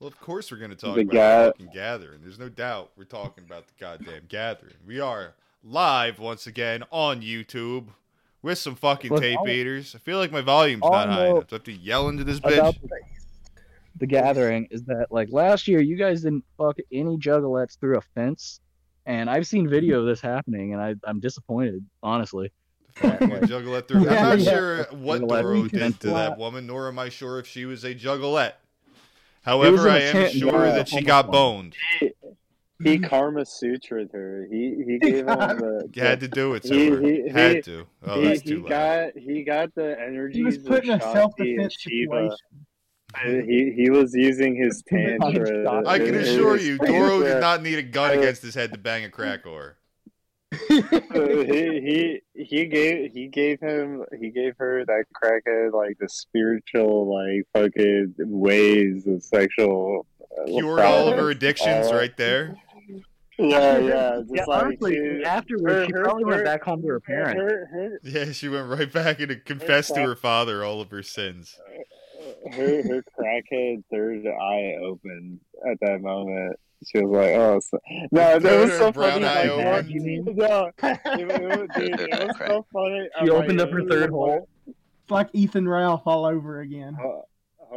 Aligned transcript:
Well, 0.00 0.08
of 0.08 0.20
course 0.20 0.50
we're 0.50 0.58
going 0.58 0.70
to 0.70 0.76
talk 0.76 0.96
The 0.96 1.02
about 1.02 1.12
ga- 1.12 1.44
the 1.46 1.52
fucking 1.52 1.70
gathering. 1.72 2.20
There's 2.22 2.38
no 2.38 2.48
doubt 2.48 2.90
we're 2.96 3.04
talking 3.04 3.44
about 3.44 3.66
the 3.68 3.72
goddamn 3.78 4.24
gathering. 4.28 4.74
We 4.86 5.00
are 5.00 5.34
live 5.62 6.18
once 6.18 6.46
again 6.46 6.82
on 6.90 7.22
YouTube 7.22 7.86
with 8.42 8.58
some 8.58 8.74
fucking 8.74 9.12
Look, 9.12 9.22
tape 9.22 9.38
eaters. 9.48 9.94
I 9.94 9.98
feel 9.98 10.18
like 10.18 10.32
my 10.32 10.40
volume's 10.40 10.82
not 10.82 11.08
high 11.08 11.28
enough. 11.28 11.46
Do 11.46 11.54
I 11.54 11.56
have 11.56 11.64
to 11.64 11.72
yell 11.72 12.08
into 12.08 12.24
this 12.24 12.40
bitch? 12.40 12.78
the, 12.82 12.88
the 13.96 14.06
gathering 14.06 14.66
is 14.70 14.82
that 14.84 15.06
like 15.10 15.28
last 15.30 15.68
year 15.68 15.80
you 15.80 15.96
guys 15.96 16.22
didn't 16.22 16.44
fuck 16.58 16.76
any 16.92 17.16
juggalettes 17.16 17.78
through 17.78 17.96
a 17.96 18.02
fence, 18.14 18.60
and 19.06 19.30
I've 19.30 19.46
seen 19.46 19.68
video 19.68 20.00
of 20.00 20.06
this 20.06 20.20
happening, 20.20 20.72
and 20.74 20.82
I 20.82 20.96
I'm 21.04 21.20
disappointed 21.20 21.84
honestly. 22.02 22.50
Juggalette 22.96 23.88
through. 23.88 24.04
Yeah, 24.04 24.10
I'm 24.32 24.38
not 24.38 24.40
yeah. 24.40 24.50
sure 24.52 24.84
what 24.92 25.26
Doro 25.26 25.68
did 25.68 26.00
to 26.00 26.08
that 26.08 26.36
woman, 26.36 26.66
nor 26.66 26.88
am 26.88 26.98
I 26.98 27.08
sure 27.08 27.38
if 27.38 27.46
she 27.46 27.64
was 27.64 27.84
a 27.84 27.94
juggalette. 27.94 28.52
However, 29.44 29.88
I 29.88 30.00
am 30.00 30.12
tent, 30.12 30.32
sure 30.32 30.66
yeah, 30.66 30.72
that 30.74 30.88
she 30.88 31.02
got 31.02 31.30
boned. 31.30 31.76
He 32.82 32.98
Kama 32.98 33.42
Sutra'd 33.42 34.10
her. 34.12 34.46
He 34.50 34.74
he 34.84 34.98
gave 35.00 35.18
him 35.20 35.26
the. 35.26 35.88
You 35.94 36.02
had 36.02 36.18
to 36.20 36.28
do 36.28 36.54
it 36.54 36.64
to 36.64 36.74
He- 36.74 36.88
her. 36.90 37.00
he- 37.00 37.28
had 37.30 37.56
he- 37.56 37.62
to. 37.62 37.86
Oh, 38.02 38.20
he, 38.20 38.26
that's 38.28 38.40
he 38.42 38.56
loud. 38.56 38.68
got 38.68 39.16
he 39.16 39.44
got 39.44 39.74
the 39.76 39.96
energies. 39.98 40.36
He 40.36 40.42
was 40.42 40.56
of 40.56 40.64
put 40.66 40.84
in 40.84 40.90
a 40.90 40.98
Shanti 40.98 41.12
self 41.12 41.36
defense 41.36 41.76
situation. 41.80 42.36
He 43.46 43.72
he 43.76 43.90
was 43.90 44.12
using 44.12 44.56
his 44.56 44.82
tantra. 44.88 45.86
I 45.86 45.98
can 46.00 46.16
assure 46.16 46.56
you, 46.58 46.76
Doro 46.84 47.22
did 47.22 47.40
not 47.40 47.62
need 47.62 47.78
a 47.78 47.82
gun 47.82 48.10
Uh, 48.10 48.20
against 48.20 48.42
his 48.42 48.56
head 48.56 48.72
to 48.72 48.78
bang 48.78 49.04
a 49.04 49.08
crack 49.08 49.46
whore. 51.10 51.52
he 51.52 52.20
he 52.34 52.44
he 52.44 52.66
gave 52.66 53.12
he 53.12 53.28
gave 53.28 53.60
him 53.60 54.04
he 54.20 54.30
gave 54.30 54.54
her 54.58 54.84
that 54.84 55.04
crackhead 55.14 55.72
like 55.72 55.96
the 55.98 56.08
spiritual 56.08 57.12
like 57.14 57.44
fucking 57.54 58.14
ways 58.18 59.06
of 59.06 59.22
sexual 59.22 60.06
uh, 60.38 60.50
all 60.82 61.08
of 61.08 61.16
her 61.18 61.30
addictions 61.30 61.88
Uh, 61.88 61.94
right 61.94 62.16
there. 62.16 62.56
Yeah, 63.38 63.78
yeah. 63.78 64.20
Just 64.20 64.30
Yeah, 64.32 64.44
like 64.46 64.62
honestly, 64.64 64.94
she- 64.94 65.24
afterwards 65.24 65.86
she 65.86 65.92
probably 65.92 66.22
her- 66.24 66.28
went 66.30 66.44
back 66.44 66.62
home 66.62 66.82
to 66.82 66.88
her 66.88 67.00
parents. 67.00 67.40
her, 67.40 67.66
her, 67.72 68.00
Yeah, 68.04 68.30
she 68.32 68.48
went 68.48 68.68
right 68.68 68.92
back 68.92 69.18
and 69.20 69.44
confessed 69.44 69.94
to 69.96 70.02
her 70.02 70.14
father 70.14 70.62
all 70.64 70.80
of 70.80 70.90
her 70.90 71.02
sins. 71.02 71.58
her 72.52 72.82
her 72.82 73.02
crackhead 73.18 73.82
third 73.90 74.24
eye 74.26 74.76
opened 74.82 75.40
at 75.68 75.78
that 75.80 76.00
moment. 76.00 76.56
She 76.86 77.02
was 77.02 77.10
like, 77.10 77.34
"Oh, 77.34 77.60
so... 77.60 77.78
no, 78.12 78.38
that 78.38 78.60
was 78.60 78.72
so 78.78 78.92
funny." 78.92 79.24
like, 79.24 79.48
opened. 79.50 79.90
You? 79.90 80.24
No, 80.34 80.70
it, 80.82 81.00
it, 81.04 81.70
dude, 81.74 82.00
it 82.00 82.26
was 82.28 82.36
so 82.38 82.66
funny. 82.72 83.08
She 83.18 83.20
I'm 83.22 83.30
opened 83.30 83.58
like, 83.58 83.68
up 83.68 83.72
her 83.74 83.84
third 83.84 84.10
hole. 84.10 84.48
It's 84.66 85.10
like 85.10 85.28
Ethan 85.32 85.68
Ralph 85.68 86.02
all 86.06 86.24
over 86.24 86.60
again. 86.60 86.96
funny. 86.96 87.22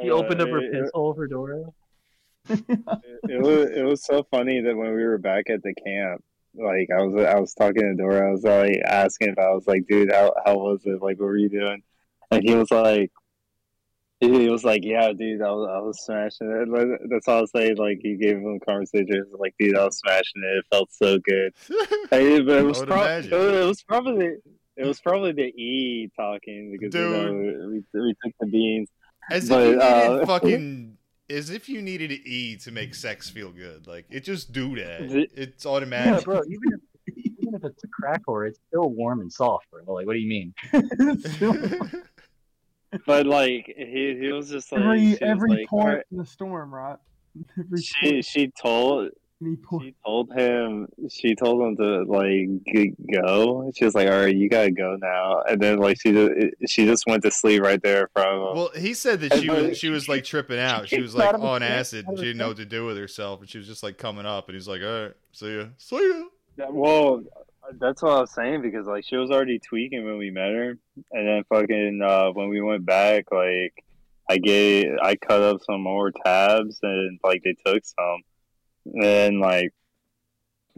She 0.01 0.11
opened 0.11 0.41
up 0.41 0.49
her 0.49 0.57
uh, 0.59 0.61
It- 0.61 0.71
piss 0.71 0.91
hole 0.93 1.13
for 1.13 1.27
Doro. 1.27 1.73
It, 2.49 2.59
it 3.23 3.41
was 3.41 3.69
it 3.71 3.83
was 3.83 4.05
so 4.05 4.23
funny 4.31 4.61
that 4.61 4.75
when 4.77 4.93
we 4.93 5.03
were 5.03 5.17
back 5.17 5.49
at 5.49 5.61
the 5.63 5.73
camp, 5.73 6.23
like 6.55 6.89
I 6.95 7.01
was 7.01 7.15
I 7.25 7.39
was 7.39 7.53
talking 7.53 7.81
to 7.83 7.95
Doro, 7.95 8.29
I 8.29 8.31
was 8.31 8.43
like 8.43 8.79
asking 8.85 9.29
if 9.29 9.39
I 9.39 9.49
was 9.49 9.67
like, 9.67 9.85
dude, 9.87 10.11
how 10.11 10.33
how 10.45 10.55
was 10.57 10.81
it? 10.85 11.01
Like, 11.01 11.19
what 11.19 11.25
were 11.25 11.37
you 11.37 11.49
doing? 11.49 11.83
And 12.31 12.43
he 12.43 12.55
was 12.55 12.71
like, 12.71 13.11
he 14.19 14.49
was 14.49 14.63
like, 14.63 14.83
yeah, 14.83 15.11
dude, 15.13 15.41
I 15.41 15.51
was 15.51 15.69
I 15.71 15.79
was 15.79 16.03
smashing 16.05 16.49
it. 16.51 16.67
Like, 16.69 16.87
That's 17.09 17.27
all 17.27 17.37
I 17.37 17.41
was 17.41 17.51
saying. 17.55 17.77
Like, 17.77 17.99
he 18.01 18.15
gave 18.15 18.37
him 18.37 18.59
a 18.61 18.65
conversation. 18.65 19.07
He 19.09 19.19
was 19.19 19.39
like, 19.39 19.53
dude, 19.59 19.77
I 19.77 19.85
was 19.85 19.97
smashing 19.99 20.43
it. 20.43 20.57
It 20.57 20.65
felt 20.71 20.89
so 20.91 21.19
good. 21.19 21.53
Hey, 22.09 22.39
but 22.41 22.59
it 22.59 22.63
was, 22.63 22.79
would 22.79 22.87
prob- 22.87 23.01
imagine. 23.01 23.33
it 23.33 23.65
was 23.65 23.83
probably 23.83 24.27
it 24.77 24.85
was 24.85 25.01
probably 25.01 25.33
the 25.33 25.43
E 25.61 26.09
talking 26.15 26.71
because 26.71 26.93
you 26.95 27.01
know, 27.01 27.33
we 27.69 27.83
we 27.99 28.15
took 28.23 28.33
the 28.39 28.45
beans. 28.47 28.89
As 29.29 29.49
But, 29.49 29.61
if 29.61 29.65
you 29.65 29.71
needed 29.73 29.81
uh, 30.21 30.25
fucking. 30.25 30.97
As 31.29 31.49
if 31.49 31.67
you 31.67 31.81
needed 31.81 32.09
E 32.11 32.55
to 32.63 32.71
make 32.71 32.95
sex 32.95 33.29
feel 33.29 33.51
good. 33.51 33.85
Like, 33.85 34.05
it 34.09 34.21
just 34.21 34.53
do 34.53 34.77
that. 34.77 35.09
The- 35.09 35.27
It's 35.35 35.65
Yeah, 35.65 35.71
automatic. 35.71 36.23
bro. 36.23 36.37
Even 36.47 36.73
if 36.73 36.79
even 37.17 37.53
if 37.55 37.63
it's 37.65 37.83
a 37.83 37.87
crack 37.89 38.21
whore, 38.25 38.47
it's 38.47 38.59
still 38.69 38.89
warm 38.89 39.19
and 39.19 39.31
soft, 39.31 39.65
bro. 39.69 39.93
Like, 39.93 40.07
what 40.07 40.13
do 40.13 40.19
you 40.19 40.29
mean? 40.29 40.53
But 43.05 43.25
like 43.25 43.73
he 43.77 44.17
he 44.19 44.31
was 44.31 44.49
just 44.49 44.71
like 44.71 44.81
every 44.81 45.11
she 45.11 45.21
every 45.21 45.49
like, 45.49 45.67
port 45.67 45.85
"Alright." 45.85 46.05
in 46.11 46.17
the 46.17 46.25
storm, 46.25 46.73
right? 46.73 46.97
Every 47.59 47.81
she 47.81 48.11
port, 48.11 48.25
she 48.25 48.51
told 48.59 49.09
any 49.41 49.57
she 49.83 49.95
told 50.03 50.33
him 50.33 50.87
she 51.09 51.35
told 51.35 51.61
him 51.61 51.77
to 51.77 52.03
like 52.03 52.47
go. 53.13 53.71
She 53.75 53.85
was 53.85 53.93
like, 53.93 54.07
"All 54.07 54.21
right, 54.21 54.35
you 54.35 54.49
gotta 54.49 54.71
go 54.71 54.97
now." 54.99 55.43
And 55.47 55.61
then 55.61 55.77
like 55.79 55.99
she 56.01 56.11
just 56.11 56.31
she 56.67 56.85
just 56.85 57.05
went 57.07 57.23
to 57.23 57.31
sleep 57.31 57.61
right 57.61 57.81
there 57.81 58.09
from 58.13 58.35
him. 58.35 58.55
Well, 58.55 58.71
he 58.75 58.93
said 58.93 59.21
that 59.21 59.39
she 59.39 59.49
was 59.49 59.77
she 59.79 59.89
was 59.89 60.09
like 60.09 60.23
tripping 60.23 60.59
out. 60.59 60.89
She 60.89 61.01
was 61.01 61.15
like 61.15 61.33
on 61.35 61.63
acid. 61.63 62.05
She 62.09 62.23
didn't 62.23 62.37
know 62.37 62.49
what 62.49 62.57
to 62.57 62.65
do 62.65 62.85
with 62.85 62.97
herself, 62.97 63.41
and 63.41 63.49
she 63.49 63.57
was 63.57 63.67
just 63.67 63.83
like 63.83 63.97
coming 63.97 64.25
up. 64.25 64.47
And 64.47 64.55
he's 64.55 64.67
like, 64.67 64.81
"All 64.81 65.03
right, 65.03 65.13
see 65.31 65.57
ya, 65.57 65.65
see 65.77 66.23
ya." 66.57 66.67
Well, 66.69 67.23
that's 67.79 68.01
what 68.01 68.13
I 68.13 68.21
was 68.21 68.31
saying 68.31 68.61
because 68.61 68.87
like 68.87 69.05
she 69.05 69.17
was 69.17 69.31
already 69.31 69.59
tweaking 69.59 70.05
when 70.05 70.17
we 70.17 70.31
met 70.31 70.51
her, 70.51 70.77
and 71.11 71.27
then 71.27 71.43
fucking 71.49 72.01
uh, 72.03 72.31
when 72.31 72.49
we 72.49 72.61
went 72.61 72.85
back, 72.85 73.25
like 73.31 73.83
I 74.29 74.37
gave 74.37 74.85
I 75.01 75.15
cut 75.15 75.41
up 75.41 75.61
some 75.63 75.81
more 75.81 76.11
tabs 76.11 76.79
and 76.81 77.19
like 77.23 77.43
they 77.43 77.55
took 77.65 77.83
some, 77.85 78.21
and 79.01 79.39
like 79.39 79.73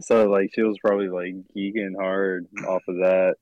so 0.00 0.28
like 0.28 0.50
she 0.54 0.62
was 0.62 0.78
probably 0.78 1.08
like 1.08 1.34
geeking 1.56 1.94
hard 1.96 2.46
off 2.66 2.82
of 2.88 2.96
that. 2.96 3.36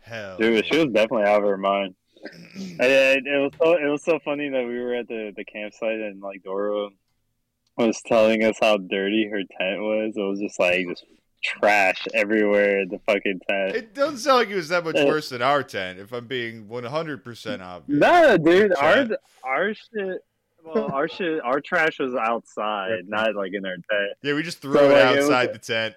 Hell, 0.00 0.36
Dude, 0.38 0.64
she 0.66 0.76
was 0.76 0.92
definitely 0.92 1.24
out 1.24 1.42
of 1.42 1.48
her 1.48 1.56
mind. 1.56 1.94
And 2.78 2.80
it, 2.80 3.26
it 3.26 3.38
was 3.38 3.52
so 3.58 3.74
it 3.74 3.88
was 3.88 4.02
so 4.02 4.18
funny 4.24 4.48
that 4.48 4.66
we 4.66 4.78
were 4.78 4.94
at 4.94 5.08
the 5.08 5.32
the 5.36 5.44
campsite 5.44 6.00
and 6.00 6.20
like 6.20 6.42
Doro 6.42 6.90
was 7.76 8.00
telling 8.06 8.42
us 8.42 8.56
how 8.60 8.78
dirty 8.78 9.28
her 9.30 9.42
tent 9.58 9.80
was. 9.80 10.14
It 10.16 10.20
was 10.20 10.40
just 10.40 10.58
like 10.58 10.86
just 10.88 11.04
trash 11.46 12.06
everywhere 12.14 12.80
in 12.80 12.88
the 12.88 12.98
fucking 13.06 13.40
tent. 13.48 13.74
It 13.76 13.94
doesn't 13.94 14.18
sound 14.18 14.38
like 14.38 14.48
it 14.48 14.56
was 14.56 14.68
that 14.68 14.84
much 14.84 14.96
Uh, 14.96 15.06
worse 15.06 15.28
than 15.28 15.42
our 15.42 15.62
tent. 15.62 15.98
If 15.98 16.12
I'm 16.12 16.26
being 16.26 16.68
100 16.68 17.24
percent 17.24 17.62
obvious. 17.62 17.98
No, 18.00 18.36
dude, 18.36 18.74
our 18.76 19.06
our 19.44 19.74
shit. 19.74 20.18
Well, 20.64 20.90
our 20.92 21.08
shit, 21.08 21.40
our 21.44 21.60
trash 21.60 21.98
was 22.00 22.14
outside, 22.14 23.08
not 23.08 23.34
like 23.36 23.52
in 23.54 23.64
our 23.64 23.74
tent. 23.76 24.12
Yeah, 24.22 24.34
we 24.34 24.42
just 24.42 24.58
threw 24.58 24.74
So, 24.74 24.90
it 24.90 24.92
like, 24.92 25.14
it 25.14 25.16
was- 25.20 25.24
outside 25.30 25.52
the 25.54 25.58
tent. 25.58 25.94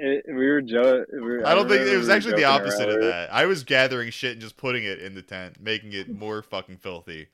It, 0.00 0.24
we 0.28 0.46
were 0.48 0.60
jo- 0.62 1.04
we 1.12 1.20
were, 1.20 1.46
I 1.46 1.54
don't 1.56 1.68
think 1.68 1.80
it 1.88 1.96
was 1.96 2.06
we 2.06 2.12
actually 2.14 2.34
the 2.36 2.44
opposite 2.44 2.88
around. 2.88 2.98
of 2.98 3.04
that. 3.04 3.32
I 3.32 3.46
was 3.46 3.64
gathering 3.64 4.10
shit 4.10 4.32
and 4.32 4.40
just 4.40 4.56
putting 4.56 4.84
it 4.84 5.00
in 5.00 5.14
the 5.16 5.22
tent, 5.22 5.60
making 5.60 5.92
it 5.92 6.08
more 6.08 6.40
fucking 6.40 6.76
filthy. 6.76 7.26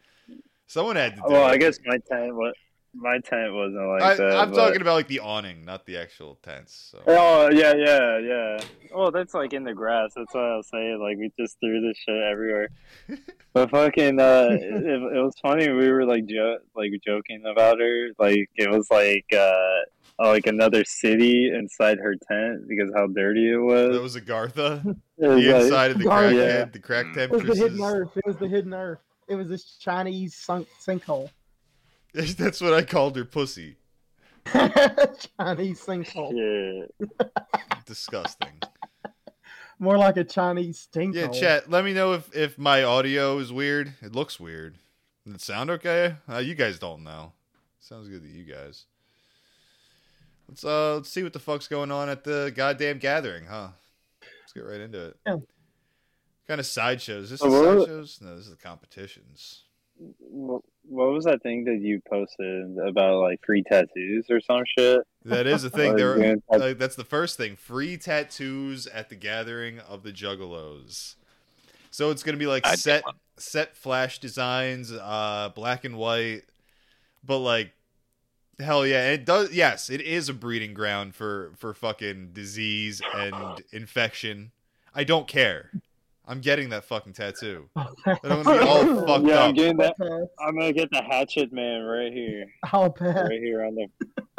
Someone 0.67 0.97
had 0.97 1.17
to 1.17 1.21
do 1.21 1.27
Well, 1.29 1.47
it. 1.47 1.51
I 1.51 1.57
guess 1.59 1.79
my 1.85 1.99
tent 2.11 2.35
was 2.35 2.55
my 2.95 3.19
tent 3.19 3.53
wasn't 3.53 3.87
like 3.89 4.03
I, 4.03 4.15
that. 4.15 4.37
I'm 4.37 4.51
but- 4.51 4.57
talking 4.57 4.81
about 4.81 4.95
like 4.95 5.09
the 5.09 5.21
awning, 5.21 5.65
not 5.65 5.85
the 5.87 5.97
actual 5.97 6.39
tents. 6.43 6.91
So. 6.93 7.03
Oh 7.07 7.51
yeah, 7.51 7.75
yeah, 7.75 8.19
yeah. 8.19 8.59
Oh, 8.95 9.11
that's 9.11 9.35
like 9.35 9.53
in 9.53 9.65
the 9.65 9.75
grass. 9.75 10.13
That's 10.15 10.33
what 10.35 10.45
I 10.45 10.57
was 10.57 10.69
saying. 10.69 11.01
Like 11.01 11.19
we 11.19 11.31
just 11.39 11.59
threw 11.61 11.81
this 11.81 11.97
shit 11.99 12.23
everywhere. 12.23 12.69
But 13.55 13.71
fucking, 13.71 14.19
uh, 14.19 14.49
it, 14.51 14.65
it 14.83 15.23
was 15.23 15.35
funny. 15.41 15.69
We 15.69 15.89
were 15.89 16.05
like 16.05 16.27
jo- 16.27 16.59
like 16.75 16.91
joking 17.07 17.45
about 17.47 17.79
her. 17.79 18.09
Like 18.19 18.51
it 18.57 18.69
was 18.69 18.89
like 18.91 19.27
uh, 19.33 19.79
like 20.19 20.49
another 20.49 20.83
city 20.85 21.53
inside 21.55 21.99
her 21.99 22.17
tent 22.29 22.67
because 22.67 22.91
how 22.93 23.07
dirty 23.07 23.53
it 23.53 23.59
was. 23.59 23.93
That 23.95 24.03
was 24.03 24.17
Agartha. 24.17 24.85
was 24.85 24.97
The 25.19 25.29
like- 25.29 25.63
inside 25.63 25.91
of 25.93 25.99
the 26.01 26.07
Oh, 26.07 26.11
crackhead, 26.11 26.35
yeah. 26.59 26.65
the 26.65 26.79
crack 26.81 27.17
It 27.17 27.31
was 27.31 27.45
the 27.45 27.55
hidden 27.55 27.81
earth. 27.81 28.11
It 28.17 28.27
was 28.27 28.37
the 28.39 28.49
hidden 28.49 28.75
earth. 28.75 28.99
It 29.29 29.37
was 29.37 29.47
this 29.49 29.77
Chinese 29.79 30.35
sunk 30.35 30.67
sinkhole. 30.85 31.31
That's 32.39 32.61
what 32.61 32.73
I 32.75 32.83
called 32.83 33.17
her, 33.17 33.25
pussy. 33.25 33.77
Chinese 34.47 35.81
sinkhole. 35.81 36.89
Yeah. 37.01 37.27
Disgusting. 37.87 38.61
More 39.79 39.99
like 39.99 40.17
a 40.17 40.25
Chinese 40.25 40.79
stink 40.79 41.15
Yeah, 41.17 41.29
chat. 41.29 41.69
Let 41.69 41.85
me 41.85 41.93
know 41.93 42.13
if 42.13 42.35
if 42.35 42.57
my 42.59 42.85
audio 42.85 43.39
is 43.39 43.53
weird. 43.53 43.95
It 44.01 44.15
looks 44.15 44.39
weird. 44.39 44.77
Does 45.27 45.35
it 45.35 45.41
sound 45.41 45.71
okay? 45.71 46.17
Uh, 46.31 46.39
you 46.39 46.55
guys 46.55 46.79
don't 46.79 47.03
know. 47.03 47.33
Sounds 47.81 48.09
good 48.09 48.23
to 48.23 48.29
you 48.29 48.45
guys. 48.45 48.85
Let's 50.49 50.65
uh 50.65 50.97
let's 50.97 51.09
see 51.09 51.23
what 51.23 51.33
the 51.33 51.39
fuck's 51.41 51.67
going 51.67 51.91
on 51.91 52.09
at 52.09 52.23
the 52.23 52.53
goddamn 52.55 52.99
gathering, 52.99 53.47
huh? 53.47 53.69
Let's 54.21 54.53
get 54.53 54.61
right 54.61 54.81
into 54.81 55.07
it. 55.07 55.17
Yeah. 55.27 55.37
Kind 56.47 56.61
of 56.61 56.67
sideshows. 56.67 57.25
Is 57.25 57.31
this 57.31 57.43
Oh, 57.43 57.51
the 57.51 57.81
sideshows? 57.81 58.21
No, 58.23 58.37
this 58.37 58.45
is 58.45 58.51
the 58.51 58.57
competitions. 58.57 59.63
What 59.97 60.63
what 60.89 61.13
was 61.13 61.25
that 61.25 61.43
thing 61.43 61.65
that 61.65 61.81
you 61.81 62.01
posted 62.09 62.77
about 62.79 63.21
like 63.21 63.41
free 63.45 63.63
tattoos 63.63 64.27
or 64.31 64.41
some 64.41 64.63
shit? 64.79 65.01
That 65.25 65.47
is 65.47 65.65
a 65.65 65.71
thing. 65.71 65.97
There, 65.97 66.17
doing 66.17 66.43
like, 66.49 66.79
that's 66.79 66.97
the 66.97 67.05
first 67.05 67.37
thing. 67.37 67.57
Free 67.57 67.97
tattoos 67.97 68.87
at 68.87 69.09
the 69.09 69.15
gathering 69.17 69.79
of 69.81 70.03
the 70.03 70.13
Juggalos. 70.13 71.15
So 71.91 72.11
it's 72.11 72.23
gonna 72.23 72.39
be 72.39 72.47
like 72.47 72.67
I 72.67 72.75
set 72.75 73.05
set 73.37 73.77
flash 73.77 74.19
designs, 74.19 74.93
uh, 74.93 75.51
black 75.55 75.85
and 75.85 75.97
white, 75.97 76.43
but 77.25 77.39
like 77.39 77.73
hell 78.59 78.87
yeah, 78.87 79.11
it 79.11 79.25
does. 79.25 79.53
Yes, 79.53 79.91
it 79.91 80.01
is 80.01 80.29
a 80.29 80.35
breeding 80.35 80.75
ground 80.75 81.15
for 81.15 81.53
for 81.57 81.73
fucking 81.73 82.31
disease 82.33 83.01
and 83.15 83.63
infection. 83.73 84.53
I 84.95 85.05
don't 85.05 85.27
care. 85.27 85.71
I'm 86.27 86.41
getting 86.41 86.71
that 86.71 86.85
fucking 86.85 87.13
tattoo. 87.13 87.69
And 87.77 88.33
I'm 88.33 88.43
gonna 88.43 88.59
be 88.59 88.67
all 88.67 89.07
fucked 89.07 89.27
yeah, 89.27 89.45
I'm 89.45 89.55
getting 89.55 89.77
that. 89.79 89.95
I'm 90.39 90.59
gonna 90.59 90.73
get 90.73 90.91
the 90.91 91.03
hatchet 91.03 91.53
man 91.53 91.83
right 91.83 92.13
here, 92.13 92.47
I'll 92.73 92.91
bet. 92.91 93.15
right 93.17 93.41
here 93.41 93.65
on 93.65 93.75
the. 93.75 93.87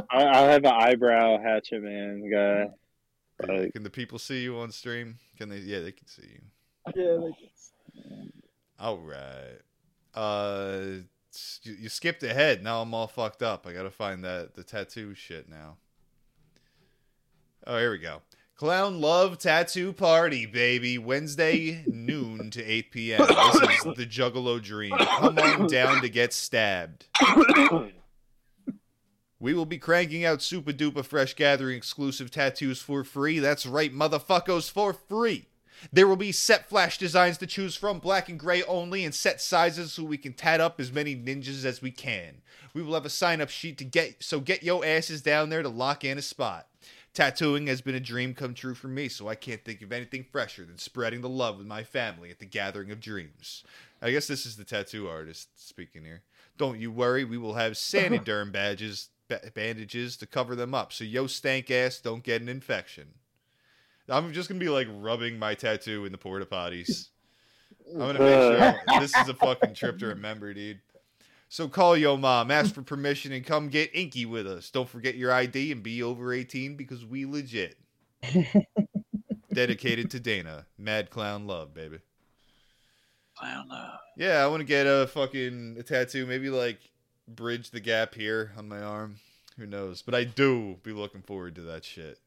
I, 0.10 0.24
I'll 0.24 0.50
have 0.50 0.64
an 0.64 0.74
eyebrow 0.74 1.42
hatchet 1.42 1.82
man 1.82 2.30
guy. 2.32 2.70
Like, 3.48 3.74
Can 3.74 3.84
the 3.84 3.90
people 3.90 4.20
see 4.20 4.42
you 4.42 4.58
on 4.58 4.72
stream? 4.72 5.18
Can 5.38 5.50
they? 5.50 5.58
Yeah, 5.58 5.82
they 5.82 5.92
can 5.92 6.08
see 6.08 6.24
you. 6.24 6.94
Yeah, 6.96 7.12
like, 7.14 7.34
All 8.80 8.98
right. 8.98 9.60
Uh, 10.14 11.02
you, 11.64 11.74
you 11.74 11.90
skipped 11.90 12.24
ahead. 12.24 12.64
Now 12.64 12.82
I'm 12.82 12.94
all 12.94 13.08
fucked 13.08 13.42
up. 13.42 13.68
I 13.68 13.74
gotta 13.74 13.92
find 13.92 14.24
that 14.24 14.56
the 14.56 14.64
tattoo 14.64 15.14
shit 15.16 15.50
now. 15.50 15.78
Oh, 17.68 17.78
here 17.78 17.92
we 17.92 17.98
go. 17.98 18.22
Clown 18.56 19.02
Love 19.02 19.38
Tattoo 19.38 19.92
Party, 19.92 20.46
baby. 20.46 20.98
Wednesday 20.98 21.84
noon 21.88 22.50
to 22.52 22.63
8 22.63 22.90
p.m. 22.90 23.28
This 23.28 23.86
is 23.86 23.96
the 23.98 24.06
Juggalo 24.06 24.63
Dream. 24.63 24.98
Come 24.98 25.38
on 25.38 25.68
down 25.68 26.02
to 26.02 26.07
get 26.07 26.31
stabbed. 26.31 27.07
We 29.42 29.54
will 29.54 29.66
be 29.66 29.78
cranking 29.78 30.24
out 30.24 30.42
super 30.42 30.72
duper 30.72 31.04
fresh 31.04 31.34
gathering 31.34 31.75
exclusive 31.75 32.31
tattoos 32.31 32.80
for 32.81 33.04
free. 33.04 33.40
That's 33.40 33.66
right, 33.66 33.94
motherfuckers, 33.94 34.72
for 34.72 34.94
free. 34.94 35.48
There 35.92 36.08
will 36.08 36.16
be 36.16 36.31
set 36.31 36.69
flash 36.69 36.98
designs 36.98 37.38
to 37.40 37.46
choose 37.46 37.75
from, 37.75 38.00
black 38.00 38.30
and 38.30 38.40
gray 38.40 38.63
only, 38.63 39.04
and 39.04 39.13
set 39.13 39.42
sizes 39.42 39.92
so 39.92 40.06
we 40.06 40.18
can 40.18 40.31
tat 40.31 40.62
up 40.62 40.80
as 40.80 40.94
many 40.94 41.13
ninjas 41.13 41.66
as 41.66 41.81
we 41.81 41.92
can. 41.92 42.42
We 42.74 42.81
will 42.81 42.94
have 42.94 43.06
a 43.06 43.10
sign 43.10 43.42
up 43.42 43.50
sheet 43.50 43.78
to 43.80 43.84
get 43.84 44.24
so 44.24 44.40
get 44.40 44.63
yo 44.63 44.81
asses 44.81 45.22
down 45.22 45.50
there 45.50 45.62
to 45.62 45.68
lock 45.68 46.06
in 46.06 46.18
a 46.18 46.22
spot. 46.22 46.68
Tattooing 47.15 47.67
has 47.67 47.79
been 47.79 47.95
a 47.95 48.01
dream 48.01 48.33
come 48.33 48.53
true 48.53 48.75
for 48.75 48.89
me, 48.89 49.07
so 49.07 49.29
I 49.29 49.35
can't 49.35 49.63
think 49.63 49.81
of 49.81 49.94
anything 49.94 50.25
fresher 50.29 50.65
than 50.65 50.77
spreading 50.77 51.21
the 51.21 51.29
love 51.29 51.57
with 51.57 51.65
my 51.65 51.81
family 51.81 52.29
at 52.29 52.39
the 52.39 52.45
gathering 52.45 52.91
of 52.91 53.00
dreams. 53.00 53.63
I 54.01 54.12
guess 54.12 54.27
this 54.27 54.45
is 54.45 54.57
the 54.57 54.65
tattoo 54.65 55.07
artist 55.07 55.47
speaking 55.56 56.03
here. 56.03 56.23
Don't 56.57 56.77
you 56.77 56.91
worry, 56.91 57.23
we 57.23 57.38
will 57.38 57.53
have 57.53 57.73
Saniderm 57.73 58.51
badges, 58.51 59.12
ba- 59.29 59.50
bandages 59.53 60.17
to 60.17 60.25
cover 60.25 60.57
them 60.57 60.75
up, 60.75 60.91
so 60.91 61.06
yo 61.06 61.25
stank 61.25 61.71
ass 61.71 62.01
don't 62.01 62.21
get 62.21 62.41
an 62.41 62.50
infection. 62.50 63.07
I'm 64.09 64.33
just 64.33 64.50
gonna 64.50 64.59
be 64.59 64.67
like 64.67 64.89
rubbing 64.91 65.39
my 65.39 65.56
tattoo 65.56 66.03
in 66.03 66.12
the 66.12 66.17
porta 66.17 66.45
potties. 66.45 67.07
I'm 67.94 68.00
gonna 68.00 68.19
make 68.19 68.41
sure 68.41 68.62
uh. 68.62 69.00
this 69.00 69.15
is 69.15 69.29
a 69.29 69.33
fucking 69.33 69.73
trip 69.73 70.00
to 70.00 70.07
remember, 70.07 70.53
dude. 70.53 70.81
So 71.47 71.68
call 71.68 71.95
yo 71.95 72.18
mom, 72.18 72.51
ask 72.51 72.74
for 72.74 72.81
permission, 72.81 73.31
and 73.31 73.45
come 73.45 73.69
get 73.69 73.92
inky 73.94 74.25
with 74.25 74.47
us. 74.47 74.69
Don't 74.69 74.89
forget 74.89 75.15
your 75.15 75.31
ID 75.31 75.71
and 75.71 75.83
be 75.83 76.01
over 76.03 76.33
18 76.33 76.75
because 76.75 77.06
we 77.06 77.25
legit. 77.25 77.77
Dedicated 79.53 80.12
to 80.12 80.19
Dana, 80.19 80.65
Mad 80.77 81.09
Clown 81.09 81.47
Love, 81.47 81.74
baby. 81.74 82.00
Clown 83.38 83.68
love. 83.69 84.00
Yeah, 84.18 84.44
I 84.44 84.47
want 84.47 84.62
to 84.62 84.65
get 84.65 84.88
a 84.88 85.07
fucking 85.07 85.75
a 85.80 85.83
tattoo, 85.83 86.25
maybe 86.25 86.50
like 86.50 86.80
bridge 87.27 87.71
the 87.71 87.80
gap 87.80 88.15
here 88.15 88.53
on 88.57 88.68
my 88.68 88.81
arm. 88.81 89.18
Who 89.57 89.65
knows? 89.65 90.01
But 90.01 90.15
I 90.15 90.24
do 90.24 90.77
be 90.83 90.91
looking 90.91 91.21
forward 91.21 91.56
to 91.56 91.62
that 91.62 91.86
shit. 91.86 92.19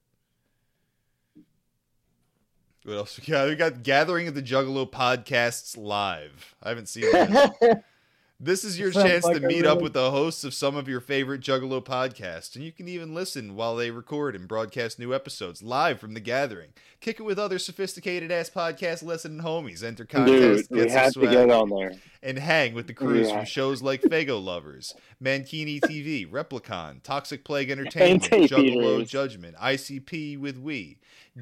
What 2.84 2.96
else? 2.96 3.20
Yeah, 3.24 3.46
we 3.46 3.54
got 3.54 3.82
Gathering 3.82 4.28
of 4.28 4.34
the 4.34 4.42
Juggalo 4.42 4.90
podcasts 4.90 5.76
live. 5.76 6.54
I 6.62 6.70
haven't 6.70 6.88
seen 6.88 7.10
that. 7.12 7.84
This 8.40 8.62
is 8.62 8.78
your 8.78 8.92
chance 8.92 9.24
like 9.24 9.38
to 9.40 9.44
a 9.44 9.48
meet 9.48 9.66
up 9.66 9.82
with 9.82 9.94
the 9.94 10.12
hosts 10.12 10.44
of 10.44 10.54
some 10.54 10.76
of 10.76 10.86
your 10.86 11.00
favorite 11.00 11.40
Juggalo 11.40 11.84
podcasts, 11.84 12.54
and 12.54 12.64
you 12.64 12.70
can 12.70 12.86
even 12.86 13.12
listen 13.12 13.56
while 13.56 13.74
they 13.74 13.90
record 13.90 14.36
and 14.36 14.46
broadcast 14.46 14.96
new 14.96 15.12
episodes 15.12 15.60
live 15.60 15.98
from 15.98 16.14
the 16.14 16.20
gathering. 16.20 16.68
Kick 17.00 17.18
it 17.18 17.24
with 17.24 17.36
other 17.36 17.58
sophisticated 17.58 18.30
ass 18.30 18.48
podcast 18.48 19.02
listening 19.02 19.40
homies, 19.42 19.82
enter 19.82 20.04
Dude, 20.04 20.08
contests, 20.12 20.70
we 20.70 20.78
get 20.78 20.90
some 20.90 20.98
have 21.00 21.06
to 21.14 21.20
swag, 21.20 21.30
get 21.32 21.50
on 21.50 21.68
there. 21.68 21.94
and 22.22 22.38
hang 22.38 22.74
with 22.74 22.86
the 22.86 22.94
crews 22.94 23.26
Yeah. 23.26 23.38
from 23.38 23.44
shows 23.44 23.82
like 23.82 24.02
Faygo 24.02 24.40
Lovers, 24.40 24.94
Mankini 25.20 25.80
TV, 25.80 26.24
Replicon, 26.30 27.02
Toxic 27.02 27.42
Plague 27.44 27.70
Entertainment, 27.70 28.22
tape 28.22 28.48
Juggalo 28.52 28.98
eaters. 28.98 29.10
Judgment, 29.10 29.56
ICP 29.56 30.38
with 30.38 30.56
We, 30.58 30.98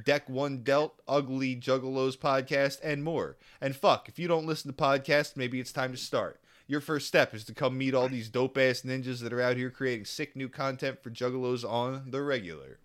Deck 0.07 0.31
One 0.31 0.63
Dealt, 0.63 0.99
Ugly 1.07 1.57
Juggalos 1.57 2.17
podcast, 2.17 2.79
and 2.83 3.05
more. 3.05 3.37
And 3.61 3.77
fuck, 3.77 4.09
if 4.09 4.19
you 4.19 4.29
don't 4.29 4.47
listen 4.47 4.73
to 4.73 4.77
podcasts, 4.83 5.37
maybe 5.37 5.61
it's 5.61 5.73
time 5.73 5.93
to 5.93 5.99
start. 5.99 6.41
Your 6.69 6.81
first 6.81 7.07
step 7.07 7.33
is 7.33 7.45
to 7.45 7.55
come 7.55 7.79
meet 7.79 7.95
all 7.95 8.09
these 8.09 8.29
dope 8.29 8.59
ass 8.59 8.83
ninjas 8.83 9.21
that 9.21 9.33
are 9.33 9.41
out 9.41 9.57
here 9.57 9.71
creating 9.71 10.05
sick 10.05 10.35
new 10.35 10.49
content 10.49 11.03
for 11.03 11.11
Juggalos 11.11 11.69
on 11.69 12.11
the 12.11 12.23
regular. 12.23 12.79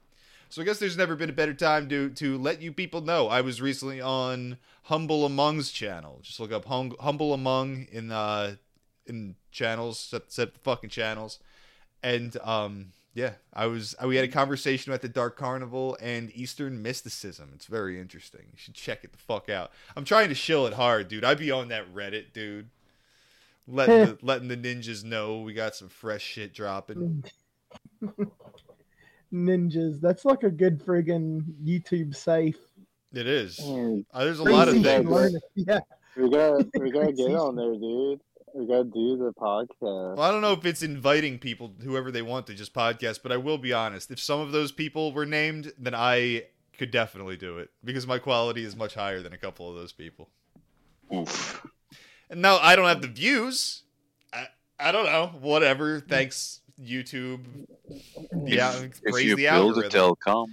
So 0.50 0.62
I 0.62 0.66
guess 0.66 0.80
there's 0.80 0.98
never 0.98 1.16
been 1.16 1.30
a 1.30 1.34
better 1.34 1.54
time 1.54 1.88
to 1.90 2.10
to 2.10 2.38
let 2.38 2.62
you 2.62 2.74
people 2.74 3.02
know. 3.02 3.28
I 3.28 3.42
was 3.42 3.62
recently 3.62 4.02
on 4.02 4.58
Humble 4.84 5.26
Among's 5.26 5.72
channel. 5.72 6.20
Just 6.22 6.40
look 6.40 6.52
up 6.52 6.66
hum, 6.66 6.94
Humble 7.00 7.34
Among 7.34 7.88
in 7.92 8.12
uh 8.12 8.56
in 9.08 9.36
channels, 9.52 9.98
set, 9.98 10.32
set 10.32 10.54
the 10.54 10.60
fucking 10.60 10.90
channels, 10.90 11.40
and 12.04 12.38
um 12.44 12.92
yeah, 13.14 13.34
I 13.54 13.66
was 13.68 13.96
we 14.06 14.16
had 14.16 14.26
a 14.26 14.32
conversation 14.32 14.92
about 14.92 15.02
the 15.02 15.10
Dark 15.10 15.38
Carnival 15.38 15.98
and 16.02 16.32
Eastern 16.36 16.82
mysticism. 16.82 17.52
It's 17.56 17.66
very 17.66 18.00
interesting. 18.00 18.44
You 18.52 18.58
should 18.58 18.74
check 18.74 19.04
it 19.04 19.12
the 19.12 19.18
fuck 19.18 19.50
out. 19.50 19.72
I'm 19.96 20.06
trying 20.06 20.30
to 20.30 20.36
shill 20.36 20.68
it 20.68 20.74
hard, 20.74 21.08
dude. 21.08 21.24
I'd 21.24 21.40
be 21.40 21.52
on 21.52 21.70
that 21.70 21.94
Reddit, 21.94 22.34
dude. 22.34 22.70
Letting 23.68 24.06
the, 24.06 24.18
letting 24.22 24.48
the 24.48 24.58
ninjas 24.58 25.04
know 25.04 25.42
we 25.42 25.54
got 25.54 25.76
some 25.76 25.88
fresh 25.90 26.24
shit 26.24 26.54
dropping. 26.54 27.24
Ninjas. 29.34 30.02
That's 30.02 30.26
like 30.26 30.44
a 30.44 30.50
good 30.50 30.84
friggin' 30.84 31.44
YouTube 31.64 32.16
safe. 32.16 32.58
It 33.14 33.28
is. 33.28 33.60
Mm, 33.60 34.06
Uh, 34.14 34.26
there's 34.26 34.40
a 34.40 34.44
lot 34.44 34.68
of 34.68 34.82
things. 34.82 35.10
things. 35.10 35.42
Yeah. 35.56 35.80
We 36.18 36.30
gotta, 36.30 36.68
we 36.80 36.92
gotta 36.92 37.14
get 37.14 37.34
on 37.36 37.56
there, 37.56 37.74
dude. 37.74 38.20
We 38.54 38.68
gotta 38.68 38.84
do 38.84 39.18
the 39.18 39.32
podcast. 39.38 40.18
Well, 40.18 40.22
I 40.22 40.32
don't 40.32 40.42
know 40.42 40.52
if 40.54 40.66
it's 40.66 40.84
inviting 40.84 41.40
people, 41.40 41.74
whoever 41.82 42.12
they 42.12 42.22
want, 42.22 42.48
to 42.48 42.54
just 42.54 42.74
podcast, 42.74 43.20
but 43.24 43.32
I 43.32 43.38
will 43.38 43.58
be 43.58 43.72
honest. 43.72 44.12
If 44.12 44.20
some 44.20 44.42
of 44.42 44.52
those 44.52 44.74
people 44.74 45.14
were 45.14 45.26
named, 45.26 45.72
then 45.78 45.96
I 45.96 46.44
could 46.78 46.92
definitely 46.92 47.38
do 47.38 47.60
it 47.60 47.70
because 47.84 48.06
my 48.08 48.20
quality 48.20 48.66
is 48.66 48.76
much 48.76 48.96
higher 48.96 49.22
than 49.22 49.32
a 49.34 49.38
couple 49.38 49.70
of 49.70 49.76
those 49.76 49.94
people. 49.94 50.30
Oof. 51.14 51.66
And 52.32 52.42
now 52.42 52.58
I 52.60 52.76
don't 52.76 52.88
have 52.88 53.02
the 53.02 53.08
views. 53.08 53.84
I, 54.34 54.48
I 54.80 54.92
don't 54.92 55.06
know. 55.06 55.34
Whatever. 55.42 56.00
Thanks, 56.00 56.62
YouTube. 56.82 57.42
Yeah, 58.46 58.72
If 58.84 59.02
praise 59.04 59.26
you 59.26 59.36
the 59.36 59.44
build 59.50 59.78
a 59.78 59.84
algorithm. 59.86 59.92
telecom, 60.26 60.48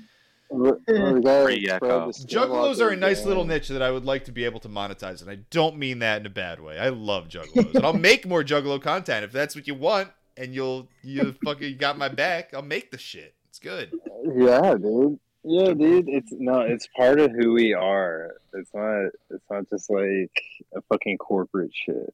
We, 0.51 0.71
we 0.89 1.21
gotta 1.21 1.45
Free 1.45 1.65
spread 1.65 1.83
Yakov. 1.83 2.07
the 2.09 2.13
skill 2.15 2.47
Juggalos 2.49 2.81
are 2.81 2.87
a 2.87 2.89
there, 2.91 2.97
nice 2.97 3.25
little 3.25 3.45
niche 3.45 3.69
that 3.69 3.81
I 3.83 3.91
would 3.93 4.05
like 4.05 4.25
to 4.25 4.33
be 4.33 4.45
able 4.45 4.61
to 4.61 4.69
monetize, 4.69 5.23
and 5.23 5.31
I 5.31 5.37
don't 5.51 5.77
mean 5.77 6.01
that 6.01 6.21
in 6.21 6.27
a 6.27 6.31
bad 6.31 6.61
way. 6.61 6.79
I 6.79 6.89
love 6.89 7.29
Juggalos, 7.29 7.75
and 7.77 7.85
I'll 7.85 7.93
make 7.93 8.27
more 8.27 8.43
Juggalo 8.43 8.83
content 8.83 9.25
if 9.25 9.31
that's 9.31 9.55
what 9.55 9.67
you 9.69 9.75
want, 9.75 10.09
and 10.37 10.53
you'll 10.55 10.89
you 11.03 11.37
fucking 11.45 11.77
got 11.77 11.97
my 11.97 12.09
back. 12.09 12.53
I'll 12.55 12.63
make 12.63 12.91
the 12.91 12.99
shit. 12.99 13.35
It's 13.49 13.59
good. 13.61 13.93
Yeah, 14.37 14.75
dude. 14.75 15.21
Yeah, 15.51 15.73
dude. 15.73 16.11
It's 16.11 16.31
no, 16.33 16.61
it's 16.61 16.87
part 16.89 17.19
of 17.19 17.33
who 17.33 17.55
we 17.55 17.73
are. 17.73 18.35
It's 18.53 18.71
not. 18.75 19.07
It's 19.31 19.45
not 19.51 19.69
just 19.71 19.89
like 19.89 20.31
a 20.75 20.83
fucking 20.91 21.17
corporate 21.17 21.71
shit. 21.73 22.13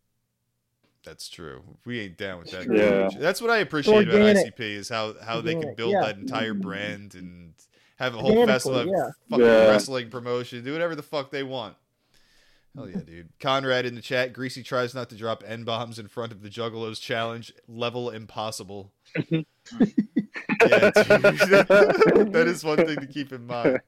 That's 1.04 1.28
true. 1.28 1.62
We 1.84 2.00
ain't 2.00 2.16
down 2.16 2.38
with 2.38 2.52
that. 2.52 2.72
Yeah. 2.72 3.10
That's 3.18 3.42
what 3.42 3.50
I 3.50 3.58
appreciate 3.58 4.08
about 4.08 4.36
ICP 4.36 4.60
is 4.60 4.88
how 4.88 5.14
how 5.20 5.40
they 5.40 5.56
can 5.56 5.74
build 5.74 5.92
yeah. 5.92 6.02
that 6.02 6.18
entire 6.18 6.54
brand 6.54 7.16
and 7.16 7.54
have 7.96 8.14
a 8.14 8.18
whole 8.18 8.38
Organically, 8.38 8.52
festival, 8.52 8.86
yeah. 8.86 9.10
fucking 9.28 9.44
Yeah. 9.44 9.68
wrestling 9.68 10.10
promotion, 10.10 10.64
do 10.64 10.72
whatever 10.72 10.94
the 10.94 11.02
fuck 11.02 11.32
they 11.32 11.42
want. 11.42 11.76
Hell 12.76 12.88
yeah, 12.88 12.98
dude. 12.98 13.28
Conrad 13.40 13.84
in 13.84 13.96
the 13.96 14.00
chat. 14.00 14.32
Greasy 14.32 14.62
tries 14.62 14.94
not 14.94 15.08
to 15.10 15.16
drop 15.16 15.42
N 15.44 15.64
bombs 15.64 15.98
in 15.98 16.06
front 16.06 16.30
of 16.30 16.42
the 16.42 16.48
Juggalos 16.48 17.00
challenge. 17.00 17.52
Level 17.66 18.10
impossible. 18.10 18.92
yeah, 20.68 20.90
dude. 20.90 22.32
that 22.32 22.44
is 22.46 22.64
one 22.64 22.78
thing 22.78 23.00
to 23.00 23.06
keep 23.06 23.32
in 23.32 23.46
mind. 23.46 23.80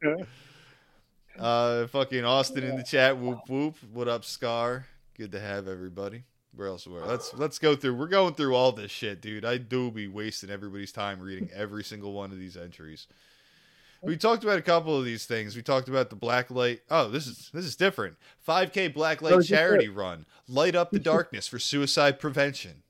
Uh, 1.39 1.87
fucking 1.89 2.25
Austin 2.25 2.65
in 2.65 2.77
the 2.77 2.83
chat. 2.83 3.19
Whoop 3.19 3.41
whoop. 3.49 3.77
What 3.93 4.09
up, 4.09 4.25
Scar? 4.25 4.87
Good 5.17 5.33
to 5.33 5.41
have 5.41 5.69
everybody. 5.69 6.25
Where 6.55 6.69
else 6.69 6.87
were? 6.87 7.05
Let's 7.05 7.35
let's 7.35 7.59
go 7.59 7.77
through. 7.77 7.97
We're 7.97 8.07
going 8.09 8.35
through 8.35 8.55
all 8.55 8.73
this 8.73 8.91
shit, 8.91 9.21
dude. 9.21 9.45
I 9.45 9.59
do 9.59 9.91
be 9.91 10.09
wasting 10.09 10.51
everybody's 10.51 10.93
time 10.93 11.21
reading 11.21 11.51
every 11.55 11.85
single 11.85 12.13
one 12.13 12.33
of 12.33 12.39
these 12.39 12.57
entries. 12.57 13.07
We 14.03 14.17
talked 14.17 14.45
about 14.45 14.59
a 14.59 14.63
couple 14.63 14.97
of 14.97 15.05
these 15.05 15.27
things. 15.27 15.57
We 15.57 15.63
talked 15.63 15.89
about 15.89 16.11
the 16.11 16.17
blacklight. 16.17 16.81
Oh, 16.91 17.09
this 17.09 17.27
is 17.27 17.51
this 17.53 17.65
is 17.65 17.77
different. 17.77 18.17
5K 18.47 18.95
blacklight 18.95 19.33
Oh, 19.33 19.39
is 19.39 19.49
this 19.49 19.59
charity 19.59 19.89
run. 19.89 20.27
Light 20.49 20.75
up 20.75 20.91
the 20.91 20.99
darkness 20.99 21.49
for 21.49 21.59
suicide 21.59 22.19
prevention. 22.19 22.83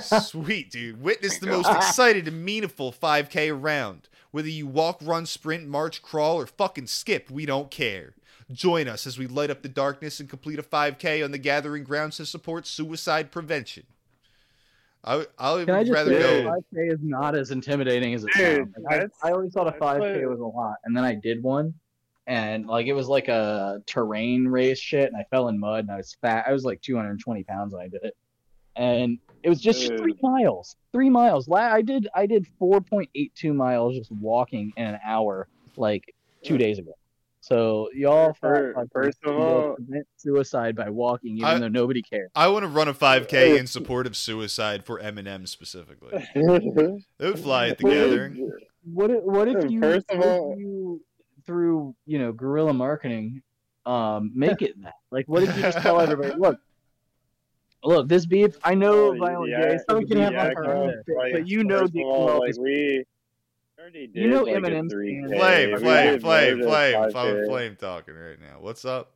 Sweet, 0.00 0.70
dude. 0.70 1.02
Witness 1.02 1.38
the 1.38 1.46
most 1.46 1.70
excited 1.70 2.28
and 2.28 2.44
meaningful 2.44 2.92
5K 2.92 3.52
around. 3.52 4.08
Whether 4.30 4.48
you 4.48 4.66
walk, 4.66 4.98
run, 5.02 5.26
sprint, 5.26 5.66
march, 5.68 6.00
crawl, 6.02 6.40
or 6.40 6.46
fucking 6.46 6.86
skip, 6.86 7.30
we 7.30 7.44
don't 7.46 7.70
care. 7.70 8.14
Join 8.50 8.88
us 8.88 9.06
as 9.06 9.18
we 9.18 9.26
light 9.26 9.50
up 9.50 9.62
the 9.62 9.68
darkness 9.68 10.20
and 10.20 10.28
complete 10.28 10.58
a 10.58 10.62
5K 10.62 11.24
on 11.24 11.30
the 11.32 11.38
gathering 11.38 11.84
grounds 11.84 12.16
to 12.18 12.26
support 12.26 12.66
suicide 12.66 13.30
prevention. 13.30 13.84
I, 15.04 15.26
I 15.36 15.52
would 15.54 15.66
Can 15.66 15.74
I 15.74 15.82
just 15.82 15.92
rather 15.92 16.12
say 16.20 16.42
go. 16.44 16.62
5K 16.74 16.92
is 16.92 16.98
not 17.02 17.34
as 17.34 17.50
intimidating 17.50 18.14
as 18.14 18.22
it 18.24 18.30
Dude, 18.36 18.72
sounds. 18.72 18.84
Like, 18.84 19.10
I, 19.22 19.28
I 19.28 19.32
always 19.32 19.52
thought 19.52 19.66
a 19.68 19.72
5K 19.72 19.98
what- 20.20 20.30
was 20.30 20.40
a 20.40 20.44
lot, 20.44 20.76
and 20.84 20.96
then 20.96 21.02
I 21.04 21.14
did 21.14 21.42
one, 21.42 21.74
and 22.28 22.66
like 22.66 22.86
it 22.86 22.92
was 22.92 23.08
like 23.08 23.26
a 23.28 23.82
terrain 23.86 24.46
race 24.46 24.78
shit, 24.78 25.08
and 25.12 25.16
I 25.16 25.24
fell 25.24 25.48
in 25.48 25.58
mud, 25.58 25.80
and 25.80 25.90
I 25.90 25.96
was 25.96 26.16
fat. 26.22 26.44
I 26.46 26.52
was 26.52 26.64
like 26.64 26.80
220 26.82 27.42
pounds 27.44 27.74
when 27.74 27.82
I 27.82 27.88
did 27.88 28.04
it, 28.04 28.16
and 28.76 29.18
it 29.42 29.48
was 29.48 29.60
just 29.60 29.88
Dude. 29.88 29.98
three 29.98 30.14
miles. 30.22 30.76
Three 30.92 31.10
miles. 31.10 31.48
I 31.50 31.82
did 31.82 32.08
I 32.14 32.26
did 32.26 32.46
4.82 32.60 33.54
miles 33.54 33.96
just 33.96 34.10
walking 34.12 34.72
in 34.76 34.86
an 34.86 34.98
hour, 35.04 35.48
like 35.76 36.14
two 36.44 36.58
days 36.58 36.78
ago. 36.78 36.92
So 37.40 37.88
y'all 37.92 38.34
Fir- 38.34 38.72
thought, 38.74 38.80
like, 38.82 38.92
first 38.92 39.18
of 39.24 39.32
you 39.32 39.38
know, 39.38 39.44
all- 39.44 39.74
prevent 39.74 40.06
suicide 40.16 40.76
by 40.76 40.90
walking, 40.90 41.36
even 41.38 41.44
I- 41.44 41.58
though 41.58 41.68
nobody 41.68 42.00
cared. 42.02 42.28
I 42.36 42.46
want 42.48 42.62
to 42.62 42.68
run 42.68 42.86
a 42.88 42.94
5K 42.94 43.58
in 43.58 43.66
support 43.66 44.06
of 44.06 44.16
suicide 44.16 44.84
for 44.84 45.00
Eminem 45.00 45.48
specifically. 45.48 46.24
It 46.34 47.02
would 47.18 47.38
fly 47.38 47.68
at 47.68 47.78
the 47.78 47.84
gathering. 47.84 48.50
What 48.84 49.10
if, 49.10 49.22
what 49.22 49.48
if 49.48 49.70
you, 49.70 49.80
First 49.80 50.10
of 50.10 50.20
all- 50.20 50.56
you 50.58 51.00
through 51.44 51.96
you 52.06 52.20
know 52.20 52.32
guerrilla 52.32 52.72
marketing 52.72 53.42
um 53.84 54.30
make 54.32 54.62
it 54.62 54.80
that 54.80 54.94
like 55.10 55.26
what 55.26 55.42
if 55.42 55.56
you 55.56 55.60
just 55.62 55.78
tell 55.78 56.00
everybody 56.00 56.32
look 56.38 56.56
look 57.84 58.08
this 58.08 58.26
beef 58.26 58.56
I 58.64 58.74
know 58.74 59.12
Oh, 59.12 59.16
violent 59.16 59.50
yeah, 59.50 59.72
gay 59.72 59.78
so 59.88 59.98
we 59.98 60.06
can 60.06 60.20
have 60.20 60.32
Yeah, 60.32 60.44
like 60.48 60.56
our 60.56 60.74
own 60.74 61.02
no, 61.06 61.30
but 61.32 61.48
you 61.48 61.64
know 61.64 61.86
the 61.86 62.02
all, 62.02 62.38
like 62.40 62.56
we 62.58 63.04
already 63.78 64.06
did 64.06 64.22
You 64.22 64.28
know 64.28 64.42
like 64.42 64.56
Eminem's 64.56 64.92
a 64.92 64.96
3K. 64.96 65.36
Flame, 65.36 65.70
We 65.72 65.78
flame, 65.78 66.20
flame, 66.20 66.62
flame. 66.62 66.94
5K. 66.94 67.40
I'm 67.40 67.46
flame 67.46 67.76
talking 67.76 68.14
right 68.14 68.40
now. 68.40 68.58
What's 68.60 68.84
up? 68.84 69.12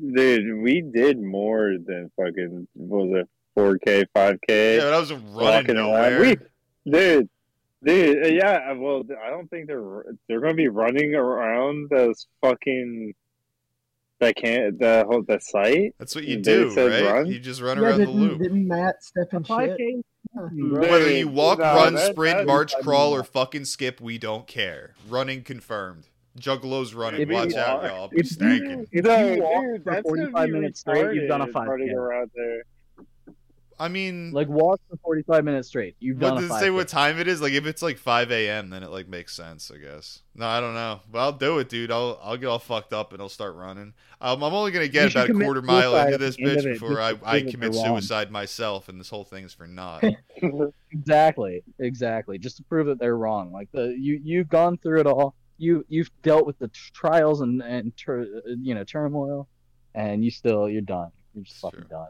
Dude, 0.00 0.62
we 0.62 0.80
did 0.80 1.20
more 1.20 1.74
than 1.84 2.10
fucking 2.16 2.66
what 2.74 3.06
was 3.06 3.22
it 3.22 3.28
4K, 3.58 4.06
5K. 4.16 4.76
Yeah, 4.76 4.80
but 4.84 4.94
I 4.94 4.98
wasn't 4.98 5.24
running 5.34 5.76
nowhere. 5.76 6.20
We, 6.20 6.36
dude, 6.90 7.28
dude, 7.84 8.24
uh, 8.24 8.28
yeah. 8.28 8.72
Well, 8.72 9.02
I 9.24 9.30
don't 9.30 9.48
think 9.50 9.66
they're 9.66 10.04
they're 10.28 10.40
gonna 10.40 10.54
be 10.54 10.68
running 10.68 11.14
around 11.14 11.90
those 11.90 12.26
fucking 12.40 13.14
that 14.20 14.36
can't 14.36 14.78
the 14.78 15.04
whole 15.08 15.22
the 15.22 15.40
site. 15.40 15.94
That's 15.98 16.14
what 16.14 16.24
you 16.24 16.36
do, 16.36 16.72
right? 16.74 17.04
run? 17.04 17.26
You 17.26 17.38
just 17.40 17.60
run 17.60 17.78
Yeah, 17.78 17.88
around 17.88 17.98
the 18.00 18.06
didn't, 18.06 18.20
loop. 18.20 18.38
didn't 18.42 18.68
Matt 18.68 19.02
step 19.02 19.32
in 19.34 19.42
shit? 19.42 19.56
5K 19.56 20.02
Whether 20.78 21.10
you 21.10 21.28
walk, 21.28 21.58
no, 21.58 21.64
run, 21.64 21.94
that- 21.94 22.12
sprint, 22.12 22.38
that- 22.38 22.46
march, 22.46 22.72
I 22.78 22.82
crawl, 22.82 23.14
or 23.14 23.24
fucking 23.24 23.64
skip, 23.64 24.00
we 24.00 24.18
don't 24.18 24.46
care. 24.46 24.94
Running 25.08 25.42
confirmed. 25.42 26.06
Juggalos 26.38 26.94
running. 26.94 27.22
If 27.22 27.28
Watch 27.28 27.54
out, 27.54 27.82
y'all. 27.82 28.02
I'll 28.02 28.08
be 28.08 28.20
if 28.20 28.30
you- 28.30 28.36
stanking. 28.36 28.86
If 28.92 29.04
you 29.36 29.42
walk 29.42 29.64
dude, 29.64 29.84
for 29.84 29.90
that's 29.92 30.02
gonna 30.10 30.30
45 30.30 30.50
minutes 30.50 30.80
straight, 30.80 31.14
you've 31.14 31.28
done 31.28 31.40
a 31.40 31.46
retarded 31.46 31.66
running 31.68 31.88
5K. 31.88 31.94
around 31.96 32.30
there. 32.36 32.62
I 33.80 33.88
mean, 33.88 34.32
like 34.32 34.46
walk 34.46 34.78
for 34.90 34.98
45 34.98 35.42
minutes 35.42 35.68
straight 35.68 35.96
you've 36.00 36.20
what 36.20 36.34
done 36.34 36.36
a 36.36 36.40
does 36.42 36.50
it 36.50 36.60
say 36.60 36.68
what 36.68 36.86
time 36.86 37.18
it 37.18 37.26
is? 37.26 37.40
Like 37.40 37.54
if 37.54 37.64
it's 37.64 37.80
like 37.80 37.96
5 37.96 38.30
a.m., 38.30 38.68
then 38.68 38.82
it 38.82 38.90
like 38.90 39.08
makes 39.08 39.34
sense, 39.34 39.72
I 39.74 39.78
guess. 39.78 40.20
No, 40.34 40.46
I 40.46 40.60
don't 40.60 40.74
know, 40.74 41.00
but 41.10 41.20
I'll 41.20 41.32
do 41.32 41.58
it, 41.60 41.70
dude. 41.70 41.90
I'll 41.90 42.20
I'll 42.22 42.36
get 42.36 42.46
all 42.46 42.58
fucked 42.58 42.92
up 42.92 43.14
and 43.14 43.22
I'll 43.22 43.30
start 43.30 43.54
running. 43.54 43.94
Um, 44.20 44.44
I'm 44.44 44.52
only 44.52 44.70
gonna 44.70 44.86
get 44.86 45.10
about 45.10 45.30
a 45.30 45.32
quarter 45.32 45.62
mile 45.62 45.96
into 45.96 46.18
this 46.18 46.36
bitch 46.36 46.62
before 46.62 47.00
I, 47.00 47.14
I 47.24 47.40
commit 47.40 47.72
they're 47.72 47.82
wrong. 47.82 48.00
suicide 48.00 48.30
myself, 48.30 48.90
and 48.90 49.00
this 49.00 49.08
whole 49.08 49.24
thing 49.24 49.44
is 49.44 49.54
for 49.54 49.66
naught. 49.66 50.04
Exactly, 50.92 51.62
exactly. 51.78 52.36
Just 52.36 52.56
to 52.56 52.64
prove 52.64 52.86
that 52.88 52.98
they're 52.98 53.16
wrong. 53.16 53.52
Like 53.52 53.70
the 53.72 53.96
you 53.96 54.20
you've 54.24 54.48
gone 54.48 54.76
through 54.76 55.00
it 55.00 55.06
all. 55.06 55.36
You 55.56 55.84
you've 55.88 56.10
dealt 56.22 56.46
with 56.46 56.58
the 56.58 56.68
trials 56.92 57.40
and 57.42 57.62
and 57.62 57.96
tur- 57.96 58.42
you 58.44 58.74
know 58.74 58.82
turmoil, 58.82 59.48
and 59.94 60.24
you 60.24 60.30
still 60.30 60.68
you're 60.68 60.82
done. 60.82 61.12
You're 61.34 61.44
just 61.44 61.60
fucking 61.60 61.84
done. 61.88 62.08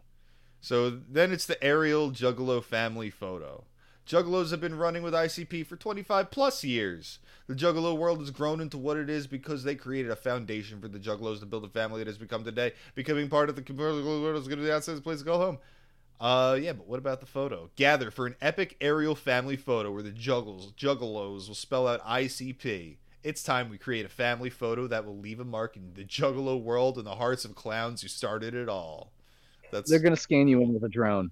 So 0.61 0.90
then 0.90 1.33
it's 1.33 1.47
the 1.47 1.62
aerial 1.62 2.11
Juggalo 2.11 2.62
family 2.62 3.11
photo. 3.11 3.64
Juggalos 4.07 4.50
have 4.50 4.61
been 4.61 4.76
running 4.76 5.02
with 5.02 5.14
ICP 5.14 5.64
for 5.67 5.76
25 5.76 6.31
plus 6.31 6.64
years. 6.64 7.21
The 7.47 7.55
Juggalo 7.55 7.97
world 7.97 8.19
has 8.19 8.31
grown 8.31 8.61
into 8.61 8.76
what 8.76 8.97
it 8.97 9.09
is 9.09 9.26
because 9.26 9.62
they 9.62 9.75
created 9.75 10.11
a 10.11 10.17
foundation 10.17 10.81
for 10.81 10.88
the 10.88 10.99
Juggalos 10.99 11.40
to 11.40 11.47
build 11.47 11.64
a 11.64 11.69
family 11.69 11.99
that 11.99 12.09
has 12.09 12.19
become 12.19 12.43
today. 12.43 12.73
Becoming 12.95 13.29
part 13.29 13.49
of 13.49 13.57
the 13.57 13.62
commercial 13.62 14.02
world 14.21 14.37
is 14.37 14.49
going 14.49 14.59
to 14.59 14.64
be 14.64 14.67
the 14.67 14.75
outside 14.75 15.02
place 15.02 15.21
to 15.21 15.25
go 15.25 15.38
home. 15.38 15.59
Uh, 16.21 16.59
yeah, 16.61 16.73
but 16.73 16.87
what 16.87 16.99
about 16.99 17.21
the 17.21 17.26
photo? 17.26 17.71
Gather 17.76 18.11
for 18.11 18.26
an 18.26 18.37
epic 18.40 18.76
aerial 18.81 19.14
family 19.14 19.57
photo 19.57 19.90
where 19.90 20.02
the 20.02 20.11
Juggles, 20.11 20.73
Juggalos 20.73 21.49
will 21.49 21.55
spell 21.55 21.87
out 21.87 22.05
ICP. 22.05 22.97
It's 23.23 23.43
time 23.43 23.71
we 23.71 23.79
create 23.79 24.05
a 24.05 24.11
family 24.11 24.50
photo 24.50 24.87
that 24.88 25.07
will 25.07 25.19
leave 25.19 25.40
a 25.40 25.45
mark 25.45 25.76
in 25.76 25.95
the 25.95 26.05
Juggalo 26.05 26.61
world 26.61 26.99
and 26.99 27.07
the 27.07 27.14
hearts 27.14 27.45
of 27.45 27.55
clowns 27.55 28.02
who 28.02 28.09
started 28.09 28.55
it 28.55 28.69
all. 28.69 29.12
That's 29.71 29.91
They're 29.91 30.00
gonna 30.00 30.17
scan 30.17 30.49
you 30.49 30.61
in 30.62 30.75
with 30.75 30.85
a 30.85 30.89
drone. 30.89 31.31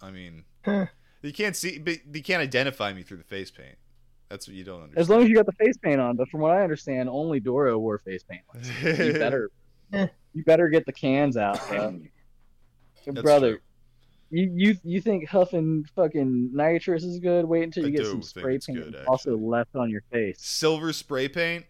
I 0.00 0.10
mean, 0.10 0.44
you 0.66 1.32
can't 1.32 1.56
see, 1.56 1.78
but 1.78 1.98
you 2.12 2.22
can't 2.22 2.42
identify 2.42 2.92
me 2.92 3.02
through 3.02 3.18
the 3.18 3.24
face 3.24 3.50
paint. 3.50 3.76
That's 4.28 4.46
what 4.46 4.56
you 4.56 4.64
don't 4.64 4.82
understand. 4.82 4.98
As 4.98 5.10
long 5.10 5.22
as 5.22 5.28
you 5.28 5.34
got 5.34 5.46
the 5.46 5.52
face 5.52 5.76
paint 5.76 6.00
on, 6.00 6.16
but 6.16 6.28
from 6.28 6.40
what 6.40 6.52
I 6.52 6.62
understand, 6.62 7.08
only 7.08 7.40
Doro 7.40 7.78
wore 7.78 7.98
face 7.98 8.22
paint. 8.22 8.42
You 8.82 9.12
better, 9.18 9.50
you 9.92 10.44
better 10.44 10.68
get 10.68 10.86
the 10.86 10.92
cans 10.92 11.36
out, 11.36 11.60
bro. 11.68 12.00
Brother. 13.22 13.56
true. 13.56 13.60
You 14.30 14.52
you 14.54 14.76
you 14.84 15.00
think 15.00 15.28
huffing 15.28 15.84
fucking 15.96 16.50
nitrous 16.54 17.02
is 17.02 17.18
good? 17.18 17.44
Wait 17.44 17.64
until 17.64 17.84
I 17.84 17.88
you 17.88 17.96
get 17.96 18.06
some 18.06 18.22
spray 18.22 18.58
paint 18.64 18.92
good, 18.92 19.04
also 19.06 19.36
left 19.36 19.74
on 19.74 19.90
your 19.90 20.02
face. 20.12 20.36
Silver 20.40 20.92
spray 20.92 21.28
paint. 21.28 21.66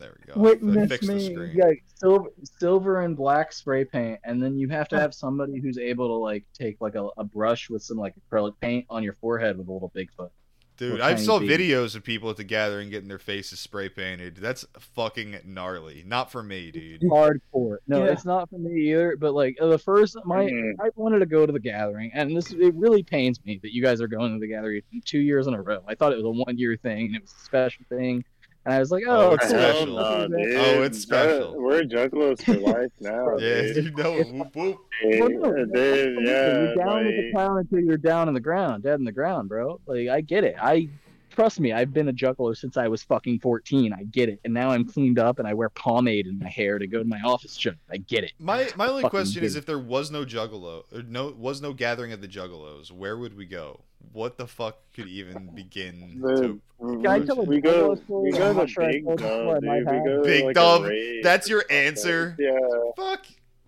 There 0.00 0.16
we 0.26 0.32
go. 0.34 0.40
Witness 0.40 1.02
me. 1.02 1.30
screen. 1.32 1.50
You 1.54 1.62
got 1.62 1.72
silver, 1.94 2.28
silver 2.58 3.02
and 3.02 3.16
black 3.16 3.52
spray 3.52 3.84
paint, 3.84 4.18
and 4.24 4.42
then 4.42 4.56
you 4.58 4.68
have 4.70 4.88
to 4.88 4.98
have 4.98 5.12
somebody 5.14 5.60
who's 5.60 5.76
able 5.78 6.08
to 6.08 6.14
like 6.14 6.44
take 6.54 6.80
like 6.80 6.94
a, 6.94 7.08
a 7.18 7.24
brush 7.24 7.68
with 7.70 7.82
some 7.82 7.98
like 7.98 8.14
acrylic 8.32 8.54
paint 8.60 8.86
on 8.88 9.02
your 9.02 9.12
forehead 9.14 9.58
with 9.58 9.68
a 9.68 9.72
little 9.72 9.92
Bigfoot. 9.94 10.30
Dude, 10.78 11.02
I 11.02 11.12
tiny 11.12 11.26
saw 11.26 11.38
baby. 11.38 11.68
videos 11.68 11.94
of 11.94 12.02
people 12.04 12.30
at 12.30 12.38
the 12.38 12.44
gathering 12.44 12.88
getting 12.88 13.08
their 13.08 13.18
faces 13.18 13.60
spray 13.60 13.90
painted. 13.90 14.36
That's 14.36 14.64
fucking 14.78 15.36
gnarly. 15.44 16.02
Not 16.06 16.32
for 16.32 16.42
me, 16.42 16.70
dude. 16.70 17.02
Hardcore. 17.02 17.76
No, 17.86 18.02
Yeah. 18.06 18.12
it's 18.12 18.24
not 18.24 18.48
for 18.48 18.58
me 18.58 18.90
either. 18.90 19.14
But 19.18 19.34
like 19.34 19.56
the 19.60 19.78
first, 19.78 20.16
my 20.24 20.46
Mhm. 20.46 20.72
I 20.80 20.88
wanted 20.96 21.18
to 21.18 21.26
go 21.26 21.44
to 21.44 21.52
the 21.52 21.60
gathering, 21.60 22.10
and 22.14 22.34
this 22.34 22.50
it 22.52 22.74
really 22.74 23.02
pains 23.02 23.38
me 23.44 23.60
that 23.62 23.74
you 23.74 23.82
guys 23.82 24.00
are 24.00 24.08
going 24.08 24.32
to 24.32 24.38
the 24.40 24.48
gathering 24.48 24.80
two 25.04 25.18
years 25.20 25.46
in 25.48 25.52
a 25.52 25.60
row. 25.60 25.82
I 25.86 25.94
thought 25.94 26.12
it 26.12 26.16
was 26.16 26.24
a 26.24 26.30
one 26.30 26.56
year 26.56 26.74
thing, 26.78 27.08
and 27.08 27.16
it 27.16 27.20
was 27.20 27.32
a 27.32 27.44
special 27.44 27.84
thing, 27.90 28.24
and 28.64 28.74
I 28.74 28.78
was 28.78 28.90
like, 28.90 29.04
Oh, 29.06 29.30
oh, 29.30 29.32
it's 29.34 29.46
cool. 29.46 29.50
special. 29.58 29.98
Hell 29.98 30.28
no, 30.28 30.36
dude. 30.38 30.56
Oh, 30.56 30.82
it's 30.82 30.98
special. 31.00 31.52
Jug- 31.52 31.60
We're 31.60 31.82
juggalos 31.82 32.42
for 32.44 32.54
life 32.54 32.92
now, 33.00 33.36
Yeah, 33.38 33.62
dude. 33.72 33.84
you 33.86 33.90
know 33.92 34.14
it. 34.16 34.28
Whoop, 34.32 34.54
whoop. 34.56 34.78
Well, 35.02 35.30
no, 35.30 35.64
Dude, 35.64 36.18
yeah, 36.26 36.52
you're 36.52 36.74
down 36.74 37.06
with 37.06 37.16
the 37.16 37.22
like- 37.24 37.32
clown 37.32 37.58
until 37.58 37.80
you're 37.80 37.96
down 37.96 38.28
in 38.28 38.34
the 38.34 38.40
ground, 38.40 38.82
dead 38.82 38.98
in 38.98 39.04
the 39.04 39.12
ground, 39.12 39.48
bro. 39.48 39.80
Like 39.86 40.08
I 40.08 40.20
get 40.20 40.44
it. 40.44 40.56
I 40.60 40.88
trust 41.30 41.58
me. 41.60 41.72
I've 41.72 41.92
been 41.94 42.08
a 42.08 42.12
juggler 42.12 42.54
since 42.54 42.76
I 42.76 42.86
was 42.88 43.02
fucking 43.04 43.38
14. 43.38 43.92
I 43.94 44.02
get 44.04 44.28
it. 44.28 44.40
And 44.44 44.52
now 44.52 44.70
I'm 44.72 44.84
cleaned 44.86 45.18
up 45.18 45.38
and 45.38 45.48
I 45.48 45.54
wear 45.54 45.70
pomade 45.70 46.26
in 46.26 46.38
my 46.38 46.48
hair 46.48 46.78
to 46.78 46.86
go 46.86 46.98
to 46.98 47.04
my 47.04 47.20
office 47.24 47.56
job. 47.56 47.76
I 47.90 47.96
get 47.98 48.24
it. 48.24 48.32
My 48.38 48.68
my 48.76 48.88
only 48.88 49.04
question 49.04 49.42
is 49.42 49.54
dude. 49.54 49.60
if 49.60 49.66
there 49.66 49.78
was 49.78 50.10
no 50.10 50.24
juggalo 50.26 50.82
or 50.92 51.02
no 51.02 51.28
was 51.38 51.62
no 51.62 51.72
gathering 51.72 52.12
of 52.12 52.20
the 52.20 52.28
juggalos, 52.28 52.90
where 52.92 53.16
would 53.16 53.34
we 53.36 53.46
go? 53.46 53.80
What 54.12 54.36
the 54.38 54.46
fuck 54.46 54.78
could 54.94 55.06
even 55.08 55.50
begin 55.54 56.20
to 56.20 56.60
Can 56.80 57.06
I 57.06 57.20
tell 57.20 57.40
a 57.40 57.44
we 57.44 57.60
go, 57.60 57.96
we 58.08 58.32
go 58.32 58.50
I'm 58.50 58.56
to 58.56 58.66
sure 58.66 58.90
Big 58.90 59.04
told 59.04 59.18
Dub, 59.20 59.60
dude. 59.60 59.86
We 59.86 60.04
go 60.04 60.22
Big 60.24 60.44
like, 60.46 60.50
a 60.50 60.54
Dub, 60.54 60.90
that's 61.22 61.48
your 61.48 61.64
answer? 61.70 62.34
Yeah. 62.38 62.58
fuck? 62.96 63.24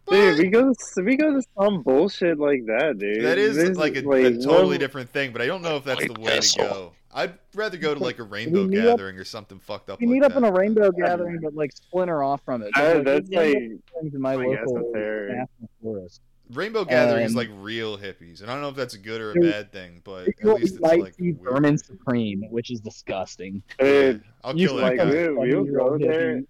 Dude, 0.08 0.34
fuck? 0.34 0.42
we 0.42 0.48
go 0.50 0.72
to 0.74 1.02
we 1.04 1.16
go 1.16 1.32
to 1.34 1.42
some 1.56 1.82
bullshit 1.82 2.38
like 2.40 2.66
that, 2.66 2.98
dude. 2.98 3.24
That 3.24 3.38
is 3.38 3.56
This 3.56 3.76
like 3.78 3.94
a, 3.94 4.00
a 4.00 4.32
totally 4.38 4.66
one- 4.70 4.78
different 4.80 5.10
thing, 5.10 5.32
but 5.32 5.40
I 5.42 5.46
don't 5.46 5.62
know 5.62 5.76
if 5.76 5.84
that's 5.84 6.04
the 6.06 6.20
way 6.20 6.40
to 6.40 6.58
go. 6.58 6.92
I'd 7.14 7.34
rather 7.54 7.76
go 7.76 7.94
to 7.94 8.00
like 8.02 8.18
a 8.18 8.22
rainbow 8.24 8.64
meet 8.66 8.78
up- 8.80 8.96
gathering 8.96 9.18
or 9.18 9.24
something 9.24 9.58
fucked 9.60 9.90
up. 9.90 10.00
You 10.00 10.08
like 10.08 10.14
meet 10.14 10.22
up 10.24 10.32
that. 10.32 10.38
in 10.38 10.44
a 10.44 10.52
rainbow 10.52 10.90
gathering, 10.90 11.38
but 11.42 11.54
like 11.54 11.70
splinter 11.72 12.22
off 12.22 12.42
from 12.44 12.62
it. 12.62 12.72
Like, 12.74 13.04
that's 13.04 13.28
we 13.28 13.36
end 13.36 13.54
up 13.54 13.92
like 13.92 14.02
things 14.02 14.14
in 14.14 14.20
my 14.20 14.32
I 14.34 14.36
guess 14.56 14.66
local 14.66 14.92
that's 14.92 15.28
national 15.28 15.70
forest. 15.82 16.20
Rainbow 16.52 16.85
gathering 16.85 17.25
is 17.25 17.32
Um, 17.32 17.37
like 17.37 17.49
real 17.54 17.97
hippies, 17.99 18.40
and 18.42 18.50
I 18.50 18.54
don't 18.54 18.62
know 18.62 18.68
if 18.68 18.76
that's 18.76 18.94
a 18.94 18.99
good 18.99 19.21
or 19.21 19.32
a 19.32 19.35
bad 19.35 19.73
thing, 19.73 20.00
but 20.04 20.26
You 20.42 20.50
at 20.54 20.61
least 20.61 20.75
it's 20.75 20.82
might 20.82 21.00
like 21.00 21.14
see 21.14 21.32
weird. 21.32 21.54
Vermin 21.54 21.78
Supreme, 21.78 22.44
which 22.50 22.71
is 22.71 22.80
disgusting. 22.80 23.62
Dude, 23.78 24.23
I'll 24.44 24.56
You 24.56 24.68
kill 24.68 24.76
like 24.76 24.97
that 24.99 25.06
like 25.06 25.14
guy. 25.16 25.35
we 25.38 25.54
we'll 25.54 25.64
go 25.64 25.99
there. 25.99 26.42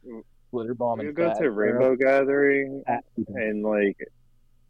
Glitter 0.51 0.75
bomb 0.75 0.99
We'll 0.99 1.13
go 1.13 1.29
fat, 1.29 1.35
to 1.41 1.51
bro. 1.51 1.51
Rainbow 1.51 1.97
Gathering 1.97 2.83
and 3.29 3.63
like 3.63 3.97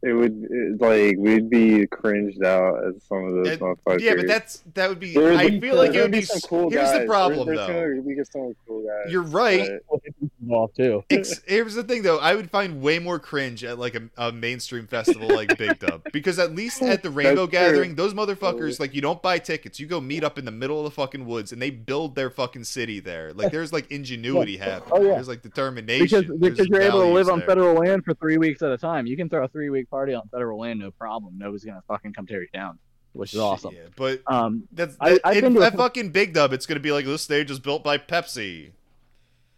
it 0.03 0.13
would 0.13 0.47
it, 0.49 0.81
like 0.81 1.15
we'd 1.17 1.49
be 1.49 1.87
cringed 1.87 2.43
out 2.43 2.83
as 2.85 3.01
some 3.03 3.25
of 3.25 3.33
those 3.35 3.47
And- 3.53 3.61
motherfuckers. 3.61 4.01
Yeah, 4.01 4.15
but 4.15 4.27
that's 4.27 4.63
that 4.73 4.89
would 4.89 4.99
be. 4.99 5.13
There's- 5.13 5.37
I 5.39 5.59
feel 5.59 5.75
like 5.75 5.89
it 5.89 5.93
there'd 5.93 6.03
would 6.11 6.11
be. 6.11 6.21
some 6.23 6.41
cool 6.41 6.69
here's 6.69 6.89
guys. 6.89 6.99
the 7.01 7.05
problem, 7.05 7.45
there's, 7.47 7.57
there's 7.59 7.67
though. 7.69 8.01
Gonna 8.03 8.15
be 8.15 8.23
some 8.25 8.55
cool 8.67 8.85
guys. 8.85 9.11
You're 9.11 9.21
right. 9.23 9.69
but- 9.89 9.99
Involved 10.41 10.75
too. 10.75 11.03
Here's 11.47 11.73
the 11.73 11.83
thing, 11.87 12.01
though. 12.03 12.17
I 12.19 12.35
would 12.35 12.51
find 12.51 12.81
way 12.81 12.99
more 12.99 13.17
cringe 13.17 13.63
at 13.63 13.79
like 13.79 13.95
a, 13.95 14.09
a 14.17 14.31
mainstream 14.33 14.87
festival 14.87 15.29
like 15.33 15.57
Big 15.57 15.79
Dub 15.79 16.01
because 16.11 16.37
at 16.37 16.53
least 16.53 16.81
at 16.81 17.01
the 17.01 17.09
Rainbow 17.09 17.45
That's 17.45 17.51
Gathering, 17.71 17.95
true. 17.95 17.95
those 17.95 18.13
motherfuckers 18.13 18.77
like 18.77 18.93
you 18.93 18.99
don't 18.99 19.21
buy 19.21 19.39
tickets. 19.39 19.79
You 19.79 19.87
go 19.87 20.01
meet 20.01 20.21
up 20.25 20.37
in 20.37 20.43
the 20.43 20.51
middle 20.51 20.79
of 20.79 20.83
the 20.83 20.91
fucking 20.91 21.25
woods 21.25 21.53
and 21.53 21.61
they 21.61 21.69
build 21.69 22.15
their 22.15 22.29
fucking 22.29 22.65
city 22.65 22.99
there. 22.99 23.31
Like 23.33 23.53
there's 23.53 23.71
like 23.71 23.89
ingenuity 23.89 24.57
happening. 24.57 24.91
Oh, 24.91 25.01
yeah. 25.01 25.13
There's 25.13 25.29
like 25.29 25.41
determination. 25.43 26.23
Because 26.23 26.39
because 26.39 26.67
you're 26.67 26.81
able 26.81 26.99
to 26.99 27.05
live 27.05 27.27
values 27.27 27.29
on 27.29 27.47
federal 27.47 27.75
land 27.75 28.03
for 28.03 28.13
three 28.15 28.37
weeks 28.37 28.61
at 28.61 28.71
a 28.73 28.77
time. 28.77 29.05
You 29.07 29.15
can 29.15 29.29
throw 29.29 29.45
a 29.45 29.47
three 29.47 29.69
week 29.69 29.89
party 29.93 30.15
on 30.15 30.27
federal 30.29 30.57
land, 30.59 30.79
no 30.79 30.89
problem. 30.89 31.37
Nobody's 31.37 31.63
gonna 31.63 31.83
fucking 31.87 32.13
come 32.13 32.25
tear 32.25 32.41
you 32.41 32.47
down, 32.51 32.79
which 33.13 33.33
is 33.35 33.39
awesome. 33.39 33.75
Yeah, 33.75 33.81
but 33.95 34.21
Um, 34.25 34.67
that's 34.71 34.97
I- 34.99 35.11
that, 35.11 35.21
I've 35.23 35.37
in 35.37 35.43
been 35.43 35.53
to 35.53 35.57
a 35.59 35.61
that 35.61 35.71
couple- 35.73 35.85
fucking 35.85 36.09
Big 36.09 36.33
Dub. 36.33 36.51
It's 36.51 36.65
gonna 36.65 36.79
be 36.79 36.91
like 36.91 37.05
this 37.05 37.21
stage 37.21 37.51
is 37.51 37.59
built 37.59 37.83
by 37.83 37.99
Pepsi. 37.99 38.71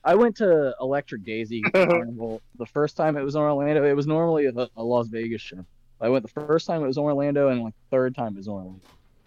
I 0.04 0.16
went 0.16 0.36
to 0.38 0.76
Electric 0.82 1.24
Daisy 1.24 1.62
Carnival 1.74 2.42
the 2.58 2.66
first 2.66 2.98
time 2.98 3.16
it 3.16 3.24
was 3.24 3.36
in 3.36 3.42
Orlando. 3.42 3.86
It 3.86 3.94
was 3.96 4.06
normally 4.08 4.46
a, 4.48 4.52
a 4.76 4.84
Las 4.84 5.08
Vegas 5.08 5.42
show. 5.42 5.66
I 6.02 6.10
went 6.10 6.24
the 6.24 6.42
first 6.42 6.68
time 6.68 6.84
it 6.84 6.88
was 6.88 6.98
in 6.98 7.04
Orlando, 7.04 7.48
and 7.48 7.64
like 7.64 7.74
the 7.74 7.96
third 7.96 8.14
time 8.14 8.34
it 8.34 8.38
was 8.38 8.48
in 8.48 8.54
Orlando. 8.54 8.82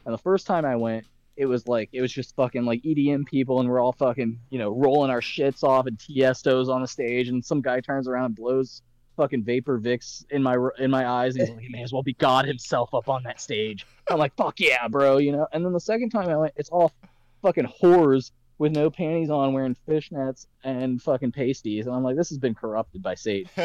And 0.04 0.12
the 0.12 0.18
first 0.18 0.46
time 0.46 0.66
I 0.66 0.76
went, 0.76 1.06
it 1.36 1.46
was 1.46 1.66
like 1.66 1.88
it 1.92 2.00
was 2.02 2.12
just 2.12 2.36
fucking 2.36 2.64
like 2.66 2.82
EDM 2.82 3.24
people, 3.26 3.60
and 3.60 3.68
we're 3.68 3.80
all 3.80 3.92
fucking 3.92 4.38
you 4.50 4.58
know 4.58 4.70
rolling 4.70 5.10
our 5.10 5.22
shits 5.22 5.64
off, 5.64 5.86
and 5.86 5.98
Tiesto's 5.98 6.68
on 6.68 6.82
the 6.82 6.86
stage, 6.88 7.28
and 7.28 7.42
some 7.42 7.62
guy 7.62 7.80
turns 7.80 8.06
around 8.06 8.26
and 8.26 8.36
blows 8.36 8.82
fucking 9.18 9.44
vapor 9.44 9.78
Vicks 9.78 10.24
in 10.30 10.42
my 10.42 10.56
in 10.78 10.90
my 10.90 11.06
eyes, 11.06 11.34
and 11.34 11.42
he's 11.46 11.50
like, 11.54 11.60
he 11.64 11.68
may 11.68 11.82
as 11.82 11.92
well 11.92 12.02
be 12.02 12.14
God 12.14 12.46
himself 12.46 12.94
up 12.94 13.10
on 13.10 13.22
that 13.24 13.38
stage. 13.38 13.86
I'm 14.08 14.16
like, 14.18 14.34
fuck 14.36 14.58
yeah, 14.60 14.88
bro, 14.88 15.18
you 15.18 15.32
know. 15.32 15.46
And 15.52 15.62
then 15.62 15.74
the 15.74 15.80
second 15.80 16.08
time 16.08 16.30
I 16.30 16.36
went, 16.38 16.54
it's 16.56 16.70
all 16.70 16.90
fucking 17.42 17.70
whores 17.82 18.30
with 18.58 18.72
no 18.72 18.90
panties 18.90 19.28
on, 19.30 19.52
wearing 19.52 19.76
fishnets 19.86 20.46
and 20.64 21.00
fucking 21.02 21.32
pasties, 21.32 21.86
and 21.86 21.94
I'm 21.94 22.02
like, 22.02 22.16
this 22.16 22.28
has 22.30 22.38
been 22.38 22.54
corrupted 22.54 23.02
by 23.02 23.14
Satan. 23.14 23.50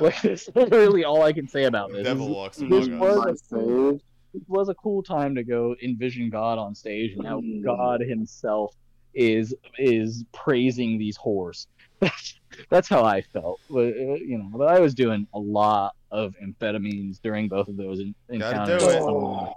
Like, 0.00 0.22
that's 0.22 0.48
literally 0.54 1.04
all 1.04 1.22
I 1.22 1.32
can 1.32 1.46
say 1.48 1.64
about 1.64 1.90
the 1.90 1.96
this. 1.98 2.04
devil 2.04 2.26
This- 2.28 2.34
walks 2.36 2.56
this 2.58 2.86
among 2.86 3.00
was 3.00 3.18
us. 3.34 3.42
a 3.52 3.54
cool, 3.56 3.94
it 4.32 4.42
was 4.46 4.68
a 4.68 4.74
cool 4.74 5.02
time 5.02 5.34
to 5.34 5.42
go 5.42 5.74
envision 5.82 6.30
God 6.30 6.56
on 6.58 6.74
stage 6.74 7.12
and 7.16 7.26
how 7.26 7.40
Mm. 7.40 7.64
God 7.64 8.00
Himself 8.00 8.74
is 9.12 9.54
is 9.78 10.24
praising 10.32 10.96
these 10.98 11.18
whores. 11.18 11.66
That's 12.68 12.88
how 12.88 13.04
I 13.04 13.22
felt. 13.22 13.60
Uh, 13.72 13.80
you 13.80 14.38
know, 14.38 14.50
but 14.52 14.68
I 14.68 14.80
was 14.80 14.94
doing 14.94 15.26
a 15.32 15.38
lot 15.38 15.94
of 16.10 16.34
amphetamines 16.44 17.20
during 17.22 17.48
both 17.48 17.68
of 17.68 17.76
those 17.76 18.00
en- 18.00 18.14
Gotta 18.38 18.60
encounters. 18.62 18.82
do 18.82 18.90
it. 18.90 19.02
Um, 19.02 19.48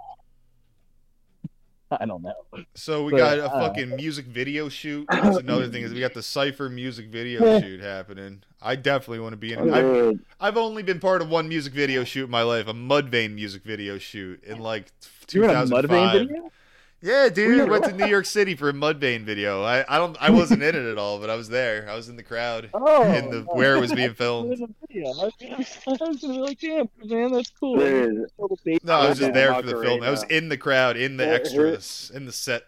I 1.90 2.06
don't 2.06 2.22
know. 2.22 2.34
So 2.74 3.04
we 3.04 3.12
But, 3.12 3.18
got 3.18 3.38
a 3.38 3.46
uh, 3.46 3.60
fucking 3.68 3.94
music 3.96 4.26
video 4.26 4.68
shoot. 4.68 5.06
That's 5.10 5.36
another 5.36 5.68
thing 5.68 5.82
is 5.82 5.92
we 5.92 6.00
got 6.00 6.14
the 6.14 6.22
Cipher 6.22 6.68
music 6.68 7.06
video 7.08 7.60
shoot 7.60 7.80
happening. 7.80 8.42
I 8.60 8.76
definitely 8.76 9.20
want 9.20 9.34
to 9.34 9.36
be 9.36 9.52
in 9.52 9.68
it. 9.68 9.72
I've, 9.72 10.18
I've 10.40 10.56
only 10.56 10.82
been 10.82 10.98
part 10.98 11.22
of 11.22 11.28
one 11.28 11.48
music 11.48 11.72
video 11.72 12.02
shoot 12.04 12.24
in 12.24 12.30
my 12.30 12.42
life, 12.42 12.66
a 12.66 12.72
Mudvayne 12.72 13.34
music 13.34 13.62
video 13.62 13.98
shoot 13.98 14.42
in 14.42 14.58
like 14.58 14.90
You're 15.30 15.44
in 15.44 15.50
a 15.50 15.66
2005. 15.66 16.28
Mudvayne 17.04 17.10
video? 17.10 17.22
Yeah, 17.22 17.28
dude, 17.28 17.58
Were 17.68 17.76
I 17.76 17.78
went 17.78 17.84
to 17.84 17.92
New 17.92 18.06
York 18.06 18.26
City 18.26 18.54
for 18.54 18.68
a 18.68 18.72
Mudvayne 18.72 19.24
video. 19.24 19.62
I, 19.62 19.84
I 19.88 19.98
don't 19.98 20.16
I 20.20 20.30
wasn't 20.30 20.62
in 20.62 20.74
it 20.74 20.90
at 20.90 20.98
all, 20.98 21.18
but 21.18 21.30
I 21.30 21.34
was 21.36 21.48
there. 21.48 21.86
I 21.88 21.94
was 21.94 22.08
in 22.08 22.16
the 22.16 22.22
crowd 22.22 22.70
Oh, 22.74 23.02
in 23.12 23.30
the 23.30 23.40
where 23.42 23.76
it 23.76 23.80
was 23.80 23.92
being 23.92 24.10
I 24.10 24.14
filmed. 24.14 24.50
was 24.50 24.60
in 24.60 24.66
the 24.80 24.86
video. 24.88 25.10
I 25.10 25.24
was, 25.24 26.18
gonna 26.20 26.34
be 26.34 26.40
like, 26.40 26.58
damn, 26.60 26.88
man, 27.04 27.32
that's 27.32 27.50
cool. 27.58 27.78
dude, 27.78 28.26
No, 28.84 28.94
I 28.94 29.08
was 29.08 29.18
just 29.18 29.32
there 29.34 29.54
for 29.54 29.62
the 29.62 29.80
film. 29.80 30.02
I 30.02 30.10
was 30.10 30.22
in 30.24 30.48
the 30.48 30.56
crowd, 30.56 30.96
in 30.96 31.16
the 31.16 31.24
Who- 31.24 31.30
who- 31.30 31.36
extras, 31.36 32.10
in 32.14 32.26
the 32.26 32.32
set. 32.32 32.62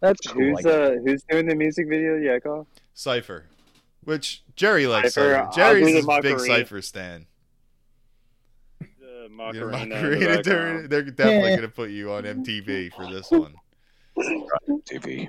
That's 0.00 0.26
cool. 0.26 0.42
who's 0.56 0.64
uh 0.66 0.96
who's 1.04 1.22
doing 1.24 1.46
the 1.46 1.54
music 1.54 1.86
video? 1.88 2.16
Yakov? 2.16 2.66
Cipher, 2.94 3.44
which 4.04 4.42
Jerry 4.56 4.86
likes. 4.86 5.14
Cypher, 5.14 5.34
Cipher. 5.34 5.50
Jerry's 5.54 5.86
do 5.86 6.02
the 6.02 6.12
his 6.12 6.22
big 6.22 6.40
Cipher 6.40 6.82
stan. 6.82 7.26
The 9.36 9.52
Yeah, 9.54 9.64
Macarena. 9.64 10.36
the 10.36 10.42
they're, 10.42 10.88
they're 10.88 11.02
definitely 11.10 11.56
gonna 11.56 11.68
put 11.68 11.90
you 11.90 12.12
on 12.12 12.24
MTV 12.24 12.92
for 12.92 13.06
this 13.06 13.30
one. 13.30 13.54
TV. 14.88 15.28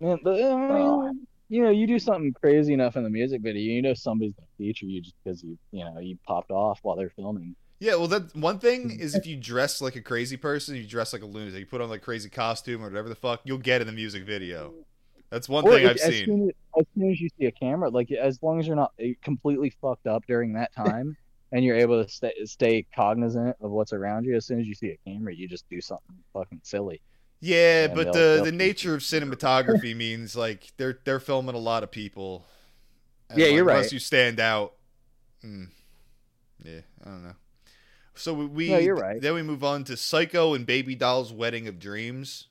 Man, 0.00 0.18
but 0.22 0.40
uh, 0.40 0.54
I 0.54 0.74
mean, 0.74 1.26
you 1.48 1.62
know, 1.62 1.70
you 1.70 1.86
do 1.86 1.98
something 1.98 2.32
crazy 2.32 2.74
enough 2.74 2.96
in 2.96 3.02
the 3.02 3.10
music 3.10 3.40
video, 3.42 3.72
you 3.74 3.82
know 3.82 3.94
somebody's 3.94 4.34
gonna 4.34 4.46
feature 4.58 4.86
you 4.86 5.00
just 5.00 5.14
because 5.24 5.42
you, 5.42 5.58
you 5.72 5.84
know, 5.84 5.98
you 6.00 6.18
popped 6.26 6.50
off 6.50 6.80
while 6.82 6.96
they're 6.96 7.10
filming. 7.10 7.54
Yeah, 7.78 7.96
well, 7.96 8.08
that 8.08 8.34
one 8.34 8.58
thing 8.58 8.90
is 8.90 9.14
if 9.14 9.26
you 9.26 9.36
dress 9.36 9.80
like 9.82 9.96
a 9.96 10.00
crazy 10.02 10.36
person, 10.36 10.76
you 10.76 10.86
dress 10.86 11.12
like 11.12 11.22
a 11.22 11.26
lunatic, 11.26 11.60
you 11.60 11.66
put 11.66 11.80
on 11.82 11.90
like 11.90 12.02
crazy 12.02 12.30
costume 12.30 12.82
or 12.82 12.88
whatever 12.88 13.08
the 13.08 13.14
fuck, 13.14 13.40
you'll 13.44 13.58
get 13.58 13.80
in 13.82 13.86
the 13.86 13.92
music 13.92 14.24
video. 14.24 14.72
That's 15.30 15.48
one 15.48 15.64
Or 15.64 15.72
thing 15.72 15.84
if- 15.84 15.90
I've 15.90 15.96
as 15.98 16.14
seen. 16.14 16.24
Soon 16.24 16.48
as, 16.48 16.54
as 16.80 16.86
soon 16.94 17.10
as 17.10 17.20
you 17.20 17.28
see 17.38 17.46
a 17.46 17.52
camera, 17.52 17.90
like 17.90 18.10
as 18.12 18.42
long 18.42 18.58
as 18.60 18.66
you're 18.66 18.76
not 18.76 18.92
uh, 19.00 19.08
completely 19.22 19.70
fucked 19.82 20.06
up 20.06 20.24
during 20.26 20.54
that 20.54 20.72
time, 20.76 21.16
and 21.52 21.64
you're 21.64 21.76
able 21.76 22.02
to 22.04 22.08
stay 22.10 22.32
stay 22.44 22.86
cognizant 22.94 23.56
of 23.60 23.70
what's 23.70 23.92
around 23.92 24.24
you, 24.24 24.36
as 24.36 24.46
soon 24.46 24.60
as 24.60 24.66
you 24.66 24.74
see 24.74 24.88
a 24.90 24.98
camera, 25.08 25.34
you 25.34 25.48
just 25.48 25.68
do 25.70 25.80
something 25.80 26.16
fucking 26.32 26.60
silly. 26.62 27.00
Yeah, 27.40 27.84
and 27.84 27.94
but 27.94 28.04
they'll- 28.04 28.12
the 28.12 28.18
they'll- 28.36 28.44
the 28.46 28.52
nature 28.52 28.94
of 28.94 29.02
cinematography 29.02 29.94
means 29.96 30.34
like 30.36 30.72
they're 30.76 30.98
they're 31.04 31.20
filming 31.20 31.54
a 31.54 31.58
lot 31.58 31.82
of 31.82 31.90
people. 31.90 32.44
And, 33.28 33.38
Yeah, 33.38 33.46
like, 33.46 33.54
you're 33.54 33.60
Unless 33.62 33.72
right. 33.74 33.76
Unless 33.78 33.92
you 33.92 33.98
stand 33.98 34.40
out. 34.40 34.74
Mm, 35.44 35.68
yeah, 36.64 36.80
I 37.04 37.08
don't 37.08 37.22
know. 37.24 37.34
So 38.14 38.32
we, 38.32 38.46
we 38.46 38.68
No, 38.70 38.78
you're 38.78 38.94
right. 38.96 39.20
then 39.20 39.34
we 39.34 39.42
move 39.42 39.62
on 39.62 39.84
to 39.84 39.96
Psycho 39.96 40.54
and 40.54 40.64
Baby 40.64 40.94
Doll's 40.94 41.32
Wedding 41.32 41.68
of 41.68 41.78
Dreams. 41.78 42.46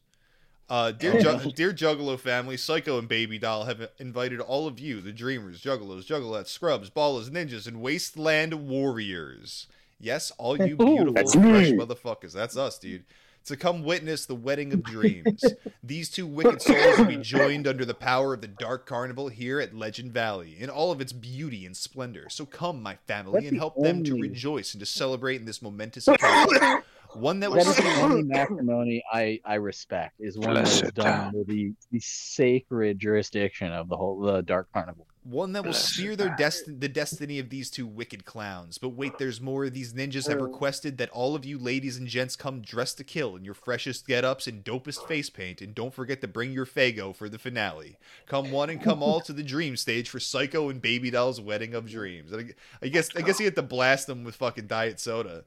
Uh, 0.68 0.92
dear, 0.92 1.14
Oh. 1.24 1.38
Ju- 1.38 1.52
dear 1.52 1.72
Juggalo 1.74 2.20
family, 2.20 2.58
Psycho 2.58 2.98
and 2.98 3.08
Baby 3.08 3.38
Doll 3.38 3.66
have 3.66 3.90
invited 4.00 4.40
all 4.40 4.66
of 4.68 4.80
you, 4.80 5.00
the 5.00 5.12
Dreamers, 5.12 5.62
Juggalos, 5.62 6.06
Juggalettes, 6.08 6.48
Scrubs, 6.48 6.90
Ballas, 6.90 7.30
Ninjas, 7.30 7.68
and 7.68 7.82
Wasteland 7.82 8.68
Warriors. 8.68 9.68
Yes, 10.00 10.32
all 10.38 10.58
you 10.58 10.76
beautiful, 10.76 11.14
That's 11.14 11.34
fresh 11.34 11.70
me. 11.72 11.74
motherfuckers. 11.78 12.34
That's 12.34 12.58
us, 12.58 12.80
dude. 12.80 13.04
To 13.46 13.56
come 13.56 13.84
witness 13.84 14.26
the 14.26 14.34
wedding 14.34 14.74
of 14.74 14.82
dreams. 14.82 15.44
These 15.84 16.10
two 16.10 16.26
wicked 16.26 16.64
souls 16.64 16.98
will 16.98 17.06
be 17.06 17.18
joined 17.18 17.68
under 17.68 17.86
the 17.86 17.94
power 17.94 18.34
of 18.34 18.42
the 18.42 18.48
Dark 18.48 18.88
Carnival 18.88 19.28
here 19.28 19.60
at 19.60 19.76
Legend 19.76 20.12
Valley 20.12 20.56
in 20.60 20.68
all 20.72 20.92
of 20.92 21.00
its 21.00 21.14
beauty 21.14 21.64
and 21.68 21.78
splendor. 21.78 22.26
So 22.30 22.48
come, 22.48 22.82
my 22.82 22.96
family, 23.06 23.34
That's 23.42 23.46
and 23.50 23.56
the 23.58 23.60
help 23.60 23.76
them 23.80 24.04
to 24.06 24.20
rejoice 24.20 24.74
and 24.74 24.80
to 24.80 24.86
celebrate 24.88 25.36
in 25.40 25.46
this 25.46 25.62
momentous 25.62 26.08
occasion. 26.08 26.82
One 27.16 27.40
that 27.40 27.50
will 27.50 27.58
That 27.58 27.68
is 27.68 27.76
the 27.78 28.02
only 28.02 28.24
matrimony 28.24 29.04
I, 29.12 29.40
I 29.46 29.56
respect 29.56 30.16
is 30.20 30.38
one 30.38 30.56
that 30.56 30.68
is 30.68 30.82
Blessed 30.82 30.96
done 30.96 31.32
with 31.34 31.48
the, 31.48 31.74
the 31.92 32.00
sacred 32.00 33.00
jurisdiction 33.00 33.72
of 33.72 33.90
the 33.90 33.98
whole 33.98 34.20
the 34.20 34.42
Dark 34.42 34.72
Carnival. 34.74 35.08
One 35.24 35.54
that 35.54 35.64
will 35.64 35.72
Blessed 35.72 35.94
steer 35.94 36.16
their 36.16 36.36
desti- 36.36 36.80
the 36.80 36.88
destiny 36.88 37.40
of 37.40 37.50
these 37.50 37.72
two 37.72 37.88
wicked 37.88 38.26
clowns. 38.26 38.78
But 38.78 38.90
wait, 38.90 39.18
there's 39.18 39.42
more. 39.42 39.70
These 39.70 39.94
ninjas 39.94 40.30
have 40.30 40.40
requested 40.40 41.00
that 41.00 41.10
all 41.10 41.36
of 41.36 41.46
you 41.46 41.58
ladies 41.58 41.98
and 41.98 42.08
gents 42.08 42.36
come 42.36 42.62
dressed 42.62 42.98
to 42.98 43.04
kill 43.04 43.36
in 43.36 43.44
your 43.44 43.56
freshest 43.56 44.06
get-ups 44.06 44.46
and 44.46 44.64
dopest 44.64 45.08
face 45.08 45.32
paint, 45.32 45.62
and 45.62 45.74
don't 45.74 45.96
forget 45.96 46.22
to 46.22 46.28
bring 46.28 46.52
your 46.52 46.68
Faygo 46.68 47.16
for 47.16 47.28
the 47.28 47.40
finale. 47.40 47.98
Come 48.28 48.52
one 48.52 48.70
and 48.70 48.80
come 48.80 49.02
all 49.02 49.20
to 49.22 49.34
the 49.34 49.42
dream 49.42 49.78
stage 49.78 50.10
for 50.10 50.20
Psycho 50.20 50.70
and 50.70 50.80
Baby 50.80 51.10
Doll's 51.10 51.42
Wedding 51.42 51.74
of 51.74 51.90
Dreams. 51.90 52.32
I, 52.32 52.54
I 52.84 52.90
guess 52.90 53.10
I 53.16 53.22
guess 53.22 53.40
you 53.40 53.46
have 53.46 53.56
to 53.56 53.64
blast 53.64 54.06
them 54.06 54.24
with 54.24 54.36
fucking 54.36 54.68
diet 54.68 55.00
soda. 55.00 55.46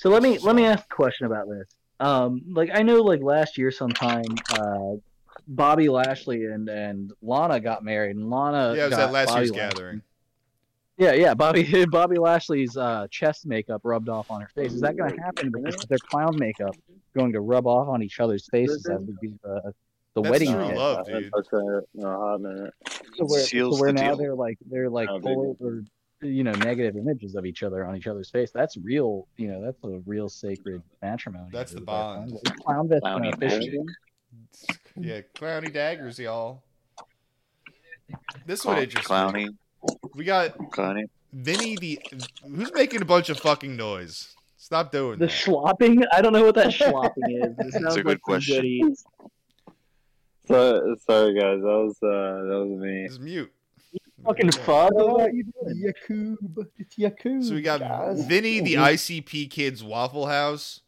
So 0.00 0.08
let 0.08 0.22
me 0.22 0.38
let 0.38 0.56
me 0.56 0.64
ask 0.64 0.82
a 0.90 0.94
question 0.94 1.26
about 1.26 1.46
this. 1.46 1.68
Um, 2.00 2.40
like 2.52 2.70
I 2.72 2.80
know, 2.82 3.02
like 3.02 3.20
last 3.20 3.58
year 3.58 3.70
sometime, 3.70 4.24
uh, 4.58 4.92
Bobby 5.46 5.90
Lashley 5.90 6.46
and 6.46 6.70
and 6.70 7.12
Lana 7.20 7.60
got 7.60 7.84
married, 7.84 8.16
and 8.16 8.30
Lana 8.30 8.74
yeah, 8.74 8.84
it 8.84 8.88
was 8.88 8.96
got 8.96 9.08
at 9.08 9.12
last 9.12 9.28
Bobby 9.28 9.40
year's 9.40 9.50
Lashley- 9.50 9.56
gathering. 9.76 10.02
Yeah, 10.96 11.12
yeah, 11.12 11.34
Bobby 11.34 11.84
Bobby 11.90 12.16
Lashley's 12.18 12.78
uh, 12.78 13.08
chest 13.10 13.44
makeup 13.44 13.82
rubbed 13.84 14.08
off 14.08 14.30
on 14.30 14.40
her 14.40 14.48
face. 14.54 14.72
Is 14.72 14.80
that 14.80 14.96
going 14.96 15.14
to 15.14 15.20
happen 15.22 15.50
because 15.50 15.76
their 15.86 15.98
clown 15.98 16.34
makeup 16.38 16.74
going 17.14 17.32
to 17.32 17.42
rub 17.42 17.66
off 17.66 17.88
on 17.88 18.02
each 18.02 18.20
other's 18.20 18.48
faces 18.50 18.86
as 18.86 19.00
we 19.00 19.14
do 19.20 19.38
the 19.42 19.74
the 20.14 20.22
That's 20.22 20.30
wedding 20.30 20.52
true 20.54 20.66
kiss? 20.68 20.76
love, 20.78 21.06
I 21.08 21.12
dude. 21.20 21.30
touched 21.30 21.50
that 21.50 21.84
in 21.94 22.04
a 22.04 22.08
hot 22.08 22.40
minute. 22.40 22.72
So 23.16 23.24
where, 23.26 23.40
so 23.40 23.46
Seals 23.46 23.80
where 23.80 23.92
the 23.92 24.00
now 24.00 24.08
deal. 24.08 24.16
they're 24.16 24.34
like 24.34 24.56
they're 24.70 24.88
like 24.88 25.10
Oh, 25.10 25.20
full 25.20 25.56
or 25.60 25.84
you 26.22 26.44
know 26.44 26.52
negative 26.52 26.96
images 26.96 27.34
of 27.34 27.46
each 27.46 27.62
other 27.62 27.84
on 27.84 27.96
each 27.96 28.06
other's 28.06 28.30
face. 28.30 28.50
That's 28.50 28.76
real. 28.76 29.26
You 29.36 29.48
know 29.48 29.62
that's 29.64 29.82
a 29.84 30.00
real 30.06 30.28
sacred 30.28 30.82
matrimony. 31.02 31.48
That's 31.52 31.72
the 31.72 31.80
bond. 31.80 32.32
Clown, 32.42 32.56
clown 32.58 32.88
vest 32.88 33.02
Clowny 33.04 33.38
fish 33.38 33.52
magic. 33.52 33.68
again? 33.68 33.86
Yeah, 34.98 35.20
clowny 35.34 35.72
daggers, 35.72 36.18
y'all. 36.18 36.62
This 38.46 38.64
one 38.64 38.74
Clown- 38.74 38.84
interesting. 38.84 39.16
Clowny. 39.16 39.48
We 40.14 40.24
got 40.24 40.56
Clowny. 40.58 41.04
Vinny 41.32 41.76
the 41.76 42.00
who's 42.44 42.72
making 42.74 43.02
a 43.02 43.04
bunch 43.04 43.28
of 43.30 43.38
fucking 43.38 43.76
noise. 43.76 44.34
Stop 44.56 44.92
doing 44.92 45.18
The 45.18 45.26
that. 45.26 45.32
schlopping? 45.32 46.04
I 46.12 46.20
don't 46.20 46.32
know 46.32 46.44
what 46.44 46.54
that 46.56 46.68
schlopping 46.68 47.12
is. 47.28 47.54
It 47.58 47.72
sounds 47.72 47.94
a 47.96 48.02
good 48.02 48.06
like 48.06 48.20
question. 48.22 48.94
So 50.46 50.96
sorry 51.06 51.34
guys, 51.34 51.60
that 51.60 51.62
was 51.62 51.96
uh 52.02 52.42
that 52.48 52.66
was 52.68 52.80
me. 52.80 53.06
Just 53.08 53.20
mute. 53.20 53.52
Fucking 54.24 54.48
fud. 54.50 54.90
What 54.92 55.20
are 55.22 55.30
you 55.30 55.44
doing? 55.44 55.76
Yakub. 55.78 56.66
It's 56.78 56.98
Yakub. 56.98 57.42
So 57.42 57.54
we 57.54 57.62
got 57.62 57.80
guys. 57.80 58.24
Vinny 58.26 58.60
the 58.60 58.74
ICP 58.74 59.50
Kids 59.50 59.82
Waffle 59.82 60.26
House. 60.26 60.80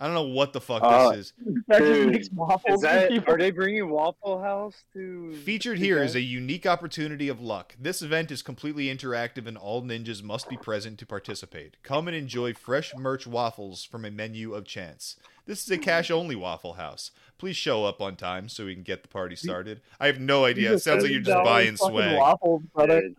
I 0.00 0.04
don't 0.06 0.14
know 0.14 0.22
what 0.32 0.52
the 0.52 0.60
fuck 0.60 0.82
Uh, 0.84 1.10
this 1.10 1.18
is. 1.18 1.32
That 1.66 1.80
just 1.80 1.92
Dude, 1.92 2.12
makes 2.12 2.30
waffles 2.30 2.74
Is 2.76 2.80
that 2.82 3.28
are 3.28 3.36
they 3.36 3.50
bringing 3.50 3.90
Waffle 3.90 4.40
House 4.40 4.84
to 4.92 5.34
Featured 5.44 5.78
to 5.78 5.84
here 5.84 5.98
guys? 5.98 6.10
is 6.10 6.16
a 6.16 6.20
unique 6.20 6.66
opportunity 6.66 7.28
of 7.28 7.40
luck. 7.40 7.74
This 7.80 8.00
event 8.00 8.30
is 8.30 8.40
completely 8.40 8.86
interactive 8.94 9.48
and 9.48 9.58
all 9.58 9.82
ninjas 9.82 10.22
must 10.22 10.48
be 10.48 10.56
present 10.56 10.98
to 11.00 11.06
participate. 11.06 11.78
Come 11.82 12.06
and 12.06 12.16
enjoy 12.16 12.54
fresh 12.54 12.94
merch 12.94 13.26
waffles 13.26 13.82
from 13.84 14.04
a 14.04 14.10
menu 14.12 14.54
of 14.54 14.64
chance. 14.66 15.16
This 15.46 15.64
is 15.64 15.70
a 15.72 15.78
cash 15.78 16.12
only 16.12 16.36
Waffle 16.36 16.74
House. 16.74 17.10
Please 17.38 17.56
show 17.56 17.84
up 17.84 18.00
on 18.00 18.16
time 18.16 18.48
so 18.48 18.66
we 18.66 18.74
can 18.74 18.82
get 18.82 19.02
the 19.02 19.08
party 19.08 19.36
started. 19.36 19.80
I 20.00 20.06
have 20.06 20.18
no 20.18 20.44
idea. 20.44 20.72
It 20.72 20.80
sounds 20.80 21.04
like 21.04 21.12
you're 21.12 21.20
just 21.20 21.44
buying 21.44 21.76
swag. 21.76 22.16
Waffles, 22.16 22.62
brother. 22.74 23.10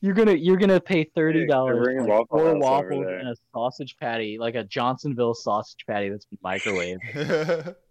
You're 0.00 0.14
gonna 0.14 0.32
you're 0.32 0.56
gonna 0.56 0.80
pay 0.80 1.04
thirty 1.04 1.46
dollars 1.46 1.78
bringing 1.84 2.06
for 2.06 2.20
like 2.20 2.28
four 2.28 2.58
waffles 2.58 3.06
and 3.06 3.28
a 3.28 3.36
sausage 3.52 3.98
patty, 4.00 4.38
like 4.38 4.54
a 4.54 4.64
Johnsonville 4.64 5.34
sausage 5.34 5.84
patty 5.86 6.08
that's 6.08 6.24
been 6.24 6.38
microwaved. 6.42 7.74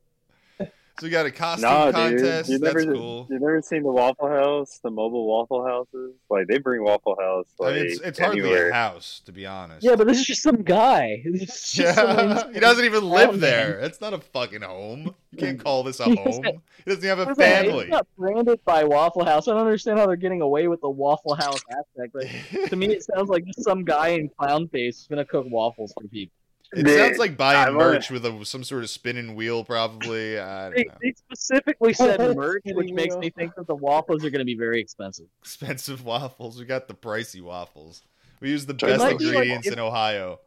So 0.99 1.05
we 1.07 1.09
got 1.11 1.25
a 1.25 1.31
costume 1.31 1.69
No, 1.69 1.85
dude. 1.85 1.95
contest. 2.19 2.49
You 2.49 2.59
never, 2.59 2.83
That's 2.83 2.97
cool. 2.97 3.27
you 3.29 3.39
never 3.39 3.61
seen 3.61 3.83
the 3.83 3.91
Waffle 3.91 4.27
House, 4.27 4.79
the 4.83 4.91
mobile 4.91 5.25
Waffle 5.27 5.65
Houses? 5.65 6.13
Like 6.29 6.47
they 6.47 6.57
bring 6.57 6.83
Waffle 6.83 7.15
House 7.19 7.47
I 7.59 7.63
like 7.63 7.75
mean, 7.75 7.85
it's, 7.85 7.99
it's 8.01 8.19
hardly 8.19 8.53
a 8.53 8.73
house, 8.73 9.21
to 9.25 9.31
be 9.31 9.45
honest. 9.45 9.83
Yeah, 9.85 9.95
but 9.95 10.07
this 10.07 10.19
is 10.19 10.25
just 10.25 10.43
some 10.43 10.61
guy. 10.63 11.23
Just 11.33 11.77
Yeah, 11.77 12.49
he 12.53 12.59
doesn't 12.59 12.83
even 12.83 13.09
live 13.09 13.29
oh, 13.29 13.31
man. 13.33 13.39
there. 13.39 13.79
It's 13.79 14.01
not 14.01 14.13
a 14.13 14.19
fucking 14.19 14.61
home. 14.61 15.15
You 15.31 15.37
can't 15.37 15.63
call 15.63 15.83
this 15.83 15.99
a 16.01 16.03
home. 16.05 16.15
doesn't- 16.15 16.45
He 16.85 16.91
doesn't 16.91 17.03
have 17.07 17.19
a 17.19 17.23
What 17.25 17.31
is 17.31 17.37
that? 17.37 17.63
family. 17.65 17.81
It's 17.85 17.91
not 17.91 18.07
branded 18.17 18.59
by 18.65 18.83
Waffle 18.83 19.23
House. 19.25 19.47
I 19.47 19.51
don't 19.53 19.61
understand 19.61 19.99
how 19.99 20.05
they're 20.07 20.15
getting 20.15 20.41
away 20.41 20.67
with 20.67 20.81
the 20.81 20.89
Waffle 20.89 21.35
House 21.35 21.59
aspect. 21.71 22.13
Like, 22.15 22.69
to 22.69 22.75
me, 22.75 22.87
it 22.87 23.03
sounds 23.03 23.29
like 23.29 23.45
just 23.45 23.63
some 23.63 23.83
guy 23.85 24.09
in 24.09 24.29
clown 24.37 24.67
face 24.67 24.99
is 25.01 25.07
gonna 25.07 25.23
cook 25.25 25.45
waffles 25.49 25.93
for 25.93 26.07
people. 26.09 26.33
It 26.71 26.83
Dude, 26.85 26.97
sounds 26.99 27.17
like 27.17 27.35
buying 27.35 27.57
I 27.57 27.71
wanna- 27.71 27.93
merch 27.93 28.11
with 28.11 28.25
a, 28.25 28.45
some 28.45 28.63
sort 28.63 28.83
of 28.83 28.89
spinning 28.91 29.35
wheel, 29.35 29.63
probably. 29.63 30.37
I 30.39 30.69
They, 30.69 30.75
don't 30.83 30.87
know. 30.87 30.93
they 31.01 31.13
specifically 31.13 31.93
said 31.93 32.19
merch, 32.37 32.61
which 32.65 32.91
makes 32.91 33.15
me 33.17 33.31
think 33.31 33.55
that 33.55 33.65
the 33.65 33.75
waffles 33.75 34.23
are 34.23 34.29
gonna 34.29 34.45
be 34.45 34.55
very 34.55 34.79
expensive. 34.79 35.25
Expensive 35.41 36.05
waffles. 36.05 36.59
We 36.59 36.65
got 36.65 36.87
the 36.87 36.93
pricey 36.93 37.41
waffles. 37.41 38.03
We 38.39 38.49
use 38.51 38.65
the 38.67 38.75
So 38.79 38.85
best 38.87 38.99
might 38.99 39.17
be 39.17 39.25
like 39.25 39.33
ingredients 39.35 39.67
if- 39.67 39.73
in 39.73 39.79
Ohio. 39.79 40.39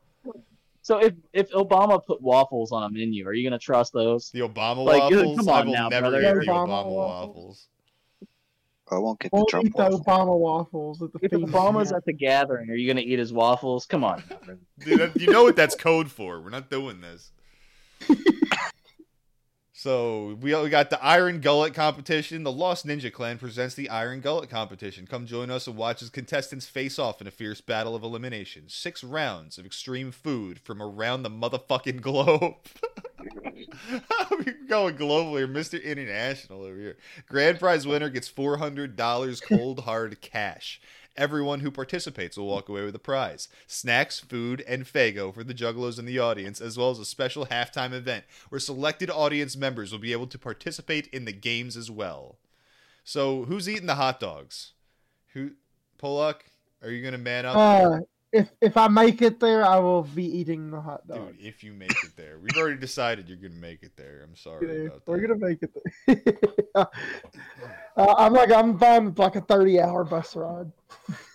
So 0.85 0.99
if 0.99 1.15
if 1.33 1.51
Obama 1.53 2.05
put 2.05 2.21
waffles 2.21 2.73
on 2.73 2.83
a 2.83 2.91
menu, 2.91 3.27
are 3.27 3.33
you 3.33 3.49
gonna 3.49 3.59
trust 3.59 3.93
those? 3.93 4.31
The 4.31 4.41
Obama 4.41 4.85
Like, 4.85 5.03
waffles. 5.11 5.37
come 5.39 5.49
I 5.49 5.61
on 5.61 5.67
will 5.67 5.75
now, 5.75 5.89
never 5.89 6.11
brother. 6.11 6.41
eat 6.43 6.47
the 6.47 6.53
Obama 6.53 6.67
Obama 6.67 6.87
waffles. 6.91 7.27
waffles. 7.29 7.69
I 8.95 8.99
won't 8.99 9.19
get 9.21 9.31
the 9.31 9.37
Won't 9.37 9.49
Trump 9.49 9.67
eat 9.67 9.73
the 9.77 9.83
waffle. 9.83 10.01
Obama 10.01 10.39
waffles 10.39 11.03
at 11.03 11.13
the 11.13 11.19
If 11.23 11.31
feast. 11.31 11.43
Obama's 11.53 11.93
at 11.93 12.05
the 12.05 12.13
gathering, 12.13 12.71
are 12.71 12.75
you 12.75 12.87
gonna 12.89 13.01
eat 13.05 13.19
his 13.19 13.33
waffles? 13.33 13.87
Come 13.87 14.05
on. 14.05 14.23
Dude, 14.81 14.99
that- 15.01 15.21
you 15.21 15.29
know 15.31 15.43
what 15.45 15.57
that's 15.57 15.75
code 15.75 16.11
for. 16.11 16.41
We're 16.41 16.51
not 16.51 16.71
doing 16.71 17.01
this. 17.01 17.31
so 19.83 20.39
we 20.41 20.53
got 20.69 20.91
the 20.91 21.05
Iron 21.05 21.41
Gullet 21.41 21.75
competition. 21.75 22.45
The 22.45 22.53
Lost 22.53 22.87
Ninja 22.87 23.13
Clan 23.13 23.37
presents 23.37 23.75
the 23.75 23.91
Iron 23.91 24.21
Gullet 24.21 24.49
competition. 24.49 25.09
Come 25.09 25.27
join 25.27 25.51
us 25.51 25.67
and 25.67 25.77
watch 25.77 26.03
as 26.03 26.09
contestants 26.09 26.67
face 26.67 27.01
off 27.01 27.21
in 27.21 27.27
a 27.27 27.33
fierce 27.33 27.61
battle 27.61 27.97
of 27.97 28.05
elimination. 28.05 28.69
Six 28.69 29.03
rounds 29.03 29.59
of 29.59 29.67
extreme 29.67 30.13
food 30.13 30.61
from 30.61 30.81
around 30.81 31.25
the 31.25 31.31
motherfucking 31.31 32.01
globe. 32.01 32.55
We're 34.31 34.57
going 34.69 34.95
globally, 34.97 35.41
or 35.41 35.49
Mr. 35.49 35.83
International 35.83 36.63
over 36.63 36.77
here. 36.77 36.97
Grand 37.29 37.59
prize 37.59 37.85
winner 37.85 38.09
gets 38.09 38.29
four 38.29 38.59
hundred 38.59 38.95
dollars 38.95 39.41
cold 39.41 39.81
hard 39.81 40.21
cash. 40.21 40.81
Everyone 41.17 41.61
who 41.61 41.71
participates 41.71 42.37
will 42.37 42.47
walk 42.47 42.69
away 42.69 42.85
with 42.85 42.95
a 42.95 42.99
prize 42.99 43.49
snacks, 43.67 44.19
food, 44.19 44.63
and 44.67 44.85
Faygo 44.85 45.33
for 45.33 45.45
the 45.45 45.55
juggalos 45.55 45.99
in 45.99 46.07
the 46.07 46.19
audience, 46.19 46.61
as 46.61 46.79
well 46.79 46.91
as 46.91 46.99
a 46.99 47.05
special 47.05 47.47
halftime 47.47 47.93
event 47.93 48.25
where 48.49 48.59
selected 48.59 49.11
audience 49.11 49.57
members 49.57 49.93
will 49.93 49.99
be 49.99 50.13
able 50.13 50.27
to 50.27 50.39
participate 50.39 51.07
in 51.09 51.25
the 51.25 51.33
games 51.33 51.77
as 51.77 51.91
well. 51.91 52.39
So, 53.05 53.45
who's 53.45 53.69
eating 53.69 53.87
the 53.87 53.97
hot 53.97 54.21
dogs? 54.21 54.73
Who, 55.35 55.53
Polak? 56.01 56.37
Are 56.83 56.91
you 56.91 57.03
gonna 57.05 57.19
man 57.19 57.47
up? 57.47 57.57
Uh, 57.57 58.01
if 58.33 58.51
if 58.61 58.77
I 58.77 58.89
make 58.89 59.21
it 59.21 59.39
there, 59.41 59.65
I 59.65 59.79
will 59.79 60.03
be 60.03 60.25
eating 60.25 60.71
the 60.71 60.81
hot 60.81 61.07
dog. 61.07 61.37
Dude, 61.37 61.47
if 61.47 61.63
you 61.63 61.73
make 61.73 61.91
it 61.91 62.17
there, 62.17 62.39
we've 62.39 62.57
already 62.57 62.79
decided 62.79 63.29
you're 63.29 63.37
gonna 63.37 63.61
make 63.61 63.83
it 63.83 63.97
there. 63.97 64.23
I'm 64.25 64.35
sorry 64.35 64.67
Dude, 64.67 64.87
about 64.87 65.03
We're 65.07 65.21
that. 65.21 65.29
gonna 65.29 65.47
make 65.47 65.63
it 65.63 65.71
there. 66.07 66.65
uh, 67.97 68.15
I'm 68.17 68.33
like 68.33 68.51
I'm 68.51 68.79
fine 68.79 69.07
with 69.07 69.19
like 69.19 69.37
a 69.37 69.43
30 69.43 69.81
hour 69.81 70.05
bus 70.05 70.35
ride. 70.35 70.73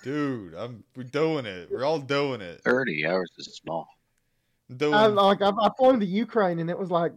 Dude, 0.03 0.55
I'm 0.55 0.83
we're 0.95 1.03
doing 1.03 1.45
it. 1.45 1.69
We're 1.71 1.85
all 1.85 1.99
doing 1.99 2.41
it. 2.41 2.61
30 2.63 3.05
hours 3.05 3.31
is 3.37 3.55
small. 3.55 3.87
Doing 4.75 4.93
I, 4.95 5.05
like 5.07 5.41
I've, 5.41 5.57
I've 5.61 5.75
flown 5.77 5.99
to 5.99 6.05
Ukraine 6.05 6.59
and 6.59 6.69
it 6.69 6.77
was 6.77 6.89
like 6.89 7.13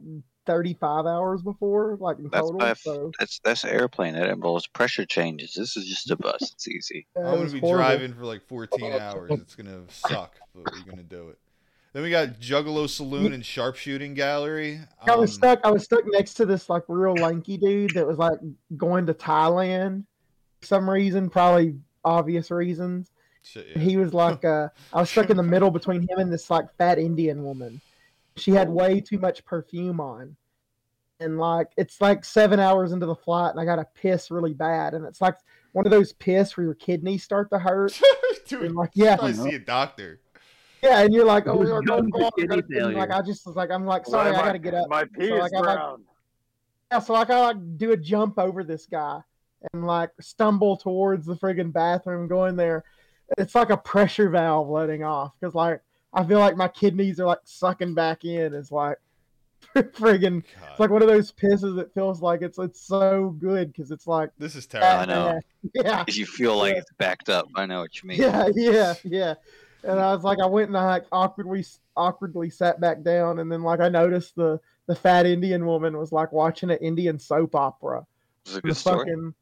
35 0.50 1.06
hours 1.06 1.42
before, 1.42 1.96
like 2.00 2.18
in 2.18 2.24
That's 2.28 2.40
total. 2.42 2.58
by, 2.58 2.72
so 2.74 3.12
that's 3.18 3.40
that's 3.44 3.64
an 3.64 3.70
airplane. 3.70 4.14
That 4.14 4.28
involves 4.28 4.66
pressure 4.66 5.06
changes. 5.06 5.54
This 5.54 5.76
is 5.76 5.86
just 5.86 6.10
a 6.10 6.16
bus. 6.16 6.40
It's 6.42 6.66
easy. 6.68 7.06
I'm 7.16 7.22
it 7.22 7.26
gonna 7.36 7.50
be 7.50 7.60
horrible. 7.60 7.76
driving 7.78 8.14
for 8.14 8.24
like 8.24 8.42
14 8.48 8.92
hours. 9.00 9.30
It's 9.32 9.54
gonna 9.54 9.82
suck, 9.88 10.34
but 10.54 10.64
we're 10.72 10.90
gonna 10.90 11.02
do 11.04 11.28
it. 11.28 11.38
Then 11.92 12.02
we 12.02 12.10
got 12.10 12.40
Juggalo 12.40 12.88
Saloon 12.88 13.32
and 13.32 13.44
Sharpshooting 13.44 14.14
Gallery. 14.14 14.80
I 15.06 15.14
was 15.16 15.30
Um, 15.30 15.34
stuck. 15.34 15.60
I 15.64 15.70
was 15.70 15.84
stuck 15.84 16.02
next 16.06 16.34
to 16.34 16.46
this 16.46 16.68
like 16.68 16.82
real 16.88 17.14
lanky 17.14 17.56
dude 17.56 17.94
that 17.94 18.06
was 18.06 18.18
like 18.18 18.38
going 18.76 19.06
to 19.06 19.14
Thailand 19.14 20.04
for 20.60 20.66
some 20.66 20.88
reason, 20.90 21.30
probably 21.30 21.76
obvious 22.04 22.50
reasons. 22.50 23.10
shit, 23.42 23.66
yeah. 23.74 23.78
He 23.82 23.96
was 23.96 24.12
like, 24.14 24.44
uh, 24.44 24.68
I 24.92 25.00
was 25.00 25.10
stuck 25.10 25.30
in 25.30 25.36
the 25.36 25.42
middle 25.54 25.70
between 25.70 26.02
him 26.02 26.18
and 26.18 26.32
this 26.32 26.50
like 26.50 26.66
fat 26.76 26.98
Indian 26.98 27.42
woman. 27.44 27.80
She 28.36 28.52
had 28.52 28.68
way 28.70 29.00
too 29.00 29.18
much 29.18 29.44
perfume 29.44 30.00
on, 30.00 30.36
and 31.20 31.38
like 31.38 31.68
it's 31.76 32.00
like 32.00 32.24
seven 32.24 32.58
hours 32.58 32.92
into 32.92 33.06
the 33.06 33.14
flight, 33.14 33.50
and 33.52 33.60
I 33.60 33.64
got 33.64 33.76
to 33.76 33.86
piss 33.94 34.30
really 34.30 34.54
bad, 34.54 34.94
and 34.94 35.04
it's 35.04 35.20
like 35.20 35.36
one 35.72 35.86
of 35.86 35.90
those 35.92 36.12
piss 36.14 36.56
where 36.56 36.64
your 36.64 36.74
kidneys 36.74 37.22
start 37.22 37.50
to 37.50 37.58
hurt. 37.58 37.98
Dude, 38.48 38.62
And 38.62 38.74
like, 38.74 38.90
yeah, 38.94 39.16
I 39.20 39.30
see 39.32 39.54
a 39.54 39.58
doctor. 39.58 40.18
yeah, 40.82 41.00
and 41.02 41.14
you're 41.14 41.24
like, 41.24 41.46
oh, 41.46 41.58
Who's 41.58 41.68
you're 41.68 41.82
going 41.82 42.10
going 42.10 42.24
oh, 42.24 42.60
to 42.60 42.88
like? 42.88 43.10
I 43.12 43.22
just 43.22 43.46
was 43.46 43.54
like, 43.54 43.70
I'm 43.70 43.86
like, 43.86 44.06
sorry, 44.06 44.30
I 44.34 44.44
got 44.44 44.52
to 44.52 44.58
get 44.58 44.74
up. 44.74 44.88
My 44.88 45.04
pee 45.04 45.28
So, 45.28 45.36
is 45.36 45.40
like, 45.42 45.52
I 45.54 45.58
like- 45.58 45.76
brown. 45.76 46.04
Yeah, 46.90 46.98
so 46.98 47.12
like 47.12 47.30
I 47.30 47.38
like 47.40 47.78
do 47.78 47.92
a 47.92 47.96
jump 47.96 48.36
over 48.36 48.64
this 48.64 48.86
guy 48.86 49.20
and 49.72 49.86
like 49.86 50.10
stumble 50.20 50.76
towards 50.76 51.24
the 51.24 51.36
friggin' 51.36 51.72
bathroom 51.72 52.26
going 52.26 52.56
there. 52.56 52.82
It's 53.38 53.54
like 53.54 53.70
a 53.70 53.76
pressure 53.76 54.28
valve 54.28 54.68
letting 54.68 55.04
off 55.04 55.32
because 55.38 55.54
like 55.54 55.82
I 56.12 56.24
feel 56.24 56.40
like 56.40 56.56
my 56.56 56.66
kidneys 56.66 57.20
are 57.20 57.26
like 57.26 57.38
sucking 57.44 57.94
back 57.94 58.24
in. 58.24 58.52
It's 58.54 58.72
like 58.72 58.96
friggin' 59.76 60.42
God, 60.60 60.68
it's 60.70 60.80
like 60.80 60.90
one 60.90 61.02
of 61.02 61.08
those 61.08 61.30
pisses. 61.32 61.78
It 61.78 61.90
feels 61.94 62.20
like 62.22 62.42
it's 62.42 62.58
it's 62.58 62.80
so 62.80 63.36
good 63.38 63.72
because 63.72 63.90
it's 63.90 64.06
like 64.06 64.30
this 64.38 64.56
is 64.56 64.66
terrible. 64.66 64.88
I 65.02 65.04
know. 65.04 65.40
yeah 65.74 66.04
You 66.08 66.26
feel 66.26 66.56
like 66.56 66.72
Yeah. 66.74 66.80
it's 66.80 66.92
backed 66.98 67.28
up. 67.28 67.46
I 67.54 67.66
know 67.66 67.80
what 67.80 68.02
you 68.02 68.08
mean. 68.08 68.20
yeah 68.20 68.48
yeah 68.54 68.94
yeah. 69.04 69.34
And 69.84 69.98
I 69.98 70.12
was 70.14 70.24
like 70.24 70.38
I 70.42 70.46
went 70.46 70.68
and 70.68 70.76
I 70.76 70.84
like 70.86 71.06
awkwardly 71.12 71.64
awkwardly 71.96 72.50
sat 72.50 72.80
back 72.80 73.02
down 73.02 73.38
and 73.38 73.50
then 73.50 73.62
like 73.62 73.80
I 73.80 73.88
noticed 73.88 74.36
the 74.36 74.60
the 74.86 74.94
fat 74.94 75.24
Indian 75.26 75.64
woman 75.66 75.96
was 75.96 76.10
like 76.12 76.32
watching 76.32 76.70
an 76.70 76.78
Indian 76.78 77.18
soap 77.18 77.54
opera. 77.54 78.04
It's 78.44 78.52
a 78.52 78.54
the 78.56 78.62
good 78.62 78.76
story. 78.76 78.98
fucking 78.98 79.34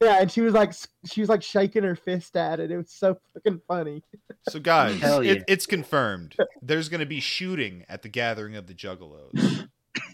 yeah, 0.00 0.20
and 0.20 0.30
she 0.30 0.40
was 0.40 0.54
like 0.54 0.72
she 1.04 1.20
was 1.20 1.28
like 1.28 1.42
shaking 1.42 1.82
her 1.82 1.94
fist 1.94 2.36
at 2.36 2.60
it. 2.60 2.70
It 2.70 2.76
was 2.76 2.90
so 2.90 3.18
fucking 3.34 3.60
funny. 3.68 4.02
So, 4.48 4.58
guys, 4.58 5.00
yeah. 5.00 5.20
it, 5.20 5.44
it's 5.46 5.66
confirmed. 5.66 6.36
There's 6.62 6.88
going 6.88 7.00
to 7.00 7.06
be 7.06 7.20
shooting 7.20 7.84
at 7.88 8.02
the 8.02 8.08
gathering 8.08 8.56
of 8.56 8.66
the 8.66 8.74
Juggalos. 8.74 9.68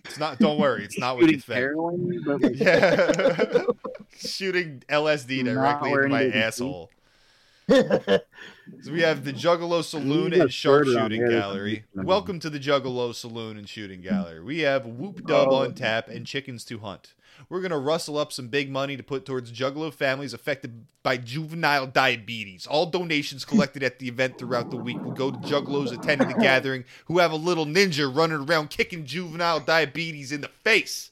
It's 0.05 0.19
not. 0.19 0.39
Don't 0.39 0.59
worry. 0.59 0.85
It's 0.85 0.99
not 0.99 1.17
what 1.17 1.31
you 1.31 1.39
Shooting 1.39 1.41
think. 1.41 1.59
heroin, 1.59 2.23
but 2.25 2.43
like, 2.43 2.59
Yeah, 2.59 3.63
shooting 4.19 4.83
LSD 4.89 5.45
directly 5.45 5.93
into 5.93 6.09
my 6.09 6.27
asshole. 6.27 6.91
So 8.83 8.93
we 8.93 9.01
have 9.03 9.25
the 9.25 9.33
Juggalo 9.33 9.83
Saloon 9.83 10.33
and 10.33 10.53
Florida 10.53 10.53
Sharpshooting 10.53 11.29
Gallery. 11.29 11.85
Welcome 11.95 12.39
to 12.41 12.51
the 12.51 12.59
Juggalo 12.59 13.15
Saloon 13.15 13.57
and 13.57 13.69
Shooting 13.69 14.03
Gallery. 14.03 14.41
We 14.41 14.61
have 14.61 14.87
Whoop 14.87 15.25
Dub 15.27 15.49
Oh. 15.51 15.57
on 15.57 15.75
tap 15.75 16.09
and 16.09 16.27
chickens 16.27 16.65
to 16.67 16.79
hunt. 16.79 17.15
We're 17.49 17.61
gonna 17.61 17.79
rustle 17.79 18.19
up 18.19 18.33
some 18.33 18.49
big 18.49 18.71
money 18.71 18.97
to 18.97 19.03
put 19.03 19.25
towards 19.25 19.53
Juggalo 19.53 19.93
families 19.93 20.35
affected 20.35 20.87
by 21.03 21.17
juvenile 21.17 21.87
diabetes. 21.87 22.67
All 22.67 22.87
donations 22.87 23.45
collected 23.45 23.83
at 23.83 23.99
the 24.01 24.09
event 24.09 24.39
throughout 24.39 24.71
the 24.71 24.77
week 24.77 25.01
will 25.03 25.13
go 25.13 25.31
to 25.31 25.39
Juggalos 25.39 25.93
attending 25.93 26.29
the 26.29 26.35
gathering 26.41 26.85
who 27.07 27.19
have 27.19 27.31
a 27.33 27.37
little 27.37 27.67
ninja 27.67 28.13
running 28.15 28.49
around 28.49 28.71
kicking 28.71 29.05
juvenile 29.07 29.61
diabetes 29.61 30.33
in 30.33 30.41
the 30.41 30.49
face. 30.49 31.11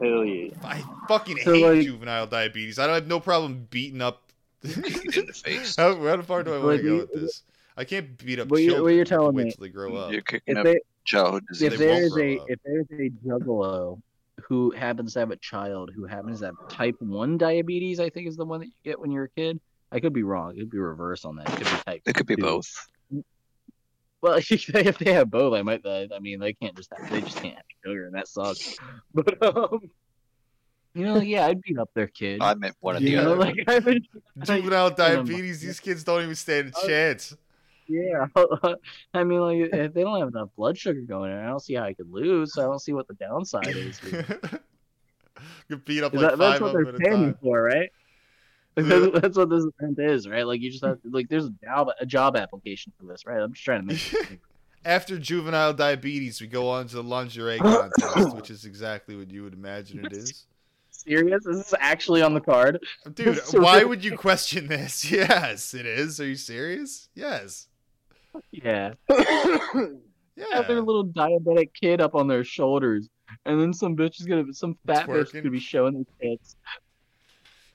Hell 0.00 0.24
yeah. 0.24 0.50
I 0.64 0.82
fucking 1.06 1.38
So, 1.44 1.52
hate 1.54 1.64
like- 1.66 1.82
juvenile 1.82 2.26
diabetes. 2.26 2.78
I 2.78 2.86
don't 2.86 2.94
have 2.94 3.06
no 3.06 3.20
problem 3.20 3.68
beating 3.70 4.00
up. 4.00 4.22
In 4.64 5.26
the 5.26 5.32
face. 5.44 5.76
how, 5.76 5.96
how 6.04 6.22
far 6.22 6.42
do 6.42 6.54
I 6.54 6.58
want 6.58 6.78
to 6.78 6.82
go 6.82 6.96
with 6.98 7.12
this? 7.12 7.42
I 7.76 7.84
can't 7.84 8.16
beat 8.18 8.38
up 8.38 8.48
What 8.48 8.62
You, 8.62 8.82
what 8.82 8.94
you're 8.94 9.04
telling 9.04 9.34
Wait 9.34 9.46
me- 9.46 9.52
till 9.52 9.62
they 9.62 9.68
grow 9.70 9.94
up. 9.96 10.12
You're 10.12 10.22
kicking 10.22 10.56
if 10.56 10.58
up 10.58 10.64
they 10.64 10.80
childhood 11.04 11.44
They 11.58 11.66
if 11.66 11.78
there 11.78 12.02
is 12.04 12.16
a 12.16 12.38
up. 12.38 12.46
if 12.48 12.58
there 12.64 12.80
is 12.80 12.86
a 12.92 13.10
juggalo 13.26 14.00
who 14.44 14.70
happens 14.72 15.14
to 15.14 15.20
have 15.20 15.30
a 15.30 15.36
child 15.36 15.90
who 15.94 16.04
happens 16.04 16.40
to 16.40 16.46
have 16.46 16.54
type 16.68 16.96
one 17.00 17.38
diabetes, 17.38 17.98
I 18.00 18.10
think 18.10 18.28
is 18.28 18.36
the 18.36 18.44
one 18.44 18.60
that 18.60 18.66
you 18.66 18.72
get 18.84 18.98
when 19.00 19.10
you're 19.10 19.24
a 19.24 19.28
kid. 19.30 19.60
I 19.90 20.00
could 20.00 20.12
be 20.12 20.22
wrong. 20.22 20.54
It 20.56 20.60
could 20.60 20.70
be 20.70 20.78
reverse 20.78 21.24
on 21.24 21.36
that. 21.36 21.48
It 21.48 21.56
could 21.56 21.66
be 21.66 21.82
type. 21.86 22.02
It 22.06 22.14
could 22.14 22.26
be 22.26 22.36
both. 22.36 22.66
Well, 24.20 24.34
if 24.34 24.66
they, 24.72 24.84
if 24.84 24.98
they 24.98 25.12
have 25.12 25.30
both, 25.30 25.54
I 25.54 25.62
might. 25.62 25.84
I 25.86 26.18
mean, 26.20 26.40
they 26.40 26.52
can't 26.54 26.76
just 26.76 26.92
have, 26.96 27.10
they 27.10 27.20
just 27.20 27.36
can't 27.42 27.56
have 27.56 27.64
sugar, 27.84 28.06
and 28.06 28.14
that 28.14 28.28
sucks. 28.28 28.76
But 29.14 29.42
um, 29.42 29.90
you 30.94 31.04
know, 31.04 31.20
yeah, 31.20 31.46
I'd 31.46 31.60
beat 31.62 31.78
up 31.78 31.90
their 31.94 32.06
kid. 32.06 32.40
I 32.42 32.54
meant 32.54 32.76
one 32.80 32.96
or 32.96 33.00
the 33.00 33.14
know, 33.16 33.32
other. 33.32 33.36
like 33.36 33.56
I 33.66 33.78
would, 33.78 34.06
Juvenile 34.44 34.86
Um, 34.88 34.94
diabetes, 34.94 35.60
these 35.60 35.80
kids 35.80 36.04
don't 36.04 36.22
even 36.22 36.34
stand 36.34 36.72
a 36.74 36.78
Uh, 36.78 36.86
chance. 36.86 37.36
yeah. 37.88 38.26
I 39.14 39.24
mean, 39.24 39.40
like 39.40 39.58
if 39.72 39.94
they 39.94 40.02
don't 40.02 40.18
have 40.18 40.28
enough 40.28 40.50
blood 40.56 40.76
sugar 40.76 41.00
going 41.00 41.32
in, 41.32 41.38
I 41.38 41.46
don't 41.46 41.60
see 41.60 41.74
how 41.74 41.84
I 41.84 41.94
could 41.94 42.10
lose. 42.12 42.54
So 42.54 42.62
I 42.62 42.64
don't 42.66 42.80
see 42.80 42.92
what 42.92 43.08
the 43.08 43.14
downside 43.14 43.68
is. 43.68 43.98
here. 44.00 44.24
Get 45.68 45.84
beat 45.84 46.02
up 46.02 46.14
Is 46.14 46.20
like 46.20 46.30
that, 46.30 46.38
that's 46.38 46.60
what 46.60 46.68
of 46.68 46.72
they're 46.74 46.92
them 46.92 47.00
paying 47.00 47.34
for, 47.42 47.62
right? 47.62 47.90
That's, 48.74 49.20
that's 49.20 49.36
what 49.36 49.50
this 49.50 49.66
event 49.80 49.98
is, 49.98 50.26
right? 50.28 50.46
Like 50.46 50.60
you 50.60 50.70
just 50.70 50.84
have 50.84 50.98
like 51.04 51.28
there's 51.28 51.46
a 51.46 51.54
job 51.64 51.88
a 52.00 52.06
job 52.06 52.36
application 52.36 52.92
for 52.98 53.06
this, 53.06 53.26
right? 53.26 53.40
I'm 53.40 53.52
just 53.52 53.64
trying 53.64 53.86
to 53.86 53.86
make. 53.86 54.40
After 54.84 55.18
juvenile 55.18 55.74
diabetes, 55.74 56.40
we 56.40 56.46
go 56.48 56.68
on 56.68 56.88
to 56.88 56.96
the 56.96 57.02
lingerie 57.02 57.58
contest, 57.58 58.34
which 58.34 58.50
is 58.50 58.64
exactly 58.64 59.14
what 59.14 59.30
you 59.30 59.42
would 59.44 59.52
imagine 59.54 60.04
it 60.04 60.12
is. 60.12 60.46
Serious? 61.04 61.46
Is 61.46 61.56
this 61.58 61.74
actually 61.78 62.22
on 62.22 62.34
the 62.34 62.40
card? 62.40 62.78
Dude, 63.14 63.40
why 63.52 63.84
would 63.84 64.04
you 64.04 64.16
question 64.16 64.66
this? 64.68 65.04
Yes, 65.10 65.74
it 65.74 65.86
is. 65.86 66.20
Are 66.20 66.26
you 66.26 66.36
serious? 66.36 67.08
Yes. 67.14 67.68
Yeah. 68.50 68.94
Yeah. 70.34 70.46
Have 70.54 70.66
their 70.66 70.80
little 70.80 71.04
diabetic 71.06 71.74
kid 71.78 72.00
up 72.00 72.14
on 72.14 72.26
their 72.26 72.42
shoulders, 72.42 73.06
and 73.44 73.60
then 73.60 73.74
some 73.74 73.94
bitch 73.94 74.18
is 74.18 74.26
gonna, 74.26 74.50
some 74.54 74.78
fat 74.86 75.06
bitch 75.06 75.24
is 75.26 75.30
gonna 75.32 75.50
be 75.50 75.60
showing 75.60 75.92
their 75.92 76.30
tits. 76.32 76.56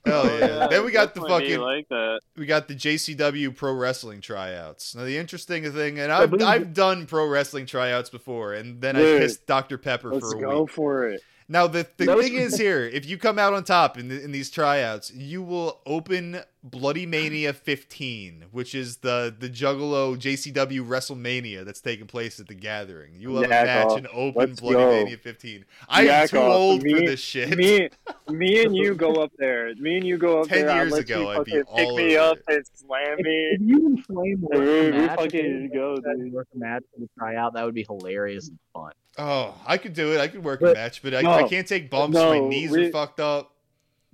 Hell 0.06 0.26
yeah. 0.40 0.68
Then 0.68 0.84
we 0.84 0.92
got 0.92 1.14
the 1.14 1.22
Definitely 1.22 1.50
fucking 1.52 1.60
like 1.60 1.88
that. 1.90 2.20
we 2.36 2.48
got 2.48 2.68
the 2.68 2.74
JCW 2.74 3.56
pro 3.56 3.74
wrestling 3.74 4.22
tryouts. 4.22 4.96
Now 4.96 5.04
the 5.04 5.18
interesting 5.18 5.72
thing, 5.72 6.00
and 6.00 6.12
I've 6.12 6.34
I've 6.42 6.74
done 6.74 7.06
pro 7.06 7.28
wrestling 7.28 7.68
tryouts 7.68 8.10
before, 8.10 8.54
and 8.54 8.82
then 8.82 8.96
I 8.96 9.00
Dude, 9.02 9.22
pissed 9.22 9.46
Dr 9.46 9.78
Pepper 9.78 10.12
Let's 10.14 10.32
for 10.32 10.38
a 10.40 10.42
go 10.42 10.62
week. 10.64 10.72
for 10.72 11.10
it. 11.10 11.22
Now 11.50 11.68
the, 11.68 11.88
the 11.98 12.06
thing 12.18 12.36
is 12.36 12.58
here, 12.60 12.84
if 12.84 13.06
you 13.06 13.18
come 13.18 13.40
out 13.40 13.54
on 13.54 13.64
top 13.64 13.98
in 13.98 14.10
the, 14.10 14.22
in 14.22 14.32
these 14.32 14.50
tryouts, 14.50 15.14
you 15.14 15.42
will 15.42 15.80
open 15.86 16.42
Bloody 16.70 17.06
Mania 17.06 17.54
15, 17.54 18.46
which 18.52 18.76
is 18.76 18.98
the 18.98 19.34
the 19.38 19.50
Juggalo 19.50 20.18
JCW 20.18 20.86
WrestleMania 20.86 21.64
that's 21.66 21.82
taking 21.82 22.08
place 22.08 22.40
at 22.40 22.48
the 22.48 22.54
Gathering. 22.56 23.14
You 23.18 23.30
will 23.30 23.42
have 23.44 23.46
a 23.46 23.66
match 23.66 23.88
off. 23.88 23.98
and 23.98 24.08
open 24.08 24.34
Let's 24.50 24.60
Bloody 24.60 24.76
go. 24.78 24.90
Mania 24.92 25.18
15. 25.18 25.66
I 25.90 26.08
am 26.08 26.28
too 26.28 26.38
off. 26.38 26.54
old 26.56 26.82
for 26.82 26.88
this 27.00 27.20
shit. 27.20 27.56
Me, 27.58 27.90
me 28.30 28.64
and 28.64 28.76
you 28.76 28.96
go 28.96 29.14
up 29.16 29.32
there. 29.38 29.74
Me 29.76 29.98
and 29.98 30.06
you 30.06 30.18
go 30.18 30.42
up 30.42 30.48
Ten 30.48 30.66
there. 30.66 30.70
I'll 30.72 30.84
years 30.88 30.94
ago, 30.98 31.22
you 31.22 31.28
I'd 31.30 31.44
be 31.46 31.52
fucking 31.52 31.64
pick 31.76 31.88
all 31.88 31.98
me 31.98 32.18
over 32.18 32.32
up 32.32 32.38
it. 32.48 32.56
and 32.56 32.66
slam 32.74 33.16
If, 33.20 33.26
me. 33.26 33.50
if 33.52 33.62
you 33.62 33.86
and 33.88 34.06
Flame 34.06 34.42
work 34.42 34.94
we 34.94 35.08
fucking 35.08 35.66
if 35.66 35.74
go, 35.74 35.96
you 35.96 36.24
dude. 36.24 36.34
work 36.34 36.48
a 36.54 36.58
match 36.58 36.84
for 36.94 37.00
the 37.02 37.10
tryout, 37.18 37.54
that 37.54 37.66
would 37.66 37.76
be 37.76 37.84
hilarious 37.84 38.50
and 38.50 38.58
fun. 38.74 38.92
Oh, 39.20 39.56
I 39.66 39.78
could 39.78 39.94
do 39.94 40.14
it. 40.14 40.20
I 40.20 40.28
could 40.28 40.44
work 40.44 40.62
a 40.62 40.74
match, 40.74 41.02
but 41.02 41.14
I, 41.16 41.22
No. 41.22 41.32
I 41.32 41.48
can't 41.48 41.68
take 41.68 41.90
bumps. 41.90 42.16
My 42.16 42.40
knees 42.40 42.70
we- 42.72 42.88
are 42.88 42.92
fucked 42.92 43.20
up. 43.20 43.54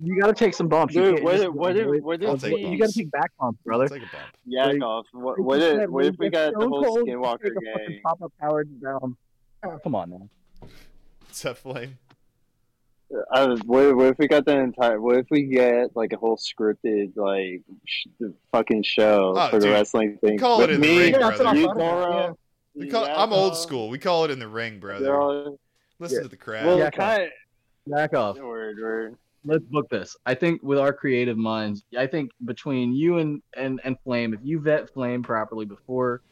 You 0.04 0.20
gotta 0.20 0.32
take 0.34 0.54
some 0.54 0.68
bumps. 0.68 0.94
You 0.94 1.02
Dude, 1.16 1.22
what 1.24 1.34
if- 1.40 1.52
what 1.52 1.76
if- 1.76 2.02
what 2.02 2.22
if 2.22 2.28
I'll 2.28 2.36
take 2.38 2.58
you 2.58 2.78
gotta 2.78 2.92
take 2.92 3.10
back 3.10 3.30
bumps, 3.38 3.60
brother. 3.62 3.84
It's 3.84 3.92
like 3.92 4.02
a 4.02 4.06
bump. 4.06 4.24
Yak 4.44 4.66
Like- 4.74 4.82
off. 4.82 5.06
What, 5.12 5.38
Like 5.38 5.46
what 5.46 5.62
if, 5.62 5.90
what 5.90 6.04
if 6.04 6.14
we 6.18 6.26
if 6.26 6.32
got 6.32 6.52
the 6.52 6.68
whole 6.68 6.84
Cold 6.84 7.08
Skinwalker 7.08 7.42
take 7.42 7.52
a 7.52 7.72
fucking 7.72 7.88
gang? 7.88 8.00
Pop-up 8.04 8.32
powered 8.40 8.80
down. 8.80 9.16
Ah, 9.62 9.78
come 9.82 9.94
on 9.94 10.10
now. 10.10 10.28
What's 11.20 11.42
that 11.42 11.56
flame? 11.58 11.98
I 13.32 13.46
was, 13.46 13.60
what, 13.64 13.84
if- 13.84 13.96
what 13.96 14.06
if 14.08 14.18
we 14.18 14.26
got 14.26 14.44
the 14.44 14.56
entire? 14.58 15.00
What 15.00 15.16
if 15.18 15.26
we 15.30 15.42
get 15.44 15.94
like 15.94 16.12
a 16.12 16.16
whole 16.16 16.36
scripted 16.36 17.16
like 17.16 17.62
sh- 17.84 18.06
fucking 18.50 18.82
show 18.82 19.34
Oh, 19.36 19.48
for 19.50 19.60
the 19.60 19.70
wrestling 19.70 20.16
thing? 20.18 20.38
Call 20.38 20.58
With 20.58 20.70
it 20.70 20.74
in 20.74 20.80
the 20.80 20.86
me, 20.88 20.98
ring, 20.98 21.12
Yeah, 21.12 21.18
that's 21.20 21.38
what 21.38 21.44
brother. 21.44 21.56
I 21.58 21.60
you, 21.60 21.66
thought 21.66 21.76
about, 21.76 22.10
Doro, 22.26 22.38
We 22.74 22.88
call, 22.88 23.06
Yak 23.06 23.14
I'm 23.18 23.32
old 23.32 23.56
school. 23.56 23.88
We 23.88 23.98
call 23.98 24.24
it 24.24 24.30
in 24.32 24.38
the 24.40 24.48
ring, 24.48 24.80
brother. 24.80 25.04
Doro. 25.06 25.58
Listen 26.00 26.16
Yeah. 26.18 26.22
to 26.24 26.28
the 26.28 26.36
crowd. 26.36 26.66
Well, 26.66 26.78
Yak 26.78 26.98
off. 26.98 27.20
Back 27.86 28.14
off. 28.14 28.38
word, 28.38 28.78
word. 28.80 29.16
Let's 29.44 29.64
book 29.64 29.88
this. 29.90 30.16
I 30.24 30.34
think 30.34 30.62
with 30.62 30.78
our 30.78 30.92
creative 30.92 31.36
minds, 31.36 31.84
I 31.98 32.06
think 32.06 32.30
between 32.44 32.94
you 32.94 33.18
and 33.18 33.42
and 33.56 33.80
and 33.84 33.96
Flame, 34.04 34.32
if 34.34 34.40
you 34.42 34.58
vet 34.60 34.88
Flame 34.92 35.22
properly 35.22 35.66
before, 35.66 36.22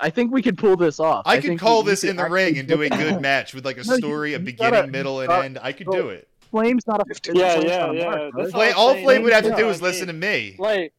I 0.00 0.10
think 0.10 0.32
we 0.32 0.42
could 0.42 0.56
pull 0.56 0.76
this 0.76 1.00
off. 1.00 1.22
I 1.26 1.40
could 1.40 1.58
call 1.58 1.82
we- 1.82 1.86
we 1.86 1.90
this 1.92 2.02
could 2.02 2.10
in 2.10 2.16
the 2.16 2.28
ring 2.30 2.58
and 2.58 2.68
do 2.68 2.82
a 2.82 2.88
good 2.88 3.20
match 3.20 3.52
with 3.54 3.64
like 3.64 3.78
a 3.78 3.84
No, 3.84 3.94
you- 3.94 3.98
story, 3.98 4.34
a 4.34 4.38
beginning, 4.38 4.72
gotta- 4.72 4.86
middle, 4.92 5.20
and 5.20 5.30
you 5.30 5.36
end. 5.36 5.58
I 5.60 5.72
could 5.72 5.86
gotta- 5.86 6.02
do 6.02 6.08
it. 6.10 6.28
Flame's 6.52 6.86
not 6.86 7.00
a 7.00 7.04
Yeah, 7.34 7.54
Flame's 7.54 7.64
yeah, 7.68 7.78
not 7.78 7.90
a 7.90 7.98
yeah. 7.98 8.04
mark, 8.04 8.14
That's 8.14 8.32
brother. 8.32 8.42
what 8.44 8.50
Flame, 8.52 8.74
all 8.76 8.92
saying. 8.92 9.04
Flame 9.04 9.22
would 9.24 9.32
have 9.32 9.44
to 9.44 9.56
do 9.56 9.68
is 9.68 9.82
listen 9.82 10.06
to 10.06 10.12
me. 10.12 10.54
Like, 10.60 10.92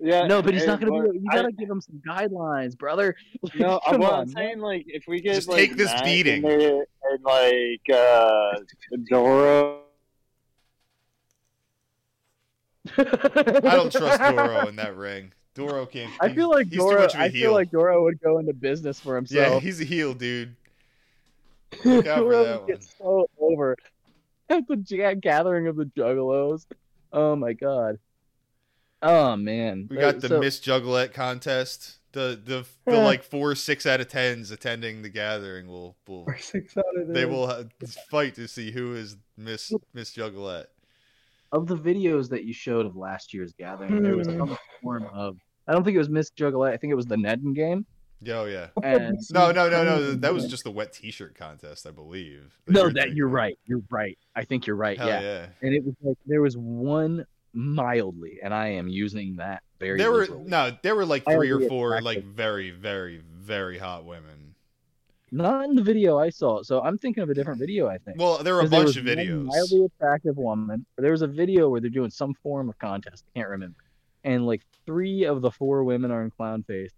yeah. 0.00 0.26
No, 0.26 0.42
but 0.42 0.52
he's 0.52 0.66
not 0.66 0.80
gonna 0.80 0.90
be. 1.08 1.18
You 1.20 1.24
gotta 1.30 1.52
give 1.52 1.70
him 1.70 1.80
some 1.80 2.02
guidelines, 2.06 2.76
brother. 2.76 3.14
Like, 3.42 3.54
No, 3.60 3.80
come 3.88 4.00
what 4.00 4.12
on, 4.12 4.20
I'm 4.22 4.28
saying, 4.28 4.58
like, 4.58 4.84
if 4.88 5.04
we 5.06 5.20
get 5.20 5.34
Just 5.36 5.48
like, 5.48 5.58
take 5.58 5.76
this 5.76 5.86
Matt 5.92 6.04
beating. 6.04 6.42
there 6.42 6.84
and 7.12 7.22
like 7.24 7.96
uh, 7.96 8.58
Doro, 9.08 9.83
I 12.98 13.02
don't 13.60 13.90
trust 13.92 14.20
Doro 14.20 14.66
in 14.68 14.76
that 14.76 14.96
ring. 14.96 15.32
Doro 15.54 15.86
can't. 15.86 16.10
I 16.20 16.32
feel 16.34 16.50
like 16.50 16.66
he's 16.66 16.74
too 16.78 16.78
Doro. 16.90 17.00
much 17.02 17.14
of 17.14 17.20
a 17.20 17.22
I 17.24 17.28
heel. 17.28 17.42
feel 17.42 17.52
like 17.52 17.70
Doro 17.70 18.02
would 18.04 18.20
go 18.20 18.38
into 18.38 18.52
business 18.52 18.98
for 19.00 19.16
himself. 19.16 19.54
yeah, 19.54 19.60
he's 19.60 19.80
a 19.80 19.84
heel, 19.84 20.12
dude. 20.14 20.54
Look 21.84 22.06
out 22.06 22.18
for 22.18 22.44
that 22.44 22.60
would 22.60 22.66
get 22.68 22.84
so 22.84 23.28
over 23.38 23.76
at 24.50 24.66
the 24.68 24.76
ga- 24.76 25.14
gathering 25.14 25.66
of 25.68 25.76
the 25.76 25.84
Juggalos. 25.86 26.66
Oh 27.12 27.36
my 27.36 27.52
god. 27.52 27.98
Oh 29.02 29.36
man. 29.36 29.86
We 29.90 29.98
Uh, 29.98 30.12
got 30.12 30.20
the 30.20 30.28
so- 30.28 30.40
Miss 30.40 30.60
Juggalette 30.60 31.12
contest. 31.12 31.98
The 32.12 32.40
the 32.44 32.64
the 32.84 32.98
like 33.00 33.24
four 33.24 33.56
six 33.56 33.86
out 33.86 34.00
of 34.00 34.06
tens 34.06 34.52
attending 34.52 35.02
the 35.02 35.08
gathering 35.08 35.66
will 35.66 35.96
will 36.06 36.26
six 36.38 36.76
out 36.76 36.84
of 36.96 37.08
they 37.08 37.24
will 37.24 37.68
fight 38.08 38.36
to 38.36 38.46
see 38.46 38.70
who 38.70 38.94
is 38.94 39.16
Miss 39.36 39.72
Miss 39.92 40.14
Juggalette. 40.14 40.66
Of 41.54 41.66
the 41.66 41.76
videos 41.76 42.28
that 42.30 42.44
you 42.44 42.52
showed 42.52 42.84
of 42.84 42.96
last 42.96 43.32
year's 43.32 43.52
gathering, 43.54 44.02
there 44.02 44.16
was 44.16 44.26
Hmm. 44.28 44.38
some 44.38 44.58
form 44.82 45.06
of. 45.12 45.38
I 45.66 45.72
don't 45.72 45.82
think 45.84 45.94
it 45.94 45.98
was 45.98 46.10
Miss 46.10 46.30
Juggalette. 46.30 46.72
I 46.72 46.76
think 46.76 46.90
it 46.90 46.96
was 46.96 47.06
the 47.06 47.16
Nedden 47.16 47.54
game. 47.54 47.86
Yo, 48.20 48.44
yeah. 48.46 48.68
And 48.82 49.18
No, 49.32 49.50
no, 49.52 49.68
no, 49.70 49.84
no. 49.84 50.12
That 50.14 50.32
was 50.34 50.46
just 50.46 50.64
the 50.64 50.70
wet 50.70 50.92
T-shirt 50.92 51.34
contest, 51.34 51.86
I 51.86 51.90
believe. 51.90 52.58
no, 52.66 52.82
you're 52.82 52.88
that 52.90 52.94
thinking 52.94 53.16
you're 53.16 53.28
right. 53.28 53.58
You're 53.66 53.82
right. 53.90 54.18
I 54.34 54.44
think 54.44 54.66
you're 54.66 54.76
right. 54.76 54.98
Hell 54.98 55.08
yeah. 55.08 55.20
yeah. 55.20 55.46
And 55.62 55.74
it 55.74 55.84
was 55.84 55.94
like 56.02 56.16
there 56.26 56.40
was 56.42 56.56
one 56.56 57.24
mildly, 57.52 58.38
and 58.42 58.52
I 58.52 58.68
am 58.68 58.88
using 58.88 59.36
that 59.36 59.62
very. 59.78 59.98
There 59.98 60.10
were 60.12 60.26
no, 60.44 60.72
there 60.82 60.94
were 60.96 61.06
like 61.06 61.24
three 61.24 61.50
or 61.50 61.60
four 61.68 61.96
attractive. 61.96 62.24
like 62.24 62.34
very, 62.34 62.70
very, 62.70 63.22
very 63.38 63.78
hot 63.78 64.04
women. 64.04 64.43
Not 65.34 65.64
in 65.64 65.74
the 65.74 65.82
video 65.82 66.16
I 66.16 66.30
saw. 66.30 66.62
So 66.62 66.80
I'm 66.80 66.96
thinking 66.96 67.24
of 67.24 67.28
a 67.28 67.34
different 67.34 67.58
video. 67.58 67.88
I 67.88 67.98
think. 67.98 68.18
Well, 68.20 68.38
there 68.44 68.54
were 68.54 68.60
a 68.60 68.68
bunch 68.68 68.86
was 68.86 68.96
of 68.96 69.04
videos. 69.04 69.44
Mildly 69.46 69.86
attractive 69.86 70.36
woman. 70.36 70.86
There 70.96 71.10
was 71.10 71.22
a 71.22 71.26
video 71.26 71.68
where 71.68 71.80
they're 71.80 71.90
doing 71.90 72.10
some 72.10 72.34
form 72.34 72.68
of 72.68 72.78
contest. 72.78 73.24
I 73.34 73.40
can't 73.40 73.50
remember. 73.50 73.76
And 74.22 74.46
like 74.46 74.62
three 74.86 75.24
of 75.24 75.42
the 75.42 75.50
four 75.50 75.82
women 75.82 76.12
are 76.12 76.22
in 76.22 76.30
clown 76.30 76.62
face. 76.62 76.92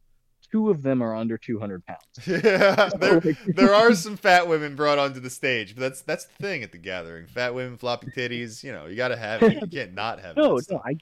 Two 0.53 0.69
of 0.71 0.83
them 0.83 1.03
are 1.03 1.17
under 1.17 1.39
200 1.39 1.83
pounds. 1.87 2.01
yeah, 2.27 2.91
there, 3.01 3.21
there 3.55 3.75
are 3.75 3.95
some 3.95 4.17
fat 4.19 4.47
women 4.47 4.77
brought 4.77 4.99
onto 4.99 5.19
the 5.19 5.31
stage, 5.31 5.75
but 5.75 5.81
that's 5.81 6.03
that's 6.03 6.27
the 6.27 6.35
thing 6.35 6.63
at 6.63 6.73
the 6.73 6.79
gathering. 6.79 7.27
Fat 7.27 7.55
women, 7.55 7.79
floppy 7.79 8.09
titties. 8.09 8.63
You 8.63 8.73
know, 8.73 8.85
you 8.85 8.97
got 8.97 9.09
to 9.09 9.17
have 9.17 9.43
it. 9.43 9.55
You 9.63 9.67
can't 9.67 9.95
not 9.95 10.21
have 10.21 10.33
it. 10.37 10.41
no, 10.41 10.61
no, 10.71 10.83
I, 10.85 10.99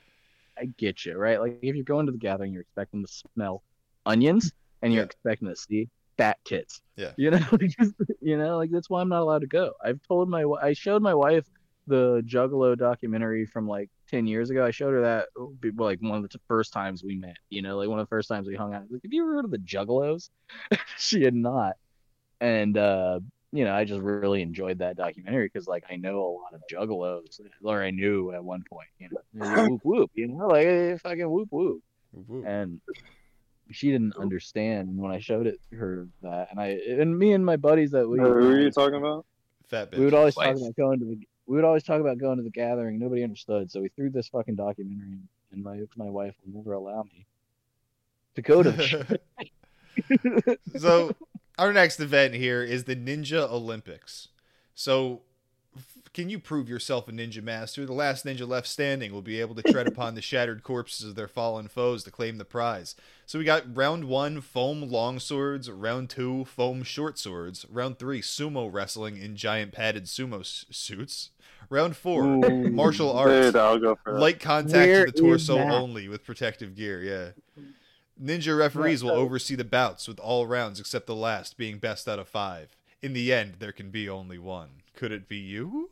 I 0.57 0.67
get 0.79 1.05
you, 1.05 1.17
right? 1.19 1.41
Like 1.41 1.59
if 1.63 1.75
you're 1.75 1.83
going 1.85 2.07
to 2.07 2.13
the 2.13 2.19
gathering, 2.19 2.53
you're 2.53 2.63
expecting 2.63 3.05
to 3.05 3.13
smell 3.35 3.65
onions, 4.07 4.53
and 4.83 4.93
you're 4.93 5.03
Yeah. 5.03 5.07
expecting 5.07 5.49
to 5.49 5.57
see 5.57 5.89
fat 6.17 6.39
tits. 6.45 6.81
Yeah. 6.97 7.13
You 7.17 7.31
know, 7.33 7.47
you 8.21 8.37
know, 8.37 8.57
like 8.57 8.71
that's 8.71 8.91
why 8.91 9.01
I'm 9.01 9.09
not 9.09 9.23
allowed 9.23 9.41
to 9.41 9.47
go. 9.47 9.73
I've 9.85 10.01
told 10.07 10.29
my, 10.29 10.45
I 10.63 10.73
showed 10.73 11.03
my 11.03 11.15
wife 11.15 11.47
the 11.87 12.23
Juggalo 12.27 12.77
documentary 12.77 13.47
from 13.47 13.69
like 13.69 13.91
ten 14.09 14.27
years 14.27 14.51
ago. 14.51 14.65
I 14.65 14.71
showed 14.71 14.93
her 14.93 15.03
that 15.03 15.29
oh, 15.37 15.55
like 15.77 16.01
one 16.01 16.25
of 16.25 16.31
the 16.31 16.41
first 16.49 16.73
times 16.73 17.03
we 17.05 17.17
met. 17.17 17.37
You 17.51 17.63
know, 17.63 17.77
like 17.77 17.89
one 17.89 17.99
of 17.99 18.07
the 18.07 18.11
first 18.11 18.29
times 18.29 18.47
we 18.47 18.55
hung 18.55 18.75
out. 18.75 18.85
Like, 18.91 19.03
have 19.03 19.13
you 19.13 19.23
ever 19.23 19.35
heard 19.35 19.45
of 19.45 19.51
the 19.51 19.59
Juggalos? 19.59 20.31
she 20.99 21.23
had 21.23 21.35
not, 21.35 21.77
and 22.41 22.77
uh, 22.79 23.21
you 23.53 23.65
know, 23.65 23.75
I 23.75 23.85
just 23.85 24.01
really 24.01 24.43
enjoyed 24.43 24.79
that 24.79 24.97
documentary 24.97 25.51
because 25.53 25.69
like 25.69 25.85
I 25.91 25.97
know 25.97 26.21
a 26.21 26.33
lot 26.43 26.55
of 26.55 26.63
Juggalos, 26.73 27.41
or 27.63 27.83
I 27.83 27.91
knew 27.91 28.33
at 28.33 28.43
one 28.43 28.65
point. 28.71 28.89
You 28.99 29.11
know, 29.11 29.67
whoop 29.69 29.81
whoop. 29.85 30.11
You 30.15 30.29
know, 30.29 30.47
like 30.49 31.01
fucking 31.03 31.29
whoop 31.31 31.49
whoop 31.51 31.83
Woo. 32.13 32.45
and 32.47 32.81
she 33.71 33.91
didn't 33.91 34.17
understand 34.17 34.97
when 34.97 35.11
I 35.11 35.19
showed 35.21 35.47
it 35.47 35.61
her 35.73 36.09
that, 36.23 36.51
and 36.51 36.61
I 36.61 36.79
and 36.89 37.19
me 37.19 37.33
and 37.33 37.45
my 37.45 37.57
buddies 37.57 37.91
that 37.93 38.09
we 38.09 38.19
who 38.19 38.25
are 38.27 38.61
you 38.61 38.71
talking 38.71 38.99
about? 38.99 39.27
Fat 39.69 39.91
bitch. 39.91 39.99
we 39.99 40.05
would 40.05 40.15
always 40.15 40.37
Wife. 40.37 40.47
talk 40.47 40.57
about 40.57 40.77
going 40.77 40.99
to 41.01 41.05
the 41.07 41.27
we 41.47 41.57
would 41.57 41.65
always 41.65 41.83
talk 41.83 42.01
about 42.01 42.19
going 42.19 42.39
to 42.39 42.43
the 42.43 42.51
gathering. 42.51 42.99
Nobody 42.99 43.23
understood, 43.23 43.71
so 43.71 43.81
we 43.81 43.89
threw 43.89 44.11
this 44.11 44.29
fucking 44.29 44.57
documentary, 44.57 45.09
in, 45.09 45.29
and 45.53 45.63
my 45.63 45.81
my 45.97 46.11
wife 46.11 46.35
will 46.45 46.59
never 46.59 46.73
allow 46.75 47.03
me 47.03 47.27
to 48.35 48.43
go 48.43 48.63
to 48.63 48.71
the 48.71 49.19
so 50.77 51.15
our 51.59 51.73
next 51.73 52.01
event 52.01 52.35
here 52.35 52.63
is 52.63 52.85
the 52.85 52.97
Ninja 52.97 53.49
Olympics. 53.51 54.29
So 54.75 55.15
f- 55.15 55.34
can 56.15 56.31
you 56.31 56.39
prove 56.39 56.69
yourself 56.69 57.09
a 57.09 57.13
ninja 57.13 57.43
master? 57.43 57.85
The 57.85 57.93
last 57.93 58.25
ninja 58.25 58.47
left 58.47 58.69
standing 58.69 59.13
will 59.13 59.21
be 59.21 59.41
able 59.41 59.57
to 59.57 59.63
tread 59.63 59.89
upon 59.89 60.15
the 60.15 60.23
shattered 60.23 60.63
corpses 60.63 61.09
of 61.09 61.17
their 61.17 61.27
fallen 61.29 61.67
foes 61.67 62.05
to 62.05 62.11
claim 62.13 62.39
the 62.39 62.45
prize. 62.45 62.95
So 63.27 63.39
we 63.39 63.45
got 63.45 63.77
round 63.77 64.05
one, 64.05 64.41
foam 64.41 64.83
long 64.83 65.19
swords. 65.19 65.69
Round 65.69 66.09
two, 66.09 66.45
foam 66.45 66.85
short 66.85 67.19
swords. 67.19 67.67
Round 67.69 67.99
three, 67.99 68.23
sumo 68.23 68.73
wrestling 68.73 69.17
in 69.17 69.35
giant 69.35 69.73
padded 69.73 70.05
sumo 70.05 70.41
s- 70.41 70.65
suits. 70.71 71.31
Round 71.69 71.97
four, 71.97 72.25
martial 72.25 73.13
arts. 73.13 73.47
Dude, 73.47 73.57
I'll 73.57 73.79
go 73.79 73.99
for. 74.05 74.19
Light 74.19 74.39
contact 74.39 74.89
Where 74.89 75.07
to 75.07 75.11
the 75.13 75.21
torso 75.21 75.59
only 75.59 76.09
with 76.09 76.25
protective 76.25 76.77
gear, 76.77 77.03
yeah. 77.03 77.65
Ninja 78.23 78.57
referees 78.57 79.03
will 79.03 79.11
oversee 79.11 79.57
the 79.57 79.65
bouts 79.65 80.07
with 80.07 80.21
all 80.21 80.47
rounds 80.47 80.79
except 80.79 81.07
the 81.07 81.17
last 81.17 81.57
being 81.57 81.79
best 81.79 82.07
out 82.07 82.21
of 82.21 82.29
five. 82.29 82.77
In 83.03 83.13
the 83.15 83.33
end, 83.33 83.57
there 83.59 83.73
can 83.73 83.91
be 83.91 84.09
only 84.09 84.39
one. 84.39 84.83
Could 84.95 85.11
it 85.11 85.29
be 85.29 85.39
you? 85.39 85.91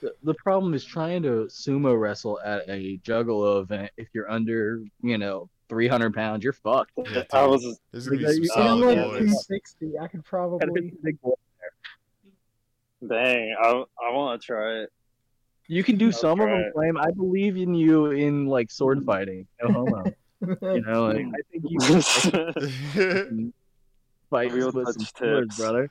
The, 0.00 0.14
the 0.22 0.34
problem 0.34 0.74
is 0.74 0.84
trying 0.84 1.22
to 1.22 1.48
sumo 1.50 1.98
wrestle 1.98 2.38
at 2.44 2.68
a 2.68 2.98
juggalo 2.98 3.62
event 3.62 3.90
eh, 3.98 4.02
if 4.02 4.08
you're 4.14 4.30
under 4.30 4.82
you 5.02 5.18
know 5.18 5.48
300 5.68 6.14
pounds, 6.14 6.44
you're 6.44 6.52
fucked. 6.52 6.92
Yeah, 7.12 7.22
I 7.32 7.46
was 7.46 7.80
There's 7.92 8.06
gonna 8.06 8.18
be 8.18 8.24
Yeah, 8.24 8.30
some 8.30 8.42
you- 8.42 8.50
I'm 8.52 8.80
solid 8.80 8.94
boys. 8.96 9.18
260. 9.48 9.98
I 9.98 10.06
could 10.08 10.24
probably. 10.24 10.68
a 10.68 10.92
big 11.02 11.20
boy. 11.20 11.32
dang. 13.08 13.54
I 13.60 13.84
I 14.06 14.10
want 14.12 14.40
to 14.40 14.46
try 14.46 14.82
it. 14.82 14.90
You 15.68 15.82
can 15.82 15.96
do 15.96 16.06
I'll 16.06 16.12
some 16.12 16.40
of 16.40 16.48
them, 16.48 16.58
it. 16.60 16.72
Flame. 16.74 16.96
I 16.98 17.10
believe 17.12 17.56
in 17.56 17.74
you 17.74 18.06
in 18.10 18.46
like 18.46 18.70
sword 18.70 19.04
fighting. 19.04 19.46
No 19.62 19.72
homo. 19.72 20.04
you 20.42 20.80
know, 20.82 21.06
like, 21.06 21.26
I 21.26 21.40
think 21.50 21.64
you 21.68 21.78
can 22.92 23.52
fight 24.30 24.52
Real 24.52 24.72
with 24.72 24.86
touch 24.86 24.94
some 24.96 25.06
swords, 25.16 25.56
brother. 25.56 25.90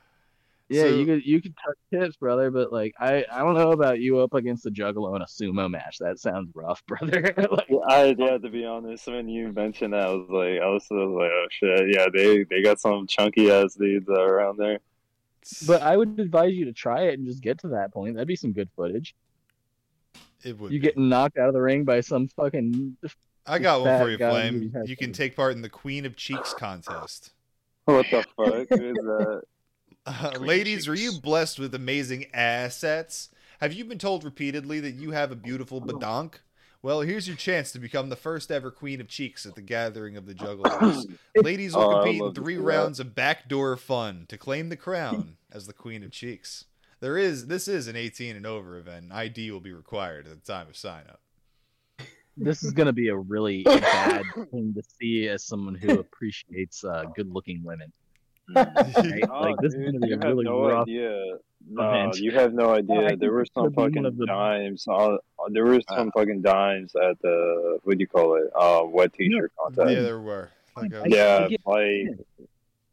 Yeah, 0.71 0.83
So- 0.83 0.87
you 0.95 1.05
could 1.05 1.25
you 1.25 1.41
could 1.41 1.53
touch 1.57 1.75
tips, 1.91 2.15
brother, 2.15 2.49
but 2.49 2.71
like 2.71 2.93
I 2.99 3.25
I 3.29 3.39
don't 3.39 3.55
know 3.55 3.71
about 3.71 3.99
you 3.99 4.19
up 4.19 4.33
against 4.33 4.63
the 4.63 4.69
Juggalo 4.69 5.13
in 5.15 5.21
a 5.21 5.25
sumo 5.25 5.69
match. 5.69 5.97
That 5.99 6.17
sounds 6.17 6.49
rough, 6.55 6.81
brother. 6.87 7.33
like, 7.37 7.69
I 7.87 8.15
yeah. 8.17 8.37
To 8.37 8.49
be 8.49 8.65
honest, 8.65 9.05
when 9.07 9.27
you 9.27 9.51
mentioned 9.51 9.93
that, 9.93 10.07
I 10.07 10.11
was 10.11 10.27
like, 10.29 10.61
I 10.61 10.67
was, 10.67 10.87
I 10.89 10.95
was 10.95 11.19
like, 11.19 11.31
oh 11.31 11.45
shit, 11.51 11.95
yeah. 11.95 12.05
They 12.13 12.43
they 12.45 12.61
got 12.63 12.79
some 12.79 13.05
chunky 13.05 13.51
ass 13.51 13.75
dudes 13.75 14.07
uh, 14.09 14.21
around 14.21 14.57
there. 14.57 14.79
but 15.67 15.81
I 15.81 15.97
would 15.97 16.19
advise 16.19 16.53
you 16.53 16.65
to 16.65 16.73
try 16.73 17.03
it 17.07 17.19
and 17.19 17.27
just 17.27 17.41
get 17.41 17.59
to 17.61 17.69
that 17.69 17.91
point. 17.93 18.15
That'd 18.15 18.27
be 18.27 18.35
some 18.35 18.53
good 18.53 18.69
footage. 18.75 19.13
it 20.43 20.57
would. 20.57 20.71
You 20.71 20.79
be. 20.79 20.85
get 20.87 20.97
knocked 20.97 21.37
out 21.37 21.47
of 21.49 21.53
the 21.53 21.61
ring 21.61 21.83
by 21.83 21.99
some 22.01 22.27
fucking 22.29 22.95
I 23.45 23.59
got 23.59 23.81
one 23.81 23.99
for 23.99 24.09
you, 24.09 24.17
Flame. 24.17 24.73
You 24.85 24.95
can 24.95 25.11
take 25.11 25.35
part 25.35 25.53
in 25.55 25.61
the 25.61 25.69
Queen 25.69 26.05
of 26.05 26.15
Cheeks 26.15 26.53
contest. 26.53 27.31
What 27.85 28.05
the 28.11 28.23
fuck 28.37 28.67
is 28.71 28.95
that? 28.95 29.41
Uh, 30.05 30.31
ladies, 30.39 30.87
are 30.87 30.95
you 30.95 31.11
blessed 31.21 31.59
with 31.59 31.75
amazing 31.75 32.25
assets? 32.33 33.29
Have 33.59 33.73
you 33.73 33.85
been 33.85 33.99
told 33.99 34.23
repeatedly 34.23 34.79
that 34.79 34.95
you 34.95 35.11
have 35.11 35.31
a 35.31 35.35
beautiful 35.35 35.79
badonk? 35.81 36.35
Well, 36.81 37.01
here's 37.01 37.27
your 37.27 37.37
chance 37.37 37.71
to 37.73 37.79
become 37.79 38.09
the 38.09 38.15
first 38.15 38.51
ever 38.51 38.71
Queen 38.71 38.99
of 38.99 39.07
Cheeks 39.07 39.45
at 39.45 39.53
the 39.53 39.61
gathering 39.61 40.17
of 40.17 40.25
the 40.25 40.33
jugglers. 40.33 41.05
Ladies 41.35 41.75
will 41.75 41.83
Oh, 41.83 42.01
compete 42.01 42.21
in 42.21 42.33
to 42.33 42.41
three 42.41 42.57
rounds 42.57 42.99
of 42.99 43.13
backdoor 43.13 43.77
fun 43.77 44.25
to 44.29 44.37
claim 44.37 44.69
the 44.69 44.75
crown 44.75 45.37
as 45.51 45.67
the 45.67 45.73
Queen 45.73 46.03
of 46.03 46.11
Cheeks. 46.11 46.65
There 46.99 47.17
is 47.17 47.45
this 47.47 47.67
is 47.67 47.87
an 47.87 47.95
18 47.95 48.35
and 48.35 48.45
over 48.47 48.77
event. 48.77 49.03
and 49.05 49.13
ID 49.13 49.51
will 49.51 49.59
be 49.59 49.73
required 49.73 50.27
at 50.27 50.43
the 50.43 50.51
time 50.51 50.67
of 50.69 50.75
sign 50.77 51.03
up. 51.07 51.21
this 52.37 52.63
is 52.63 52.71
gonna 52.71 52.93
be 52.93 53.09
a 53.09 53.15
really 53.15 53.61
bad 53.65 54.23
thing 54.49 54.73
to 54.73 54.81
see 54.99 55.27
as 55.27 55.43
someone 55.43 55.75
who 55.75 55.99
appreciates 55.99 56.83
uh, 56.83 57.03
good-looking 57.15 57.63
women. 57.63 57.91
Right? 58.55 59.23
Oh, 59.29 59.41
Like, 59.41 59.55
this 59.61 59.73
is 59.73 59.79
gonna 59.85 59.99
be 59.99 60.07
you 60.09 60.15
a 60.15 60.17
have 60.17 60.23
really 60.25 60.45
no 60.45 60.67
rough 60.67 60.81
idea. 60.83 61.37
No, 61.69 62.11
you 62.15 62.31
have 62.31 62.53
no 62.53 62.73
idea. 62.73 63.07
think 63.09 63.19
there 63.21 63.31
were 63.31 63.45
some 63.53 63.65
could 63.65 63.75
be 63.75 63.81
one 63.81 63.91
fucking 64.03 64.17
the- 64.17 64.25
dimes. 64.25 64.85
Uh, 64.87 65.17
there 65.49 65.65
were 65.65 65.79
some 65.89 66.11
fucking 66.11 66.41
dimes 66.41 66.93
at 66.95 67.21
the 67.21 67.79
what 67.83 67.97
do 67.97 68.01
you 68.01 68.07
call 68.07 68.35
it? 68.35 68.49
Uh, 68.55 68.83
wet 68.85 69.13
t-shirt 69.13 69.51
contest. 69.57 69.91
yeah, 69.91 70.01
there 70.01 70.19
were. 70.19 70.49
Like, 70.75 70.93
I 70.93 70.97
I- 70.99 71.03
Yeah, 71.07 71.39
I 71.45 71.47
get- 71.49 71.61
like. 71.65 72.17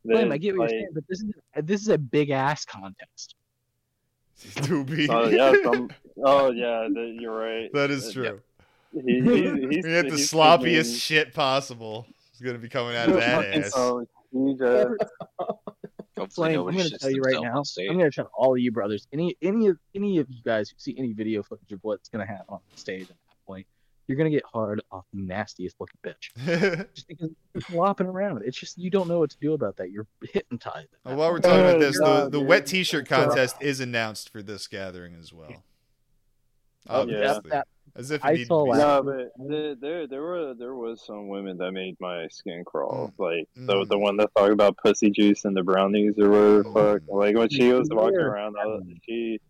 Flame, 0.05 0.33
I 0.33 0.39
get 0.39 0.57
what 0.57 0.61
like- 0.69 0.71
you're 0.73 0.81
saying, 0.81 0.89
but 0.95 1.05
this 1.09 1.21
is 1.23 1.33
this 1.65 1.81
is 1.83 1.89
a 1.89 1.99
big 1.99 2.31
ass 2.31 2.65
contest. 2.65 3.35
Doobie. 4.39 5.09
Oh 5.11 5.29
yeah, 5.29 5.53
some, 5.65 5.91
oh 6.25 6.51
yeah, 6.53 6.89
the, 6.93 7.17
you're 7.21 7.37
right. 7.37 7.71
that 7.73 7.91
is 7.91 8.09
Uh, 8.09 8.13
true. 8.13 8.41
He, 8.93 9.01
he, 9.01 9.21
he's, 9.21 9.23
We 9.85 9.93
had 9.93 10.07
the 10.07 10.17
he's 10.17 10.31
sloppiest 10.33 11.01
shit 11.01 11.35
possible. 11.35 12.07
It's 12.31 12.41
gonna 12.41 12.59
be 12.59 12.69
coming 12.69 12.95
out 12.97 13.09
of 13.09 13.17
that 13.17 13.45
ass. 13.57 13.73
some 13.73 14.07
huge 14.33 14.61
ass- 14.61 14.89
Hopefully 16.19 16.55
Flame, 16.55 16.69
I'm 16.69 16.77
gonna 16.77 16.91
tell 16.99 17.11
you 17.11 17.23
right 17.23 17.41
now. 17.41 17.59
on. 17.59 17.65
I'm 17.91 17.97
gonna 17.99 18.11
tell 18.11 18.29
all 18.35 18.53
of 18.55 18.59
you 18.59 18.73
brothers, 18.73 19.07
any 19.13 19.37
any 19.41 19.69
of 19.69 19.79
any 19.95 20.19
of 20.19 20.29
you 20.29 20.43
guys 20.45 20.69
who 20.69 20.75
see 20.79 20.95
any 20.99 21.13
video 21.13 21.43
footage 21.45 21.71
of 21.73 21.79
what's 21.83 22.09
gonna 22.09 22.27
happen 22.27 22.47
on 22.49 22.59
stage 22.75 23.03
at 23.03 23.09
that 23.09 23.37
point, 23.47 23.67
you're 24.09 24.17
gonna 24.19 24.29
get 24.31 24.43
hard 24.53 24.83
off 24.91 25.05
the 25.13 25.21
nastiest 25.21 25.77
looking 25.79 25.99
bitch. 26.05 26.89
Just 26.95 27.07
because 27.07 27.31
you're 27.55 27.61
flopping 27.61 28.09
around. 28.09 28.43
It's 28.45 28.59
just 28.59 28.79
you 28.79 28.91
don't 28.91 29.07
know 29.07 29.21
what 29.21 29.31
to 29.31 29.39
do 29.41 29.53
about 29.53 29.77
that. 29.77 29.93
You're 29.93 30.09
hypnotized. 30.33 30.89
at 30.93 30.99
Well, 31.05 31.17
while 31.19 31.29
we're 31.31 31.35
point. 31.41 31.45
talking 31.45 31.61
about 31.61 31.77
Oh, 31.77 31.79
this, 31.79 31.97
the, 31.99 32.05
God, 32.05 32.33
the 32.33 32.39
dude. 32.41 32.49
wet 32.49 32.67
T-shirt 32.67 33.07
contest 33.09 33.57
is 33.61 33.79
announced 33.79 34.31
for 34.31 34.43
this 34.43 34.67
gathering 34.67 35.15
as 35.15 35.33
well. 35.33 35.63
Oh, 36.89 37.03
Obviously, 37.03 37.23
yeah. 37.23 37.33
That- 37.35 37.45
that- 37.45 37.69
as 37.97 38.11
if 38.11 38.25
it 38.25 38.27
I 38.27 38.45
saw 38.45 38.67
to 38.67 38.73
be 38.73 38.79
No, 38.79 39.03
but 39.03 39.49
there, 39.49 39.75
there, 39.75 40.07
there 40.07 40.23
were 40.23 40.55
there 40.55 40.75
was 40.75 41.05
some 41.05 41.29
women 41.29 41.59
that 41.59 41.73
made 41.73 41.97
my 42.01 42.27
skin 42.29 42.65
crawl. 42.65 43.13
Mm. 43.19 43.25
Like 43.25 43.49
the 43.55 43.75
Mm. 43.75 43.89
the 43.89 43.99
one 43.99 44.17
that 44.19 44.31
talked 44.37 44.53
about 44.53 44.77
pussy 44.77 45.11
juice 45.11 45.45
and 45.45 45.57
the 45.57 45.63
brownies 45.63 46.15
or 46.19 46.31
whatever. 46.31 46.65
Fuck. 46.65 47.03
Mm. 47.03 47.19
Like 47.19 47.37
when 47.37 47.49
she 47.49 47.73
was 47.73 47.89
walking 47.91 48.19
around, 48.19 48.57
I 48.61 48.67
was, 48.67 48.83
she 49.07 49.41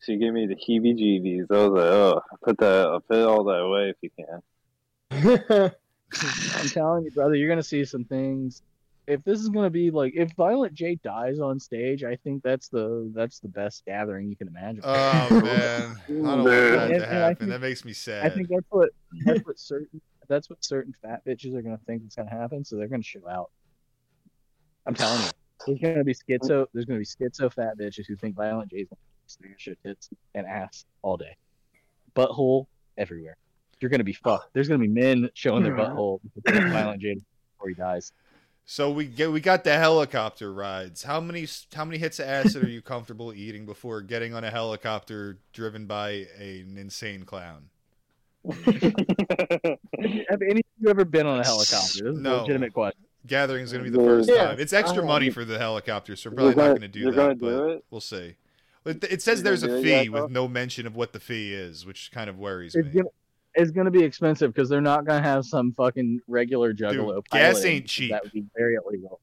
she 0.00 0.16
gave 0.16 0.32
me 0.32 0.46
the 0.46 0.54
heebie-jeebies. 0.54 1.46
I 1.50 1.66
was 1.66 1.70
like, 1.70 1.84
oh, 1.84 2.20
put 2.44 2.58
that, 2.58 3.02
put 3.08 3.26
all 3.26 3.44
that 3.44 3.60
away 3.60 3.90
if 3.90 3.96
you 4.00 4.10
can. 4.16 4.40
I'm 6.56 6.68
telling 6.68 7.04
you, 7.04 7.10
brother, 7.10 7.34
you're 7.34 7.48
gonna 7.48 7.62
see 7.62 7.84
some 7.84 8.04
things. 8.04 8.62
If 9.08 9.24
this 9.24 9.40
is 9.40 9.48
gonna 9.48 9.70
be 9.70 9.90
like, 9.90 10.12
if 10.14 10.32
Violent 10.34 10.74
J 10.74 10.96
dies 11.02 11.40
on 11.40 11.58
stage, 11.58 12.04
I 12.04 12.16
think 12.16 12.42
that's 12.42 12.68
the 12.68 13.10
that's 13.14 13.40
the 13.40 13.48
best 13.48 13.86
gathering 13.86 14.28
you 14.28 14.36
can 14.36 14.48
imagine. 14.48 14.82
Oh 14.84 15.28
man, 15.42 15.96
I 15.96 16.12
don't 16.12 16.22
want 16.22 16.44
that 16.44 16.90
And- 16.90 17.00
to 17.00 17.06
happen. 17.06 17.36
think- 17.36 17.50
That 17.50 17.60
makes 17.62 17.86
me 17.86 17.94
sad. 17.94 18.26
I 18.26 18.28
think 18.28 18.48
that's 18.48 18.66
what 18.68 18.90
that's 19.24 19.46
what 19.46 19.58
certain 19.58 20.02
that's 20.28 20.50
what 20.50 20.62
certain 20.62 20.94
fat 21.00 21.24
bitches 21.24 21.54
are 21.54 21.62
gonna 21.62 21.80
think 21.86 22.02
is 22.06 22.14
gonna 22.14 22.28
happen, 22.28 22.64
so 22.64 22.76
they're 22.76 22.86
gonna 22.86 23.02
show 23.02 23.26
out. 23.26 23.50
I'm 24.86 24.94
telling 24.94 25.22
you, 25.22 25.30
there's 25.66 25.80
gonna 25.80 26.04
be 26.04 26.14
schizo. 26.14 26.66
There's 26.74 26.84
gonna 26.84 26.98
be 26.98 27.06
schizo 27.06 27.50
fat 27.50 27.78
bitches 27.78 28.06
who 28.06 28.14
think 28.14 28.36
Violent 28.36 28.70
J's 28.70 28.88
gonna 28.88 28.98
snare 29.26 29.54
shit 29.56 29.78
tits 29.82 30.10
and 30.34 30.46
ass 30.46 30.84
all 31.00 31.16
day, 31.16 31.34
butthole 32.14 32.66
everywhere. 32.98 33.38
You're 33.80 33.90
gonna 33.90 34.04
be 34.04 34.12
fucked. 34.12 34.52
There's 34.52 34.68
gonna 34.68 34.80
be 34.80 34.88
men 34.88 35.30
showing 35.32 35.62
their 35.62 35.74
hmm. 35.74 35.80
butthole 35.80 36.20
because 36.44 36.70
Violent 36.70 37.00
J 37.00 37.14
before 37.14 37.68
he 37.68 37.74
dies. 37.74 38.12
So 38.70 38.90
we 38.90 39.06
get 39.06 39.32
we 39.32 39.40
got 39.40 39.64
the 39.64 39.72
helicopter 39.78 40.52
rides. 40.52 41.02
How 41.02 41.22
many 41.22 41.46
how 41.74 41.86
many 41.86 41.96
hits 41.96 42.18
of 42.18 42.28
acid 42.28 42.64
are 42.64 42.68
you 42.68 42.82
comfortable 42.82 43.32
eating 43.32 43.64
before 43.64 44.02
getting 44.02 44.34
on 44.34 44.44
a 44.44 44.50
helicopter 44.50 45.38
driven 45.54 45.86
by 45.86 46.26
an 46.38 46.76
insane 46.78 47.22
clown? 47.24 47.70
Have 48.44 48.66
any 50.42 50.60
of 50.60 50.66
you 50.80 50.90
ever 50.90 51.06
been 51.06 51.26
on 51.26 51.40
a 51.40 51.44
helicopter? 51.44 52.04
This 52.04 52.14
is 52.16 52.18
No. 52.20 52.40
a 52.40 52.42
legitimate 52.42 52.74
question. 52.74 53.00
Gathering 53.26 53.64
is 53.64 53.72
going 53.72 53.84
to 53.86 53.90
be 53.90 53.96
the 53.96 54.04
first 54.04 54.28
Yeah. 54.28 54.48
time. 54.48 54.60
It's 54.60 54.74
extra 54.74 55.02
Oh. 55.02 55.06
money 55.06 55.30
for 55.30 55.46
the 55.46 55.56
helicopter, 55.58 56.14
so 56.14 56.28
we're 56.28 56.36
probably 56.36 56.54
You're 56.54 56.68
not 56.68 56.74
gonna- 56.74 56.88
do 56.88 56.98
you're 57.00 57.12
that. 57.12 57.16
gonna 57.16 57.34
but 57.36 57.48
do 57.48 57.68
it? 57.70 57.84
we'll 57.90 58.00
see. 58.02 58.34
It, 58.84 59.02
it 59.04 59.22
says 59.22 59.38
You're 59.38 59.44
there's 59.56 59.62
a 59.62 59.82
fee 59.82 60.10
with 60.10 60.30
no 60.30 60.46
mention 60.46 60.86
of 60.86 60.94
what 60.94 61.14
the 61.14 61.20
fee 61.20 61.54
is, 61.54 61.86
which 61.86 62.10
kind 62.12 62.28
of 62.28 62.38
worries 62.38 62.74
It's 62.74 62.86
me. 62.86 62.92
gonna 62.92 63.08
it's 63.58 63.72
gonna 63.72 63.90
be 63.90 64.04
expensive 64.04 64.54
because 64.54 64.68
they're 64.68 64.80
not 64.80 65.04
gonna 65.04 65.22
have 65.22 65.44
some 65.44 65.72
fucking 65.72 66.20
regular 66.28 66.72
juggalo. 66.72 67.16
Dude, 67.16 67.30
gas 67.30 67.54
pilot, 67.54 67.66
ain't 67.66 67.86
cheap. 67.86 68.10
That 68.12 68.22
would 68.22 68.32
be 68.32 68.44
very 68.56 68.76
illegal. 68.76 69.20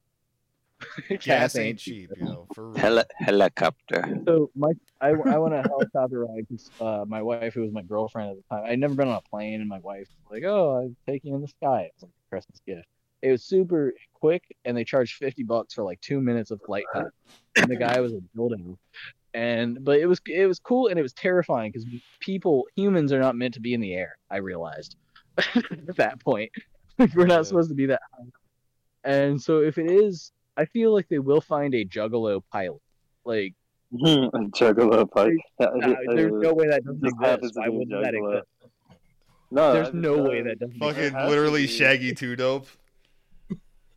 Gas 1.22 1.56
ain't 1.56 1.80
cheap, 1.80 2.12
you 2.18 2.26
know. 2.26 2.48
For 2.54 2.70
real. 2.70 2.78
Heli- 2.78 3.04
helicopter. 3.18 4.20
So 4.26 4.52
my 4.56 4.74
I, 5.00 5.10
I 5.10 5.14
went 5.14 5.56
on 5.56 5.66
a 5.66 5.68
helicopter 5.68 6.26
ride 6.26 6.46
because 6.50 6.70
uh, 6.82 7.06
my 7.08 7.22
wife, 7.22 7.54
who 7.54 7.62
was 7.62 7.72
my 7.72 7.82
girlfriend 7.82 8.32
at 8.32 8.36
the 8.36 8.44
time, 8.54 8.66
I'd 8.70 8.80
never 8.80 8.94
been 8.94 9.08
on 9.08 9.16
a 9.16 9.30
plane, 9.30 9.62
and 9.62 9.70
my 9.70 9.80
wife 9.80 10.08
was 10.10 10.32
like, 10.32 10.44
"Oh, 10.44 10.86
I 10.86 11.12
take 11.12 11.24
you 11.24 11.34
in 11.34 11.42
the 11.42 11.48
sky." 11.48 11.84
It 11.84 11.94
was 11.96 12.04
like 12.04 12.12
a 12.12 12.30
Christmas 12.30 12.60
gift. 12.68 12.88
It 13.22 13.32
was 13.32 13.44
super 13.44 13.94
quick, 14.14 14.44
and 14.66 14.76
they 14.76 14.84
charged 14.84 15.16
fifty 15.16 15.44
bucks 15.44 15.74
for 15.74 15.84
like 15.84 16.02
two 16.02 16.20
minutes 16.20 16.52
of 16.52 16.62
flight 16.66 16.84
time. 16.94 17.10
And 17.56 17.72
the 17.72 17.78
guy 17.78 18.02
was 18.02 18.12
a 18.12 18.20
building, 18.36 18.78
and 19.36 19.84
but 19.84 20.00
it 20.00 20.06
was 20.08 20.20
it 20.28 20.48
was 20.48 20.60
cool 20.60 20.88
and 20.88 20.98
it 20.98 21.02
was 21.02 21.14
terrifying 21.14 21.70
because 21.72 21.86
people 22.22 22.66
humans 22.76 23.12
are 23.12 23.20
not 23.20 23.36
meant 23.36 23.54
to 23.56 23.60
be 23.60 23.74
in 23.74 23.82
the 23.82 23.94
air. 23.94 24.18
I 24.32 24.38
realized 24.38 24.96
at 25.38 25.96
that 25.98 26.20
point 26.22 26.52
we're 27.16 27.26
not 27.28 27.36
Yeah. 27.40 27.42
supposed 27.44 27.70
to 27.70 27.76
be 27.76 27.86
that 27.88 28.02
high. 28.14 28.24
And 29.04 29.40
so 29.42 29.60
if 29.60 29.78
it 29.78 29.92
is, 29.92 30.32
I 30.58 30.66
feel 30.66 30.94
like 30.94 31.08
they 31.10 31.20
will 31.20 31.42
find 31.42 31.76
a 31.76 31.84
juggalo 31.86 32.42
pilot. 32.52 32.82
Like 33.26 33.54
Juggalo 33.94 35.10
pipe. 35.12 35.34
uh, 35.60 35.68
there's 36.16 36.32
no 36.32 36.54
way 36.54 36.68
that 36.68 36.84
doesn't 36.86 37.06
exist. 37.06 37.54
to 37.54 37.60
Why 37.60 37.70
wouldn't 37.70 38.04
that 38.04 38.14
exist? 38.16 38.48
No, 39.52 39.74
There's 39.74 39.88
that- 39.88 39.96
no 39.96 40.24
way 40.24 40.42
that- 40.42 40.60
that 40.60 40.60
doesn't 40.60 40.80
Fucking 40.80 41.04
exist. 41.04 41.30
literally. 41.30 41.68
Shaggy 41.68 42.14
Two 42.14 42.36
Dope. 42.36 42.68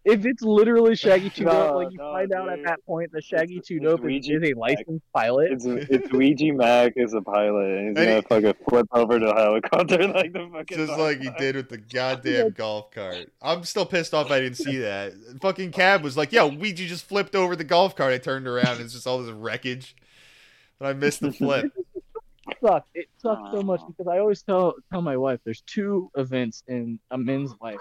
If 0.09 0.25
it's 0.25 0.43
literally 0.43 0.97
Shaggy 0.97 1.29
Two 1.29 1.45
Dope, 1.47 1.53
No, 1.53 1.77
like 1.77 1.93
you 1.93 1.99
no, 1.99 2.13
find 2.13 2.33
out 2.33 2.49
at 2.49 2.63
that 2.65 2.85
point 2.87 3.13
that 3.13 3.23
Shaggy 3.25 3.57
It's- 3.59 3.69
Two 3.69 3.77
it's 3.77 3.85
Dope 3.85 4.11
is, 4.11 4.29
is 4.29 4.43
a 4.51 4.55
licensed 4.55 5.05
pilot. 5.15 5.53
It's 5.53 5.67
it's 5.67 6.11
Luigi 6.13 6.51
Mac 6.51 6.95
is 6.97 7.13
a 7.13 7.21
pilot, 7.21 7.67
and 7.67 7.89
he's 7.97 8.07
And 8.07 8.25
gonna 8.27 8.43
fucking 8.43 8.65
flip 8.69 8.87
over 8.93 9.19
the 9.19 9.35
helicopter 9.35 10.09
like 10.09 10.33
the 10.33 10.49
fucking. 10.51 10.77
Just 10.79 10.99
like 10.99 11.21
he 11.21 11.29
did 11.39 11.57
with 11.57 11.69
the 11.69 11.77
goddamn 11.93 12.51
golf 12.53 12.91
cart. 12.91 13.31
I'm 13.43 13.65
still 13.65 13.85
pissed 13.85 14.15
off 14.15 14.31
I 14.31 14.41
didn't 14.41 14.57
see 14.57 14.79
that. 14.79 15.13
Fucking 15.43 15.73
cab 15.73 16.03
was 16.03 16.17
like, 16.17 16.33
yo, 16.33 16.47
Ouija 16.47 16.87
just 16.87 17.07
flipped 17.07 17.35
over 17.37 17.55
the 17.55 17.65
golf 17.65 17.95
cart. 17.95 18.13
I 18.15 18.19
turned 18.19 18.47
around 18.49 18.77
and 18.77 18.81
it's 18.81 18.95
just 18.95 19.07
all 19.07 19.23
this 19.23 19.31
wreckage. 19.31 19.95
But 20.79 20.87
I 20.89 20.93
missed 20.95 21.21
the 21.21 21.33
flip. 21.33 21.67
sucked. 22.65 22.89
It 22.95 23.09
sucked 23.19 23.53
so 23.53 23.63
much 23.63 23.81
because 23.87 24.07
I 24.11 24.19
always 24.21 24.43
tell 24.43 24.75
tell 24.91 25.03
my 25.03 25.17
wife 25.17 25.41
there's 25.45 25.61
two 25.63 26.11
events 26.17 26.63
in 26.67 26.99
a 27.11 27.19
men's 27.19 27.53
life 27.61 27.81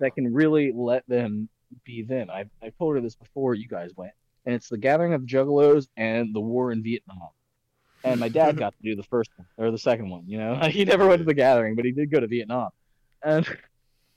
that 0.00 0.14
can 0.16 0.32
really 0.34 0.72
let 0.74 1.06
them 1.06 1.48
be 1.84 2.02
then. 2.02 2.30
I 2.30 2.44
I 2.62 2.70
told 2.78 2.94
her 2.94 3.00
this 3.00 3.14
before 3.14 3.54
you 3.54 3.68
guys 3.68 3.90
went, 3.96 4.12
and 4.46 4.54
it's 4.54 4.68
the 4.68 4.78
gathering 4.78 5.14
of 5.14 5.22
juggalos 5.22 5.88
and 5.96 6.34
the 6.34 6.40
war 6.40 6.72
in 6.72 6.82
Vietnam. 6.82 7.28
And 8.04 8.20
my 8.20 8.28
dad 8.28 8.56
got 8.58 8.74
to 8.76 8.82
do 8.82 8.96
the 8.96 9.02
first 9.02 9.30
one 9.36 9.46
or 9.56 9.70
the 9.70 9.78
second 9.78 10.10
one. 10.10 10.24
You 10.26 10.38
know, 10.38 10.54
he 10.70 10.84
never 10.84 11.06
went 11.06 11.20
to 11.20 11.24
the 11.24 11.34
gathering, 11.34 11.74
but 11.74 11.84
he 11.84 11.92
did 11.92 12.10
go 12.10 12.20
to 12.20 12.26
Vietnam. 12.26 12.70
And 13.22 13.46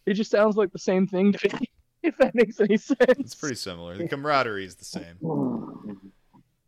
It 0.06 0.16
just 0.16 0.32
sounds 0.32 0.56
like 0.56 0.72
the 0.72 0.80
same 0.80 1.08
thing 1.08 1.34
to 1.34 1.58
me. 1.58 1.70
If 2.04 2.18
that 2.18 2.34
makes 2.34 2.60
any 2.60 2.78
sense. 2.78 2.98
It's 3.00 3.36
pretty 3.36 3.56
similar. 3.56 3.96
The 3.96 4.08
camaraderie 4.08 4.66
is 4.66 4.76
the 4.76 4.86
same. 4.86 6.00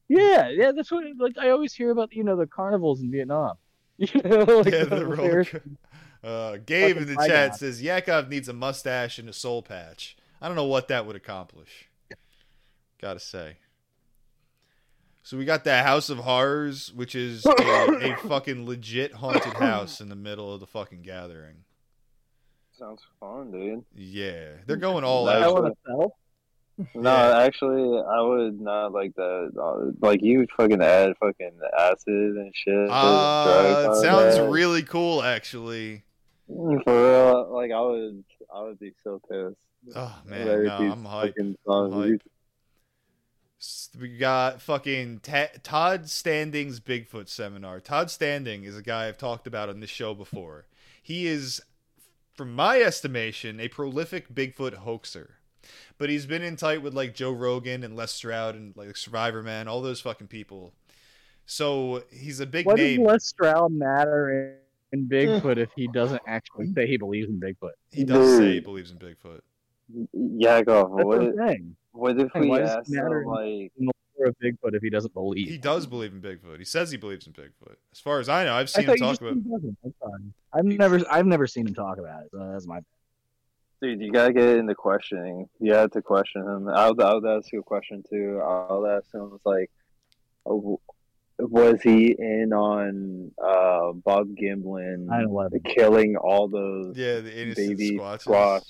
Yeah, 0.08 0.50
yeah, 0.50 0.72
that's 0.72 0.92
what 0.92 1.06
like 1.18 1.40
I 1.40 1.50
always 1.50 1.74
hear 1.74 1.90
about 1.90 2.14
you 2.14 2.24
know 2.24 2.36
the 2.36 2.46
carnivals 2.46 3.02
in 3.02 3.12
Vietnam. 3.12 3.56
You 3.98 4.22
know, 4.24 4.44
like 4.44 4.74
yeah, 4.74 4.84
the 4.86 4.96
the 4.98 5.06
roller. 5.06 5.46
Uh, 6.24 6.58
Gabe 6.66 6.98
in 6.98 7.08
the 7.08 7.16
chat 7.28 7.56
says 7.56 7.82
Yakov 7.82 8.30
needs 8.30 8.48
a 8.48 8.54
mustache 8.54 9.20
and 9.20 9.28
a 9.28 9.34
soul 9.34 9.62
patch. 9.62 10.16
I 10.44 10.48
don't 10.48 10.58
know 10.58 10.66
what 10.66 10.90
that 10.90 11.06
would 11.08 11.16
accomplish. 11.16 11.88
Gotta 13.02 13.20
say. 13.22 13.56
So 15.24 15.38
we 15.38 15.46
got 15.46 15.64
the 15.64 15.82
House 15.84 16.10
of 16.10 16.18
Horrors, 16.18 16.92
which 16.94 17.16
is 17.16 17.46
a, 17.46 17.52
a 17.52 18.16
fucking 18.28 18.66
legit 18.68 19.14
haunted 19.14 19.54
house 19.54 20.02
in 20.02 20.10
the 20.10 20.16
middle 20.18 20.54
of 20.54 20.60
the 20.60 20.68
fucking 20.68 21.02
gathering. 21.02 21.64
Sounds 22.78 23.02
fun, 23.22 23.52
dude. 23.52 23.86
Yeah, 23.96 24.50
they're 24.68 24.76
going 24.76 25.06
all 25.06 25.24
That's 25.26 25.46
out. 25.46 25.54
what- 25.54 25.64
want 25.64 25.74
to 25.86 25.92
sell. 25.92 26.16
No, 26.96 27.12
Yeah. 27.12 27.38
actually, 27.44 28.02
I 28.02 28.20
would 28.22 28.60
not 28.60 28.92
like 28.94 29.16
that. 29.16 29.52
Uh, 29.58 29.92
Like 30.02 30.22
you 30.24 30.46
fucking 30.58 30.82
add 30.82 31.14
fucking 31.20 31.60
acid 31.80 32.08
and 32.08 32.52
shit. 32.54 32.90
Uh, 32.90 33.92
it 33.92 34.02
sounds 34.02 34.36
that. 34.38 34.50
really 34.50 34.82
cool, 34.84 35.22
actually. 35.22 36.04
For 36.48 36.76
real, 36.86 37.54
like 37.54 37.72
I 37.72 37.80
would, 37.80 38.24
I 38.54 38.64
would 38.64 38.80
be 38.80 38.92
so 39.04 39.22
pissed. 39.30 39.56
Oh 39.96 40.22
man, 40.26 40.64
no, 40.66 40.72
I'm 40.78 41.04
hyped. 41.04 41.28
fucking 41.28 41.56
songs- 41.66 41.94
hyped. 41.94 42.22
We 44.00 44.18
got 44.18 44.62
fucking 44.62 45.20
Ta- 45.22 45.48
Todd 45.64 46.10
Standing's 46.10 46.80
Bigfoot 46.82 47.30
seminar. 47.30 47.80
Todd 47.80 48.12
Standing 48.12 48.64
is 48.66 48.78
a 48.78 48.82
guy 48.82 49.08
I've 49.08 49.18
talked 49.18 49.48
about 49.48 49.70
on 49.70 49.80
this 49.80 49.90
show 49.90 50.14
before. 50.14 50.66
He 51.02 51.28
is, 51.28 51.62
from 52.36 52.54
my 52.54 52.82
estimation, 52.82 53.62
a 53.62 53.70
prolific 53.70 54.34
Bigfoot 54.34 54.74
hoaxer. 54.74 55.36
But 55.98 56.10
he's 56.10 56.26
been 56.26 56.42
in 56.42 56.58
tight 56.58 56.82
with 56.82 56.94
like 56.94 57.16
Joe 57.16 57.32
Rogan 57.32 57.84
and 57.86 57.96
Les 57.96 58.12
Stroud 58.12 58.56
and 58.56 58.76
like 58.76 58.98
Survivor 58.98 59.42
Man, 59.42 59.70
all 59.70 59.82
those 59.82 60.02
fucking 60.02 60.28
people. 60.28 60.74
So 61.46 62.04
he's 62.12 62.42
a 62.42 62.46
big 62.46 62.66
What 62.66 62.78
does. 62.78 62.98
Les 62.98 63.24
Stroud 63.26 63.72
matter 63.72 64.58
in, 64.92 65.00
in 65.00 65.10
Bigfoot 65.42 65.58
if 65.58 65.70
he 65.74 65.88
doesn't 65.88 66.22
actually 66.28 66.74
say 66.74 66.86
he 66.86 66.98
believes 66.98 67.30
in 67.30 67.40
Bigfoot? 67.40 67.72
He 67.92 68.04
does 68.04 68.38
say 68.38 68.54
he 68.56 68.60
believes 68.60 68.92
in 68.92 68.98
Bigfoot. 68.98 69.40
Yakov, 70.14 70.92
That's 70.96 71.06
what, 71.06 71.22
what 71.36 71.58
what 71.92 72.20
if 72.20 72.32
we 72.36 72.48
why 72.50 72.60
does 72.60 72.72
it 72.72 72.78
asked 72.80 72.90
matter? 72.90 73.22
him 73.22 73.28
like 73.28 73.72
For 74.18 74.26
a 74.28 74.34
Bigfoot 74.36 74.74
if 74.76 74.82
he 74.82 74.90
doesn't 74.90 75.14
believe. 75.14 75.48
He 75.48 75.58
does 75.58 75.86
believe 75.86 76.14
in 76.14 76.22
Bigfoot. 76.22 76.58
He 76.60 76.66
says 76.66 76.92
he 76.92 76.98
believes 76.98 77.28
in 77.28 77.34
Bigfoot. 77.34 77.76
As 77.92 78.00
far 78.00 78.20
as 78.20 78.30
I 78.30 78.46
know, 78.46 78.54
I've 78.54 78.70
seen 78.70 78.86
him 78.90 78.96
talk 78.98 79.22
about. 79.22 79.34
said 79.36 79.44
he 79.44 79.50
doesn't. 79.52 79.78
That's 79.84 79.96
fine. 80.02 80.34
I've 80.54 80.66
never, 80.66 81.02
I've 81.12 81.26
never 81.26 81.48
seen 81.48 81.68
him 81.68 81.74
talk 81.74 81.98
about 81.98 82.24
it. 82.24 82.30
So 82.32 82.50
that's 82.52 82.66
my. 82.68 82.80
Dude, 83.82 84.00
you 84.00 84.12
gotta 84.12 84.32
get 84.34 84.58
into 84.58 84.76
questioning. 84.76 85.50
You 85.60 85.74
have 85.74 85.92
to 85.92 86.02
question 86.02 86.42
him. 86.42 86.70
I'll, 86.70 87.00
I'll 87.02 87.28
ask 87.28 87.52
you 87.52 87.60
a 87.60 87.64
question 87.64 88.04
too. 88.10 88.40
I'll 88.42 88.88
ask 88.88 89.14
him, 89.14 89.38
like, 89.46 89.70
oh, 90.46 90.80
was 91.38 91.82
he 91.82 92.16
in 92.18 92.54
on 92.54 93.32
uh, 93.44 93.92
Bob 93.92 94.30
Gimlin 94.42 95.08
killing 95.66 96.16
all 96.16 96.48
those 96.48 96.96
Yeah, 96.98 97.20
the 97.20 97.42
innocent 97.42 97.78
baby 97.78 97.98
squatches. 97.98 98.22
squash? 98.22 98.62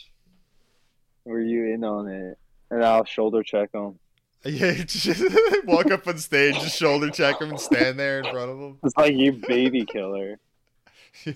Were 1.25 1.41
you 1.41 1.73
in 1.73 1.83
on 1.83 2.07
it? 2.07 2.37
And 2.69 2.83
I'll 2.83 3.05
shoulder 3.05 3.43
check 3.43 3.71
him. 3.73 3.99
Yeah, 4.45 4.73
just 4.83 5.23
walk 5.63 5.89
up 5.89 6.05
on 6.05 6.17
stage, 6.17 6.55
just 6.55 6.77
shoulder 6.77 7.09
check 7.09 7.39
him, 7.39 7.51
and 7.51 7.59
stand 7.59 7.97
there 7.97 8.19
in 8.19 8.25
front 8.25 8.51
of 8.51 8.59
him. 8.59 8.77
It's 8.83 8.97
like 8.97 9.15
you 9.15 9.31
baby 9.47 9.85
killer. 9.85 10.37
we'll 11.25 11.33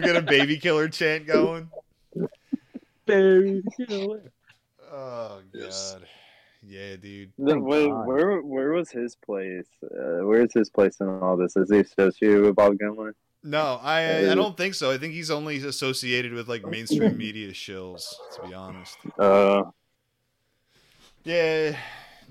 get 0.00 0.14
a 0.14 0.22
baby 0.22 0.58
killer 0.58 0.88
chant 0.88 1.26
going. 1.26 1.68
Baby 3.06 3.64
killer. 3.76 4.30
Oh 4.92 5.40
god, 5.52 6.06
yeah, 6.62 6.94
dude. 6.94 7.32
Thank 7.44 7.64
Wait, 7.64 7.88
where 7.88 8.40
where 8.42 8.70
was 8.70 8.92
his 8.92 9.16
place? 9.16 9.66
Uh, 9.82 10.24
where's 10.24 10.52
his 10.52 10.70
place 10.70 11.00
in 11.00 11.08
all 11.08 11.36
this? 11.36 11.56
Is 11.56 11.72
he 11.72 11.80
associated 11.80 12.42
with 12.42 12.54
Bob 12.54 12.74
Gimlin? 12.74 13.14
No, 13.44 13.80
I 13.82 14.30
I 14.30 14.34
don't 14.34 14.56
think 14.56 14.74
so. 14.74 14.90
I 14.92 14.98
think 14.98 15.14
he's 15.14 15.30
only 15.30 15.56
associated 15.64 16.32
with 16.32 16.48
like 16.48 16.64
mainstream 16.64 17.16
media 17.16 17.52
shills. 17.52 18.20
To 18.30 18.40
be 18.40 18.54
honest. 18.54 19.06
Uh, 19.18 19.62
Yeah, 21.24 21.76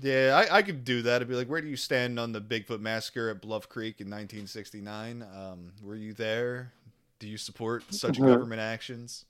yeah, 0.00 0.34
I, 0.50 0.58
I 0.58 0.62
could 0.62 0.84
do 0.84 1.02
that. 1.02 1.22
I'd 1.22 1.28
be 1.28 1.34
like, 1.34 1.48
where 1.48 1.60
do 1.60 1.68
you 1.68 1.76
stand 1.76 2.18
on 2.18 2.32
the 2.32 2.40
Bigfoot 2.40 2.80
massacre 2.80 3.30
at 3.30 3.40
Bluff 3.40 3.68
Creek 3.68 4.00
in 4.00 4.06
1969? 4.08 5.22
Um, 5.22 5.72
were 5.82 5.96
you 5.96 6.12
there? 6.12 6.72
Do 7.18 7.26
you 7.28 7.38
support 7.38 7.84
such 7.94 8.18
Mhm. 8.18 8.26
government 8.26 8.60
actions? 8.60 9.24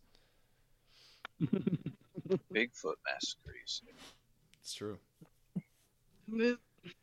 Bigfoot 2.55 2.97
massacres. 3.05 3.83
It's 4.62 4.74
true. 4.74 4.99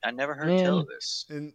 I 0.03 0.11
never 0.11 0.33
heard 0.35 0.47
Man. 0.47 0.65
tell 0.65 0.79
of 0.79 0.87
this. 0.87 1.25
And 1.29 1.53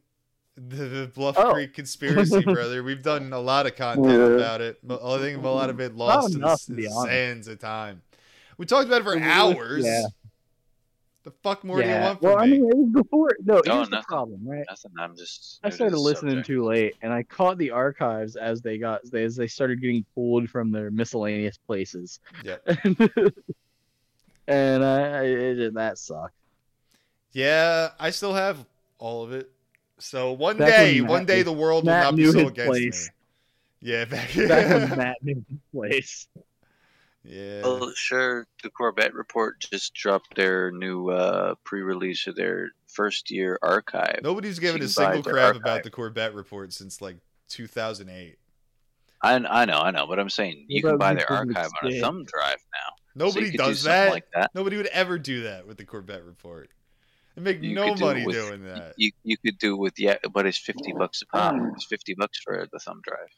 the, 0.57 0.77
the 0.85 1.07
Bluff 1.15 1.37
Oh. 1.39 1.53
Creek 1.53 1.75
conspiracy, 1.75 2.41
brother. 2.45 2.83
We've 2.83 3.03
done 3.03 3.33
a 3.33 3.39
lot 3.41 3.67
of 3.67 3.75
content 3.77 4.07
Yeah. 4.09 4.37
about 4.37 4.61
it. 4.61 4.79
but 4.83 5.05
I 5.05 5.19
think 5.19 5.43
a 5.43 5.49
lot 5.49 5.71
of 5.71 5.81
it 5.81 5.97
lost 5.97 6.29
to 6.33 6.39
the, 6.39 6.39
enough, 6.45 6.53
s- 6.53 6.67
to 6.67 6.73
the 6.75 6.89
sands 7.05 7.49
of 7.49 7.59
time. 7.59 8.03
We 8.57 8.67
talked 8.67 8.87
about 8.87 9.01
it 9.01 9.05
for 9.05 9.19
hours. 9.19 9.85
Yeah. 9.85 10.05
The 11.25 11.31
fuck 11.43 11.65
more 11.65 11.81
do 11.83 11.89
you 11.89 11.95
want 11.95 12.21
from 12.21 12.29
Well, 12.29 12.39
I 12.39 12.45
me? 12.45 12.61
mean, 12.61 12.69
it 12.71 12.77
was 12.77 13.03
before. 13.03 13.31
No, 13.43 13.63
No, 13.65 13.77
here's 13.77 13.89
the 13.89 14.05
problem, 14.07 14.41
right? 14.45 14.65
Nothing. 14.69 14.91
I'm 14.99 15.17
just. 15.17 15.59
I 15.65 15.69
new 15.69 15.71
to 15.71 15.77
started 15.77 15.97
listening 15.97 16.31
subject. 16.33 16.47
too 16.47 16.65
late, 16.65 16.97
and 17.01 17.13
I 17.15 17.23
caught 17.23 17.57
the 17.57 17.71
archives 17.71 18.37
as 18.37 18.61
they 18.61 18.77
got 18.77 19.01
as 19.15 19.35
they 19.35 19.47
started 19.47 19.81
getting 19.81 20.05
pulled 20.15 20.51
from 20.51 20.71
their 20.71 20.91
miscellaneous 20.91 21.57
places. 21.67 22.21
Yeah. 22.45 22.57
and 24.47 24.85
I, 24.85 25.01
I 25.01 25.23
it, 25.25 25.75
that 25.75 25.99
sucked. 25.99 26.35
Yeah, 27.33 27.91
I 27.99 28.11
still 28.11 28.35
have 28.35 28.65
all 28.99 29.25
of 29.25 29.33
it. 29.33 29.51
So 29.99 30.33
one 30.33 30.57
Back 30.59 30.69
day, 30.69 31.01
one 31.01 31.21
Matt 31.21 31.27
day 31.27 31.37
was- 31.39 31.45
the 31.45 31.53
world 31.53 31.85
will 31.85 31.93
not 31.93 32.17
be 32.17 32.27
so 32.27 32.39
his 32.39 32.49
against 32.49 32.69
place. 32.69 33.11
me. 33.83 33.91
Yeah, 33.91 34.05
back, 34.07 34.35
Back 34.35 34.89
when 34.91 34.99
Matt 34.99 35.17
knew 35.23 35.45
his 35.49 35.59
place. 35.73 36.27
yeah. 37.23 37.63
Well, 37.63 37.93
sure. 37.95 38.47
The 38.63 38.71
Corbett 38.71 39.13
Report 39.15 39.61
just 39.61 39.93
dropped 39.95 40.35
their 40.37 40.71
new 40.71 41.11
uh, 41.11 41.55
pre-release 41.65 42.27
of 42.27 42.35
their 42.35 42.71
first 42.89 43.31
year 43.31 43.59
archive. 43.63 44.21
Nobody's 44.23 44.59
given 44.59 44.83
a 44.83 44.89
single 44.89 45.23
crap 45.23 45.37
archive. 45.49 45.57
about 45.61 45.83
the 45.85 45.91
Corbett 45.91 46.33
report 46.35 46.73
since 46.73 47.01
like 47.03 47.17
2008. 47.49 48.39
I, 49.23 49.35
I 49.35 49.65
know, 49.65 49.79
I 49.81 49.91
know, 49.91 50.07
but 50.07 50.19
I'm 50.19 50.29
saying 50.31 50.65
you 50.69 50.83
Well, 50.83 50.93
can 50.93 50.99
buy 50.99 51.15
their 51.15 51.31
archive 51.31 51.71
on 51.83 51.93
a 51.93 52.01
thumb 52.01 52.25
drive 52.25 52.59
now. 52.73 52.95
Nobody 53.27 53.47
you 53.47 53.53
could 53.53 53.59
do 53.59 53.65
does 53.69 53.83
that. 53.85 54.11
Like 54.11 54.27
that. 54.35 54.51
Nobody 54.55 54.77
would 54.77 54.87
ever 54.87 55.19
do 55.19 55.45
that 55.45 55.67
with 55.67 55.77
the 55.79 55.85
Corbett 55.85 56.25
report. 56.25 56.71
They 57.35 57.43
make 57.43 57.62
You 57.62 57.74
no 57.74 57.89
could 57.91 57.99
do 57.99 58.05
money 58.05 58.26
with- 58.26 58.37
doing 58.37 58.64
that. 58.64 58.95
You 58.97 59.11
you 59.24 59.37
could 59.39 59.59
do 59.59 59.76
with 59.76 59.95
yeah, 59.99 60.16
but 60.32 60.47
it's 60.47 60.59
fifty 60.59 60.93
bucks 60.93 61.22
a 61.22 61.26
pop. 61.26 61.55
Hmm. 61.55 61.68
It's 61.74 61.85
fifty 61.87 62.14
bucks 62.14 62.39
for 62.39 62.66
the 62.72 62.78
thumb 62.78 63.01
drive, 63.03 63.28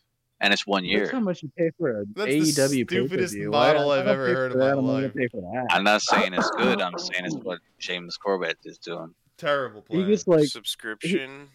and 0.40 0.52
it's 0.52 0.66
one 0.66 0.82
That's 0.82 0.92
year. 0.92 1.10
how 1.10 1.20
much 1.20 1.42
you 1.42 1.50
pay 1.56 1.70
for 1.78 2.02
a 2.02 2.04
That's 2.14 2.26
the 2.30 2.38
AEW 2.40 2.84
stupidest 2.84 3.34
pay-per-view. 3.34 3.50
model 3.50 3.90
I- 3.90 3.96
I 3.96 4.00
I've 4.00 4.06
ever 4.08 4.26
heard 4.26 4.52
for 4.52 4.58
in 4.58 4.64
my 4.64 4.70
I'm 4.72 4.84
not 4.86 5.02
life. 5.02 5.14
pay 5.14 5.28
for 5.28 5.40
that. 5.40 5.66
I'm 5.70 5.84
not 5.84 6.02
saying 6.02 6.34
it's 6.34 6.50
good. 6.50 6.80
I'm 6.82 6.98
saying 6.98 7.24
it's 7.24 7.36
what 7.36 7.60
James 7.78 8.16
Corbett 8.18 8.58
is 8.64 8.78
doing. 8.78 9.14
Terrible 9.38 9.84
He 9.88 9.96
plan. 9.96 10.08
gets 10.08 10.26
like 10.26 10.44
subscription. 10.46 11.48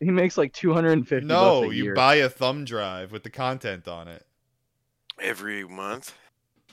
he 0.00 0.10
makes 0.10 0.36
like 0.36 0.52
two 0.52 0.72
hundred 0.74 0.92
and 0.92 1.08
fifty. 1.08 1.26
no, 1.26 1.62
bucks 1.62 1.72
a 1.72 1.76
you 1.76 1.84
year. 1.84 1.94
buy 1.94 2.16
a 2.16 2.28
thumb 2.28 2.64
drive 2.66 3.10
with 3.12 3.22
the 3.22 3.30
content 3.30 3.88
on 3.88 4.08
it. 4.08 4.24
every 5.20 5.64
month. 5.64 6.14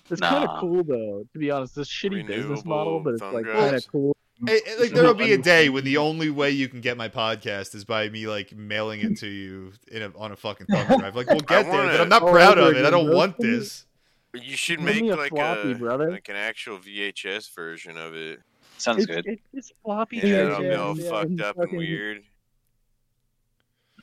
It's 0.10 0.20
kind 0.20 0.44
of 0.44 0.60
cool 0.60 0.84
though, 0.84 1.24
to 1.32 1.40
be 1.40 1.50
honest. 1.50 1.76
This 1.76 1.88
shitty 1.90 2.28
business 2.28 2.66
model, 2.66 3.00
but 3.00 3.14
it's 3.14 3.22
like 3.24 3.46
kind 3.46 3.74
of 3.76 3.88
cool. 3.88 4.16
Hey, 4.46 4.60
hey, 4.66 4.80
like 4.80 4.92
there'll 4.92 5.14
be 5.14 5.32
a 5.34 5.38
day 5.38 5.70
when 5.70 5.84
the 5.86 5.98
only 5.98 6.30
way 6.30 6.50
you 6.52 6.68
can 6.68 6.82
get 6.82 6.98
my 6.98 7.08
podcast 7.08 7.76
is 7.76 7.86
by 7.86 8.10
me 8.10 8.28
like 8.28 8.54
mailing 8.56 9.00
it 9.02 9.18
to 9.20 9.28
you 9.28 9.74
in 9.92 10.02
a, 10.02 10.12
on 10.18 10.32
a 10.32 10.36
fucking 10.36 10.68
thumb 10.68 10.88
drive. 11.00 11.16
Like 11.16 11.28
we'll 11.28 11.40
get 11.40 11.64
there, 11.64 11.72
wanna- 11.72 11.92
but 11.92 12.02
I'm 12.02 12.10
not 12.10 12.24
Oh, 12.24 12.32
proud 12.32 12.58
of 12.58 12.76
it. 12.76 12.86
I 12.86 12.90
don't 12.90 13.14
want 13.14 13.38
this. 13.38 13.86
You 14.34 14.58
should 14.58 14.80
make 14.82 15.04
a 15.04 15.16
like 15.16 15.30
floppy, 15.30 15.74
a 15.74 15.76
brother. 15.76 16.10
like 16.12 16.28
an 16.30 16.36
actual 16.36 16.80
VHS 16.80 17.54
version 17.54 17.98
of 17.98 18.16
it. 18.16 18.40
Sounds 18.80 19.04
It's, 19.04 19.06
good. 19.06 19.26
it's, 19.28 19.42
it's 19.54 19.72
floppy. 19.84 20.18
Yeah, 20.18 20.24
Yeah, 20.26 20.46
it'll 20.48 20.60
be 20.62 20.74
all 20.74 20.98
yeah, 21.00 21.10
fucked 21.10 21.30
and 21.30 21.42
up 21.42 21.58
and 21.60 21.78
weird. 21.78 22.24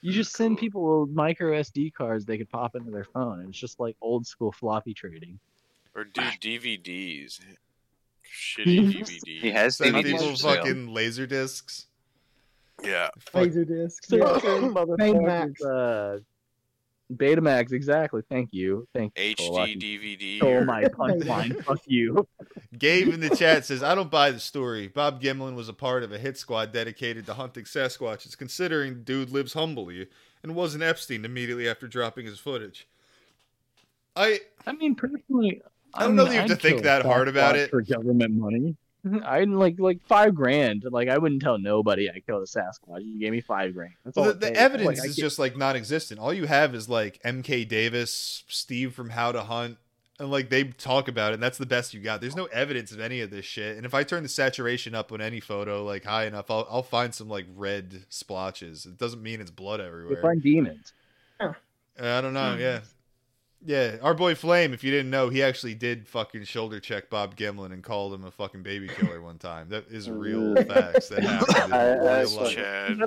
You 0.02 0.12
just 0.12 0.34
send 0.34 0.56
people 0.58 1.06
micro 1.08 1.52
SD 1.60 1.92
cards 1.92 2.24
they 2.24 2.38
could 2.38 2.48
pop 2.48 2.74
into 2.76 2.90
their 2.90 3.04
phone. 3.04 3.44
It's 3.48 3.58
just 3.58 3.78
like 3.80 3.96
old 4.00 4.26
school 4.26 4.52
floppy 4.52 4.94
trading. 4.94 5.38
Or 5.94 6.04
do 6.04 6.20
DVDs. 6.22 7.40
Shitty 8.30 8.92
DVD. 8.94 9.40
He 9.40 9.50
has 9.50 9.76
Send 9.76 9.94
DVDs 9.96 10.04
people 10.04 10.30
for 10.30 10.36
sale. 10.36 10.54
fucking 10.56 10.92
laser 10.94 11.26
discs. 11.26 11.86
Yeah. 12.82 13.10
Laser 13.34 13.64
discs. 13.66 14.08
So, 14.08 14.16
Yeah. 14.16 14.38
so 14.38 14.70
motherfuckers, 14.70 14.96
Betamax. 14.96 16.16
Uh, 16.16 16.18
Betamax, 17.12 17.72
exactly. 17.72 18.22
Thank 18.30 18.50
you. 18.52 18.86
Thank 18.94 19.18
you. 19.18 19.34
HD 19.34 19.76
DVD. 19.76 20.42
Oh 20.42 20.64
my 20.64 20.84
punchline. 20.84 21.62
Fuck 21.64 21.80
you. 21.86 22.26
Gabe 22.78 23.08
in 23.08 23.20
the 23.20 23.28
chat 23.36 23.66
says, 23.66 23.82
I 23.82 23.94
don't 23.94 24.10
buy 24.10 24.30
the 24.30 24.38
story. 24.40 24.86
Bob 24.88 25.20
Gimlin 25.20 25.56
was 25.56 25.68
a 25.68 25.72
part 25.74 26.02
of 26.04 26.12
a 26.12 26.18
hit 26.18 26.38
squad 26.38 26.72
dedicated 26.72 27.26
to 27.26 27.34
hunting 27.34 27.64
Sasquatches, 27.64 28.38
considering 28.38 28.94
the 28.94 29.00
dude 29.00 29.30
lives 29.30 29.52
humbly 29.52 30.06
and 30.42 30.54
wasn't 30.54 30.82
Epstein 30.84 31.24
immediately 31.24 31.68
after 31.68 31.86
dropping 31.88 32.24
his 32.26 32.38
footage. 32.38 32.86
I 34.16 34.40
I 34.66 34.72
mean, 34.72 34.94
personally, 34.94 35.60
I 35.94 36.04
don't 36.04 36.16
know 36.16 36.24
that 36.24 36.32
you 36.32 36.38
have 36.40 36.48
to 36.48 36.54
I'd 36.54 36.60
think 36.62 36.76
kill 36.76 36.84
that 36.84 37.04
hard 37.04 37.28
about 37.28 37.56
it. 37.56 37.70
for 37.70 37.82
government 37.82 38.34
money. 38.34 38.76
Mm-hmm. 39.06 39.18
I'd 39.24 39.48
like 39.48 39.76
like 39.78 40.02
five 40.06 40.34
grand. 40.34 40.84
Like 40.90 41.08
I 41.08 41.16
wouldn't 41.16 41.40
tell 41.40 41.58
nobody 41.58 42.10
I 42.10 42.20
killed 42.20 42.42
a 42.42 42.46
Sasquatch. 42.46 43.02
You 43.02 43.18
gave 43.18 43.32
me 43.32 43.40
five 43.40 43.72
grand. 43.74 43.94
That's 44.04 44.16
well, 44.16 44.26
all 44.26 44.32
the, 44.32 44.36
it 44.36 44.40
the 44.40 44.46
takes. 44.48 44.58
evidence 44.58 44.86
Like, 44.88 45.00
I 45.00 45.08
is 45.08 45.16
get- 45.16 45.22
just 45.22 45.38
like 45.38 45.56
non-existent. 45.56 46.20
All 46.20 46.34
you 46.34 46.46
have 46.46 46.74
is 46.74 46.88
like 46.88 47.18
MK 47.22 47.66
Davis, 47.66 48.44
Steve 48.48 48.92
from 48.92 49.08
How 49.10 49.32
to 49.32 49.40
Hunt, 49.40 49.78
and 50.18 50.30
like 50.30 50.50
they 50.50 50.64
talk 50.64 51.08
about 51.08 51.30
it. 51.32 51.34
And 51.34 51.42
that's 51.42 51.56
the 51.56 51.64
best 51.64 51.94
you 51.94 52.00
got. 52.00 52.20
There's 52.20 52.36
no 52.36 52.44
evidence 52.46 52.92
of 52.92 53.00
any 53.00 53.22
of 53.22 53.30
this 53.30 53.46
shit. 53.46 53.78
And 53.78 53.86
if 53.86 53.94
I 53.94 54.02
turn 54.02 54.22
the 54.22 54.28
saturation 54.28 54.94
up 54.94 55.12
on 55.12 55.22
any 55.22 55.40
photo 55.40 55.82
like 55.82 56.04
high 56.04 56.26
enough, 56.26 56.50
I'll 56.50 56.66
I'll 56.70 56.82
find 56.82 57.14
some 57.14 57.28
like 57.30 57.46
red 57.56 58.04
splotches. 58.10 58.84
It 58.84 58.98
doesn't 58.98 59.22
mean 59.22 59.40
it's 59.40 59.50
blood 59.50 59.80
you 59.80 59.86
everywhere. 59.86 60.20
find 60.20 60.42
demons. 60.42 60.92
I 61.40 62.20
don't 62.20 62.34
know. 62.34 62.54
Yeah. 62.58 62.80
Yeah, 63.64 63.96
our 64.00 64.14
boy 64.14 64.34
Flame, 64.34 64.72
if 64.72 64.82
you 64.82 64.90
didn't 64.90 65.10
know, 65.10 65.28
he 65.28 65.42
actually 65.42 65.74
did 65.74 66.08
fucking 66.08 66.44
shoulder 66.44 66.80
check 66.80 67.10
Bob 67.10 67.36
Gimlin 67.36 67.72
and 67.72 67.82
called 67.82 68.14
him 68.14 68.24
a 68.24 68.30
fucking 68.30 68.62
baby 68.62 68.88
killer 68.88 69.20
one 69.20 69.36
time. 69.38 69.68
That 69.68 69.88
is 69.90 70.08
oh, 70.08 70.12
real 70.12 70.54
facts 70.64 71.08
that 71.08 71.22
happened 71.24 71.66
in 71.66 71.72
I- 71.72 71.94
I 71.94 72.20
real 72.22 72.30
life. 72.40 72.54
Chad, 72.54 72.98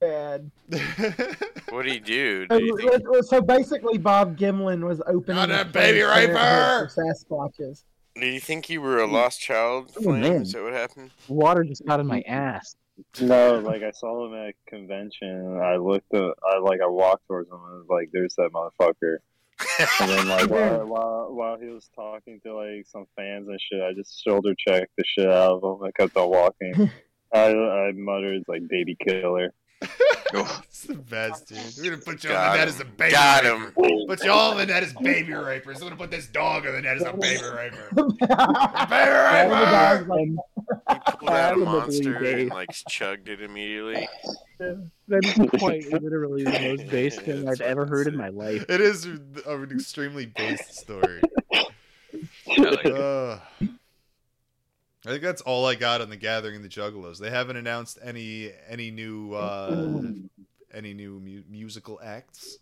Bad. 0.00 0.50
what 1.70 1.82
do 1.84 1.92
you 1.92 2.00
do? 2.00 2.46
So, 2.50 2.58
Do 2.58 2.64
you 2.64 2.76
think 2.76 3.02
so 3.24 3.40
basically, 3.40 3.96
Bob 3.98 4.36
Gimlin 4.36 4.86
was 4.86 5.00
opening 5.06 5.36
Got 5.36 5.50
a 5.50 5.62
a 5.62 5.64
baby 5.64 6.00
Planned 6.02 6.30
raper! 6.30 6.90
Sasquatches. 6.94 7.84
Do 8.14 8.26
you 8.26 8.40
think 8.40 8.68
you 8.68 8.80
were 8.80 8.98
a 8.98 9.06
lost 9.06 9.40
child? 9.40 9.92
Oh, 9.98 10.02
Flame? 10.02 10.20
man. 10.20 10.42
Is 10.42 10.52
that 10.52 10.62
what 10.62 10.72
happened? 10.72 11.10
Water 11.28 11.64
just 11.64 11.84
got 11.86 12.00
in 12.00 12.06
my 12.06 12.20
ass. 12.22 12.76
No, 13.20 13.58
like 13.58 13.82
I 13.82 13.90
saw 13.90 14.26
him 14.26 14.34
at 14.34 14.50
a 14.50 14.52
convention. 14.68 15.58
I 15.60 15.76
looked 15.76 16.12
at, 16.14 16.22
I 16.22 16.58
like, 16.58 16.80
I 16.80 16.86
walked 16.86 17.26
towards 17.26 17.48
him 17.48 17.56
and 17.56 17.78
was 17.80 17.86
like, 17.88 18.10
"There's 18.12 18.34
that 18.36 18.50
motherfucker." 18.52 19.18
And 20.00 20.10
then 20.10 20.28
like 20.28 20.50
while, 20.50 20.86
while 20.86 21.28
while 21.32 21.58
he 21.58 21.68
was 21.68 21.88
talking 21.94 22.40
to 22.44 22.54
like 22.54 22.86
some 22.86 23.06
fans 23.16 23.48
and 23.48 23.60
shit, 23.60 23.82
I 23.82 23.92
just 23.94 24.22
shoulder 24.22 24.54
checked 24.56 24.92
the 24.96 25.04
shit 25.06 25.28
out 25.28 25.62
of 25.62 25.80
him. 25.80 25.84
I 25.84 25.90
kept 25.92 26.16
on 26.16 26.30
walking. 26.30 26.90
I 27.32 27.52
I 27.52 27.92
muttered 27.92 28.44
like 28.48 28.62
"baby 28.68 28.96
killer." 28.96 29.52
It's 30.64 30.82
the 30.82 30.94
best, 30.96 31.48
dude. 31.48 31.58
We're 31.78 31.90
gonna 31.92 32.02
put 32.02 32.24
you 32.24 32.30
on 32.30 32.52
the 32.52 32.56
net 32.58 32.68
him. 32.68 32.74
as 32.74 32.80
a 32.80 32.84
baby 32.84 33.12
Got 33.12 33.44
raper. 33.44 33.56
him. 33.56 34.06
Put 34.08 34.24
you 34.24 34.30
all 34.32 34.50
on 34.50 34.56
the 34.58 34.66
net 34.66 34.82
as 34.82 34.92
baby 34.94 35.32
rapers. 35.32 35.76
We're 35.78 35.84
gonna 35.84 35.96
put 35.96 36.10
this 36.10 36.26
dog 36.26 36.66
on 36.66 36.72
the 36.72 36.82
net 36.82 36.96
as 36.96 37.02
a 37.04 37.12
baby 37.12 37.42
raper. 37.42 37.88
Baby 37.94 38.32
All 38.32 39.48
the 39.48 39.64
guys 39.64 40.00
raper! 40.00 40.16
He 40.26 41.16
pulled 41.18 41.30
out 41.30 41.54
a 41.54 41.56
monster 41.58 42.16
and 42.16 42.50
like 42.50 42.70
chugged 42.88 43.28
it 43.28 43.40
immediately. 43.42 44.08
That 44.58 45.24
is 45.24 45.60
quite 45.60 45.90
literally 45.92 46.42
the 46.44 46.50
most 46.50 46.86
base 46.90 47.16
thing 47.18 47.48
I've 47.48 47.60
ever 47.60 47.86
heard 47.86 48.06
in 48.08 48.16
my 48.16 48.28
life. 48.28 48.64
It 48.68 48.80
is 48.80 49.04
an 49.06 49.68
extremely 49.72 50.26
based 50.26 50.74
story. 50.74 51.22
Uh, 52.58 53.38
I 55.06 55.10
think 55.10 55.22
that's 55.22 55.42
all 55.42 55.66
I 55.66 55.74
got 55.74 56.00
on 56.00 56.08
the 56.08 56.16
Gathering 56.16 56.56
and 56.56 56.64
the 56.64 56.68
Juggalos. 56.68 57.18
They 57.18 57.30
haven't 57.30 57.56
announced 57.56 57.98
any 58.02 58.50
any 58.68 58.90
new 58.90 59.34
uh, 59.34 60.02
any 60.72 60.94
new 60.94 61.20
mu- 61.20 61.42
musical 61.50 62.00
acts. 62.02 62.58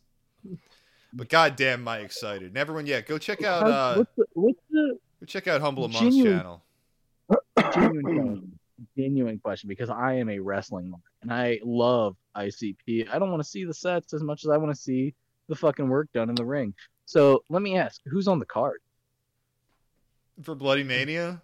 But 1.12 1.28
goddamn, 1.28 1.80
am 1.82 1.88
I 1.88 1.99
excited! 1.99 2.49
And 2.49 2.57
everyone, 2.57 2.86
yeah, 2.86 3.01
go 3.01 3.18
check 3.18 3.45
out 3.45 3.62
uh, 3.66 3.95
what's 3.97 4.11
the, 4.16 4.24
what's 4.32 4.59
the 4.70 4.99
go 5.20 5.26
check 5.26 5.47
out 5.47 5.61
Humble 5.61 5.84
Amongst 5.84 6.03
Genuine- 6.03 6.36
channel. 6.38 6.62
genuine 7.74 8.03
question, 8.03 8.59
genuine 8.97 9.38
question 9.38 9.68
because 9.68 9.90
I 9.90 10.14
am 10.14 10.28
a 10.28 10.38
wrestling 10.40 10.93
and 11.22 11.32
I 11.32 11.61
love 11.62 12.16
ICP. 12.36 13.09
I 13.12 13.18
don't 13.20 13.30
want 13.30 13.43
to 13.43 13.49
see 13.49 13.64
the 13.64 13.74
sets 13.74 14.14
as 14.14 14.22
much 14.22 14.43
as 14.45 14.51
I 14.51 14.57
want 14.57 14.74
to 14.74 14.80
see 14.80 15.14
the 15.49 15.55
fucking 15.55 15.88
work 15.88 16.09
done 16.12 16.28
in 16.28 16.34
the 16.34 16.45
ring. 16.45 16.74
So 17.05 17.45
let 17.51 17.62
me 17.62 17.76
ask, 17.76 18.01
who's 18.07 18.26
on 18.26 18.38
the 18.40 18.47
card? 18.47 18.80
for 20.43 20.57
Bloodymania. 20.57 21.40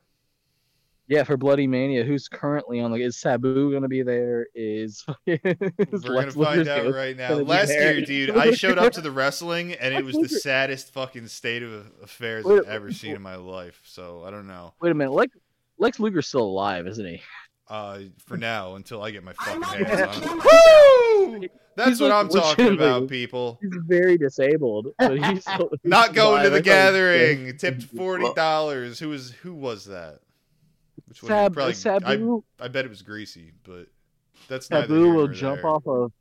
Yeah, 1.09 1.25
for 1.25 1.39
Bloodymania, 1.39 2.07
who's 2.07 2.29
currently 2.29 2.81
on 2.81 2.93
Like, 2.93 3.01
Is 3.01 3.17
Sabu 3.17 3.73
gonna 3.73 3.89
be 3.89 4.03
there? 4.03 4.47
Is, 4.55 5.07
is 5.27 6.05
We're 6.05 6.21
gonna 6.27 6.33
find 6.33 6.69
out 6.69 6.93
right 6.93 7.17
now. 7.17 7.33
Last 7.35 7.69
there? 7.69 7.95
year, 7.95 8.05
dude, 8.05 8.31
I 8.37 8.53
showed 8.53 8.77
up 8.79 8.93
to 8.93 9.01
the 9.01 9.11
wrestling 9.11 9.73
and 9.73 9.95
it 9.95 10.05
was 10.05 10.17
the 10.17 10.29
saddest 10.29 10.93
fucking 10.93 11.29
state 11.29 11.63
of 11.63 11.87
affairs 12.03 12.45
Wait, 12.45 12.61
I've 12.61 12.69
ever 12.69 12.93
seen 12.93 13.17
in 13.17 13.23
my 13.23 13.37
life. 13.37 13.81
So 13.85 14.23
I 14.27 14.31
don't 14.31 14.47
know. 14.47 14.75
Wait 14.81 14.93
a 14.93 14.95
minute, 14.95 15.13
Lex 15.13 15.35
Lex 15.79 15.99
Luger's 15.99 16.29
still 16.29 16.43
alive, 16.43 16.87
isn't 16.87 17.07
he? 17.07 17.23
Uh, 17.69 18.01
for 18.19 18.37
now, 18.37 18.75
until 18.77 19.03
I 19.03 19.11
get 19.11 19.23
my 19.23 19.33
fucking 19.35 19.63
hands 19.63 20.01
on 20.01 20.23
him. 20.23 20.39
Woo! 20.39 21.49
That's 21.77 21.91
He's 21.91 22.01
what 22.01 22.11
like 22.11 22.25
I'm 22.25 22.29
talking 22.29 22.75
about, 22.75 23.09
people. 23.09 23.59
He's 23.63 23.71
very 23.87 24.19
disabled, 24.19 24.89
but 24.99 25.17
he's 25.23 25.43
still, 25.55 25.69
he's 25.71 25.91
Not 25.91 26.13
going 26.13 26.43
to 26.43 26.51
the 26.51 26.57
I 26.57 26.61
thought 26.61 26.65
he 26.65 26.71
was 26.71 27.43
gathering. 27.43 27.57
Tipped 27.59 27.83
forty 27.85 28.33
dollars. 28.35 28.99
Who 28.99 29.11
was 29.11 29.31
who 29.31 29.55
was 29.55 29.85
that? 29.85 30.21
Which 31.07 31.23
one? 31.23 31.29
Sab, 31.31 31.55
Probably, 31.55 31.75
Sabu, 31.75 32.45
I, 32.61 32.65
I 32.65 32.69
bet 32.69 32.85
it 32.85 32.89
was 32.89 33.03
Greasy, 33.03 33.53
but 33.65 33.87
that's 34.49 34.71
neither 34.71 34.87
Sabu 34.89 35.01
will 35.13 35.27
nor 35.27 35.29
jump 35.29 35.57
there. 35.63 35.67
off 35.71 35.87
of 35.87 36.13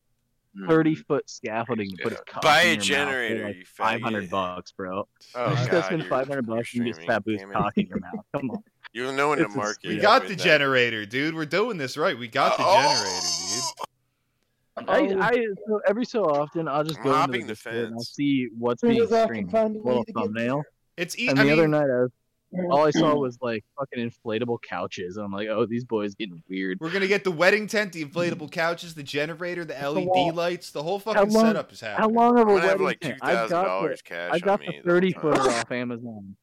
Hmm. 0.57 0.67
thirty 0.69 0.95
foot 0.95 1.29
scaffolding 1.29 1.87
and 1.91 1.99
put 1.99 2.13
his 2.13 2.21
cock 2.25 2.41
Buy 2.41 2.61
in 2.61 2.67
a 2.67 2.71
your 2.73 2.81
generator, 2.81 3.43
mouth 3.43 3.53
for 3.53 3.57
like 3.59 3.67
five 3.67 4.01
hundred 4.01 4.29
bucks, 4.31 4.71
bro. 4.71 5.07
Oh, 5.35 5.55
Just 5.55 5.69
God, 5.69 5.85
spend 5.85 6.05
five 6.07 6.27
hundred 6.27 6.47
bucks 6.47 6.73
and 6.73 6.85
you're 6.85 6.95
get 6.95 7.03
streaming, 7.03 7.39
Sabu's 7.39 7.53
cock 7.53 7.73
in 7.77 7.85
your 7.87 7.99
mouth. 7.99 8.25
Come 8.33 8.49
on. 8.51 8.63
You'll 8.93 9.13
know 9.13 9.33
in 9.33 9.39
to 9.39 9.45
It's 9.45 9.53
a 9.53 9.57
market. 9.57 9.87
We 9.89 9.97
got 9.97 10.23
the 10.23 10.29
that- 10.29 10.39
generator, 10.39 11.05
dude. 11.05 11.35
We're 11.35 11.45
doing 11.45 11.77
this 11.77 11.95
right. 11.97 12.17
We 12.17 12.27
got 12.27 12.57
the 12.57 12.63
Oh! 12.65 12.81
generator, 12.81 13.27
dude. 13.49 15.19
I, 15.21 15.27
I 15.27 15.45
so 15.67 15.81
every 15.87 16.05
so 16.05 16.23
often 16.25 16.67
I'll 16.67 16.83
just 16.83 16.97
I'm 16.99 17.03
go 17.03 17.09
into 17.09 17.19
hopping 17.19 17.41
the 17.41 17.47
the 17.47 17.53
Discord 17.53 17.75
and 17.75 17.93
I'll 17.95 17.99
see 18.01 18.47
what's 18.57 18.81
Soon 18.81 18.91
being 18.91 19.01
as 19.03 19.11
I 19.11 19.17
can 19.25 19.27
streamed. 19.27 19.51
find 19.51 19.75
a 19.75 19.79
Little 19.79 20.05
thumbnail. 20.13 20.63
It's 20.97 21.17
e- 21.19 21.27
And 21.27 21.39
I 21.39 21.43
the 21.43 21.49
mean, 21.49 21.59
other 21.59 21.67
night 21.67 21.83
I 21.89 22.01
was 22.03 22.11
all 22.53 22.85
I 22.85 22.91
saw 22.91 23.15
was 23.19 23.37
like 23.41 23.63
fucking 23.77 24.09
inflatable 24.09 24.59
couches. 24.67 25.17
I'm 25.17 25.31
like, 25.31 25.47
oh, 25.49 25.65
these 25.65 25.85
boys 25.85 26.15
getting 26.15 26.41
weird. 26.49 26.79
we're 26.79 26.91
gonna 26.91 27.07
get 27.07 27.23
the 27.23 27.31
wedding 27.31 27.67
tent, 27.67 27.93
the 27.93 28.03
mm-hmm. 28.03 28.17
inflatable 28.17 28.51
couches, 28.51 28.95
the 28.95 29.03
generator, 29.03 29.65
the 29.65 29.73
LED 29.73 30.05
wall. 30.07 30.33
lights. 30.33 30.71
The 30.71 30.83
whole 30.83 30.99
fucking 30.99 31.31
long- 31.31 31.45
setup 31.45 31.71
is 31.71 31.81
happening. 31.81 32.15
How 32.15 32.21
long 32.21 32.39
of 32.39 32.47
a 32.47 32.51
I'm 32.51 32.57
gonna 32.57 32.61
have 32.61 32.69
wedding 32.69 32.85
like 32.85 32.99
two 32.99 33.09
tent? 33.09 33.19
I've 33.21 33.35
thousand 33.35 33.49
got 33.49 33.61
the, 33.61 33.67
dollars 33.67 34.01
cash 34.01 34.31
I 34.33 34.39
got 34.39 34.59
the 34.59 34.81
thirty 34.83 35.13
footer 35.13 35.41
off 35.41 35.71
Amazon. 35.71 36.35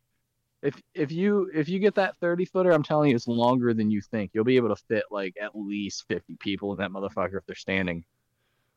If 0.62 0.80
if 0.94 1.12
you 1.12 1.50
if 1.54 1.68
you 1.68 1.78
get 1.78 1.94
that 1.96 2.16
thirty 2.20 2.44
footer, 2.44 2.70
I'm 2.70 2.82
telling 2.82 3.10
you, 3.10 3.16
it's 3.16 3.28
longer 3.28 3.74
than 3.74 3.90
you 3.90 4.00
think. 4.00 4.30
You'll 4.34 4.44
be 4.44 4.56
able 4.56 4.74
to 4.74 4.82
fit 4.88 5.04
like 5.10 5.34
at 5.40 5.50
least 5.54 6.04
fifty 6.08 6.36
people 6.40 6.72
in 6.72 6.78
that 6.78 6.90
motherfucker 6.90 7.36
if 7.36 7.46
they're 7.46 7.54
standing. 7.54 8.04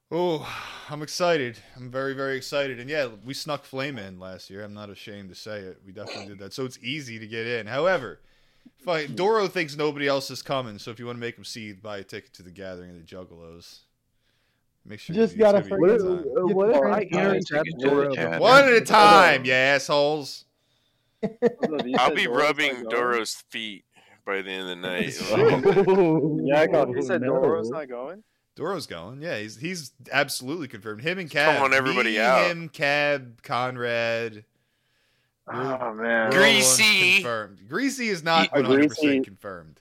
Oh, 0.10 0.48
I'm 0.90 1.02
excited. 1.02 1.60
I'm 1.76 1.92
very, 1.92 2.14
very 2.14 2.38
excited. 2.38 2.80
And 2.80 2.90
yeah, 2.90 3.10
we 3.26 3.34
snuck 3.34 3.66
Flame 3.66 3.98
in 3.98 4.20
last 4.20 4.50
year. 4.50 4.64
I'm 4.64 4.74
not 4.74 4.90
ashamed 4.90 5.30
to 5.30 5.36
say 5.36 5.60
it. 5.60 5.82
We 5.86 5.92
definitely 5.92 6.28
did 6.28 6.40
that. 6.40 6.54
So 6.54 6.64
it's 6.64 6.80
easy 6.82 7.20
to 7.20 7.28
get 7.28 7.46
in. 7.46 7.68
However, 7.68 8.22
if 8.80 8.88
I, 8.88 9.06
Doro 9.08 9.48
thinks 9.48 9.76
nobody 9.76 10.08
else 10.08 10.32
is 10.32 10.42
coming. 10.42 10.80
So 10.80 10.92
if 10.92 11.00
you 11.00 11.06
want 11.06 11.18
to 11.18 11.20
make 11.20 11.38
him 11.38 11.44
see, 11.44 11.74
buy 11.74 11.98
a 11.98 12.04
ticket 12.04 12.34
to 12.36 12.44
the 12.44 12.52
Gathering 12.52 12.92
of 12.92 12.96
the 12.96 13.04
Juggalos. 13.04 13.80
Make 14.86 15.02
sure 15.02 15.14
Just 15.14 15.36
you, 15.36 15.44
it's 15.44 15.52
gotta 15.52 15.70
gonna 15.70 15.76
a 15.76 16.54
What, 16.54 16.70
uh, 16.70 16.74
time. 16.74 16.82
What 16.82 16.94
I 16.94 17.02
intercept 17.02 17.66
ticket 17.66 17.80
to 17.82 17.90
the 17.90 18.16
Doro? 18.16 18.40
One 18.40 18.64
at 18.64 18.74
a 18.74 18.82
time, 18.82 19.44
you 19.44 19.52
assholes. 19.52 20.46
I'll 21.98 22.16
be 22.16 22.28
rubbing 22.28 22.86
Doro's 22.90 23.44
feet 23.50 23.84
by 24.26 24.42
the 24.42 24.50
end 24.50 24.62
of 24.62 24.68
the 24.70 24.76
night. 24.76 25.18
Oh, 25.32 26.40
Yeah, 26.46 26.62
I 26.62 26.68
got. 26.68 26.96
He 26.96 27.02
said 27.02 27.22
no. 27.22 27.42
Doro's 27.42 27.70
not 27.70 27.90
going. 27.90 28.24
Doro's 28.58 28.88
going. 28.88 29.22
Yeah, 29.22 29.38
he's 29.38 29.56
he's 29.58 29.92
absolutely 30.12 30.68
confirmed. 30.68 31.02
Him 31.02 31.20
and 31.20 31.30
Just 31.30 31.46
don't 31.46 31.54
Cab. 31.54 31.62
want 31.62 31.74
everybody 31.76 32.12
Me, 32.14 32.20
out. 32.20 32.50
Him, 32.50 32.70
Cab, 32.70 33.44
Conrad. 33.44 34.44
Oh 35.48 35.94
man. 35.94 36.32
Greasy. 36.32 37.16
Confirmed. 37.18 37.62
Greasy 37.70 38.10
is 38.10 38.24
not 38.24 38.50
Uh, 38.52 38.58
100% 38.64 38.88
Greasy- 39.00 39.22
confirmed. 39.22 39.80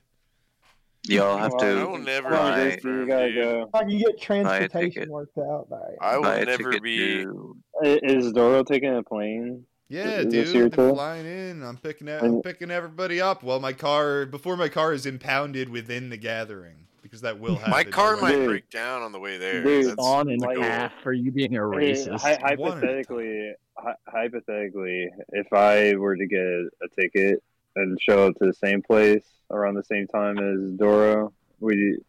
Y'all 1.09 1.39
have 1.39 1.57
to. 1.59 1.67
I 1.67 1.85
will 1.85 1.99
never 1.99 2.29
Come 2.29 2.39
on, 2.39 2.53
buy- 2.53 2.65
be 2.65 2.71
Greasy, 2.83 2.89
you 2.89 3.07
gotta 3.07 3.33
go. 3.33 3.63
If 3.63 3.75
I 3.75 3.79
can 3.85 3.99
get 3.99 4.21
transportation 4.21 5.09
worked 5.09 5.39
out, 5.39 5.45
all 5.45 5.67
right. 5.71 5.97
I 6.01 6.17
will 6.17 6.23
buy 6.25 6.43
never 6.45 6.79
be. 6.81 7.23
to 7.25 7.57
Is 7.83 8.33
Doro 8.33 8.63
taking 8.63 8.95
a 8.95 9.03
plane? 9.03 9.65
Yeah, 9.89 10.19
Is 10.19 10.53
dude, 10.53 10.77
I'm 10.79 10.95
flying 10.95 11.25
in. 11.27 11.63
I'm 11.63 11.77
picking 11.79 12.09
I'm 12.11 12.43
picking 12.43 12.71
everybody 12.73 13.21
up. 13.21 13.43
Well, 13.43 13.59
my 13.61 13.73
car 13.73 14.27
before 14.27 14.57
my 14.57 14.69
car 14.69 14.93
is 14.93 15.07
impounded 15.07 15.69
within 15.71 16.11
the 16.11 16.17
gathering 16.17 16.86
because 17.17 17.23
that 17.35 17.41
will 17.41 17.57
happen. 17.57 17.71
My 17.71 17.85
car 17.85 18.17
no 18.17 18.23
might. 18.23 18.33
Dude. 18.33 18.49
break 18.49 18.71
down 18.71 19.03
on 19.03 19.13
the 19.13 19.19
way 19.21 19.39
there. 19.39 19.63
Dude. 19.63 19.87
That's 19.87 19.97
on 19.99 20.29
and 20.29 20.41
the 20.41 20.49
a 20.49 20.55
goal. 20.55 20.65
half 20.65 20.93
for 21.03 21.13
you 21.13 21.31
being 21.33 21.57
a 21.57 21.61
racist. 21.61 22.21
hy- 22.21 22.55
One 22.57 22.79
at 22.79 22.85
a 22.85 22.87
hypothetically, 22.87 23.53
hy- 23.77 23.95
hypothetically, 24.07 25.11
if 25.31 25.53
I 25.53 25.95
were 25.97 26.17
to 26.17 26.27
get 26.27 26.41
a 26.41 26.89
ticket 27.01 27.43
and 27.77 27.99
show 28.01 28.27
up 28.29 28.35
to 28.37 28.47
the 28.47 28.55
same 28.55 28.83
place 28.83 29.25
around 29.51 29.75
the 29.75 29.85
same 29.85 30.07
time 30.09 30.39
as 30.39 30.73
Doro, 30.73 31.33
would 31.61 31.77
you 31.77 32.05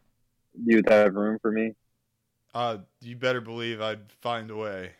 you'd 0.64 0.88
have 0.88 1.14
room 1.14 1.38
for 1.40 1.52
me? 1.52 1.74
Uh, 2.54 2.78
you 3.00 3.16
better 3.16 3.40
believe 3.40 3.80
I'd 3.80 4.10
find 4.20 4.50
a 4.50 4.56
way. 4.56 4.90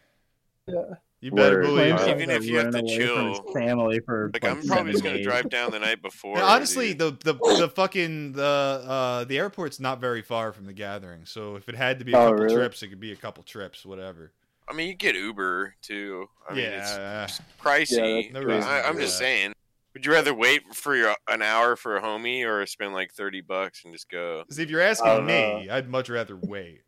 Yeah. 0.67 0.95
You 1.21 1.33
better 1.33 1.63
believe. 1.63 1.95
It. 1.97 2.09
Even 2.09 2.31
if 2.31 2.45
you 2.45 2.59
have 2.59 2.71
to 2.71 2.79
Running 2.79 2.89
his 2.89 2.97
chill. 2.99 3.43
family 3.53 3.99
for 4.01 4.31
Like 4.33 4.45
like, 4.45 4.53
I'm 4.53 4.67
probably 4.67 4.93
just 4.93 5.03
gonna 5.03 5.17
days. 5.17 5.27
drive 5.27 5.51
down 5.51 5.73
the 5.73 5.81
night 5.81 6.01
before. 6.01 6.37
And 6.37 6.45
honestly, 6.45 6.95
dude. 6.95 7.21
the, 7.21 7.33
the 7.33 7.57
the 7.59 7.69
fucking 7.69 8.33
the 8.35 8.43
uh 8.45 9.25
the 9.25 9.37
airport's 9.39 9.81
not 9.81 10.01
very 10.01 10.23
far 10.23 10.53
from 10.53 10.67
the 10.67 10.73
gathering. 10.73 11.25
So 11.25 11.57
if 11.57 11.69
it 11.69 11.75
had 11.75 11.99
to 11.99 12.05
be 12.05 12.13
a 12.13 12.17
Oh, 12.17 12.31
couple 12.31 12.45
really? 12.45 12.55
trips, 12.55 12.83
it 12.85 12.89
could 12.89 13.01
be 13.01 13.11
a 13.13 13.17
couple 13.17 13.43
trips, 13.43 13.85
whatever. 13.85 14.33
I 14.69 14.75
mean, 14.75 14.87
you 14.89 14.95
get 14.95 15.15
Uber 15.17 15.75
too. 15.83 16.29
I 16.49 16.55
mean, 16.55 16.65
yeah, 16.65 17.25
it's 17.25 17.41
pricey. 17.61 18.27
Yeah, 18.33 18.41
no 18.41 18.49
I, 18.61 18.83
I'm 18.83 18.99
just 18.99 19.19
that. 19.19 19.25
saying. 19.25 19.53
Would 19.95 20.07
you 20.07 20.13
rather 20.13 20.35
wait 20.35 20.77
for 20.77 20.95
your, 20.95 21.17
an 21.29 21.43
hour 21.43 21.75
for 21.75 21.97
a 21.97 22.01
homie 22.01 22.47
or 22.47 22.65
spend 22.67 22.93
like 22.93 23.11
thirty 23.13 23.41
bucks 23.41 23.85
and 23.85 23.93
just 23.93 24.09
go? 24.09 24.45
See, 24.51 24.63
if 24.63 24.71
you're 24.71 24.81
asking 24.83 25.09
don't 25.09 25.27
me, 25.27 25.69
I'd 25.69 25.89
much 25.89 26.09
rather 26.11 26.37
wait. 26.37 26.83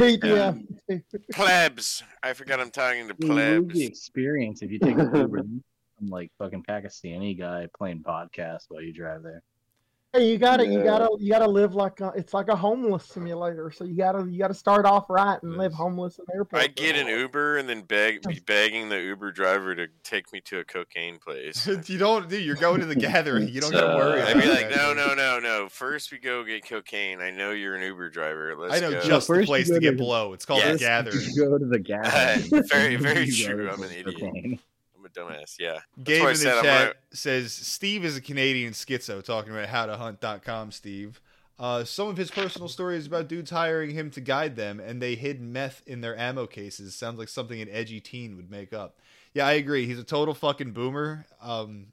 Um, 0.00 0.66
yeah. 0.88 0.98
Plebs. 1.32 2.02
I 2.22 2.32
forgot 2.32 2.60
I'm 2.60 2.70
talking 2.70 3.08
to 3.08 3.14
You 3.18 3.28
plebs. 3.28 3.74
the 3.74 3.84
experience 3.84 4.62
if 4.62 4.70
you 4.70 4.78
take 4.78 4.98
an 4.98 5.14
Uber. 5.14 5.38
I'm 5.38 6.08
like 6.08 6.30
fucking 6.38 6.64
Pakistani 6.68 7.38
guy 7.38 7.68
playing 7.76 8.02
podcast 8.02 8.64
while 8.68 8.82
you 8.82 8.92
drive 8.92 9.22
there. 9.22 9.42
Hey, 10.14 10.30
you 10.30 10.38
gotta, 10.38 10.64
you 10.64 10.80
gotta, 10.84 11.08
you 11.18 11.28
gotta 11.32 11.48
live 11.48 11.74
like 11.74 12.00
a, 12.00 12.12
it's 12.14 12.32
like 12.32 12.46
a 12.46 12.54
homeless 12.54 13.04
simulator. 13.04 13.72
So 13.72 13.82
you 13.82 13.96
gotta, 13.96 14.24
you 14.30 14.38
gotta 14.38 14.54
start 14.54 14.86
off 14.86 15.10
right 15.10 15.42
and 15.42 15.56
live 15.56 15.72
homeless 15.72 16.20
in 16.20 16.24
airports. 16.32 16.64
I'd 16.64 16.76
get 16.76 16.94
an 16.94 17.08
Uber 17.08 17.56
and 17.58 17.68
then 17.68 17.80
beg, 17.82 18.22
be 18.22 18.38
begging 18.46 18.88
the 18.88 19.00
Uber 19.00 19.32
driver 19.32 19.74
to 19.74 19.88
take 20.04 20.32
me 20.32 20.40
to 20.42 20.60
a 20.60 20.64
cocaine 20.64 21.18
place. 21.18 21.66
you 21.88 21.98
don't, 21.98 22.28
dude. 22.28 22.44
You're 22.44 22.54
going 22.54 22.78
to 22.78 22.86
the 22.86 22.94
gathering. 22.94 23.48
You 23.48 23.60
don't 23.60 23.72
gotta 23.72 23.92
Uh, 23.92 23.96
worry. 23.96 24.22
I'd 24.22 24.40
be 24.40 24.48
like, 24.48 24.68
that, 24.72 24.76
no, 24.76 24.94
no, 24.94 25.14
no, 25.14 25.40
no. 25.40 25.68
First 25.68 26.12
we 26.12 26.18
go 26.18 26.44
get 26.44 26.64
cocaine. 26.64 27.20
I 27.20 27.32
know 27.32 27.50
you're 27.50 27.74
an 27.74 27.82
Uber 27.82 28.10
driver. 28.10 28.54
Let's 28.56 28.74
I 28.74 28.78
know 28.78 28.92
go. 28.92 29.00
just 29.02 29.26
the 29.26 29.34
first 29.34 29.40
you 29.40 29.46
place 29.46 29.68
go 29.68 29.74
to 29.74 29.80
get 29.80 29.90
to- 29.90 29.96
blow. 29.96 30.32
It's 30.32 30.46
called 30.46 30.60
Yes. 30.60 30.76
a 30.76 30.78
gathering. 30.78 31.24
You 31.32 31.44
go 31.44 31.58
to 31.58 31.66
the 31.66 31.80
gathering. 31.80 32.62
Very, 32.70 32.94
very 32.94 33.24
You 33.24 33.46
true. 33.46 33.68
I'm 33.68 33.82
an 33.82 33.88
the 33.88 33.98
idiot. 33.98 34.14
cocaine. 34.20 34.58
Dumbass. 35.16 35.56
Yeah. 35.58 35.80
Gabe 36.02 36.20
in 36.22 36.26
the 36.28 36.34
said 36.34 36.62
chat 36.62 36.86
right. 36.88 36.96
says 37.12 37.52
Steve 37.52 38.04
is 38.04 38.16
a 38.16 38.20
Canadian 38.20 38.72
schizo 38.72 39.22
talking 39.22 39.52
about 39.52 39.68
howtohunt.com, 39.68 40.72
Steve. 40.72 41.20
Uh, 41.58 41.84
some 41.84 42.08
of 42.08 42.16
his 42.16 42.30
personal 42.32 42.68
stories 42.68 43.06
about 43.06 43.28
dudes 43.28 43.50
hiring 43.50 43.90
him 43.90 44.10
to 44.10 44.20
guide 44.20 44.56
them 44.56 44.80
and 44.80 45.00
they 45.00 45.14
hid 45.14 45.40
meth 45.40 45.82
in 45.86 46.00
their 46.00 46.18
ammo 46.18 46.46
cases. 46.46 46.94
Sounds 46.96 47.18
like 47.18 47.28
something 47.28 47.60
an 47.60 47.68
edgy 47.70 48.00
teen 48.00 48.36
would 48.36 48.50
make 48.50 48.72
up. 48.72 48.98
Yeah, 49.34 49.46
I 49.46 49.52
agree. 49.52 49.86
He's 49.86 49.98
a 49.98 50.04
total 50.04 50.34
fucking 50.34 50.72
boomer. 50.72 51.24
Um, 51.40 51.86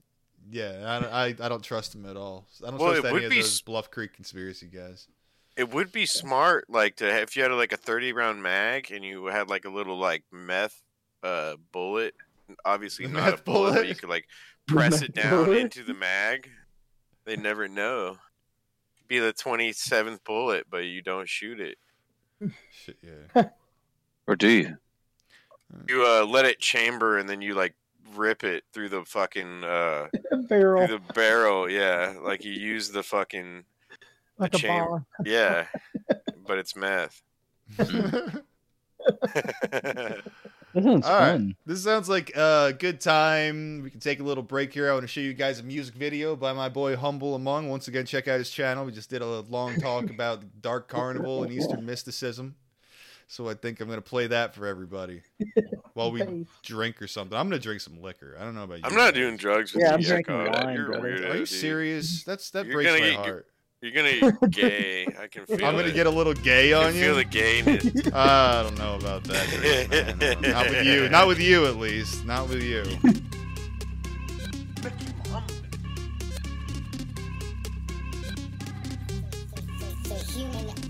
yeah, 0.49 0.83
I, 0.85 0.99
don't- 0.99 1.13
I, 1.13 1.45
I 1.45 1.49
don't 1.49 1.63
trust 1.63 1.93
him 1.93 2.05
at 2.07 2.17
all. 2.17 2.47
I 2.65 2.71
don't 2.71 2.79
Well, 2.79 2.93
trust 3.01 3.05
any 3.15 3.25
of 3.25 3.31
those 3.31 3.45
s- 3.45 3.61
Bluff 3.61 3.91
Creek 3.91 4.13
conspiracy 4.13 4.65
guys. 4.65 5.07
It 5.55 5.69
would 5.71 5.91
be 5.91 6.05
smart, 6.07 6.67
like 6.69 6.95
to 6.95 7.21
if 7.21 7.35
you 7.35 7.43
had 7.43 7.51
like 7.51 7.71
a 7.73 7.77
30 7.77 8.13
round 8.13 8.41
mag 8.41 8.89
and 8.89 9.03
you 9.05 9.25
had 9.27 9.47
like 9.49 9.65
a 9.65 9.69
little 9.69 9.97
like 9.99 10.23
meth 10.31 10.81
uh 11.23 11.55
bullet. 11.71 12.15
Obviously 12.65 13.07
not 13.07 13.39
a 13.39 13.41
bullet, 13.41 13.69
but 13.71 13.73
bullet? 13.75 13.87
you 13.87 13.95
could 13.95 14.09
like 14.09 14.27
press 14.67 15.01
it 15.01 15.13
down 15.13 15.45
bullet? 15.45 15.57
into 15.59 15.83
the 15.83 15.93
mag. 15.93 16.49
They 17.25 17.35
never 17.35 17.67
know. 17.67 18.17
Be 19.07 19.19
the 19.19 19.33
27th 19.33 20.23
bullet, 20.23 20.65
but 20.69 20.85
you 20.85 21.01
don't 21.01 21.27
shoot 21.29 21.59
it. 21.59 21.77
Shit, 22.71 22.97
yeah. 23.03 23.43
Or 24.27 24.35
do 24.35 24.47
you? 24.49 24.77
You 25.89 26.05
uh 26.05 26.25
let 26.25 26.45
it 26.45 26.59
chamber 26.59 27.17
and 27.17 27.27
then 27.27 27.41
you 27.41 27.53
like 27.55 27.75
rip 28.15 28.43
it 28.43 28.63
through 28.73 28.89
the 28.89 29.03
fucking 29.05 29.63
uh 29.63 30.07
barrel 30.49 30.85
through 30.87 30.99
the 30.99 31.13
barrel. 31.13 31.69
Yeah, 31.69 32.13
like 32.21 32.43
you 32.45 32.51
use 32.53 32.89
the 32.91 33.03
fucking 33.03 33.63
like 34.37 34.53
a 34.53 34.57
chamber. 34.57 34.89
bomb. 34.89 35.05
yeah, 35.25 35.65
but 36.47 36.57
it's 36.59 36.75
meth. 36.75 37.21
This 40.73 40.83
one's 40.85 41.05
All 41.05 41.19
right. 41.19 41.31
fun. 41.33 41.55
This 41.65 41.83
sounds 41.83 42.07
like 42.09 42.35
a 42.35 42.73
good 42.77 43.01
time. 43.01 43.81
We 43.83 43.89
can 43.89 43.99
take 43.99 44.19
a 44.19 44.23
little 44.23 44.43
break 44.43 44.73
here. 44.73 44.89
I 44.89 44.93
want 44.93 45.03
to 45.03 45.07
show 45.07 45.21
you 45.21 45.33
guys 45.33 45.59
a 45.59 45.63
music 45.63 45.95
video 45.95 46.35
by 46.35 46.53
my 46.53 46.69
boy 46.69 46.95
Humble 46.95 47.35
Among. 47.35 47.69
Once 47.69 47.87
again, 47.87 48.05
check 48.05 48.27
out 48.27 48.37
his 48.39 48.49
channel. 48.49 48.85
We 48.85 48.91
just 48.91 49.09
did 49.09 49.21
a 49.21 49.41
long 49.41 49.75
talk 49.79 50.09
about 50.09 50.43
Dark 50.61 50.87
Carnival 50.87 51.43
and 51.43 51.51
Eastern 51.51 51.85
mysticism. 51.85 52.55
So 53.27 53.47
I 53.47 53.53
think 53.53 53.79
I'm 53.79 53.87
going 53.87 53.97
to 53.97 54.01
play 54.01 54.27
that 54.27 54.53
for 54.53 54.67
everybody 54.67 55.21
while 55.93 56.11
we 56.11 56.19
Face. 56.19 56.47
drink 56.63 57.01
or 57.01 57.07
something. 57.07 57.37
I'm 57.37 57.47
going 57.49 57.59
to 57.61 57.63
drink 57.63 57.79
some 57.79 58.01
liquor. 58.01 58.35
I 58.37 58.43
don't 58.43 58.55
know 58.55 58.63
about 58.63 58.79
you. 58.79 58.83
I'm 58.85 58.95
not 58.95 59.13
doing 59.13 59.37
drugs 59.37 59.73
with 59.73 59.83
Yeah, 59.83 59.91
you. 59.91 59.95
I'm 59.95 60.01
drinking 60.01 60.37
wine, 60.51 60.75
You're 60.75 60.91
a 60.91 61.31
Are 61.31 61.37
you 61.37 61.45
serious? 61.45 62.23
That's 62.25 62.49
that 62.51 62.65
You're 62.65 62.75
breaks 62.75 62.91
my 62.91 62.99
get- 62.99 63.15
heart. 63.15 63.47
You're 63.81 63.91
gonna 63.93 64.31
get 64.49 64.51
gay. 64.51 65.07
I 65.19 65.27
can 65.27 65.45
feel 65.47 65.65
I'm 65.65 65.73
going 65.73 65.85
it. 65.85 65.89
to 65.89 65.93
get 65.95 66.05
a 66.05 66.09
little 66.11 66.33
gay 66.33 66.71
I 66.73 66.83
on 66.85 66.93
can 66.93 67.01
feel 67.01 67.15
the 67.15 67.21
you. 67.23 67.25
gayness. 67.25 67.85
I 68.13 68.61
don't 68.63 68.77
know 68.77 68.95
about 68.95 69.23
that. 69.25 69.49
Drake, 69.49 70.19
man. 70.19 70.41
Not 70.41 70.69
with 70.69 70.85
you. 70.85 71.09
Not 71.09 71.27
with 71.27 71.39
you, 71.39 71.65
at 71.65 71.77
least. 71.77 72.23
Not 72.25 72.47
with 72.47 72.61
you. 72.61 72.83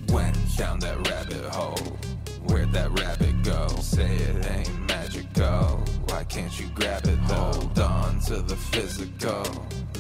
Went 0.10 0.58
down 0.58 0.80
that 0.80 1.08
rabbit 1.10 1.46
hole. 1.54 1.98
Where'd 2.46 2.72
that 2.74 2.92
rabbit 3.00 3.44
go? 3.44 3.68
Say 3.80 4.16
it 4.16 4.46
ain't 4.52 4.88
magical. 4.88 5.84
Why 6.08 6.24
can't 6.26 6.58
you 6.60 6.68
grab 6.76 7.06
it? 7.06 7.18
Hold 7.20 7.80
on 7.80 8.20
to 8.22 8.42
the 8.42 8.56
physical. 8.56 9.44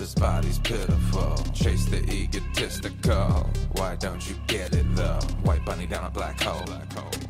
This 0.01 0.15
body's 0.15 0.57
pitiful. 0.57 1.37
Chase 1.53 1.85
the 1.85 2.03
egotistical. 2.11 3.47
Why 3.73 3.95
don't 3.97 4.27
you 4.27 4.35
get 4.47 4.73
it 4.73 4.95
though? 4.95 5.19
White 5.43 5.63
bunny 5.63 5.85
down 5.85 6.03
a 6.05 6.09
black 6.09 6.41
hole. 6.41 6.65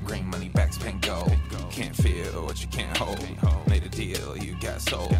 Green 0.05 0.26
money 0.30 0.47
backs 0.47 0.78
paying 0.78 0.99
gold. 1.01 1.34
Can't 1.69 1.93
feel 1.93 2.45
what 2.45 2.61
you 2.61 2.69
can't 2.69 2.95
hold. 2.95 3.19
Made 3.67 3.84
a 3.84 3.89
deal, 3.89 4.38
you 4.38 4.55
got 4.61 4.80
sold. 4.80 5.13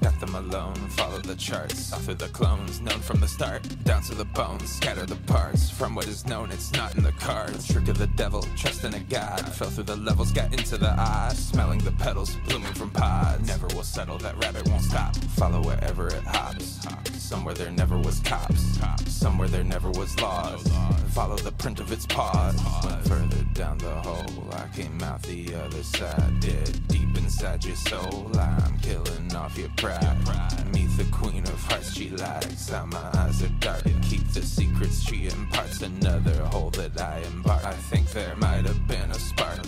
Got 0.00 0.18
them 0.18 0.34
alone, 0.34 0.74
follow 0.74 1.18
the 1.18 1.36
charts. 1.36 1.92
Of 1.92 2.18
the 2.18 2.26
clones, 2.28 2.80
known 2.80 2.98
from 2.98 3.20
the 3.20 3.28
start. 3.28 3.62
Down 3.84 4.02
to 4.02 4.16
the 4.16 4.24
bones, 4.24 4.68
scatter 4.68 5.06
the 5.06 5.16
parts. 5.32 5.70
From 5.70 5.94
what 5.94 6.08
is 6.08 6.26
known, 6.26 6.50
it's 6.50 6.72
not 6.72 6.96
in 6.96 7.04
the 7.04 7.12
cards. 7.12 7.68
Trick 7.68 7.86
of 7.86 7.98
the 7.98 8.08
devil, 8.08 8.44
trust 8.56 8.82
in 8.82 8.94
a 8.94 9.00
god. 9.00 9.40
Fell 9.54 9.70
through 9.70 9.84
the 9.84 9.96
levels, 9.96 10.32
got 10.32 10.52
into 10.52 10.76
the 10.76 10.90
eyes. 10.98 11.38
Smelling 11.38 11.78
the 11.78 11.92
petals, 11.92 12.34
blooming 12.48 12.74
from 12.74 12.90
pods. 12.90 13.46
Never 13.46 13.68
will 13.76 13.84
settle, 13.84 14.18
that 14.18 14.36
rabbit 14.38 14.68
won't 14.68 14.82
stop. 14.82 15.14
Follow 15.36 15.62
wherever 15.62 16.08
it 16.08 16.24
hops. 16.24 16.79
Somewhere 17.12 17.54
there 17.54 17.70
never 17.70 17.96
was 17.98 18.20
cops. 18.20 18.78
Somewhere 19.06 19.48
there 19.48 19.64
never 19.64 19.90
was 19.90 20.20
laws. 20.20 20.66
Follow 21.10 21.36
the 21.36 21.52
print 21.52 21.80
of 21.80 21.92
its 21.92 22.06
paws. 22.06 22.56
Went 22.84 23.06
further 23.06 23.44
down 23.54 23.78
the 23.78 23.94
hole. 24.02 24.48
I 24.52 24.66
came 24.74 25.00
out 25.02 25.22
the 25.22 25.54
other 25.54 25.82
side. 25.82 26.40
Dead 26.40 26.88
deep 26.88 27.16
inside 27.16 27.64
your 27.64 27.76
soul. 27.76 28.30
I'm 28.38 28.78
killing 28.80 29.34
off 29.34 29.56
your 29.56 29.70
pride. 29.76 30.16
Meet 30.72 30.96
the 30.96 31.04
queen 31.12 31.42
of 31.44 31.62
hearts 31.64 31.94
she 31.94 32.10
likes. 32.10 32.68
How 32.68 32.86
my 32.86 33.10
eyes 33.14 33.42
are 33.42 33.54
dark. 33.60 33.84
Keep 34.02 34.28
the 34.32 34.42
secrets 34.42 35.02
she 35.02 35.26
imparts. 35.28 35.82
Another 35.82 36.44
hole 36.46 36.70
that 36.70 37.00
I 37.00 37.20
embark. 37.32 37.64
I 37.64 37.72
think 37.72 38.10
there 38.10 38.34
might 38.36 38.64
have 38.64 38.86
been 38.88 39.10
a 39.10 39.14
spark. 39.14 39.60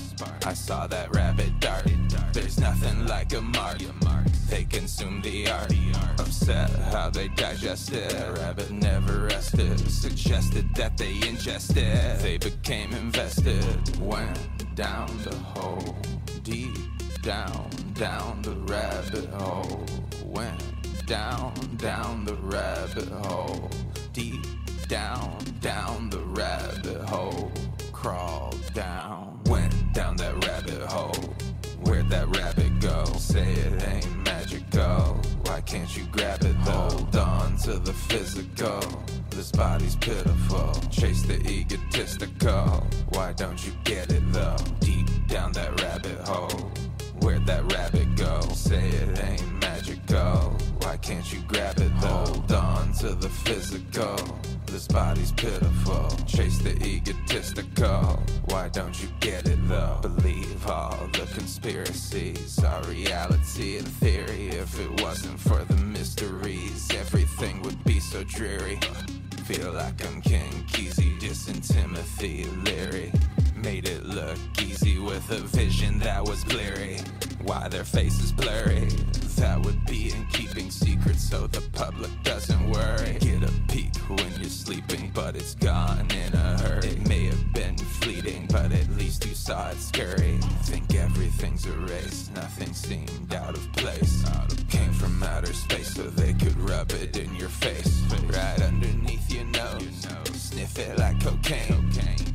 I 0.45 0.55
saw 0.55 0.87
that 0.89 1.15
rabbit 1.15 1.61
dart. 1.61 1.87
There's 2.33 2.59
nothing 2.59 3.07
like 3.07 3.33
a 3.35 3.41
mark. 3.41 3.79
They 4.49 4.65
consume 4.65 5.23
the 5.23 5.51
art. 5.51 5.73
Upset 6.19 6.71
how 7.03 7.11
they 7.11 7.27
digest 7.29 7.93
it. 7.93 8.15
Rabbit 8.39 8.71
never 8.71 9.25
rested. 9.25 9.77
Suggested 9.91 10.73
that 10.77 10.97
they 10.97 11.15
ingest 11.15 11.77
it. 11.77 12.21
They 12.21 12.39
became 12.39 12.93
invested. 12.93 13.99
Went 13.99 14.39
down 14.77 15.09
the 15.25 15.35
hole. 15.35 15.97
Deep 16.45 16.79
down, 17.21 17.69
down 17.95 18.41
the 18.43 18.55
rabbit 18.73 19.29
hole. 19.31 19.85
Went 20.25 20.63
down, 21.07 21.53
down 21.77 22.25
the 22.25 22.37
rabbit 22.37 23.09
hole. 23.25 23.69
Deep 24.13 24.47
down, 24.87 25.39
down 25.61 26.09
the 26.09 26.25
rabbit 26.41 27.03
hole. 27.09 27.51
Crawled 27.91 28.63
down. 28.75 29.41
Went 29.47 29.75
down 29.93 30.15
that 30.19 30.35
rabbit 30.47 30.83
hole. 30.83 31.35
Where'd 31.81 32.09
that 32.11 32.29
rabbit 32.37 32.79
go? 32.79 33.05
Say 33.19 33.55
it 33.55 33.89
ain't 33.89 34.25
magical. 34.25 35.21
Why 35.53 35.61
can't 35.61 35.95
you 35.95 36.05
grab 36.05 36.43
it 36.45 36.57
though? 36.65 36.71
Hold 36.73 37.15
on 37.15 37.57
to 37.59 37.75
the 37.79 37.93
physical. 37.93 38.81
This 39.29 39.53
body's 39.53 39.97
pitiful. 39.97 40.73
Chase 40.91 41.25
the 41.25 41.47
egotistical. 41.47 42.87
Why 43.11 43.35
don't 43.35 43.63
you 43.67 43.75
get 43.85 44.11
it 44.11 44.23
though? 44.33 44.57
Deep 44.81 45.07
down 45.29 45.53
that 45.53 45.79
rabbit 45.83 46.19
hole. 46.27 46.73
Where'd 47.21 47.45
that 47.45 47.71
rabbit 47.71 48.17
go? 48.17 48.41
Say 48.55 48.89
it 48.89 49.23
ain't 49.23 49.61
magical. 49.61 50.57
Why 50.81 50.97
can't 50.97 51.31
you 51.31 51.41
grab 51.43 51.79
it 51.79 51.93
though? 52.01 52.09
Hold 52.09 52.53
on 52.53 52.95
to 53.01 53.09
the 53.09 53.29
physical. 53.29 54.17
This 54.73 54.89
body's 54.89 55.33
pitiful. 55.33 56.09
Chase 56.27 56.57
the 56.57 56.75
egotistical. 56.83 58.23
Why 58.47 58.71
don't 58.71 58.99
you 59.03 59.09
get 59.21 59.47
it 59.47 59.59
though? 59.69 59.99
Believe 60.01 60.67
all 60.67 60.97
the 61.13 61.27
conspiracies 61.35 62.59
are 62.65 62.83
reality 62.85 63.77
and 63.77 63.87
theory. 63.87 64.49
If 64.49 64.81
it 64.81 65.03
wasn't 65.03 65.39
for 65.39 65.63
the 65.65 65.77
mysteries, 65.77 66.89
everything 66.99 67.61
would 67.61 67.85
be 67.85 68.01
so 68.01 68.25
dreary. 68.25 68.81
Feel 69.45 69.73
like 69.73 70.07
I'm 70.07 70.23
Ken 70.23 70.51
Kesey, 70.69 71.21
dissing 71.21 71.61
Timothy 71.61 72.47
Leary. 72.65 73.13
Made 73.55 73.87
it 73.87 74.07
look 74.07 74.39
easy 74.63 74.99
with 74.99 75.31
a 75.31 75.41
vision 75.55 75.99
that 75.99 76.25
was 76.25 76.45
bleary. 76.45 76.99
Why 77.45 77.69
their 77.69 77.85
face 77.85 78.21
is 78.23 78.33
blurry. 78.33 78.89
That 79.37 79.61
would 79.65 79.85
be 79.87 80.13
in 80.13 80.27
keeping 80.27 80.71
secrets 80.71 81.29
so 81.29 81.47
the 81.47 81.63
public 81.73 82.11
doesn't 82.23 82.71
worry. 82.71 83.19
Get 83.21 83.43
a 83.43 83.53
peek 83.69 83.95
when 84.09 84.33
you're 84.41 84.51
sleeping, 84.51 85.11
but 85.15 85.35
it's 85.35 85.55
gone 85.55 86.07
in 86.11 86.33
a 86.35 86.59
hurry. 86.59 86.89
It 86.89 87.09
may 87.09 87.27
have 87.27 87.53
been 87.53 87.77
fleeting, 87.77 88.47
but 88.51 88.73
at 88.73 88.89
least 88.91 89.27
you 89.27 89.35
saw 89.35 89.71
it 89.71 89.79
scurry. 89.79 90.39
Think 90.65 90.95
everything's 90.95 91.67
erased, 91.67 92.33
nothing 92.35 92.73
seemed 92.73 93.35
out 93.35 93.57
of 93.57 93.73
place. 93.73 94.25
Came 94.69 94.93
from 94.93 95.23
outer 95.23 95.53
space 95.53 95.95
so 95.95 96.03
they 96.03 96.33
could 96.35 96.57
rub 96.59 96.91
it 96.93 97.17
in 97.17 97.35
your 97.37 97.49
face. 97.49 98.03
Right 98.27 98.63
underneath 98.63 99.31
your 99.33 99.45
nose. 99.45 100.07
Sniff 100.35 100.79
it 100.79 100.99
like 100.99 101.21
cocaine. 101.23 101.91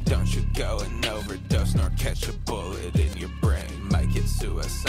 Don't 0.06 0.34
you 0.36 0.44
go 0.54 0.80
and 0.80 1.06
overdose 1.06 1.76
nor 1.76 1.90
catch 1.98 2.28
a 2.28 2.34
bullet 2.34 2.96
in 2.96 3.16
your 3.18 3.32
brain. 3.42 3.66
Might 3.90 4.12
get 4.14 4.28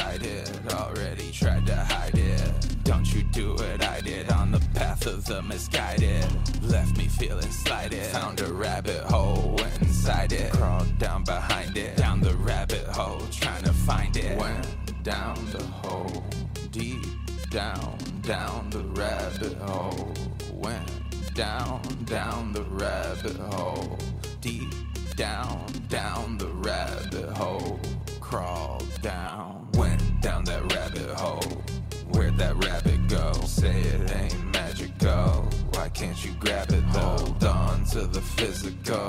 suicided, 0.09 0.73
already 0.73 1.31
tried 1.33 1.67
to 1.67 1.75
hide 1.75 2.17
it. 2.17 2.85
Don't 2.85 3.13
you 3.15 3.23
do 3.25 3.53
what 3.53 3.85
I 3.85 4.01
did 4.01 4.31
on 4.31 4.53
the 4.53 4.61
path 4.75 5.07
of 5.07 5.25
the 5.27 5.43
misguided. 5.43 6.25
Left 6.63 6.97
me 6.97 7.09
feeling 7.09 7.51
slighted. 7.51 8.05
Found 8.07 8.41
a 8.41 8.53
rabbit 8.53 9.03
hole, 9.05 9.57
went 9.59 9.83
inside 9.83 10.33
it. 10.33 10.53
Crawled 10.53 10.99
down 10.99 11.25
behind 11.25 11.77
it. 11.77 11.97
Down 11.97 12.21
the 12.21 12.35
rabbit 12.37 12.87
hole, 12.87 13.21
trying 13.31 13.65
to 13.65 13.73
find 13.73 14.17
it. 14.17 14.39
Went 14.39 15.03
down 15.03 15.37
the 15.51 15.63
hole, 15.63 16.25
deep 16.71 17.05
down, 17.51 17.99
down 18.23 18.71
the 18.71 18.85
rabbit 19.01 19.57
hole. 19.59 20.13
Went 20.53 21.35
down, 21.35 21.83
down 22.05 22.53
the 22.53 22.63
rabbit 22.63 23.37
hole. 23.37 23.99
Deep 24.41 24.73
down, 25.17 25.67
down 25.89 26.39
the 26.39 26.49
rabbit 26.49 27.29
hole. 27.31 27.79
Crawled 28.21 28.87
down, 29.01 29.58
went 29.79 30.21
down 30.21 30.45
that 30.45 30.63
rabbit 30.75 31.09
hole. 31.11 31.63
Where'd 32.11 32.37
that 32.39 32.57
rabbit 32.65 33.07
go? 33.07 33.33
Say 33.47 33.81
it 33.81 34.11
ain't 34.17 34.53
magical. 34.53 35.49
Why 35.73 35.89
can't 35.91 36.23
you 36.25 36.33
grab 36.41 36.71
it? 36.71 36.83
Hold 36.97 37.45
on 37.45 37.85
to 37.93 38.01
the 38.01 38.21
physical. 38.21 39.09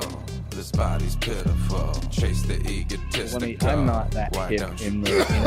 This 0.60 0.72
body's 0.72 1.16
pitiful. 1.16 1.94
Chase 2.10 2.42
the 2.42 2.60
egotistical. 2.68 3.48
Let 3.48 3.62
me, 3.62 3.66
I'm 3.66 3.86
not 3.86 4.10
that 4.10 4.36
Why 4.36 4.48
hip 4.48 4.58
don't 4.60 4.78
you 4.82 4.88
in 4.88 5.00
the, 5.00 5.10
go 5.10 5.16
in 5.20 5.24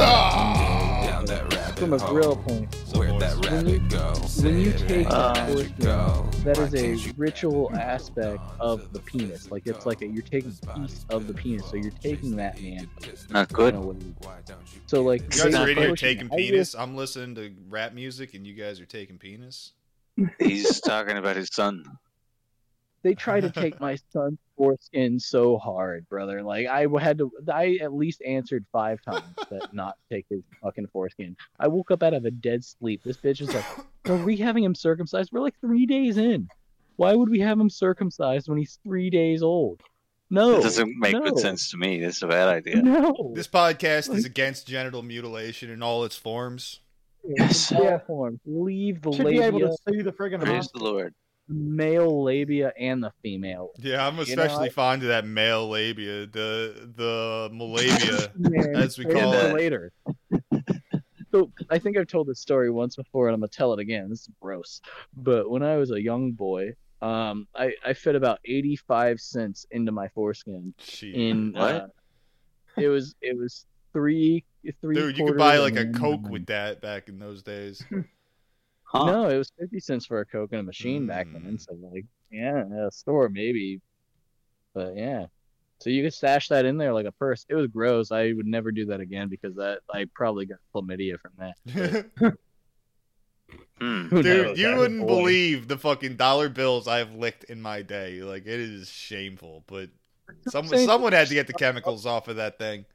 down 1.05 1.25
that 1.25 1.53
rabbit 1.53 1.77
from 1.77 1.93
a 1.93 1.99
hole? 1.99 2.15
real 2.15 2.35
point. 2.35 2.73
Where'd 2.95 3.19
that 3.21 3.37
When 3.37 3.53
rabbit 3.53 3.71
you- 3.83 3.89
go? 3.89 4.13
When 4.41 4.59
you 4.59 4.71
take 4.73 4.89
ain't 4.89 5.11
Uh, 5.11 5.13
a 5.13 5.33
magical. 5.35 5.53
foreskin, 5.55 6.43
that 6.45 6.57
Why 6.57 6.63
is 6.63 6.71
can't 6.73 7.05
you 7.05 7.11
a 7.11 7.13
ritual 7.15 7.75
aspect 7.75 8.41
of 8.59 8.91
the 8.91 8.99
penis. 9.01 9.51
Like 9.51 9.67
it's 9.67 9.85
like 9.85 10.01
a, 10.01 10.07
you're 10.07 10.23
taking 10.23 10.51
a 10.67 10.79
piece 10.79 11.05
of 11.11 11.27
the 11.27 11.33
penis, 11.35 11.69
so 11.69 11.75
you're 11.75 11.91
taking 11.91 12.35
that 12.37 12.59
man. 12.59 12.89
Not 13.29 13.53
good. 13.53 13.75
So 14.87 15.03
like 15.03 15.21
You 15.35 15.43
guys 15.43 15.53
are 15.53 15.69
in 15.69 15.77
here 15.77 15.95
taking 15.95 16.27
penis. 16.27 16.73
I'm 16.73 16.95
listening 16.95 17.35
to 17.35 17.53
rap 17.69 17.93
music, 17.93 18.33
and 18.33 18.47
you 18.47 18.55
guys 18.55 18.79
are 18.81 18.87
taking 18.87 19.19
penis. 19.19 19.73
He's 20.39 20.79
talking 20.81 21.17
about 21.17 21.35
his 21.35 21.49
son. 21.53 21.83
They 23.03 23.13
try 23.13 23.39
to 23.41 23.51
take 23.51 23.79
my 23.81 23.97
son's 24.11 24.39
foreskin 24.57 25.19
so 25.19 25.57
hard, 25.57 26.07
brother. 26.09 26.41
Like 26.41 26.67
I 26.67 26.87
had 26.99 27.17
to, 27.19 27.31
I 27.51 27.77
at 27.81 27.93
least 27.93 28.21
answered 28.25 28.65
five 28.71 29.01
times 29.01 29.25
that 29.49 29.73
not 29.73 29.97
take 30.11 30.25
his 30.29 30.41
fucking 30.61 30.87
foreskin. 30.87 31.35
I 31.59 31.67
woke 31.67 31.91
up 31.91 32.01
out 32.01 32.13
of 32.13 32.25
a 32.25 32.31
dead 32.31 32.63
sleep. 32.63 33.01
This 33.03 33.17
bitch 33.17 33.41
is 33.41 33.53
like, 33.53 33.65
"Are 34.05 34.15
we 34.23 34.37
having 34.37 34.63
him 34.63 34.73
circumcised?" 34.73 35.31
We're 35.31 35.41
like 35.41 35.59
three 35.59 35.85
days 35.85 36.17
in. 36.17 36.47
Why 36.95 37.13
would 37.13 37.29
we 37.29 37.39
have 37.39 37.59
him 37.59 37.69
circumcised 37.69 38.47
when 38.47 38.57
he's 38.57 38.79
three 38.83 39.09
days 39.09 39.41
old? 39.41 39.81
No, 40.29 40.57
It 40.57 40.63
doesn't 40.63 40.99
make 40.99 41.13
no, 41.13 41.21
good 41.21 41.39
sense 41.39 41.69
to 41.71 41.77
me. 41.77 41.99
This 41.99 42.17
is 42.17 42.23
a 42.23 42.27
bad 42.27 42.47
idea. 42.47 42.81
No, 42.81 43.33
This 43.35 43.47
podcast 43.47 44.13
is 44.13 44.25
against 44.25 44.67
genital 44.67 45.03
mutilation 45.03 45.69
in 45.69 45.83
all 45.83 46.05
its 46.05 46.15
forms. 46.15 46.79
Yes. 47.23 47.71
Yeah, 47.71 47.99
form. 47.99 48.39
Leave 48.45 49.01
the 49.01 49.11
Should 49.11 49.27
be 49.27 49.39
able 49.39 49.59
to 49.59 49.77
sue 49.87 50.03
the 50.03 50.11
friggin' 50.11 50.41
Praise 50.41 50.69
the. 50.73 50.83
Lord. 50.83 51.13
The 51.47 51.53
male 51.53 52.23
labia, 52.23 52.71
and 52.79 53.03
the 53.03 53.11
female. 53.21 53.71
Yeah, 53.77 54.05
I'm 54.07 54.13
You 54.17 54.35
know, 54.35 54.43
especially 54.43 54.69
fond 54.69 55.01
of 55.03 55.09
that 55.09 55.25
male 55.25 55.67
labia, 55.69 56.25
the 56.27 56.91
the 56.95 57.49
malabia. 57.53 58.31
Man, 58.37 58.75
As 58.81 58.97
we 58.97 59.05
call 59.05 59.33
it. 59.33 59.53
later. 59.53 59.91
so 61.31 61.51
I 61.69 61.79
think 61.79 61.97
I've 61.97 62.07
told 62.07 62.27
this 62.27 62.39
story 62.39 62.69
once 62.71 62.95
before, 62.95 63.27
and 63.27 63.33
I'm 63.35 63.41
gonna 63.41 63.49
tell 63.49 63.73
it 63.73 63.79
again. 63.79 64.09
This 64.09 64.21
is 64.21 64.29
gross. 64.41 64.81
But 65.15 65.49
when 65.49 65.63
I 65.63 65.77
was 65.77 65.91
a 65.91 66.01
young 66.01 66.31
boy, 66.31 66.73
um, 67.01 67.47
I, 67.55 67.73
I 67.85 67.93
fit 67.93 68.15
about 68.15 68.39
85 68.45 69.19
cents 69.19 69.65
into 69.71 69.91
my 69.91 70.07
foreskin. 70.09 70.73
Shit. 70.79 71.15
In 71.15 71.51
What? 71.53 71.75
uh, 71.75 71.87
it 72.77 72.87
was 72.87 73.15
it 73.21 73.37
was 73.37 73.65
three 73.91 74.45
three. 74.81 74.95
Dude, 74.95 75.17
you 75.17 75.25
could 75.25 75.37
buy 75.37 75.57
like 75.57 75.75
a 75.75 75.87
Coke 75.91 76.29
with 76.29 76.45
that 76.47 76.81
back 76.81 77.09
in 77.09 77.19
those 77.19 77.43
days. 77.43 77.83
Huh. 78.93 79.05
No, 79.05 79.29
it 79.29 79.37
was 79.37 79.51
50 79.59 79.79
cents 79.79 80.05
for 80.05 80.19
a 80.19 80.25
Coke 80.25 80.53
in 80.53 80.59
a 80.59 80.63
machine 80.63 81.07
back 81.07 81.27
then. 81.31 81.41
Mm. 81.41 81.59
So 81.59 81.75
like, 81.91 82.05
yeah, 82.31 82.63
a 82.87 82.91
store 82.91 83.27
maybe, 83.27 83.81
but 84.73 84.95
yeah. 84.95 85.25
So 85.79 85.89
you 85.89 86.03
could 86.03 86.13
stash 86.13 86.47
that 86.49 86.65
in 86.65 86.77
there 86.77 86.93
like 86.93 87.07
a 87.07 87.11
purse. 87.11 87.45
It 87.49 87.55
was 87.55 87.67
gross. 87.67 88.11
I 88.11 88.33
would 88.33 88.45
never 88.45 88.71
do 88.71 88.85
that 88.85 88.99
again 88.99 89.29
because 89.29 89.55
that 89.55 89.79
I 89.91 90.05
probably 90.13 90.45
got 90.45 90.59
chlamydia 90.73 91.17
from 91.19 91.31
that. 91.37 92.35
Hmm. 93.79 94.07
Dude, 94.09 94.25
knows? 94.25 94.59
you 94.59 94.67
I 94.67 94.71
was 94.71 94.77
a 94.77 94.79
wouldn't 94.79 95.07
believe 95.07 95.67
the 95.67 95.77
fucking 95.77 96.15
dollar 96.15 96.47
bills 96.47 96.87
I've 96.87 97.15
licked 97.15 97.43
in 97.45 97.61
my 97.61 97.81
day. 97.81 98.21
Like 98.21 98.43
it 98.43 98.59
is 98.59 98.89
shameful, 98.89 99.63
but 99.67 99.89
some, 100.47 100.67
someone 100.67 101.13
had 101.13 101.27
to 101.27 101.33
get 101.33 101.47
the 101.47 101.53
chemicals 101.53 102.05
off 102.05 102.27
of 102.27 102.37
that 102.37 102.57
thing. 102.57 102.85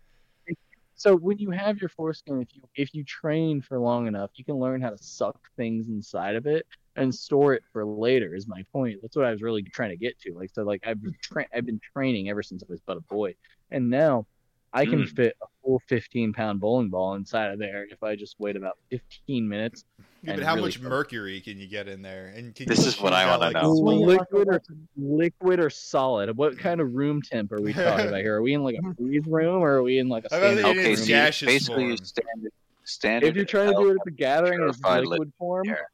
So 0.98 1.14
when 1.16 1.38
you 1.38 1.52
have 1.52 1.80
your 1.80 1.88
foreskin, 1.88 2.42
if 2.42 2.48
you 2.54 2.62
if 2.74 2.92
you 2.92 3.04
train 3.04 3.62
for 3.62 3.78
long 3.78 4.08
enough, 4.08 4.30
you 4.34 4.44
can 4.44 4.56
learn 4.56 4.80
how 4.82 4.90
to 4.90 4.98
suck 4.98 5.38
things 5.56 5.88
inside 5.88 6.34
of 6.34 6.46
it 6.46 6.66
and 6.96 7.14
store 7.14 7.54
it 7.54 7.62
for 7.72 7.86
later. 7.86 8.34
Is 8.34 8.48
my 8.48 8.64
point. 8.72 8.98
That's 9.00 9.14
what 9.14 9.24
I 9.24 9.30
was 9.30 9.40
really 9.40 9.62
trying 9.62 9.90
to 9.90 9.96
get 9.96 10.18
to. 10.22 10.34
Like 10.34 10.50
so, 10.52 10.64
like 10.64 10.82
I've 10.84 11.00
been 11.00 11.14
tra- 11.22 11.46
I've 11.54 11.64
been 11.64 11.80
training 11.94 12.28
ever 12.28 12.42
since 12.42 12.64
I 12.64 12.66
was 12.68 12.80
but 12.84 12.96
a 12.96 13.00
boy, 13.02 13.36
and 13.70 13.88
now 13.88 14.26
I 14.72 14.84
can 14.84 15.00
Mm. 15.02 15.08
fit 15.16 15.34
a 15.42 15.46
full 15.62 15.80
15 15.88 16.32
pound 16.32 16.60
bowling 16.60 16.90
ball 16.90 17.14
inside 17.14 17.52
of 17.52 17.58
there 17.58 17.86
if 17.90 18.02
I 18.02 18.16
just 18.16 18.36
wait 18.38 18.56
about 18.56 18.76
15 18.90 19.48
minutes. 19.48 19.84
Yeah, 20.22 20.34
but 20.34 20.44
how 20.44 20.54
really 20.54 20.66
much 20.68 20.76
fun. 20.78 20.88
mercury 20.90 21.40
can 21.40 21.58
you 21.58 21.66
get 21.68 21.88
in 21.88 22.02
there? 22.02 22.26
And 22.34 22.54
can 22.54 22.66
This 22.66 22.80
you 22.82 22.88
is 22.88 23.00
what 23.00 23.12
I 23.12 23.22
shoot 23.24 23.28
out, 23.30 23.40
wanna 23.40 23.52
like, 23.54 23.62
know. 23.62 23.74
Swing 23.76 24.00
it 24.02 24.06
like 24.06 24.18
a 24.32 24.36
Liquid 24.36 24.48
or 24.48 24.62
liquid 24.96 25.60
or 25.60 25.70
solid? 25.70 26.36
What 26.36 26.58
kind 26.58 26.80
of 26.80 26.92
room 26.94 27.22
temp 27.22 27.52
are 27.52 27.60
we 27.62 27.72
talking 27.72 28.08
about 28.08 28.20
here? 28.20 28.36
Are 28.36 28.42
we 28.42 28.54
in 28.54 28.62
like 28.62 28.76
a 28.76 28.94
freeze 28.94 29.26
room 29.26 29.62
or 29.62 29.76
are 29.76 29.82
we 29.82 29.98
in 29.98 30.08
like 30.08 30.24
a 30.26 30.28
bet 30.28 30.40
standard 30.40 30.60
it 30.64 30.68
Okay, 30.78 30.88
room? 30.88 30.96
so 31.32 31.46
basically 31.46 31.82
you 31.84 31.88
form. 31.96 32.04
standard 32.04 32.52
standard. 32.84 33.26
if 33.28 33.36
you're 33.36 33.44
trying 33.44 33.68
to 33.72 33.74
do 33.78 33.88
it 33.90 33.94
at 33.94 34.04
the 34.04 34.10
gathering 34.10 34.60
as 34.68 34.76
purified 34.78 35.06
liquid 35.06 35.32
form, 35.38 35.68
air. 35.68 35.88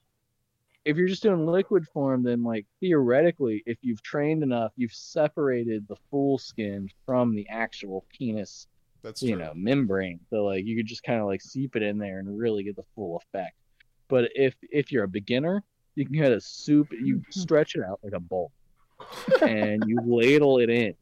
If 0.84 0.96
you're 0.96 1.08
just 1.08 1.22
doing 1.22 1.46
liquid 1.46 1.86
form, 1.92 2.22
then 2.22 2.42
like 2.42 2.66
theoretically, 2.80 3.62
if 3.66 3.78
you've 3.82 4.02
trained 4.02 4.42
enough, 4.42 4.72
you've 4.76 4.92
separated 4.92 5.86
the 5.88 5.96
full 6.10 6.38
skin 6.38 6.88
from 7.06 7.34
the 7.34 7.48
actual 7.48 8.04
penis, 8.16 8.66
That's 9.02 9.22
you 9.22 9.36
true. 9.36 9.44
know, 9.44 9.52
membrane. 9.54 10.20
So 10.30 10.44
like 10.44 10.64
you 10.64 10.76
could 10.76 10.86
just 10.86 11.02
kind 11.02 11.20
of 11.20 11.26
like 11.26 11.40
seep 11.42 11.76
it 11.76 11.82
in 11.82 11.98
there 11.98 12.18
and 12.18 12.38
really 12.38 12.64
get 12.64 12.76
the 12.76 12.84
full 12.94 13.16
effect. 13.16 13.54
But 14.08 14.30
if 14.34 14.54
if 14.62 14.92
you're 14.92 15.04
a 15.04 15.08
beginner, 15.08 15.62
you 15.94 16.04
can 16.04 16.18
kind 16.18 16.34
of 16.34 16.42
soup 16.42 16.88
you 16.92 17.22
stretch 17.30 17.76
it 17.76 17.82
out 17.82 18.00
like 18.02 18.12
a 18.12 18.20
bowl, 18.20 18.52
and 19.40 19.84
you 19.86 19.98
ladle 20.04 20.58
it 20.58 20.68
in, 20.68 20.94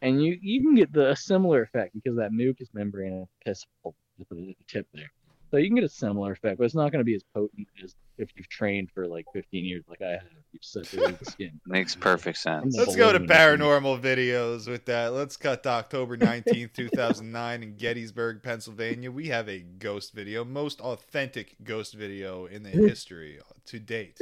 and 0.00 0.22
you 0.22 0.38
you 0.40 0.62
can 0.62 0.76
get 0.76 0.92
the 0.92 1.10
a 1.10 1.16
similar 1.16 1.62
effect 1.62 1.92
because 1.94 2.16
that 2.16 2.32
mucous 2.32 2.68
membrane 2.72 3.22
is 3.22 3.28
piss 3.44 3.66
at 3.84 4.28
the 4.30 4.56
tip 4.68 4.86
there. 4.94 5.10
So 5.50 5.56
you 5.56 5.68
can 5.68 5.74
get 5.74 5.84
a 5.84 5.88
similar 5.88 6.32
effect, 6.32 6.58
but 6.58 6.64
it's 6.64 6.74
not 6.74 6.92
going 6.92 7.00
to 7.00 7.04
be 7.04 7.14
as 7.14 7.22
potent 7.34 7.68
as 7.82 7.94
if 8.18 8.30
you've 8.36 8.48
trained 8.48 8.90
for 8.90 9.06
like 9.06 9.26
15 9.32 9.64
years, 9.64 9.84
like 9.88 10.02
I 10.02 10.12
have. 10.12 10.22
You've 10.52 10.64
separated 10.64 11.18
the 11.18 11.24
skin. 11.24 11.60
Makes 11.66 11.96
perfect 11.96 12.38
sense. 12.38 12.76
Let's 12.76 12.94
go 12.94 13.12
to 13.12 13.18
balloon, 13.18 13.30
I 13.30 13.36
think. 13.50 13.60
paranormal 13.62 14.00
videos 14.00 14.68
with 14.68 14.84
that. 14.84 15.12
Let's 15.12 15.36
cut 15.36 15.64
to 15.64 15.70
October 15.70 16.16
19th, 16.16 16.72
2009 16.72 17.62
in 17.64 17.76
Gettysburg, 17.76 18.40
Pennsylvania. 18.42 19.10
We 19.10 19.28
have 19.28 19.48
a 19.48 19.58
ghost 19.60 20.12
video, 20.12 20.44
most 20.44 20.80
authentic 20.80 21.56
ghost 21.64 21.94
video 21.94 22.46
in 22.46 22.62
the 22.62 22.70
history 22.70 23.40
to 23.66 23.80
date. 23.80 24.20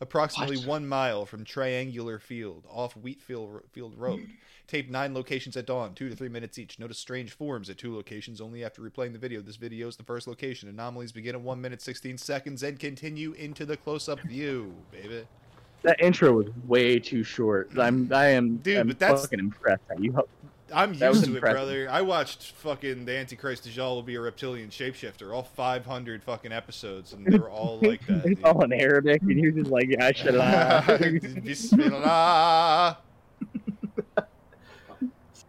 Approximately 0.00 0.58
What? 0.58 0.66
one 0.66 0.86
mile 0.88 1.24
from 1.24 1.44
Triangular 1.44 2.18
Field 2.18 2.66
off 2.68 2.94
Wheatfield 2.94 3.62
Field 3.72 3.94
Road. 3.96 4.26
Taped 4.68 4.90
nine 4.90 5.12
locations 5.12 5.56
at 5.56 5.66
dawn, 5.66 5.92
two 5.94 6.08
to 6.08 6.16
three 6.16 6.30
minutes 6.30 6.58
each. 6.58 6.78
Notice 6.78 6.98
strange 6.98 7.32
forms 7.32 7.68
at 7.68 7.76
two 7.76 7.94
locations 7.94 8.40
only 8.40 8.64
after 8.64 8.80
replaying 8.80 9.12
the 9.12 9.18
video. 9.18 9.42
This 9.42 9.56
video 9.56 9.86
is 9.88 9.96
the 9.96 10.02
first 10.02 10.26
location. 10.26 10.68
Anomalies 10.68 11.12
begin 11.12 11.34
at 11.34 11.40
one 11.42 11.60
minute, 11.60 11.82
16 11.82 12.16
seconds 12.16 12.62
and 12.62 12.78
continue 12.78 13.32
into 13.32 13.66
the 13.66 13.76
close 13.76 14.08
up 14.08 14.20
view, 14.20 14.72
baby. 14.90 15.24
That 15.82 16.00
intro 16.00 16.32
was 16.32 16.46
way 16.66 16.98
too 17.00 17.22
short. 17.22 17.70
I'm 17.78 18.10
I 18.14 18.28
am 18.28 18.58
Dude, 18.58 18.78
I'm 18.78 18.86
but 18.88 18.98
that's- 18.98 19.22
fucking 19.22 19.40
impressed. 19.40 19.82
How 19.90 19.96
you 19.98 20.16
I'm 20.74 20.94
used 20.94 21.24
to 21.26 21.36
it, 21.36 21.40
brother. 21.40 21.86
I 21.90 22.00
watched 22.00 22.52
fucking 22.52 23.04
the 23.04 23.14
Antichrist 23.14 23.68
Dajjal 23.68 23.90
will 23.94 24.02
be 24.02 24.14
a 24.14 24.20
reptilian 24.22 24.70
shapeshifter, 24.70 25.34
all 25.34 25.42
500 25.42 26.22
fucking 26.22 26.50
episodes, 26.50 27.12
and 27.12 27.26
they 27.26 27.36
were 27.36 27.50
all 27.50 27.78
like 27.82 28.06
that. 28.06 28.24
it's 28.24 28.40
all 28.42 28.64
in 28.64 28.72
Arabic, 28.72 29.20
and 29.20 29.32
you're 29.38 29.50
just 29.52 29.70
like, 29.70 29.84
yeah, 29.90 30.06
I 30.06 30.12
should 30.12 30.32
have. 30.32 30.86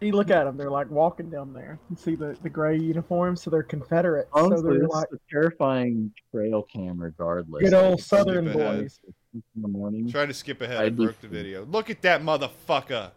Dude. 0.04 0.12
Bismillah. 0.12 0.24
You 0.24 0.28
look 0.28 0.30
at 0.30 0.44
them; 0.44 0.56
they're 0.56 0.70
like 0.70 0.90
walking 0.90 1.30
down 1.30 1.52
there. 1.52 1.78
You 1.90 1.96
see 1.96 2.14
the, 2.14 2.36
the 2.42 2.50
gray 2.50 2.76
uniforms, 2.76 3.42
so 3.42 3.50
they're 3.50 3.62
Confederates. 3.62 4.28
so 4.34 4.44
Honestly, 4.44 4.70
they're 4.70 4.80
this 4.80 4.90
like 4.90 5.08
is 5.12 5.18
a 5.18 5.30
terrifying 5.30 6.12
trail 6.30 6.62
cam, 6.62 6.98
regardless. 6.98 7.62
good 7.62 7.74
old 7.74 8.00
Southern 8.00 8.52
boys. 8.52 9.00
in 9.34 9.62
the 9.62 9.68
morning. 9.68 10.10
trying 10.10 10.28
to 10.28 10.34
skip 10.34 10.60
ahead. 10.60 10.78
I 10.78 10.88
broke 10.88 11.20
the 11.20 11.28
video. 11.28 11.64
Look 11.64 11.90
at 11.90 12.02
that 12.02 12.22
motherfucker. 12.22 13.10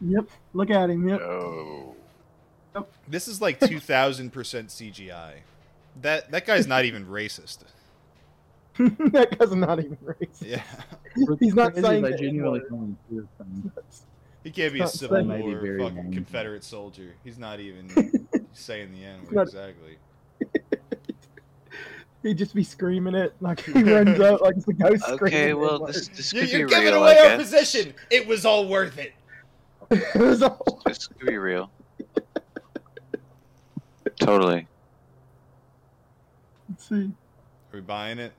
Yep, 0.00 0.30
look 0.54 0.70
at 0.70 0.90
him. 0.90 1.08
Yep. 1.08 1.20
Oh. 1.20 1.96
This 3.08 3.26
is 3.28 3.40
like 3.40 3.58
2000% 3.60 4.30
CGI. 4.30 5.32
That 6.00 6.30
that 6.30 6.46
guy's 6.46 6.66
not 6.66 6.84
even 6.84 7.06
racist. 7.06 7.58
that 8.78 9.36
guy's 9.38 9.52
not 9.54 9.80
even 9.80 9.96
racist. 9.96 10.42
Yeah. 10.42 10.62
He's 11.40 11.54
not 11.54 11.72
Crazy, 11.72 11.86
saying 11.86 12.04
I 12.04 12.12
genuinely 12.12 12.60
N-word. 14.44 14.54
can't 14.54 14.72
hear 14.72 14.72
them. 14.72 14.72
He 14.72 14.72
can't 14.72 14.72
be 14.74 14.80
a 14.80 14.88
Civil 14.88 15.16
saying- 15.16 15.28
be 15.28 15.42
War 15.78 15.88
fucking 15.88 15.96
wrong. 16.04 16.12
Confederate 16.12 16.64
soldier. 16.64 17.14
He's 17.24 17.38
not 17.38 17.60
even 17.60 18.26
saying 18.52 18.92
the 18.92 19.04
N 19.04 19.22
word 19.24 19.32
Not- 19.34 19.42
exactly. 19.48 19.96
He'd 22.22 22.36
just 22.36 22.54
be 22.54 22.62
screaming 22.64 23.14
it 23.14 23.34
like 23.40 23.60
he 23.60 23.72
runs 23.82 24.20
up 24.20 24.42
like 24.42 24.54
it's 24.56 24.68
a 24.68 24.72
ghost 24.74 25.04
Okay, 25.08 25.16
screaming. 25.16 25.58
well, 25.58 25.86
this, 25.86 26.08
this 26.08 26.32
You, 26.34 26.40
could 26.42 26.50
you're 26.50 26.68
be 26.68 26.74
giving 26.74 26.92
real, 26.92 27.02
away 27.02 27.18
I 27.18 27.30
our 27.32 27.36
position. 27.38 27.94
It 28.10 28.26
was 28.26 28.44
all 28.44 28.68
worth 28.68 28.98
it. 28.98 29.14
It 29.90 30.14
was 30.20 30.42
all- 30.42 30.82
This 30.84 31.06
could 31.06 31.26
be 31.26 31.38
real. 31.38 31.70
Totally. 34.18 34.66
Let's 36.68 36.88
see. 36.88 37.04
Are 37.04 37.10
we 37.76 37.80
buying 37.80 38.18
it? 38.18 38.32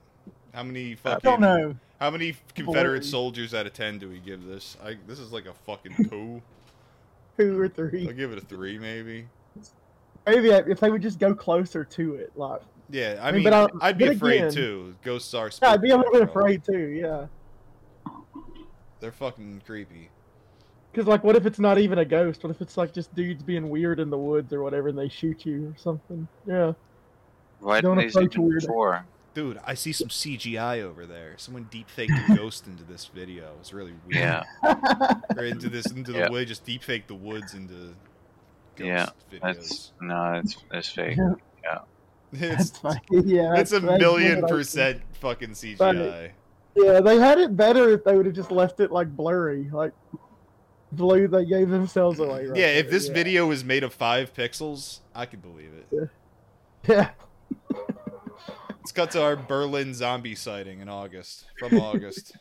How 0.53 0.61
many 0.63 0.93
fucking? 0.95 1.11
I 1.11 1.31
fucking? 1.31 1.41
don't 1.41 1.41
know. 1.41 1.75
How 2.01 2.09
many 2.09 2.35
Confederate 2.55 3.01
Boy. 3.01 3.05
soldiers 3.05 3.53
out 3.53 3.67
of 3.67 3.73
ten 3.73 3.99
do 3.99 4.09
we 4.09 4.17
give 4.17 4.43
this? 4.43 4.75
I 4.83 4.97
this 5.05 5.19
is 5.19 5.31
like 5.31 5.45
a 5.45 5.53
fucking 5.53 5.93
two. 6.09 6.41
Two 7.37 7.59
or 7.61 7.69
three. 7.69 8.07
I'll 8.07 8.13
give 8.15 8.31
it 8.31 8.39
a 8.39 8.45
three, 8.45 8.79
maybe. 8.79 9.27
Maybe 10.25 10.49
if 10.49 10.79
they 10.79 10.89
would 10.89 11.03
just 11.03 11.19
go 11.19 11.35
closer 11.35 11.83
to 11.85 12.15
it, 12.15 12.31
like 12.35 12.61
Yeah, 12.89 13.19
I 13.21 13.27
I 13.29 13.31
mean, 13.31 13.35
mean, 13.35 13.43
but 13.43 13.53
I'll- 13.53 13.69
I'd 13.81 13.99
be 13.99 14.05
then 14.07 14.15
afraid 14.15 14.37
again- 14.39 14.51
too. 14.51 14.95
Ghosts 15.03 15.31
are. 15.35 15.51
yeah, 15.61 15.69
I'd 15.73 15.81
be 15.81 15.91
a 15.91 15.97
little 15.97 16.11
bit 16.11 16.23
afraid 16.23 16.63
too. 16.63 16.87
Yeah, 16.87 17.27
They're 18.99 19.11
fucking 19.11 19.61
creepy. 19.67 20.09
because 20.91 21.05
like, 21.07 21.23
what 21.23 21.35
if 21.35 21.45
it's 21.45 21.59
not 21.59 21.77
even 21.77 21.99
a 21.99 22.05
ghost? 22.05 22.43
What 22.43 22.49
if 22.49 22.61
it's 22.61 22.77
like 22.77 22.93
just 22.93 23.13
dudes 23.13 23.43
being 23.43 23.69
weird 23.69 23.99
in 23.99 24.09
the 24.09 24.17
woods 24.17 24.51
or 24.53 24.63
whatever, 24.63 24.87
and 24.87 24.97
they 24.97 25.07
shoot 25.07 25.45
you 25.45 25.67
or 25.67 25.77
something? 25.77 26.27
Yeah. 26.47 26.73
Why 27.59 27.79
Don't 27.79 27.97
didn't 27.97 28.11
they 28.15 28.19
approach 28.21 28.33
see 28.33 28.39
a 28.41 28.43
weirdo. 28.43 28.61
before? 28.61 29.05
Dude, 29.33 29.59
I 29.65 29.75
see 29.75 29.93
some 29.93 30.09
CGI 30.09 30.81
over 30.81 31.05
there. 31.05 31.35
Someone 31.37 31.67
deep 31.71 31.89
faked 31.89 32.11
a 32.29 32.35
ghost 32.35 32.67
into 32.67 32.83
this 32.83 33.05
video. 33.05 33.53
It's 33.61 33.71
really 33.73 33.93
weird. 34.07 34.19
Yeah. 34.21 34.43
Or 35.37 35.45
into 35.45 35.69
this 35.69 35.85
into 35.91 36.11
the 36.11 36.19
Yeah. 36.19 36.29
wood, 36.29 36.47
just 36.49 36.65
deep 36.65 36.83
fake 36.83 37.07
the 37.07 37.15
woods 37.15 37.53
into 37.53 37.93
ghost 38.75 38.79
Yeah, 38.79 39.09
videos. 39.31 39.41
That's 39.41 39.91
no, 40.01 40.33
it's 40.33 40.57
it's 40.71 40.89
fake. 40.89 41.17
It's 42.33 42.69
That's 42.71 42.77
fine. 42.77 42.99
Yeah, 43.09 43.53
it's 43.57 43.71
a 43.73 43.79
that's- 43.79 43.81
that's 43.81 44.01
million 44.01 44.41
percent 44.47 45.01
fucking 45.19 45.49
CGI. 45.51 45.77
Funny. 45.77 46.29
Yeah, 46.75 47.01
they 47.01 47.17
had 47.17 47.37
it 47.39 47.57
better 47.57 47.89
if 47.89 48.03
they 48.05 48.15
would 48.15 48.25
have 48.25 48.35
just 48.35 48.51
left 48.51 48.79
it 48.79 48.89
like 48.91 49.13
blurry, 49.15 49.69
like 49.71 49.91
blue. 50.93 51.27
They 51.27 51.43
gave 51.45 51.69
themselves 51.69 52.19
away. 52.19 52.47
Right 52.47 52.57
yeah, 52.57 52.67
if 52.67 52.85
there, 52.85 52.91
this 52.91 53.07
yeah. 53.09 53.13
video 53.13 53.47
was 53.47 53.65
made 53.65 53.83
of 53.83 53.93
five 53.93 54.33
pixels, 54.33 54.99
I 55.13 55.25
could 55.25 55.41
believe 55.41 55.71
it. 55.91 56.09
Yeah. 56.87 57.09
Let's 58.81 58.91
cut 58.93 59.11
to 59.11 59.21
our 59.21 59.35
Berlin 59.35 59.93
zombie 59.93 60.33
sighting 60.33 60.79
in 60.79 60.89
August. 60.89 61.45
From 61.59 61.79
August. 61.79 62.35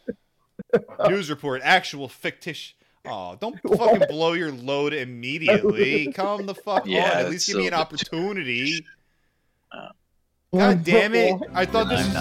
News 1.06 1.28
report. 1.28 1.60
Actual 1.62 2.08
fictitious. 2.08 2.72
Oh, 3.04 3.36
don't 3.38 3.60
fucking 3.76 4.04
blow 4.08 4.32
your 4.32 4.50
load 4.50 4.94
immediately. 4.94 6.10
Calm 6.16 6.46
the 6.46 6.54
fuck 6.54 6.86
Yeah, 6.86 7.10
on. 7.10 7.16
At 7.18 7.30
least 7.30 7.46
give 7.46 7.58
me 7.58 7.66
an 7.66 7.74
opportunity. 7.74 8.86
Uh, 9.70 9.88
God 10.54 10.82
damn 10.82 11.14
it. 11.14 11.38
I 11.52 11.66
thought 11.66 11.90
this 11.90 12.06
was. 12.08 12.16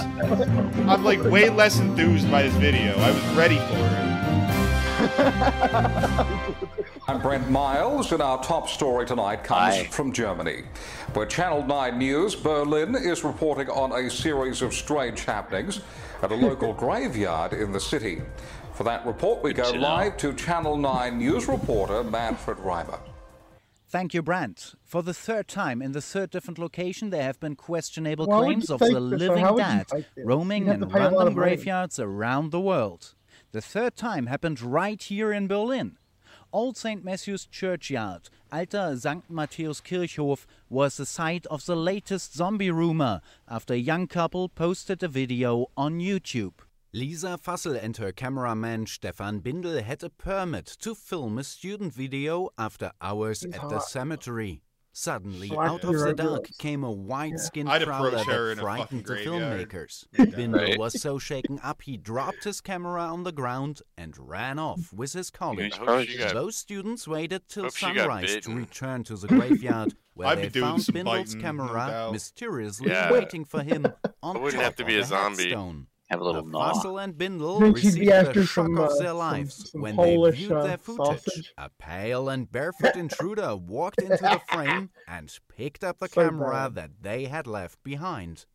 I'm 0.90 1.06
like 1.06 1.24
way 1.24 1.48
less 1.50 1.80
enthused 1.80 2.30
by 2.30 2.44
this 2.44 2.54
video. 2.56 2.96
I 2.98 3.12
was 3.12 3.24
ready 3.38 3.56
for 3.56 3.78
it. 6.36 6.39
I'm 7.10 7.20
Brent 7.24 7.50
Miles, 7.50 8.12
and 8.12 8.22
our 8.22 8.40
top 8.44 8.70
story 8.70 9.04
tonight 9.04 9.44
comes 9.44 9.78
Hi. 9.78 9.84
from 9.86 10.14
Germany, 10.14 10.66
where 11.14 11.26
Channel 11.26 11.66
9 11.66 11.98
News 11.98 12.36
Berlin 12.36 12.94
is 12.94 13.24
reporting 13.24 13.68
on 13.68 13.92
a 13.94 14.12
series 14.12 14.62
of 14.62 14.76
strange 14.76 15.26
happenings 15.26 15.82
at 16.22 16.32
a 16.32 16.36
local 16.48 16.72
graveyard 16.72 17.54
in 17.54 17.72
the 17.72 17.80
city. 17.80 18.22
For 18.76 18.84
that 18.84 19.08
report, 19.08 19.42
we 19.42 19.54
Good 19.54 19.64
go 19.64 19.72
to 19.72 19.80
know. 19.80 19.88
live 19.88 20.18
to 20.18 20.36
Channel 20.36 20.78
9 20.78 21.18
News 21.18 21.48
reporter 21.48 22.04
Manfred 22.04 22.60
Reimer. 22.60 23.00
Thank 23.88 24.14
you, 24.14 24.22
Brandt. 24.22 24.76
For 24.86 25.02
the 25.02 25.16
third 25.16 25.48
time 25.48 25.82
in 25.82 25.94
the 25.94 26.04
third 26.04 26.30
different 26.30 26.60
location, 26.60 27.10
there 27.10 27.24
have 27.24 27.40
been 27.40 27.56
questionable 27.56 28.28
Why 28.28 28.44
claims 28.44 28.70
of 28.70 28.82
the 28.82 29.00
living 29.00 29.44
how 29.44 29.56
would 29.56 29.66
you 29.66 29.84
dead 29.84 30.06
roaming 30.16 30.68
You'd 30.68 30.74
in 30.74 30.80
to 30.82 30.86
pay 30.86 31.00
a 31.00 31.10
lot 31.10 31.26
random 31.26 31.34
graveyards 31.34 31.98
around 31.98 32.52
the 32.52 32.62
world. 32.62 33.16
The 33.52 33.62
third 33.62 33.96
time 33.96 34.28
happened 34.28 34.62
right 34.62 35.02
here 35.02 35.34
in 35.34 35.48
Berlin. 35.48 35.98
Old 36.52 36.78
St. 36.78 37.06
Matthew's 37.06 37.46
Churchyard, 37.46 38.30
Alter 38.52 38.98
St. 38.98 39.32
Matthäus 39.32 39.84
Kirchhof, 39.84 40.48
was 40.68 40.98
the 40.98 41.06
site 41.06 41.46
of 41.48 41.64
the 41.66 41.76
latest 41.76 42.36
zombie 42.36 42.72
rumor 42.72 43.22
after 43.48 43.76
a 43.76 43.78
young 43.78 44.08
couple 44.08 44.50
posted 44.50 45.04
a 45.04 45.08
video 45.08 45.68
on 45.78 46.00
YouTube. 46.00 46.54
Lisa 46.92 47.38
Fassel 47.38 47.76
and 47.76 47.96
her 47.98 48.12
cameraman 48.12 48.88
Stefan 48.88 49.42
Bindel 49.42 49.84
had 49.84 50.04
a 50.04 50.10
permit 50.10 50.66
to 50.66 50.96
film 50.96 51.38
a 51.38 51.44
student 51.44 51.94
video 51.94 52.50
after 52.58 52.92
hours 53.00 53.44
at 53.44 53.70
the 53.70 53.80
cemetery. 53.80 54.64
Suddenly, 55.02 55.48
Slash 55.48 55.70
out 55.70 55.84
of 55.86 55.94
the 55.98 56.14
dark 56.14 56.44
girls. 56.44 56.58
came 56.58 56.84
a 56.84 56.92
white-skinned 56.92 57.70
I'd 57.70 57.84
prowler 57.84 58.12
that 58.12 58.28
in 58.28 58.60
a 58.60 58.62
fucking 58.62 58.62
frightened 58.62 59.06
the 59.06 59.14
filmmakers. 59.16 60.06
Yeah. 60.12 60.26
Bindel 60.26 60.56
Right. 60.58 60.78
was 60.78 61.02
so 61.02 61.18
shaken 61.18 61.58
up 61.64 61.84
he 61.84 61.96
dropped 61.96 62.44
his 62.44 62.60
camera 62.60 63.04
on 63.04 63.24
the 63.24 63.32
ground 63.32 63.82
and 63.98 64.14
ran 64.18 64.60
off 64.60 64.92
with 64.92 65.14
his 65.14 65.30
colleagues. 65.30 65.76
He's 65.78 65.86
probably 65.86 66.06
she 66.08 66.18
just- 66.18 66.34
got- 66.34 66.42
Those 66.42 66.58
students 66.58 67.08
waited 67.08 67.48
till 67.48 67.64
Hope 67.64 67.76
she 67.78 67.86
got 67.94 67.96
sunrise 67.96 68.38
to 68.44 68.54
return 68.54 69.04
to 69.06 69.16
the 69.16 69.28
graveyard, 69.30 69.96
where 70.16 70.28
I'd 70.28 70.52
they 70.52 70.60
found 70.60 70.84
some 70.84 70.96
Bindel's 70.96 71.06
biting, 71.34 71.42
camera 71.42 71.68
doubt. 71.74 72.12
mysteriously 72.12 72.90
Yeah. 72.90 73.10
waiting 73.12 73.46
for 73.46 73.64
him 73.64 73.86
on 74.22 74.36
I 74.36 74.40
wouldn't 74.40 74.56
top 74.56 74.64
have 74.64 74.76
to 74.76 74.84
be 74.86 74.98
of 74.98 75.04
a 75.04 75.08
zombie. 75.08 75.44
headstone. 75.44 75.88
Have 76.10 76.22
a 76.22 76.24
little 76.24 76.42
The 76.44 76.50
gnaw. 76.52 76.74
Fossil 76.74 76.98
and 76.98 77.14
Bindel 77.14 77.60
Then 77.60 77.76
she'd 77.76 77.86
received 77.86 78.00
be 78.00 78.06
the 78.08 78.14
after 78.16 78.44
shock 78.46 78.66
some, 78.66 78.78
of 78.80 78.90
uh, 78.90 78.96
their 78.98 79.14
lives 79.14 79.70
some 79.72 79.82
when 79.82 79.96
Polish, 79.96 80.36
they 80.36 80.38
viewed 80.46 80.52
uh, 80.54 80.64
their 80.68 80.78
footage. 80.78 81.06
sausage. 81.24 81.54
A 81.58 81.70
pale 81.78 82.30
and 82.30 82.52
barefoot 82.52 82.96
intruder 82.96 83.56
walked 83.56 84.02
into 84.02 84.18
the 84.18 84.42
frame 84.48 84.90
and 85.08 85.38
picked 85.56 85.84
up 85.84 86.00
the 86.00 86.08
So 86.12 86.22
camera 86.24 86.70
bad. 86.70 86.76
that 86.76 86.92
they 87.04 87.26
had 87.26 87.46
left 87.46 87.84
behind. 87.84 88.46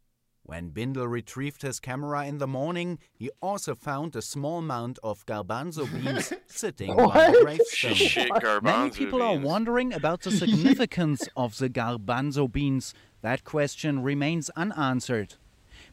When 0.46 0.72
Bindel 0.72 1.08
retrieved 1.08 1.62
his 1.62 1.80
camera 1.80 2.26
in 2.26 2.36
the 2.36 2.46
morning, 2.46 2.98
he 3.14 3.30
also 3.40 3.74
found 3.74 4.14
a 4.14 4.20
small 4.20 4.60
mound 4.60 4.98
of 5.02 5.24
garbanzo 5.24 5.86
beans 6.04 6.32
sitting 6.48 6.94
by 6.94 7.02
the 7.02 7.08
What? 7.08 7.42
gravestone. 7.44 7.94
Shit, 7.94 8.62
Many 8.62 8.90
people 8.90 9.22
are 9.22 9.38
wondering 9.38 9.94
about 9.94 10.20
the 10.22 10.30
significance 10.42 11.28
of 11.36 11.56
the 11.58 11.70
garbanzo 11.70 12.50
beans. 12.50 12.92
That 13.22 13.44
question 13.44 14.02
remains 14.02 14.50
unanswered. 14.50 15.36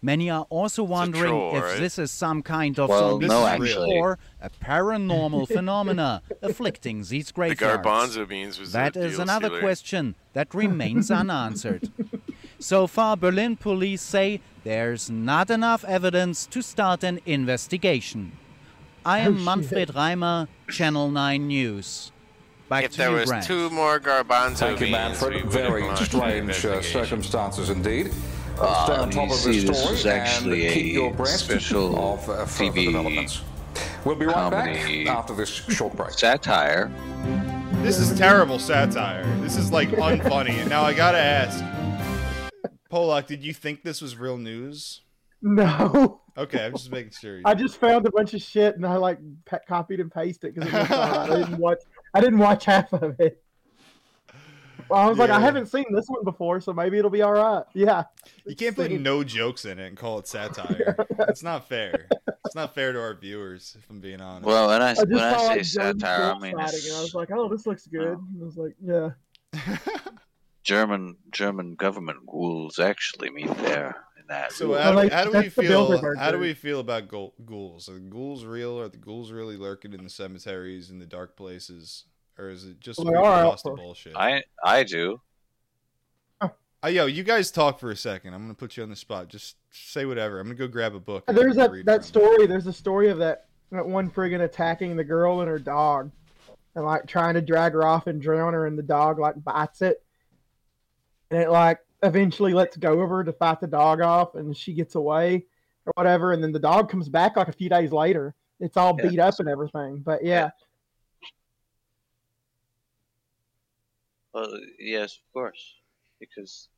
Many 0.03 0.31
are 0.31 0.47
also 0.49 0.81
wondering 0.83 1.25
troll, 1.31 1.55
if 1.57 1.63
right? 1.63 1.79
this 1.79 1.99
is 1.99 2.09
some 2.09 2.41
kind 2.41 2.79
of 2.79 2.89
Well, 2.89 3.11
zombie 3.11 3.27
no, 3.27 3.45
actually. 3.45 3.97
or 3.99 4.17
a 4.41 4.49
paranormal 4.49 5.47
phenomena 5.47 6.23
afflicting 6.41 7.03
these 7.03 7.27
The 7.27 7.33
graveyards. 7.33 7.85
garbanzo 7.85 8.27
beans 8.27 8.59
was 8.59 8.71
That 8.71 8.93
the 8.93 9.01
is 9.05 9.13
deal 9.13 9.21
another 9.21 9.47
stealer. 9.49 9.59
question 9.59 10.15
that 10.33 10.55
remains 10.55 11.11
unanswered. 11.21 11.91
So 12.57 12.87
far, 12.87 13.15
Berlin 13.15 13.55
police 13.57 14.01
say 14.01 14.41
there's 14.63 15.09
not 15.11 15.51
enough 15.51 15.83
evidence 15.85 16.47
to 16.47 16.63
start 16.63 17.03
an 17.03 17.19
investigation. 17.27 18.31
I 19.05 19.19
am 19.19 19.37
Oh. 19.37 19.41
Manfred 19.41 19.89
Reimer, 19.89 20.47
Channel 20.69 21.11
9 21.11 21.47
News. 21.47 22.11
Back 22.69 22.85
If 22.85 22.91
to 22.93 22.97
there 22.97 23.09
you, 23.11 23.15
was 23.17 23.29
Brent. 23.29 23.45
two 23.45 23.69
more 23.69 23.99
garbanzo 23.99 24.57
Thank 24.57 24.79
you, 24.79 24.85
beans, 24.87 25.21
we 25.21 25.29
Manfred. 25.29 25.43
would 25.43 25.51
Very 25.53 25.95
strange 25.97 26.65
uh, 26.65 26.81
circumstances 26.81 27.69
indeed. 27.69 28.11
Uh, 28.61 28.65
Uh, 28.67 28.85
stay 28.85 28.95
on 28.95 29.09
top 29.09 29.29
of 29.31 29.35
see, 29.35 29.51
this 29.59 29.63
this 29.69 29.79
story 29.81 29.95
is 29.95 30.05
actually 30.05 30.65
and 30.67 30.73
keep 30.73 30.85
a 30.85 30.89
your 30.89 31.13
breast 31.13 31.45
special 31.45 31.97
of 32.13 32.29
uh, 32.29 32.45
further 32.45 32.71
TV 32.71 32.85
developments. 32.85 33.41
We'll 34.05 34.15
be 34.15 34.25
right 34.25 34.49
back 34.51 35.07
after 35.07 35.33
this 35.33 35.49
short 35.49 35.95
break. 35.95 36.11
Satire. 36.11 36.91
This 37.81 37.97
is 37.97 38.17
terrible 38.17 38.59
satire. 38.59 39.25
This 39.41 39.57
is 39.57 39.71
like 39.71 39.89
unfunny. 39.89 40.51
And 40.51 40.69
now 40.69 40.83
I 40.83 40.93
gotta 40.93 41.17
ask, 41.17 41.63
Polak, 42.91 43.25
did 43.27 43.43
you 43.43 43.53
think 43.53 43.83
this 43.83 44.01
was 44.01 44.15
real 44.15 44.37
news? 44.37 45.01
No, 45.41 46.21
Okay, 46.37 46.65
I'm 46.65 46.73
just 46.73 46.91
making 46.91 47.11
sure. 47.19 47.41
I 47.43 47.55
just 47.55 47.77
found 47.77 48.05
a 48.05 48.11
bunch 48.11 48.33
of 48.35 48.41
shit 48.41 48.75
and 48.75 48.85
I 48.85 48.95
like 48.97 49.17
pe- 49.45 49.57
copied 49.67 49.99
and 49.99 50.11
pasted 50.11 50.53
because 50.55 50.69
it 50.71 50.77
looked. 50.77 50.91
I 50.91 51.27
didn't 51.27 51.57
watch. 51.59 51.79
I 52.13 52.21
didn't 52.21 52.39
watch 52.39 52.65
half 52.65 52.93
of 52.93 53.19
it. 53.19 53.43
Well, 54.91 54.99
I 54.99 55.07
was 55.07 55.17
like, 55.17 55.29
I 55.29 55.39
haven't 55.39 55.67
seen 55.67 55.85
this 55.93 56.05
one 56.07 56.25
before, 56.25 56.59
so 56.59 56.73
maybe 56.73 56.97
it'll 56.97 57.09
be 57.09 57.21
all 57.21 57.31
right. 57.31 57.63
Yeah. 57.73 58.03
You 58.45 58.55
can't 58.55 58.75
put 58.75 58.91
no 58.91 59.23
jokes 59.23 59.63
in 59.63 59.79
it 59.79 59.87
and 59.87 59.97
call 59.97 60.19
it 60.19 60.27
satire. 60.27 60.97
It's 61.29 61.43
not 61.43 61.69
fair. 61.69 62.07
It's 62.45 62.55
not 62.55 62.75
fair 62.75 62.91
to 62.91 62.99
our 62.99 63.13
viewers, 63.13 63.77
if 63.79 63.89
I'm 63.89 64.01
being 64.01 64.19
honest. 64.19 64.45
Well, 64.45 64.67
when 64.67 64.81
I, 64.81 64.91
I 64.91 65.03
when 65.03 65.19
I 65.19 65.37
say 65.37 65.47
like 65.47 65.65
satire, 65.65 66.33
I 66.33 66.39
mean 66.39 66.57
fighting, 66.57 66.79
and 66.85 66.95
I 66.97 67.01
was 67.01 67.13
like, 67.13 67.29
"Oh, 67.31 67.47
this 67.47 67.65
looks 67.65 67.85
good." 67.87 68.17
And 68.17 68.41
I 68.41 68.45
was 68.45 68.57
like, 68.57 68.75
"Yeah." 68.83 69.11
German 70.63 71.17
German 71.31 71.75
government 71.75 72.25
ghouls 72.25 72.79
actually 72.79 73.29
mean 73.29 73.47
they're 73.59 73.95
in 74.19 74.27
that. 74.27 74.51
so 74.51 74.73
how, 74.73 74.93
like, 74.93 75.11
how 75.11 75.23
do 75.25 75.31
we 75.31 75.49
feel? 75.49 76.15
How 76.17 76.31
do 76.31 76.39
we 76.39 76.53
feel 76.53 76.79
about 76.79 77.07
ghouls? 77.07 77.87
Are 77.87 77.93
the 77.93 77.99
ghouls 77.99 78.43
real? 78.43 78.79
Are 78.79 78.89
the 78.89 78.97
ghouls 78.97 79.31
really 79.31 79.57
lurking 79.57 79.93
in 79.93 80.03
the 80.03 80.09
cemeteries 80.09 80.89
and 80.89 80.99
the 80.99 81.05
dark 81.05 81.37
places, 81.37 82.05
or 82.41 82.49
is 82.49 82.65
it 82.65 82.79
just 82.79 82.97
Well, 82.99 83.05
they 83.05 83.11
weird 83.11 83.23
are 83.25 83.33
out 83.45 83.51
Costa 83.51 83.69
bullshit? 83.75 84.15
I 84.15 84.43
I 84.63 84.83
do. 84.83 85.21
Uh, 86.83 86.87
yo, 86.87 87.05
you 87.05 87.21
guys 87.23 87.51
talk 87.51 87.79
for 87.79 87.91
a 87.91 87.95
second. 87.95 88.33
I'm 88.33 88.41
gonna 88.41 88.55
put 88.55 88.75
you 88.75 88.81
on 88.81 88.89
the 88.89 88.95
spot. 88.95 89.27
Just 89.27 89.57
say 89.69 90.05
whatever. 90.05 90.39
I'm 90.39 90.47
gonna 90.47 90.55
go 90.57 90.67
grab 90.67 90.95
a 90.95 90.99
book. 90.99 91.23
There's 91.27 91.55
that 91.57 91.71
that 91.85 91.85
from 91.85 91.89
it. 92.01 92.03
story. 92.03 92.47
There's 92.47 92.65
a 92.65 92.73
story 92.73 93.09
of 93.09 93.19
that 93.19 93.45
that 93.71 93.85
one 93.85 94.09
friggin' 94.09 94.41
attacking 94.41 94.95
the 94.95 95.03
girl 95.03 95.41
and 95.41 95.47
her 95.49 95.59
dog, 95.59 96.09
and 96.73 96.83
like 96.83 97.05
trying 97.05 97.35
to 97.35 97.41
drag 97.41 97.73
her 97.73 97.85
off 97.85 98.07
and 98.07 98.19
drown 98.19 98.53
her, 98.53 98.65
and 98.65 98.75
the 98.79 98.83
dog 98.83 99.19
like 99.19 99.35
bites 99.43 99.83
it, 99.83 100.03
and 101.29 101.39
it 101.39 101.51
like 101.51 101.77
eventually 102.01 102.51
lets 102.51 102.75
go 102.77 102.99
of 103.01 103.09
her 103.11 103.23
to 103.23 103.31
fight 103.33 103.59
the 103.61 103.67
dog 103.67 104.01
off, 104.01 104.33
and 104.33 104.57
she 104.57 104.73
gets 104.73 104.95
away 104.95 105.45
or 105.85 105.93
whatever, 105.95 106.33
and 106.33 106.43
then 106.43 106.51
the 106.51 106.57
dog 106.59 106.89
comes 106.89 107.09
back 107.09 107.37
like 107.37 107.47
a 107.47 107.53
few 107.53 107.69
days 107.69 107.91
later. 107.91 108.33
It's 108.59 108.75
all 108.75 108.95
Yeah. 108.97 109.07
beat 109.07 109.19
up 109.19 109.35
and 109.39 109.47
everything, 109.47 109.99
but 109.99 110.23
yeah, 110.23 110.49
Well, 114.33 114.49
yes, 114.79 115.17
of 115.17 115.33
course, 115.33 115.75
because 116.19 116.69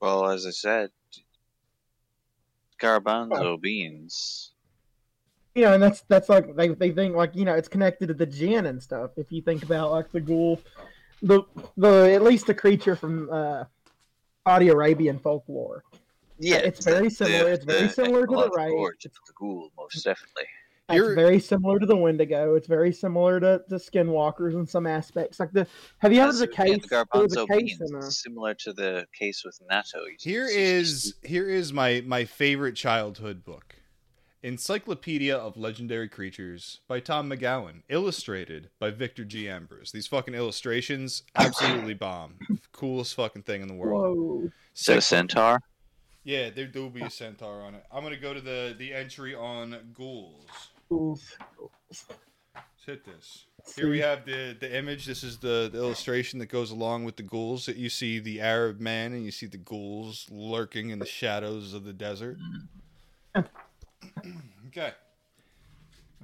well, 0.00 0.30
as 0.30 0.46
I 0.46 0.50
said, 0.50 0.90
garbanzo 2.80 3.60
beans. 3.60 4.52
you 5.54 5.62
know, 5.62 5.74
and 5.74 5.82
that's 5.82 6.02
that's 6.08 6.28
like 6.28 6.54
they 6.56 6.68
they 6.68 6.90
think 6.90 7.14
like 7.14 7.34
you 7.34 7.44
know 7.44 7.54
it's 7.54 7.68
connected 7.68 8.08
to 8.08 8.14
the 8.14 8.26
jinn 8.26 8.66
and 8.66 8.82
stuff. 8.82 9.12
If 9.16 9.30
you 9.30 9.42
think 9.42 9.62
about 9.62 9.90
like 9.90 10.10
the 10.12 10.20
ghoul, 10.20 10.60
the 11.22 11.42
the 11.76 12.12
at 12.14 12.22
least 12.22 12.46
the 12.46 12.54
creature 12.54 12.96
from 12.96 13.28
uh, 13.30 13.64
Saudi 14.46 14.68
Arabian 14.68 15.18
folklore. 15.18 15.82
Yeah, 16.38 16.58
it's 16.58 16.84
very 16.84 17.08
similar. 17.08 17.50
It's 17.50 17.64
very 17.64 17.88
similar 17.88 18.26
to 18.26 18.36
the 18.36 18.50
right. 18.50 18.68
the 18.68 19.32
ghoul, 19.34 19.70
most 19.76 20.04
definitely. 20.04 20.44
It's 20.88 20.94
Here- 20.94 21.16
very 21.16 21.40
similar 21.40 21.80
to 21.80 21.86
the 21.86 21.96
Wendigo. 21.96 22.54
It's 22.54 22.68
very 22.68 22.92
similar 22.92 23.40
to, 23.40 23.60
to 23.68 23.74
Skinwalkers 23.74 24.54
in 24.54 24.66
some 24.66 24.86
aspects. 24.86 25.40
Like 25.40 25.50
the 25.50 25.66
have 25.98 26.12
you 26.12 26.20
heard 26.20 26.28
of 26.28 26.38
the 26.38 26.46
case? 26.46 26.80
the 26.88 27.04
There 27.12 27.22
was 27.22 27.36
a 27.36 27.44
case 27.46 27.76
beans, 27.76 27.90
in 27.90 27.96
a, 27.96 28.02
similar 28.10 28.54
to 28.54 28.72
the 28.72 29.06
case 29.12 29.42
with 29.44 29.58
natto. 29.68 29.96
You 30.06 30.16
Here 30.20 30.46
see- 30.48 30.54
is 30.62 31.14
here 31.24 31.50
is 31.50 31.72
my 31.72 32.04
my 32.06 32.24
favorite 32.24 32.76
childhood 32.76 33.44
book. 33.44 33.74
Encyclopedia 34.44 35.36
of 35.36 35.56
Legendary 35.56 36.08
Creatures 36.08 36.78
by 36.86 37.00
Tom 37.00 37.28
McGowan, 37.28 37.82
illustrated 37.88 38.70
by 38.78 38.90
Victor 38.92 39.24
G. 39.24 39.48
Ambrus. 39.48 39.90
These 39.90 40.06
fucking 40.06 40.34
illustrations, 40.34 41.24
absolutely 41.34 41.94
bomb. 42.04 42.34
Coolest 42.70 43.16
fucking 43.16 43.42
thing 43.42 43.60
in 43.62 43.66
the 43.66 43.74
world. 43.74 44.16
whoa. 44.16 44.50
Is 44.76 44.84
that 44.84 44.98
a 44.98 45.00
centaur? 45.00 45.60
yeah, 46.22 46.50
there 46.50 46.70
will 46.72 46.90
be 46.90 47.02
a 47.02 47.10
centaur 47.10 47.60
on 47.62 47.74
it. 47.74 47.82
I'm 47.90 48.04
gonna 48.04 48.16
go 48.16 48.32
to 48.34 48.40
the 48.40 48.76
the 48.78 48.94
entry 48.94 49.34
on 49.34 49.76
ghouls. 49.92 50.46
Let's 50.90 52.06
hit 52.84 53.04
this. 53.04 53.46
Here 53.74 53.90
we 53.90 53.98
have 54.00 54.24
the 54.24 54.56
the 54.58 54.76
image. 54.76 55.06
This 55.06 55.24
is 55.24 55.38
the, 55.38 55.68
the 55.72 55.78
illustration 55.78 56.38
that 56.38 56.46
goes 56.46 56.70
along 56.70 57.04
with 57.04 57.16
the 57.16 57.22
ghouls. 57.24 57.66
That 57.66 57.76
you 57.76 57.88
see 57.88 58.20
the 58.20 58.40
Arab 58.40 58.80
man 58.80 59.12
and 59.12 59.24
you 59.24 59.32
see 59.32 59.46
the 59.46 59.56
ghouls 59.58 60.26
lurking 60.30 60.90
in 60.90 60.98
the 60.98 61.06
shadows 61.06 61.74
of 61.74 61.84
the 61.84 61.92
desert. 61.92 62.38
okay. 64.68 64.92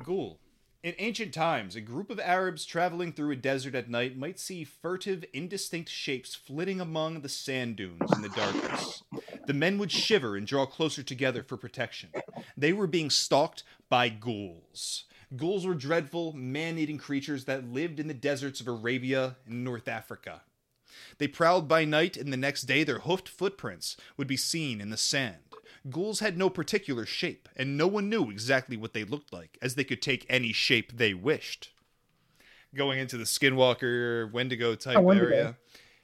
Ghoul. 0.05 0.39
In 0.83 0.97
ancient 0.99 1.33
times, 1.33 1.77
a 1.77 1.81
group 1.81 2.11
of 2.11 2.19
Arabs 2.19 2.65
traveling 2.65 3.13
through 3.13 3.31
a 3.31 3.37
desert 3.37 3.77
at 3.77 3.89
night 3.89 4.17
might 4.17 4.41
see 4.41 4.65
furtive, 4.65 5.25
indistinct 5.33 5.89
shapes 5.89 6.35
flitting 6.35 6.81
among 6.81 7.21
the 7.21 7.29
sand 7.29 7.77
dunes 7.77 8.13
in 8.13 8.21
the 8.21 8.29
darkness. 8.31 9.05
The 9.47 9.55
men 9.55 9.79
would 9.79 9.93
shiver 9.93 10.37
and 10.37 10.45
draw 10.45 10.67
closer 10.67 11.05
together 11.05 11.45
for 11.45 11.57
protection. 11.57 12.11
They 12.57 12.73
were 12.73 12.89
being 12.89 13.11
stalked 13.11 13.63
by 13.89 14.09
ghouls. 14.09 15.05
Ghouls 15.37 15.65
were 15.65 15.75
dreadful, 15.75 16.33
man 16.33 16.79
eating 16.79 16.99
creatures 16.99 17.45
that 17.45 17.73
lived 17.73 18.01
in 18.01 18.09
the 18.09 18.15
deserts 18.15 18.61
of 18.61 18.67
Arabia 18.67 19.37
and 19.47 19.63
North 19.63 19.87
Africa. 19.87 20.43
They 21.19 21.29
prowled 21.29 21.69
by 21.69 21.85
night, 21.85 22.17
and 22.17 22.33
the 22.33 22.37
next 22.37 22.63
day 22.63 22.83
their 22.83 22.99
hoofed 22.99 23.29
footprints 23.29 23.97
would 24.17 24.27
be 24.27 24.37
seen 24.37 24.81
in 24.81 24.91
the 24.91 24.97
sand. 24.97 25.37
Ghouls 25.91 26.21
had 26.21 26.39
no 26.39 26.49
particular 26.49 27.05
shape, 27.05 27.49
and 27.57 27.77
no 27.77 27.87
one 27.87 28.09
knew 28.09 28.31
exactly 28.31 28.77
what 28.77 28.93
they 28.93 29.05
looked 29.05 29.33
like, 29.33 29.59
as 29.61 29.75
they 29.75 29.85
could 29.85 30.01
take 30.01 30.25
any 30.29 30.53
shape 30.53 30.93
they 30.97 31.13
wished. 31.15 31.71
Going 32.75 32.99
into 32.99 33.17
the 33.17 33.25
Skinwalker, 33.25 34.31
Wendigo 34.33 34.75
type 34.75 34.97
Oh, 34.97 35.03
Wendigo. 35.03 35.27
area, 35.27 35.57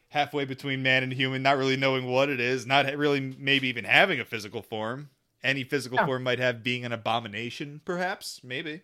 halfway 0.09 0.45
between 0.45 0.83
man 0.83 1.03
and 1.03 1.13
human, 1.13 1.43
not 1.43 1.57
really 1.57 1.77
knowing 1.77 2.07
what 2.07 2.29
it 2.29 2.41
is, 2.41 2.67
not 2.67 2.87
really 2.97 3.21
maybe 3.21 3.69
even 3.69 3.85
having 3.85 4.21
a 4.21 4.25
physical 4.25 4.63
form. 4.63 5.11
Any 5.43 5.63
physical 5.63 5.97
Yeah. 5.99 6.07
form 6.07 6.25
might 6.25 6.41
have 6.41 6.65
being 6.65 6.85
an 6.85 6.93
abomination, 6.93 7.81
perhaps, 7.85 8.43
maybe. 8.43 8.83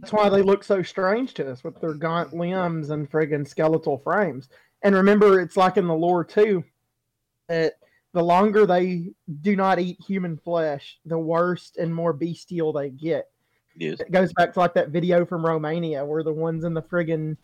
That's 0.00 0.12
why 0.12 0.28
they 0.28 0.42
look 0.42 0.62
so 0.62 0.82
strange 0.82 1.34
to 1.34 1.50
us 1.50 1.64
with 1.64 1.80
their 1.80 1.94
gaunt 1.94 2.32
limbs 2.32 2.90
and 2.90 3.10
friggin' 3.10 3.46
skeletal 3.46 3.98
frames. 3.98 4.48
And 4.82 4.94
remember, 4.94 5.40
it's 5.40 5.56
like 5.56 5.76
in 5.76 5.88
the 5.88 5.94
lore 5.94 6.24
too 6.24 6.62
that 7.48 7.74
the 8.14 8.22
longer 8.22 8.66
they 8.66 9.10
do 9.42 9.54
not 9.56 9.78
eat 9.78 9.98
human 10.06 10.36
flesh, 10.36 10.98
the 11.04 11.18
worse 11.18 11.72
and 11.78 11.94
more 11.94 12.12
bestial 12.12 12.72
they 12.72 12.90
get. 12.90 13.26
Yes. 13.76 14.00
It 14.00 14.10
goes 14.10 14.32
back 14.32 14.52
to 14.54 14.58
like 14.60 14.74
that 14.74 14.88
video 14.88 15.24
from 15.24 15.44
Romania 15.44 16.04
where 16.04 16.22
the 16.22 16.32
ones 16.32 16.64
in 16.64 16.74
the 16.74 16.82
friggin' 16.82 17.36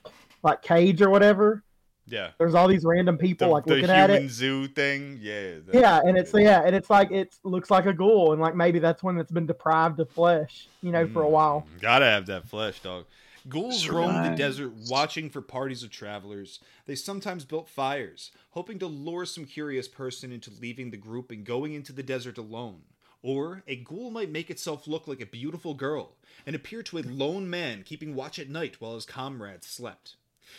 like 0.42 0.62
cage 0.62 1.00
or 1.00 1.10
whatever. 1.10 1.62
Yeah. 2.06 2.30
There's 2.38 2.54
all 2.54 2.68
these 2.68 2.84
random 2.84 3.16
people 3.16 3.48
The, 3.48 3.52
like 3.54 3.64
the 3.64 3.74
looking 3.76 3.90
at 3.90 4.10
human 4.10 4.26
it. 4.26 4.30
zoo 4.30 4.66
thing, 4.68 5.18
yeah. 5.22 5.52
that- 5.66 5.74
Yeah, 5.74 6.00
and 6.04 6.18
it's 6.18 6.32
yeah, 6.34 6.62
and 6.64 6.74
it's 6.76 6.90
like 6.90 7.10
it 7.10 7.34
looks 7.44 7.70
like 7.70 7.86
a 7.86 7.92
ghoul, 7.94 8.32
and 8.32 8.42
like 8.42 8.54
maybe 8.54 8.78
that's 8.78 9.02
one 9.02 9.16
that's 9.16 9.32
been 9.32 9.46
deprived 9.46 10.00
of 10.00 10.10
flesh, 10.10 10.68
you 10.82 10.90
know, 10.90 11.06
for 11.08 11.22
a 11.22 11.28
while. 11.28 11.66
Mm, 11.76 11.80
Gotta 11.80 12.04
have 12.06 12.26
that 12.26 12.46
flesh, 12.48 12.80
dog. 12.80 13.04
Ghouls 13.46 13.88
roamed 13.88 14.24
the 14.24 14.36
desert 14.36 14.72
watching 14.88 15.28
for 15.28 15.42
parties 15.42 15.82
of 15.82 15.90
travelers. 15.90 16.60
They 16.86 16.94
sometimes 16.94 17.44
built 17.44 17.68
fires, 17.68 18.30
hoping 18.50 18.78
to 18.78 18.86
lure 18.86 19.26
some 19.26 19.44
curious 19.44 19.86
person 19.86 20.32
into 20.32 20.50
leaving 20.50 20.90
the 20.90 20.96
group 20.96 21.30
and 21.30 21.44
going 21.44 21.74
into 21.74 21.92
the 21.92 22.02
desert 22.02 22.38
alone. 22.38 22.82
Or 23.22 23.62
a 23.66 23.76
ghoul 23.76 24.10
might 24.10 24.30
make 24.30 24.50
itself 24.50 24.86
look 24.86 25.06
like 25.06 25.20
a 25.20 25.26
beautiful 25.26 25.74
girl 25.74 26.16
and 26.46 26.56
appear 26.56 26.82
to 26.84 26.98
a 26.98 27.02
lone 27.02 27.48
man 27.48 27.82
keeping 27.82 28.14
watch 28.14 28.38
at 28.38 28.48
night 28.48 28.80
while 28.80 28.94
his 28.94 29.06
comrades 29.06 29.66
slept. 29.66 30.16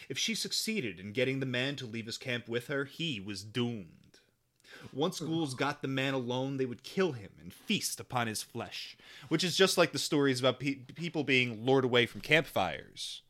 If 0.07 0.17
she 0.17 0.35
succeeded 0.35 0.99
in 0.99 1.11
getting 1.11 1.39
the 1.39 1.45
man 1.45 1.75
to 1.77 1.85
leave 1.85 2.05
his 2.05 2.17
camp 2.17 2.47
with 2.47 2.67
her, 2.67 2.85
he 2.85 3.19
was 3.19 3.43
doomed. 3.43 4.04
Once 4.93 5.19
ghouls 5.19 5.53
got 5.53 5.81
the 5.81 5.87
man 5.87 6.13
alone, 6.13 6.57
they 6.57 6.65
would 6.65 6.83
kill 6.83 7.13
him 7.13 7.29
and 7.41 7.53
feast 7.53 7.99
upon 7.99 8.27
his 8.27 8.41
flesh, 8.41 8.97
which 9.29 9.43
is 9.43 9.55
just 9.55 9.77
like 9.77 9.91
the 9.91 9.99
stories 9.99 10.39
about 10.39 10.59
pe- 10.59 10.75
people 10.75 11.23
being 11.23 11.65
lured 11.65 11.85
away 11.85 12.05
from 12.05 12.21
campfires. 12.21 13.21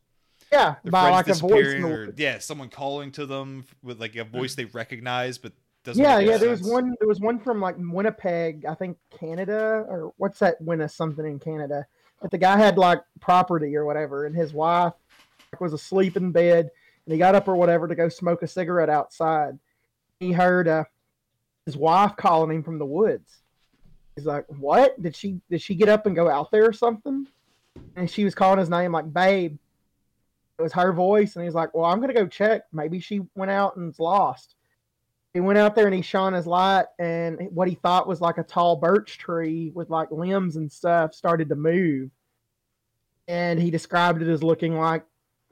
Yeah, 0.52 0.76
Their 0.84 0.92
by 0.92 1.10
like 1.10 1.28
a 1.28 1.34
voice. 1.34 1.84
or 1.84 2.14
yeah, 2.18 2.40
someone 2.40 2.70
calling 2.70 3.12
to 3.14 3.26
them 3.26 3.66
with 3.84 4.00
like 4.00 4.16
a 4.16 4.24
voice 4.24 4.56
they 4.56 4.66
recognize, 4.66 5.38
but 5.38 5.54
doesn't. 5.84 6.02
yeah, 6.02 6.20
yeah. 6.20 6.32
any 6.32 6.40
There 6.40 6.50
was 6.50 6.64
one. 6.64 6.96
There 7.00 7.08
was 7.08 7.20
one 7.20 7.40
from 7.40 7.60
like 7.62 7.76
Winnipeg, 7.78 8.66
I 8.66 8.74
think 8.74 8.98
Canada, 9.18 9.86
or 9.88 10.14
what's 10.18 10.40
that? 10.40 10.60
Winna 10.62 10.88
something 10.88 11.26
in 11.26 11.40
Canada. 11.40 11.86
But 12.22 12.32
the 12.32 12.38
guy 12.38 12.58
had 12.58 12.78
like 12.78 13.02
property 13.20 13.76
or 13.76 13.86
whatever, 13.86 14.26
and 14.26 14.36
his 14.36 14.54
wife 14.54 14.94
was 15.60 15.74
asleep 15.74 16.18
in 16.18 16.32
bed, 16.32 16.70
and 17.06 17.14
he 17.14 17.18
got 17.18 17.36
up 17.36 17.48
or 17.48 17.56
whatever 17.56 17.88
to 17.88 17.96
go 17.96 18.10
smoke 18.10 18.42
a 18.42 18.48
cigarette 18.48 18.90
outside. 18.90 19.58
He 20.20 20.32
heard 20.32 20.68
uh, 20.68 20.86
his 21.66 21.78
wife 21.78 22.16
calling 22.16 22.56
him 22.56 22.64
from 22.64 22.80
the 22.80 22.86
woods. 22.86 23.42
He's 24.16 24.26
like, 24.26 24.46
"What? 24.60 25.02
Did 25.02 25.16
she? 25.16 25.42
Did 25.50 25.62
she 25.62 25.76
get 25.76 25.90
up 25.90 26.06
and 26.06 26.16
go 26.16 26.30
out 26.30 26.52
there 26.52 26.66
or 26.66 26.74
something?" 26.74 27.28
And 27.96 28.10
she 28.10 28.24
was 28.24 28.36
calling 28.36 28.60
his 28.60 28.70
name 28.70 28.92
like, 28.92 29.12
"Babe." 29.12 29.58
It 30.58 30.62
was 30.62 30.74
her 30.74 30.94
voice, 30.94 31.36
and 31.36 31.44
he's 31.44 31.54
like, 31.54 31.74
"Well, 31.74 31.86
I'm 31.86 32.00
gonna 32.00 32.14
go 32.14 32.28
check. 32.28 32.64
Maybe 32.72 33.00
she 33.00 33.22
went 33.36 33.52
out 33.52 33.76
and's 33.76 34.00
lost." 34.00 34.56
he 35.36 35.42
went 35.42 35.60
out 35.60 35.76
there 35.76 35.86
and 35.86 35.94
he 35.94 36.02
shone 36.02 36.32
his 36.32 36.48
light 36.48 36.86
and 36.98 37.50
what 37.52 37.68
he 37.68 37.76
thought 37.76 38.08
was 38.08 38.22
like 38.22 38.38
a 38.38 38.44
tall 38.44 38.78
birch 38.78 39.18
tree 39.18 39.70
with 39.76 39.90
like 39.90 40.10
limbs 40.10 40.56
and 40.56 40.72
stuff 40.72 41.14
started 41.14 41.50
to 41.50 41.56
move 41.56 42.10
and 43.28 43.62
he 43.62 43.70
described 43.70 44.22
it 44.22 44.30
as 44.30 44.42
looking 44.42 44.78
like 44.78 45.04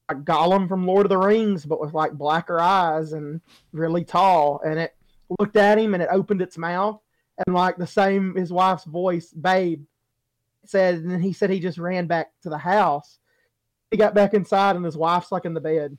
a 0.08 0.16
Gollum 0.16 0.70
from 0.70 0.88
lord 0.88 1.06
of 1.06 1.10
the 1.10 1.18
rings 1.18 1.66
but 1.66 1.82
with 1.82 1.94
like 1.94 2.14
blacker 2.14 2.62
eyes 2.62 3.12
and 3.12 3.42
really 3.74 4.06
tall 4.06 4.62
and 4.66 4.80
it 4.80 4.96
looked 5.40 5.56
at 5.56 5.78
him 5.78 5.94
and 5.94 6.04
it 6.04 6.10
opened 6.12 6.42
its 6.42 6.58
mouth 6.58 7.00
and 7.46 7.56
like 7.56 7.78
the 7.78 7.88
same 7.88 8.36
his 8.36 8.52
wife's 8.52 8.84
voice 8.84 9.32
babe 9.32 9.84
said 10.66 10.96
and 10.96 11.12
then 11.12 11.22
he 11.22 11.34
said 11.34 11.50
he 11.50 11.60
just 11.60 11.78
ran 11.78 12.08
back 12.08 12.32
to 12.42 12.50
the 12.50 12.58
house 12.58 13.20
he 13.92 13.98
got 13.98 14.14
back 14.14 14.34
inside 14.34 14.76
and 14.76 14.86
his 14.86 14.98
wife's 14.98 15.32
like 15.32 15.46
in 15.46 15.54
the 15.54 15.62
bed 15.62 15.98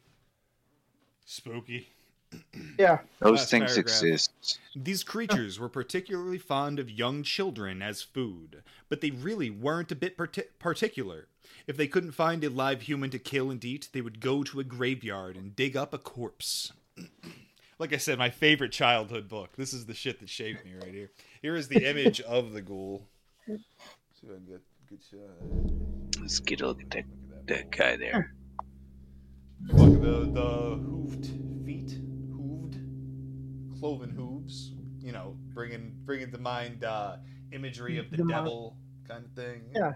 spooky. 1.24 1.88
Yeah. 2.78 2.98
Those 3.20 3.38
Last 3.38 3.50
things 3.50 3.74
paragraph. 3.74 3.78
exist. 3.78 4.58
These 4.74 5.04
creatures 5.04 5.60
were 5.60 5.68
particularly 5.68 6.38
fond 6.38 6.80
of 6.80 6.90
young 6.90 7.22
children 7.22 7.80
as 7.80 8.02
food, 8.02 8.64
but 8.88 9.00
they 9.00 9.10
really 9.12 9.50
weren't 9.50 9.92
a 9.92 9.96
bit 9.96 10.16
parti- 10.16 10.42
particular. 10.58 11.28
If 11.68 11.76
they 11.76 11.86
couldn't 11.86 12.12
find 12.12 12.42
a 12.42 12.50
live 12.50 12.82
human 12.82 13.10
to 13.10 13.20
kill 13.20 13.52
and 13.52 13.64
eat, 13.64 13.88
they 13.92 14.00
would 14.00 14.18
go 14.18 14.42
to 14.42 14.58
a 14.58 14.64
graveyard 14.64 15.36
and 15.36 15.54
dig 15.54 15.76
up 15.76 15.94
a 15.94 15.98
corpse. 15.98 16.72
like 17.78 17.92
I 17.92 17.96
said, 17.96 18.18
my 18.18 18.30
favorite 18.30 18.72
childhood 18.72 19.28
book. 19.28 19.56
This 19.56 19.72
is 19.72 19.86
the 19.86 19.94
shit 19.94 20.20
that 20.20 20.28
shaped 20.28 20.64
me 20.64 20.72
right 20.80 20.92
here. 20.92 21.10
Here 21.42 21.56
is 21.56 21.68
the 21.68 21.88
image 21.88 22.20
of 22.22 22.52
the 22.52 22.62
ghoul. 22.62 23.08
See 23.46 23.54
if 24.22 24.30
I 24.30 24.34
can 24.34 24.44
get 24.44 24.56
a 24.56 24.88
good 24.88 25.02
shot. 25.02 26.20
Let's 26.20 26.38
get 26.40 26.60
a 26.60 26.66
look 26.68 26.80
at 26.82 26.90
that, 26.90 27.04
Look 27.28 27.38
at 27.40 27.46
that 27.48 27.70
guy 27.70 27.96
there. 27.96 28.34
Look 29.68 29.94
at 29.94 30.02
the 30.02 30.30
the 30.32 30.76
hooved 30.76 31.64
feet, 31.64 31.98
hooved, 32.32 33.78
cloven 33.78 34.10
hooves. 34.10 34.72
You 35.00 35.12
know, 35.12 35.36
bringing 35.52 35.92
bringing 36.04 36.30
to 36.30 36.38
mind 36.38 36.84
uh, 36.84 37.16
imagery 37.52 37.98
of 37.98 38.10
the, 38.10 38.18
The 38.18 38.24
mi- 38.24 38.32
devil 38.32 38.76
kind 39.06 39.24
of 39.24 39.32
thing. 39.32 39.62
Yeah. 39.74 39.92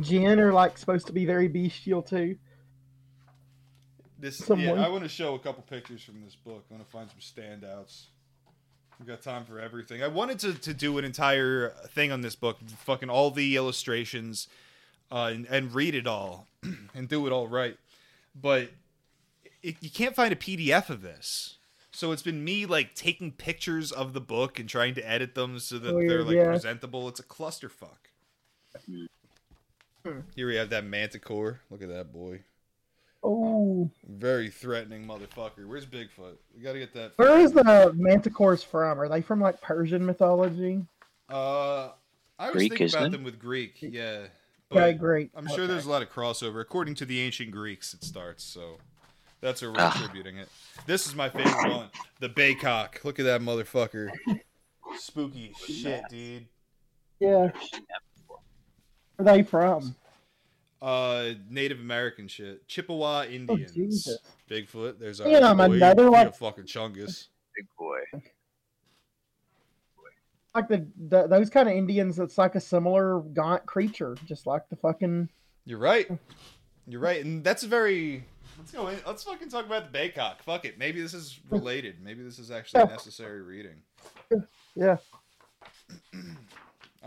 Jinn 0.00 0.38
are 0.40 0.52
like 0.52 0.76
supposed 0.76 1.06
to 1.06 1.12
be 1.14 1.24
very 1.24 1.48
bestial 1.48 2.02
too. 2.02 2.36
This 4.18 4.38
Some 4.38 4.60
yeah. 4.60 4.72
I 4.72 4.88
want 4.88 5.02
to 5.02 5.08
show 5.08 5.34
a 5.34 5.38
couple 5.38 5.62
pictures 5.62 6.02
from 6.02 6.22
this 6.24 6.34
book. 6.34 6.64
I 6.70 6.74
want 6.74 6.86
to 6.86 6.90
find 6.90 7.08
some 7.08 7.20
standouts. 7.20 8.06
We've 8.98 9.06
got 9.06 9.20
time 9.20 9.44
for 9.44 9.60
everything. 9.60 10.02
I 10.02 10.08
wanted 10.08 10.38
to, 10.40 10.54
to 10.54 10.72
do 10.72 10.96
an 10.96 11.04
entire 11.04 11.70
thing 11.88 12.12
on 12.12 12.22
this 12.22 12.34
book, 12.34 12.58
fucking 12.78 13.10
all 13.10 13.30
the 13.30 13.56
illustrations, 13.56 14.48
uh, 15.12 15.30
and, 15.34 15.46
and 15.46 15.74
read 15.74 15.94
it 15.94 16.06
all, 16.06 16.46
and 16.94 17.08
do 17.08 17.26
it 17.26 17.32
all 17.32 17.46
right. 17.46 17.76
But 18.34 18.70
it, 19.62 19.76
you 19.80 19.90
can't 19.90 20.14
find 20.14 20.32
a 20.32 20.36
PDF 20.36 20.88
of 20.88 21.02
this, 21.02 21.58
so 21.92 22.12
it's 22.12 22.22
been 22.22 22.42
me 22.42 22.64
like 22.64 22.94
taking 22.94 23.32
pictures 23.32 23.92
of 23.92 24.14
the 24.14 24.20
book 24.20 24.58
and 24.58 24.66
trying 24.66 24.94
to 24.94 25.06
edit 25.06 25.34
them 25.34 25.58
so 25.58 25.78
that 25.78 25.94
Weird, 25.94 26.10
they're 26.10 26.22
like 26.22 26.36
yeah. 26.36 26.44
presentable. 26.44 27.06
It's 27.08 27.20
a 27.20 27.24
clusterfuck. 27.24 28.08
Here 30.34 30.46
we 30.46 30.54
have 30.56 30.70
that 30.70 30.84
manticore. 30.84 31.60
Look 31.70 31.82
at 31.82 31.88
that 31.88 32.12
boy. 32.12 32.40
Oh, 33.28 33.90
Very 34.08 34.48
threatening 34.50 35.04
motherfucker. 35.04 35.66
Where's 35.66 35.84
Bigfoot? 35.84 36.36
We 36.54 36.62
gotta 36.62 36.78
get 36.78 36.94
that. 36.94 37.12
where 37.16 37.40
is 37.40 37.50
the 37.50 37.62
manticores 37.96 38.64
from? 38.64 39.00
Are 39.00 39.08
they 39.08 39.20
from 39.20 39.40
like 39.40 39.60
Persian 39.60 40.06
mythology? 40.06 40.84
Uh, 41.28 41.88
I 42.38 42.46
was 42.46 42.52
Greek, 42.52 42.70
thinking 42.72 42.84
isn't 42.86 42.98
about 42.98 43.06
it? 43.08 43.10
them 43.12 43.24
with 43.24 43.40
Greek. 43.40 43.78
Yeah. 43.80 44.26
Okay, 44.70 44.92
But 44.92 44.98
great. 44.98 45.30
I'm 45.34 45.46
sure 45.48 45.60
Okay. 45.64 45.66
there's 45.66 45.86
a 45.86 45.90
lot 45.90 46.02
of 46.02 46.10
crossover. 46.10 46.60
According 46.60 46.94
to 46.96 47.04
the 47.04 47.20
ancient 47.20 47.50
Greeks, 47.50 47.94
it 47.94 48.04
starts. 48.04 48.44
So 48.44 48.78
that's 49.40 49.60
where 49.60 49.72
we're 49.72 49.76
Ah. 49.80 49.92
attributing 49.96 50.36
it. 50.36 50.48
This 50.86 51.06
is 51.08 51.16
my 51.16 51.28
favorite 51.28 51.68
one. 51.74 51.90
The 52.20 52.28
Baykok. 52.28 53.02
Look 53.04 53.18
at 53.18 53.24
that 53.24 53.40
motherfucker. 53.40 54.10
Spooky 54.98 55.52
as 55.68 55.74
shit, 55.74 56.02
dude. 56.08 56.46
Yeah. 57.18 57.50
Where 58.28 58.38
are 59.18 59.24
they 59.24 59.42
from? 59.42 59.96
Uh, 60.82 61.30
Native 61.48 61.80
American 61.80 62.28
shit. 62.28 62.66
Chippewa 62.68 63.24
Indians. 63.24 63.72
Oh, 63.72 63.74
Jesus. 63.74 64.18
Bigfoot. 64.50 64.98
There's 64.98 65.20
our 65.20 65.28
Damn, 65.28 65.56
boy. 65.56 65.64
another, 65.64 66.10
one. 66.10 66.26
a 66.26 66.32
fucking 66.32 66.64
chungus. 66.64 67.28
Big 67.56 67.66
boy. 67.78 68.00
Like 70.54 70.68
the, 70.68 70.86
the 71.08 71.26
those 71.26 71.50
kind 71.50 71.68
of 71.68 71.74
Indians. 71.74 72.16
That's 72.16 72.38
like 72.38 72.54
a 72.54 72.60
similar 72.60 73.20
gaunt 73.20 73.66
creature, 73.66 74.16
just 74.26 74.46
like 74.46 74.68
the 74.68 74.76
fucking. 74.76 75.28
You're 75.64 75.78
right. 75.78 76.08
You're 76.86 77.00
right, 77.00 77.22
and 77.24 77.42
that's 77.44 77.62
a 77.62 77.66
very. 77.68 78.24
Let's 78.58 78.72
go 78.72 78.88
in. 78.88 78.98
Let's 79.06 79.22
fucking 79.24 79.50
talk 79.50 79.66
about 79.66 79.92
the 79.92 79.98
Baykok. 79.98 80.40
Fuck 80.40 80.64
it. 80.64 80.78
Maybe 80.78 81.02
this 81.02 81.12
is 81.12 81.40
related. 81.50 81.96
Maybe 82.02 82.22
this 82.22 82.38
is 82.38 82.50
actually 82.50 82.80
Yeah. 82.84 82.86
necessary 82.86 83.42
reading. 83.42 83.76
Yeah. 84.74 84.96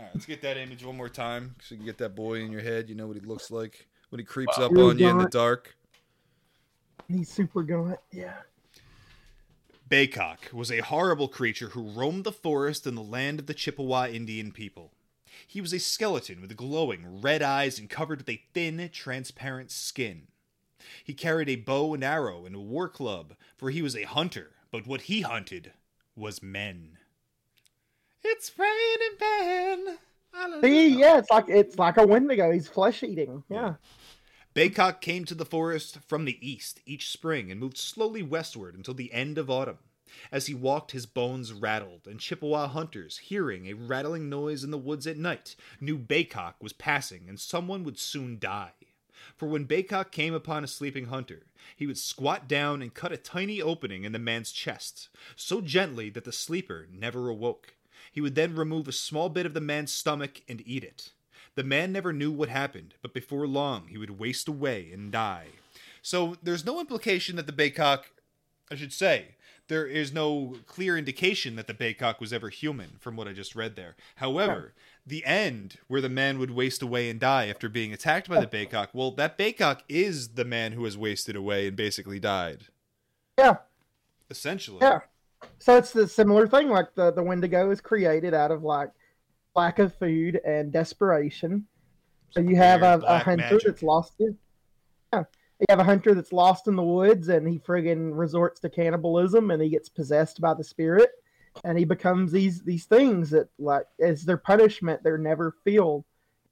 All 0.00 0.06
right, 0.06 0.14
let's 0.14 0.24
get 0.24 0.40
that 0.40 0.56
image 0.56 0.82
one 0.82 0.96
more 0.96 1.10
time 1.10 1.54
so 1.60 1.74
you 1.74 1.76
can 1.76 1.84
get 1.84 1.98
that 1.98 2.14
boy 2.16 2.40
in 2.40 2.50
your 2.50 2.62
head. 2.62 2.88
You 2.88 2.94
know 2.94 3.06
what 3.06 3.18
he 3.18 3.22
looks 3.22 3.50
like 3.50 3.86
when 4.08 4.18
he 4.18 4.24
creeps 4.24 4.56
Wow. 4.56 4.64
up 4.64 4.72
Real 4.72 4.86
on 4.88 4.98
you 4.98 5.10
in 5.10 5.18
the 5.18 5.28
dark. 5.28 5.76
He's 7.06 7.28
super 7.28 7.62
gaunt. 7.62 7.98
Yeah. 8.10 8.36
Baykok 9.90 10.54
was 10.54 10.72
a 10.72 10.78
horrible 10.78 11.28
creature 11.28 11.68
who 11.68 11.82
roamed 11.82 12.24
the 12.24 12.32
forest 12.32 12.86
in 12.86 12.94
the 12.94 13.02
land 13.02 13.40
of 13.40 13.46
the 13.46 13.52
Chippewa 13.52 14.06
Indian 14.06 14.52
people. 14.52 14.92
He 15.46 15.60
was 15.60 15.74
a 15.74 15.78
skeleton 15.78 16.40
with 16.40 16.56
glowing 16.56 17.20
red 17.20 17.42
eyes 17.42 17.78
and 17.78 17.90
covered 17.90 18.20
with 18.20 18.28
a 18.30 18.42
thin, 18.54 18.88
transparent 18.94 19.70
skin. 19.70 20.28
He 21.04 21.12
carried 21.12 21.50
a 21.50 21.56
bow 21.56 21.92
and 21.92 22.02
arrow 22.02 22.46
and 22.46 22.54
a 22.54 22.60
war 22.60 22.88
club, 22.88 23.34
for 23.54 23.68
he 23.68 23.82
was 23.82 23.94
a 23.94 24.04
hunter, 24.04 24.52
but 24.70 24.86
what 24.86 25.02
he 25.02 25.20
hunted 25.20 25.74
was 26.16 26.42
men. 26.42 26.96
It's 28.22 28.52
raining 28.58 29.16
men. 29.20 29.98
See, 30.60 30.98
yeah, 30.98 31.18
it's 31.18 31.30
like 31.30 31.48
it's 31.48 31.78
like 31.78 31.96
a 31.96 32.06
Wendigo. 32.06 32.52
He's 32.52 32.68
flesh 32.68 33.02
eating. 33.02 33.42
Yeah. 33.48 33.74
Baykok 34.54 35.00
came 35.00 35.24
to 35.26 35.34
the 35.34 35.44
forest 35.44 35.98
from 36.06 36.24
the 36.24 36.38
east 36.46 36.80
each 36.84 37.08
spring 37.08 37.50
and 37.50 37.60
moved 37.60 37.78
slowly 37.78 38.22
westward 38.22 38.74
until 38.74 38.94
the 38.94 39.12
end 39.12 39.38
of 39.38 39.48
autumn. 39.48 39.78
As 40.32 40.46
he 40.46 40.54
walked, 40.54 40.90
his 40.90 41.06
bones 41.06 41.52
rattled, 41.52 42.06
and 42.06 42.18
Chippewa 42.18 42.66
hunters, 42.66 43.18
hearing 43.18 43.66
a 43.66 43.74
rattling 43.74 44.28
noise 44.28 44.64
in 44.64 44.72
the 44.72 44.78
woods 44.78 45.06
at 45.06 45.16
night, 45.16 45.54
knew 45.80 45.96
Baykok 45.96 46.54
was 46.60 46.72
passing 46.72 47.28
and 47.28 47.38
someone 47.38 47.84
would 47.84 47.98
soon 47.98 48.38
die. 48.38 48.72
For 49.36 49.46
when 49.46 49.66
Baykok 49.66 50.10
came 50.10 50.34
upon 50.34 50.64
a 50.64 50.66
sleeping 50.68 51.06
hunter, 51.06 51.46
he 51.76 51.86
would 51.86 51.98
squat 51.98 52.48
down 52.48 52.82
and 52.82 52.92
cut 52.92 53.12
a 53.12 53.16
tiny 53.16 53.62
opening 53.62 54.04
in 54.04 54.12
the 54.12 54.18
man's 54.18 54.50
chest, 54.50 55.10
so 55.36 55.60
gently 55.60 56.10
that 56.10 56.24
the 56.24 56.32
sleeper 56.32 56.88
never 56.90 57.28
awoke. 57.28 57.74
He 58.10 58.20
would 58.20 58.34
then 58.34 58.54
remove 58.54 58.88
a 58.88 58.92
small 58.92 59.28
bit 59.28 59.46
of 59.46 59.54
the 59.54 59.60
man's 59.60 59.92
stomach 59.92 60.42
and 60.48 60.62
eat 60.66 60.84
it. 60.84 61.10
The 61.54 61.64
man 61.64 61.92
never 61.92 62.12
knew 62.12 62.30
what 62.30 62.48
happened, 62.48 62.94
but 63.02 63.14
before 63.14 63.46
long 63.46 63.88
he 63.88 63.98
would 63.98 64.18
waste 64.18 64.48
away 64.48 64.90
and 64.92 65.10
die. 65.12 65.48
So 66.02 66.36
there's 66.42 66.64
no 66.64 66.80
implication 66.80 67.36
that 67.36 67.46
the 67.46 67.52
Baykok, 67.52 68.04
I 68.70 68.74
should 68.76 68.92
say, 68.92 69.34
there 69.68 69.86
is 69.86 70.12
no 70.12 70.56
clear 70.66 70.98
indication 70.98 71.54
that 71.56 71.68
the 71.68 71.74
Baykok 71.74 72.18
was 72.18 72.32
ever 72.32 72.48
human 72.48 72.96
from 72.98 73.16
what 73.16 73.28
I 73.28 73.32
just 73.32 73.54
read 73.54 73.76
there. 73.76 73.94
However, 74.16 74.72
the 75.06 75.24
end 75.24 75.76
where 75.86 76.00
the 76.00 76.08
man 76.08 76.38
would 76.38 76.50
waste 76.50 76.82
away 76.82 77.08
and 77.08 77.20
die 77.20 77.46
after 77.46 77.68
being 77.68 77.92
attacked 77.92 78.28
by 78.28 78.40
the 78.40 78.46
Baykok, 78.46 78.88
well, 78.92 79.12
that 79.12 79.38
Baykok 79.38 79.82
is 79.88 80.30
the 80.30 80.44
man 80.44 80.72
who 80.72 80.84
has 80.84 80.98
wasted 80.98 81.36
away 81.36 81.68
and 81.68 81.76
basically 81.76 82.18
died. 82.18 82.64
Yeah. 83.38 83.58
Essentially. 84.28 84.78
Yeah. 84.82 85.00
So 85.58 85.76
it's 85.76 85.92
the 85.92 86.08
similar 86.08 86.46
thing. 86.46 86.68
Like 86.68 86.94
the 86.94 87.12
the 87.12 87.22
Wendigo 87.22 87.70
is 87.70 87.80
created 87.80 88.34
out 88.34 88.50
of 88.50 88.62
like 88.62 88.90
lack 89.54 89.78
of 89.78 89.94
food 89.94 90.40
and 90.44 90.72
desperation. 90.72 91.66
So 92.30 92.40
you 92.40 92.56
have 92.56 92.82
a, 92.82 93.02
a 93.06 93.18
hunter 93.18 93.44
magic. 93.44 93.62
that's 93.66 93.82
lost. 93.82 94.14
In, 94.20 94.36
yeah. 95.12 95.24
You 95.58 95.66
have 95.68 95.80
a 95.80 95.84
hunter 95.84 96.14
that's 96.14 96.32
lost 96.32 96.68
in 96.68 96.76
the 96.76 96.82
woods, 96.82 97.28
and 97.28 97.46
he 97.46 97.58
friggin' 97.58 98.16
resorts 98.16 98.60
to 98.60 98.70
cannibalism, 98.70 99.50
and 99.50 99.60
he 99.60 99.68
gets 99.68 99.88
possessed 99.88 100.40
by 100.40 100.54
the 100.54 100.64
spirit, 100.64 101.10
and 101.64 101.76
he 101.76 101.84
becomes 101.84 102.32
these 102.32 102.62
these 102.62 102.86
things 102.86 103.30
that 103.30 103.48
like 103.58 103.84
as 104.00 104.24
their 104.24 104.38
punishment, 104.38 105.02
they're 105.02 105.18
never 105.18 105.56
filled, 105.64 106.04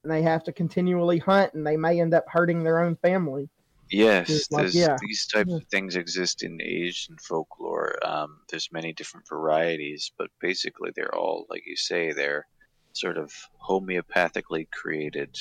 and 0.02 0.12
they 0.12 0.22
have 0.22 0.44
to 0.44 0.52
continually 0.52 1.18
hunt, 1.18 1.54
and 1.54 1.66
they 1.66 1.76
may 1.76 2.00
end 2.00 2.12
up 2.12 2.26
hurting 2.28 2.62
their 2.62 2.80
own 2.80 2.96
family. 2.96 3.48
Yes, 3.90 4.28
It's 4.30 4.50
like, 4.50 4.74
yeah. 4.74 4.96
these 5.00 5.26
types 5.26 5.48
Yeah. 5.50 5.56
of 5.56 5.68
things 5.68 5.96
exist 5.96 6.42
in 6.42 6.60
Asian 6.60 7.16
folklore. 7.26 7.94
Um, 8.06 8.40
there's 8.50 8.68
many 8.72 8.92
different 8.92 9.26
varieties, 9.28 10.12
but 10.18 10.30
basically 10.40 10.90
they're 10.94 11.14
all, 11.14 11.46
like 11.48 11.62
you 11.66 11.76
say, 11.76 12.12
they're 12.12 12.46
sort 12.92 13.16
of 13.16 13.32
homeopathically 13.68 14.68
created 14.70 15.34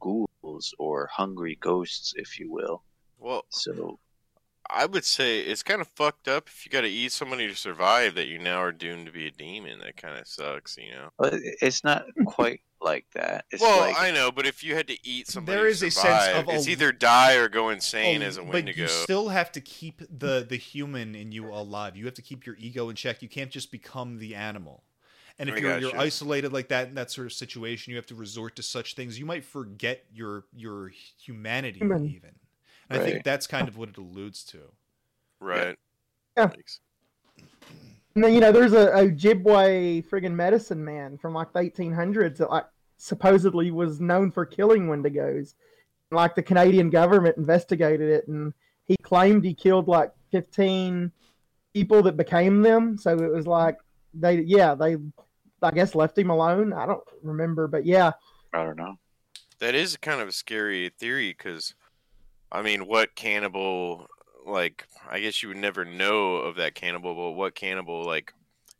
ghouls 0.00 0.74
or 0.78 1.08
hungry 1.12 1.56
ghosts, 1.60 2.12
if 2.16 2.38
you 2.38 2.50
will. 2.50 2.84
Well, 3.18 3.44
So 3.50 3.98
I 4.70 4.86
would 4.86 5.04
say 5.04 5.40
it's 5.40 5.62
kind 5.62 5.80
of 5.80 5.88
fucked 5.88 6.28
up 6.28 6.48
if 6.48 6.64
you 6.66 6.70
got 6.70 6.82
to 6.82 6.88
eat 6.88 7.12
somebody 7.12 7.48
to 7.48 7.54
survive 7.56 8.14
that 8.16 8.26
you 8.26 8.38
now 8.38 8.58
are 8.60 8.72
doomed 8.72 9.06
to 9.06 9.12
be 9.12 9.26
a 9.26 9.30
demon. 9.30 9.78
That 9.80 9.96
kind 9.96 10.18
of 10.18 10.26
sucks, 10.28 10.76
you 10.76 10.90
know. 10.90 11.08
but 11.18 11.34
it's 11.42 11.82
not 11.84 12.04
quite 12.26 12.60
like 12.80 13.06
that. 13.14 13.46
It's 13.50 13.62
well, 13.62 13.80
like 13.80 13.96
I 13.98 14.10
know, 14.10 14.30
but 14.30 14.46
if 14.46 14.62
you 14.62 14.74
had 14.74 14.86
to 14.88 14.96
eat 15.02 15.26
somebody, 15.26 15.56
There 15.56 15.64
to 15.64 15.70
is 15.70 15.82
a 15.82 15.90
sense 15.90 16.24
survive, 16.24 16.48
of 16.48 16.54
it's 16.54 16.66
a- 16.66 16.70
either 16.70 16.92
die 16.92 17.34
or 17.36 17.48
go 17.48 17.70
insane 17.70 18.22
Oh, 18.22 18.26
as 18.26 18.36
a 18.36 18.42
but 18.42 18.52
Wendigo. 18.52 18.82
you 18.82 18.88
still 18.88 19.28
have 19.30 19.50
to 19.52 19.60
keep 19.60 20.02
the 20.10 20.44
the 20.48 20.56
human 20.56 21.14
in 21.14 21.32
you 21.32 21.46
alive. 21.48 21.96
You 21.96 22.04
have 22.04 22.14
to 22.14 22.22
keep 22.22 22.44
your 22.46 22.56
ego 22.58 22.88
in 22.90 22.96
check. 22.96 23.22
You 23.22 23.28
can't 23.28 23.50
just 23.50 23.72
become 23.72 24.18
the 24.18 24.34
animal. 24.34 24.84
And 25.40 25.48
if 25.48 25.54
I 25.54 25.58
you're, 25.60 25.78
you're 25.78 25.90
gotcha. 25.92 26.02
isolated 26.02 26.52
like 26.52 26.68
that 26.68 26.88
in 26.88 26.94
that 26.96 27.10
sort 27.12 27.26
of 27.28 27.32
situation, 27.32 27.92
you 27.92 27.96
have 27.96 28.06
to 28.06 28.14
resort 28.16 28.56
to 28.56 28.62
such 28.62 28.94
things. 28.96 29.18
You 29.18 29.24
might 29.24 29.44
forget 29.44 30.04
your 30.12 30.44
your 30.54 30.90
humanity 31.22 31.78
Human. 31.78 32.04
even. 32.08 32.34
And 32.90 33.00
I 33.00 33.04
think 33.04 33.24
that's 33.24 33.46
kind 33.46 33.68
of 33.68 33.76
what 33.76 33.90
it 33.90 33.98
alludes 33.98 34.44
to. 34.44 34.58
right? 35.40 35.76
Yeah. 36.36 36.46
Makes- 36.56 36.80
And 38.14 38.24
then 38.24 38.34
you 38.34 38.40
know, 38.40 38.50
there's 38.52 38.72
a 38.72 38.86
Ojibwe 38.88 40.06
friggin' 40.08 40.32
medicine 40.34 40.84
man 40.84 41.18
from 41.18 41.34
like 41.34 41.52
the 41.52 41.60
1800s 41.60 42.38
that 42.38 42.50
like 42.50 42.66
supposedly 42.96 43.70
was 43.70 44.00
known 44.00 44.30
for 44.30 44.44
killing 44.46 44.86
Wendigos. 44.88 45.54
Like 46.10 46.34
the 46.34 46.42
Canadian 46.42 46.88
government 46.90 47.36
investigated 47.36 48.08
it, 48.08 48.28
and 48.28 48.54
he 48.86 48.96
claimed 49.02 49.44
he 49.44 49.52
killed 49.54 49.88
like 49.88 50.10
15 50.32 51.12
people 51.74 52.02
that 52.02 52.16
became 52.16 52.62
them. 52.62 52.96
So 52.96 53.14
it 53.18 53.30
was 53.30 53.46
like 53.46 53.76
they, 54.14 54.40
yeah, 54.40 54.74
they, 54.74 54.96
I 55.62 55.70
guess 55.70 55.94
left 55.94 56.16
him 56.16 56.30
alone. 56.30 56.72
I 56.72 56.86
don't 56.86 57.04
remember, 57.22 57.68
but 57.68 57.84
yeah, 57.84 58.12
I 58.54 58.64
don't 58.64 58.78
know. 58.78 58.98
That 59.58 59.74
is 59.74 59.96
kind 59.98 60.20
of 60.22 60.28
a 60.28 60.32
scary 60.32 60.88
theory 60.98 61.28
because, 61.36 61.74
I 62.50 62.62
mean, 62.62 62.86
what 62.86 63.14
cannibal, 63.14 64.06
like, 64.46 64.86
I 65.08 65.20
guess 65.20 65.42
you 65.42 65.48
would 65.50 65.58
never 65.58 65.84
know 65.84 66.36
of 66.36 66.56
that 66.56 66.74
cannibal, 66.74 67.14
but 67.14 67.32
what 67.32 67.54
cannibal, 67.54 68.04
like, 68.04 68.32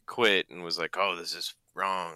quit 0.07 0.49
and 0.51 0.63
was 0.65 0.79
like, 0.79 0.97
oh, 0.99 1.17
this 1.17 1.35
is 1.35 1.55
wrong? 1.75 2.15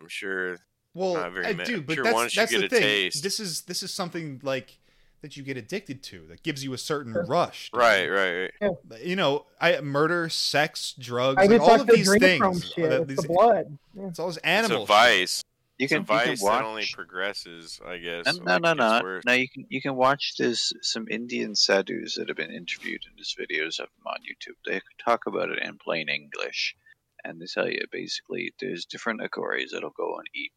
I'm 0.00 0.08
sure. 0.08 0.58
Well, 0.94 1.14
Not 1.14 1.32
very 1.32 1.46
I 1.46 1.52
ma- 1.52 1.64
do, 1.64 1.80
but 1.82 1.94
sure 1.94 2.04
that's, 2.04 2.14
once 2.14 2.34
you 2.36 2.42
that's 2.42 2.50
get 2.52 2.58
the 2.60 2.66
a 2.66 2.68
thing. 2.68 2.80
taste- 2.82 3.22
This 3.22 3.38
is 3.38 3.62
this 3.62 3.82
is 3.84 3.94
something 3.94 4.40
like 4.42 4.78
that 5.22 5.36
you 5.36 5.42
get 5.44 5.56
addicted 5.56 6.02
to 6.02 6.26
that 6.28 6.42
gives 6.42 6.64
you 6.64 6.72
a 6.72 6.78
certain 6.78 7.12
rush. 7.12 7.70
dude. 7.70 7.78
Right, 7.78 8.08
right, 8.08 8.50
right. 8.60 9.00
You 9.04 9.14
know, 9.14 9.46
I 9.60 9.78
murder, 9.82 10.28
sex, 10.30 10.94
drugs, 10.98 11.36
maybe 11.36 11.58
like 11.58 11.60
all 11.62 11.68
like 11.68 11.80
of 11.82 11.86
the 11.86 11.92
these 11.96 12.12
things. 12.18 12.72
shit. 12.72 12.90
that 12.90 13.00
It's 13.02 13.08
these- 13.08 13.16
the 13.18 13.28
blood. 13.28 13.78
Yeah. 13.94 14.06
It's 14.08 14.18
all 14.18 14.26
this 14.28 14.38
It's 14.38 14.46
animal. 14.46 14.78
a 14.78 14.80
shit. 14.80 14.88
vice. 14.88 15.42
You 15.80 15.84
It's 15.84 15.92
a 15.92 15.96
can, 15.96 16.02
you 16.02 16.06
can 16.08 16.26
vice 16.28 16.42
watch. 16.42 16.58
that 16.60 16.64
only 16.66 16.86
progresses, 16.92 17.80
I 17.86 17.96
guess. 17.96 18.26
No, 18.26 18.58
no, 18.58 18.58
no, 18.58 18.74
gets 18.74 18.78
no. 18.78 19.00
worse. 19.02 19.24
No, 19.24 19.32
you 19.32 19.48
can 19.48 19.64
you 19.70 19.80
can 19.80 19.96
watch 19.96 20.34
this. 20.36 20.74
Some 20.82 21.06
Indian 21.10 21.54
sadhus 21.54 22.16
that 22.16 22.28
have 22.28 22.36
been 22.36 22.52
interviewed 22.52 23.00
in 23.06 23.16
these 23.16 23.34
videos 23.34 23.80
of 23.80 23.88
them 23.88 24.06
on 24.06 24.18
YouTube. 24.20 24.56
They 24.66 24.82
talk 25.02 25.22
about 25.26 25.48
it 25.48 25.58
in 25.62 25.78
plain 25.78 26.10
English, 26.10 26.76
and 27.24 27.40
they 27.40 27.46
tell 27.46 27.66
you 27.66 27.80
basically 27.90 28.52
there's 28.60 28.84
different 28.84 29.22
Aghoris 29.22 29.70
that'll 29.72 29.88
go 29.96 30.16
and 30.18 30.28
eat 30.34 30.52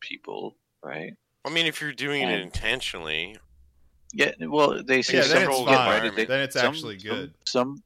people, 0.00 0.56
right? 0.84 1.14
I 1.46 1.48
mean, 1.50 1.64
if 1.64 1.80
you're 1.80 1.94
doing 1.94 2.22
it 2.28 2.40
intentionally, 2.40 3.38
Yeah, 4.12 4.32
well, 4.40 4.82
they 4.82 5.00
say 5.00 5.16
Yeah, 5.18 5.22
some 5.22 5.30
then 5.38 5.48
it's 5.48 5.58
people 5.58 5.72
fine. 5.72 6.02
right 6.02 6.12
addic- 6.12 6.28
Then 6.28 6.40
it's 6.40 6.54
some- 6.54 6.66
actually 6.66 6.96
good. 6.98 7.32
Some, 7.46 7.76
some 7.78 7.82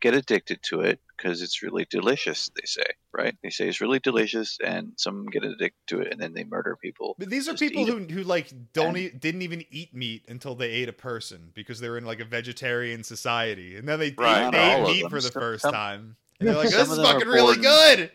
get 0.00 0.14
addicted 0.14 0.62
to 0.64 0.80
it 0.80 1.00
because 1.16 1.42
it's 1.42 1.62
really 1.62 1.86
delicious. 1.90 2.50
They 2.54 2.66
say, 2.66 2.84
right? 3.12 3.36
They 3.42 3.50
say 3.50 3.68
it's 3.68 3.80
really 3.80 3.98
delicious, 4.00 4.58
and 4.64 4.92
some 4.96 5.26
get 5.26 5.44
addicted 5.44 5.72
to 5.88 6.00
it, 6.00 6.12
and 6.12 6.20
then 6.20 6.32
they 6.34 6.44
murder 6.44 6.76
people. 6.80 7.14
But 7.18 7.30
these 7.30 7.48
are 7.48 7.54
people 7.54 7.84
who 7.84 7.98
who 8.00 8.22
like 8.22 8.52
don't 8.72 8.88
And- 8.88 8.98
e- 8.98 9.10
didn't 9.10 9.42
even 9.42 9.64
eat 9.70 9.94
meat 9.94 10.24
until 10.28 10.54
they 10.54 10.70
ate 10.70 10.88
a 10.88 10.92
person 10.92 11.50
because 11.54 11.80
they 11.80 11.88
were 11.88 11.98
in 11.98 12.04
like 12.04 12.20
a 12.20 12.24
vegetarian 12.24 13.04
society, 13.04 13.76
and 13.76 13.88
then 13.88 13.98
they, 13.98 14.10
Right. 14.16 14.34
they, 14.36 14.40
Not 14.44 14.52
they 14.52 14.58
all 14.74 14.88
ate 14.88 15.02
meat 15.02 15.10
for 15.10 15.16
the 15.16 15.22
Some- 15.30 15.32
first 15.42 15.62
some- 15.62 15.72
time. 15.72 16.16
And 16.40 16.48
they're 16.48 16.56
like, 16.56 16.68
Some 16.68 16.78
"This 16.80 16.86
of 16.88 16.92
is 16.92 16.96
them 16.98 17.06
are 17.06 17.12
fucking 17.20 17.28
really 17.28 17.56
good." 17.58 18.10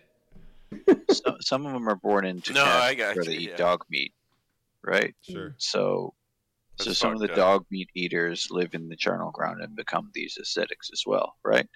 some, 1.11 1.38
some 1.41 1.66
of 1.66 1.74
them 1.74 1.88
are 1.90 1.95
born 1.95 2.26
into 2.26 2.53
No, 2.53 2.64
I 2.64 2.94
got 2.94 3.16
where 3.16 3.24
you, 3.26 3.32
they 3.32 3.38
eat 3.38 3.49
yeah. 3.52 3.56
dog 3.56 3.86
meat, 3.90 4.14
right? 4.84 5.16
Sure. 5.22 5.56
So, 5.57 6.14
so 6.80 6.94
some 6.94 7.14
of 7.14 7.20
the 7.20 7.30
up. 7.32 7.36
dog 7.36 7.66
meat 7.70 7.90
eaters 7.94 8.50
live 8.52 8.74
in 8.74 8.90
the 8.90 8.96
charnel 8.96 9.32
ground 9.32 9.62
and 9.62 9.76
become 9.76 10.10
these 10.14 10.38
ascetics 10.38 10.90
as 10.94 11.04
well, 11.06 11.36
right? 11.44 11.68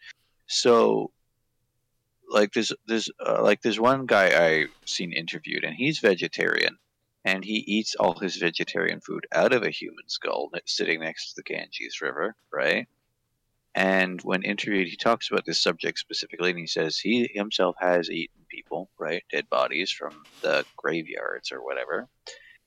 So, 0.47 1.11
like 2.29 2.53
there's 2.53 2.71
there's 2.87 3.09
uh, 3.25 3.41
like 3.43 3.61
there's 3.61 3.79
one 3.79 4.05
guy 4.05 4.45
I've 4.45 4.71
seen 4.85 5.13
interviewed, 5.13 5.63
and 5.63 5.75
he's 5.75 5.99
vegetarian, 5.99 6.77
and 7.25 7.43
he 7.43 7.57
eats 7.67 7.95
all 7.95 8.17
his 8.19 8.37
vegetarian 8.37 9.01
food 9.01 9.27
out 9.33 9.53
of 9.53 9.63
a 9.63 9.69
human 9.69 10.07
skull 10.07 10.49
sitting 10.65 11.01
next 11.01 11.29
to 11.29 11.33
the 11.37 11.43
Ganges 11.43 12.01
River, 12.01 12.35
right? 12.51 12.87
And 13.75 14.21
when 14.21 14.43
interviewed, 14.43 14.87
he 14.87 14.95
talks 14.95 15.31
about 15.31 15.45
this 15.45 15.61
subject 15.61 15.97
specifically, 15.97 16.51
and 16.51 16.59
he 16.59 16.67
says 16.67 16.99
he 16.99 17.29
himself 17.33 17.75
has 17.79 18.09
eaten 18.09 18.45
people, 18.47 18.89
right, 18.99 19.23
dead 19.31 19.49
bodies 19.49 19.89
from 19.89 20.23
the 20.41 20.63
graveyards 20.77 21.51
or 21.51 21.63
whatever. 21.63 22.07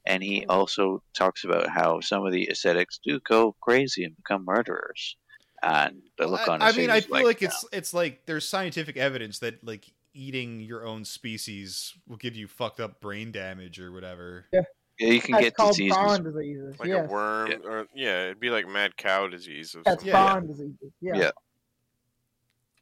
And 0.06 0.22
he 0.22 0.46
also 0.48 1.02
talks 1.14 1.44
about 1.44 1.68
how 1.68 2.00
some 2.00 2.24
of 2.24 2.32
the 2.32 2.46
ascetics 2.46 3.00
do 3.02 3.18
go 3.20 3.56
crazy 3.60 4.04
and 4.04 4.16
become 4.16 4.44
murderers. 4.44 5.16
And 5.62 6.02
the 6.16 6.26
look 6.28 6.48
I, 6.48 6.52
on 6.52 6.62
I 6.62 6.66
his 6.68 6.76
mean, 6.76 6.90
I 6.90 7.00
feel 7.00 7.12
like, 7.12 7.24
like 7.24 7.42
it's 7.42 7.64
it's 7.72 7.92
like 7.92 8.24
there's 8.26 8.48
scientific 8.48 8.96
evidence 8.96 9.40
that 9.40 9.64
like 9.66 9.90
eating 10.14 10.60
your 10.60 10.86
own 10.86 11.04
species 11.04 11.92
will 12.06 12.16
give 12.18 12.36
you 12.36 12.46
fucked 12.46 12.78
up 12.80 13.00
brain 13.00 13.32
damage 13.32 13.80
or 13.80 13.90
whatever. 13.90 14.46
yeah, 14.52 14.60
you 14.98 15.20
can 15.20 15.32
That's 15.32 15.44
get 15.44 15.54
called 15.56 15.70
diseases. 15.72 15.94
Spawn 15.96 16.22
diseases. 16.24 16.76
like 16.78 16.88
yes. 16.88 17.06
a 17.08 17.12
worm, 17.12 17.50
Yeah. 17.50 17.56
or 17.68 17.86
yeah, 17.94 18.22
it'd 18.24 18.40
be 18.40 18.50
like 18.50 18.68
mad 18.68 18.96
cow 18.96 19.26
disease 19.26 19.74
of 19.74 19.84
That's 19.84 20.02
some 20.04 20.08
Yeah, 20.08 20.40
diseases. 20.40 20.92
Yeah. 21.00 21.16
Yeah. 21.16 21.30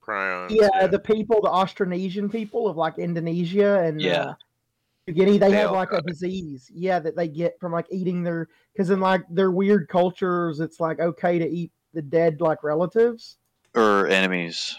prions. 0.07 0.49
Yeah, 0.51 0.87
the 0.87 0.99
people, 0.99 1.41
the 1.41 1.49
Austronesian 1.49 2.31
people 2.31 2.69
of 2.69 2.77
like 2.77 2.99
Indonesia 2.99 3.81
and 3.83 4.01
Yeah. 4.01 4.21
uh, 4.23 4.35
New 5.07 5.13
Guinea, 5.15 5.39
they, 5.39 5.51
They 5.51 5.57
have 5.59 5.73
like 5.73 5.93
a 5.93 5.97
uh, 5.99 6.01
disease. 6.01 6.71
Yeah, 6.73 6.99
that 6.99 7.15
they 7.17 7.29
get 7.29 7.59
from 7.61 7.73
like 7.73 7.87
eating 7.91 8.23
their 8.23 8.49
because 8.73 8.91
in 8.91 9.01
like 9.01 9.23
their 9.29 9.51
weird 9.51 9.89
cultures, 9.89 10.61
it's 10.61 10.81
like 10.81 10.99
okay 11.01 11.39
to 11.39 11.47
eat 11.49 11.73
the 11.93 12.03
dead 12.03 12.41
like 12.41 12.63
relatives, 12.65 13.37
Or 13.75 14.09
enemies. 14.09 14.75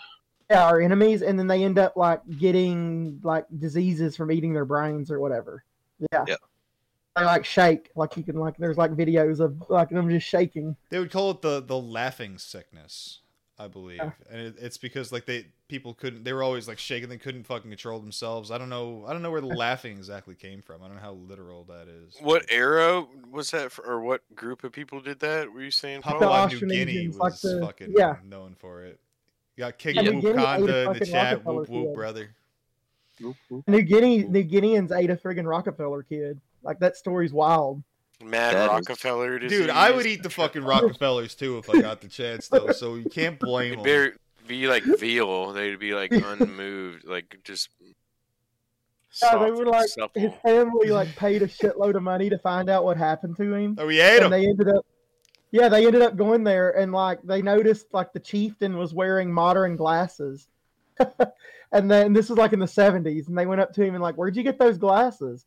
yeah, 0.50 0.70
or 0.70 0.82
enemies, 0.82 1.22
and 1.22 1.38
then 1.38 1.48
they 1.48 1.64
end 1.64 1.78
up 1.78 1.96
like 1.96 2.22
getting 2.40 3.20
like 3.24 3.46
diseases 3.60 4.16
from 4.16 4.32
eating 4.32 4.54
their 4.54 4.66
brains 4.66 5.12
or 5.12 5.20
whatever. 5.20 5.64
Yeah. 6.12 6.26
Yeah. 6.28 6.36
They 7.16 7.24
like 7.24 7.46
shake, 7.46 7.92
like 7.96 8.18
you 8.18 8.24
can 8.24 8.36
like. 8.36 8.58
There's 8.58 8.78
like 8.78 8.92
videos 8.92 9.40
of 9.40 9.64
like 9.70 9.90
them 9.90 10.10
just 10.10 10.28
shaking. 10.28 10.76
They 10.90 11.00
would 11.00 11.12
call 11.12 11.32
it 11.32 11.42
the 11.42 11.62
the 11.62 11.78
laughing 11.80 12.38
sickness, 12.40 13.22
I 13.58 13.68
believe, 13.70 13.98
Yeah. 13.98 14.12
and 14.30 14.42
it, 14.42 14.56
it's 14.60 14.78
because 14.78 15.14
like 15.14 15.26
they 15.26 15.46
people 15.70 15.94
couldn't. 15.94 16.26
They 16.26 16.34
were 16.34 16.44
always 16.44 16.68
like 16.68 16.78
shaking. 16.78 17.08
They 17.08 17.18
couldn't 17.18 17.46
fucking 17.46 17.72
control 17.72 18.00
themselves. 18.00 18.52
I 18.52 18.58
don't 18.58 18.68
know. 18.68 19.06
I 19.08 19.14
don't 19.14 19.22
know 19.22 19.32
where 19.32 19.40
the 19.40 19.48
laughing 19.66 19.98
exactly 19.98 20.36
came 20.36 20.62
from. 20.62 20.84
I 20.84 20.88
don't 20.88 20.96
know 20.98 21.02
how 21.02 21.14
literal 21.14 21.64
that 21.66 21.88
is. 21.88 22.18
What 22.20 22.46
era 22.50 23.06
was 23.32 23.52
that, 23.52 23.72
for, 23.72 23.86
or 23.86 24.02
what 24.02 24.22
group 24.36 24.64
of 24.66 24.74
people 24.74 25.00
did 25.00 25.20
that? 25.22 25.54
Were 25.54 25.62
you 25.62 25.72
saying? 25.72 26.02
Papua 26.02 26.28
Paul? 26.28 26.48
New 26.50 26.60
Guinea 26.60 27.08
Austronesians, 27.08 27.18
like 27.18 27.32
was 27.32 27.42
the- 27.42 27.62
fucking 27.66 27.94
yeah. 27.98 28.16
known 28.26 28.56
for 28.60 28.84
it. 28.84 29.00
You 29.56 29.62
got 29.64 29.78
King 29.78 29.96
Yeah. 29.96 30.02
Whoop 30.02 30.14
New 30.16 30.22
Guinea 30.22 30.34
ate 30.34 30.40
a 30.40 30.46
Conda 30.46 30.60
in 30.60 30.66
the 30.66 30.86
fucking 31.00 31.08
chat. 31.14 31.32
Rockefeller 31.34 31.56
Whoop 31.56 31.70
whoop, 31.70 31.86
kid. 31.88 31.96
brother. 31.96 32.36
New 33.68 33.82
Guinea, 33.84 34.24
New 34.26 34.44
Guineans 34.44 34.92
ate 34.92 35.10
a 35.10 35.16
friggin' 35.16 35.46
Rockefeller 35.48 36.04
kid. 36.04 36.42
Like 36.62 36.80
that 36.80 36.98
story's 36.98 37.32
wild. 37.32 37.82
Mad 38.24 38.56
That 38.56 38.64
is- 38.64 38.70
Rockefeller 38.70 39.40
disease. 39.40 39.60
Dude, 39.60 39.70
I 39.70 39.92
would 39.92 40.06
eat 40.06 40.24
the 40.24 40.30
fucking 40.30 40.64
Rockefellers 40.66 41.36
too 41.36 41.58
if 41.58 41.70
I 41.70 41.82
got 41.82 42.02
the 42.02 42.08
chance, 42.08 42.48
though. 42.48 42.72
So 42.72 42.96
you 42.96 43.10
can't 43.10 43.40
blame 43.40 43.74
It'd 43.80 43.86
them. 43.86 44.18
be, 44.48 44.62
be 44.62 44.68
like 44.68 44.84
veal. 45.00 45.52
They'd 45.54 45.80
be 45.80 45.94
like 45.94 46.12
unmoved, 46.12 47.06
like 47.06 47.38
just. 47.44 47.70
Yeah, 49.24 49.38
they 49.38 49.52
were 49.52 49.66
like 49.66 49.88
supple. 49.88 50.22
his 50.22 50.34
family 50.44 50.90
like 50.90 51.16
paid 51.16 51.42
a 51.42 51.48
shitload 51.48 51.96
of 51.96 52.04
money 52.04 52.30
to 52.30 52.38
find 52.38 52.70
out 52.70 52.84
what 52.84 52.98
happened 52.98 53.38
to 53.38 53.54
him. 53.54 53.76
Oh, 53.80 53.86
we 53.88 54.02
ate 54.02 54.16
and 54.22 54.26
them. 54.26 54.32
they 54.32 54.46
ended 54.48 54.68
up 54.68 54.86
yeah 55.52 55.70
they 55.70 55.86
ended 55.86 56.02
up 56.02 56.18
going 56.18 56.44
there 56.44 56.72
and 56.78 56.92
like 56.92 57.22
they 57.24 57.42
noticed 57.42 57.86
like 57.94 58.12
the 58.12 58.20
chieftain 58.20 58.76
was 58.78 58.94
wearing 58.94 59.32
modern 59.32 59.78
glasses 59.78 60.48
and 61.72 61.90
then 61.90 62.12
this 62.12 62.28
was 62.30 62.38
like 62.38 62.52
in 62.52 62.60
the 62.60 62.66
70s 62.66 63.28
and 63.30 63.38
they 63.38 63.46
went 63.46 63.62
up 63.62 63.72
to 63.74 63.84
him 63.84 63.94
and 63.94 64.04
like 64.04 64.16
where'd 64.16 64.36
you 64.36 64.44
get 64.44 64.60
those 64.60 64.78
glasses 64.78 65.46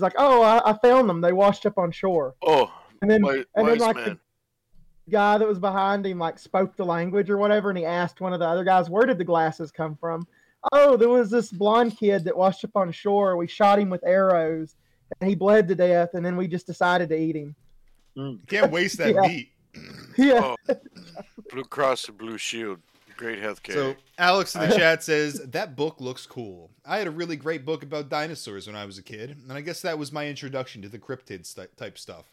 he's 0.00 0.02
like 0.02 0.14
oh 0.16 0.40
i, 0.42 0.70
I 0.70 0.72
found 0.78 1.08
them. 1.10 1.20
They 1.20 1.32
washed 1.32 1.66
up 1.66 1.76
on 1.76 1.92
shore. 1.92 2.34
Oh, 2.42 2.72
and 3.02 3.10
then 3.10 3.22
wise, 3.22 3.44
and 3.54 3.68
then 3.68 3.78
like 3.78 3.96
man. 3.96 4.18
the 5.06 5.10
guy 5.12 5.36
that 5.36 5.46
was 5.46 5.58
behind 5.58 6.06
him 6.06 6.18
like 6.18 6.38
spoke 6.38 6.74
the 6.76 6.84
language 6.84 7.28
or 7.28 7.36
whatever 7.36 7.68
and 7.68 7.78
he 7.78 7.84
asked 7.84 8.20
one 8.22 8.32
of 8.32 8.40
the 8.40 8.46
other 8.46 8.64
guys 8.64 8.88
where 8.88 9.04
did 9.06 9.18
the 9.18 9.24
glasses 9.24 9.70
come 9.70 9.94
from? 9.96 10.26
Oh 10.72 10.96
there 10.96 11.08
was 11.10 11.30
this 11.30 11.50
blonde 11.50 11.96
kid 11.98 12.24
that 12.24 12.36
washed 12.36 12.64
up 12.64 12.76
on 12.76 12.90
shore. 12.92 13.36
We 13.36 13.46
shot 13.46 13.78
him 13.78 13.90
with 13.90 14.02
arrows 14.06 14.76
and 15.20 15.28
he 15.28 15.36
bled 15.36 15.68
to 15.68 15.74
death 15.74 16.10
and 16.14 16.24
then 16.24 16.36
we 16.36 16.48
just 16.48 16.66
decided 16.66 17.08
to 17.10 17.16
eat 17.18 17.36
him. 17.36 17.54
You 18.14 18.38
can't 18.46 18.72
waste 18.72 18.96
that 18.98 19.14
Yeah. 19.14 19.20
meat. 19.20 19.48
yeah. 20.16 20.54
Oh, 20.68 20.74
Blue 21.52 21.64
Cross 21.64 22.08
and 22.08 22.18
Blue 22.18 22.38
Shield, 22.38 22.78
great 23.20 23.40
healthcare. 23.40 23.74
So 23.74 23.96
Alex 24.18 24.54
in 24.54 24.62
the 24.68 24.76
chat 24.76 25.04
says 25.04 25.34
that 25.34 25.76
book 25.76 26.00
looks 26.00 26.26
cool. 26.26 26.70
I 26.86 26.98
had 26.98 27.06
a 27.06 27.10
really 27.10 27.36
great 27.36 27.64
book 27.64 27.82
about 27.82 28.08
dinosaurs 28.08 28.66
when 28.66 28.74
I 28.74 28.86
was 28.86 28.98
a 28.98 29.02
kid, 29.02 29.36
and 29.42 29.52
I 29.52 29.60
guess 29.60 29.82
that 29.82 29.98
was 29.98 30.10
my 30.10 30.26
introduction 30.26 30.80
to 30.82 30.88
the 30.88 30.98
cryptid 30.98 31.44
st- 31.44 31.76
type 31.76 31.98
stuff. 31.98 32.24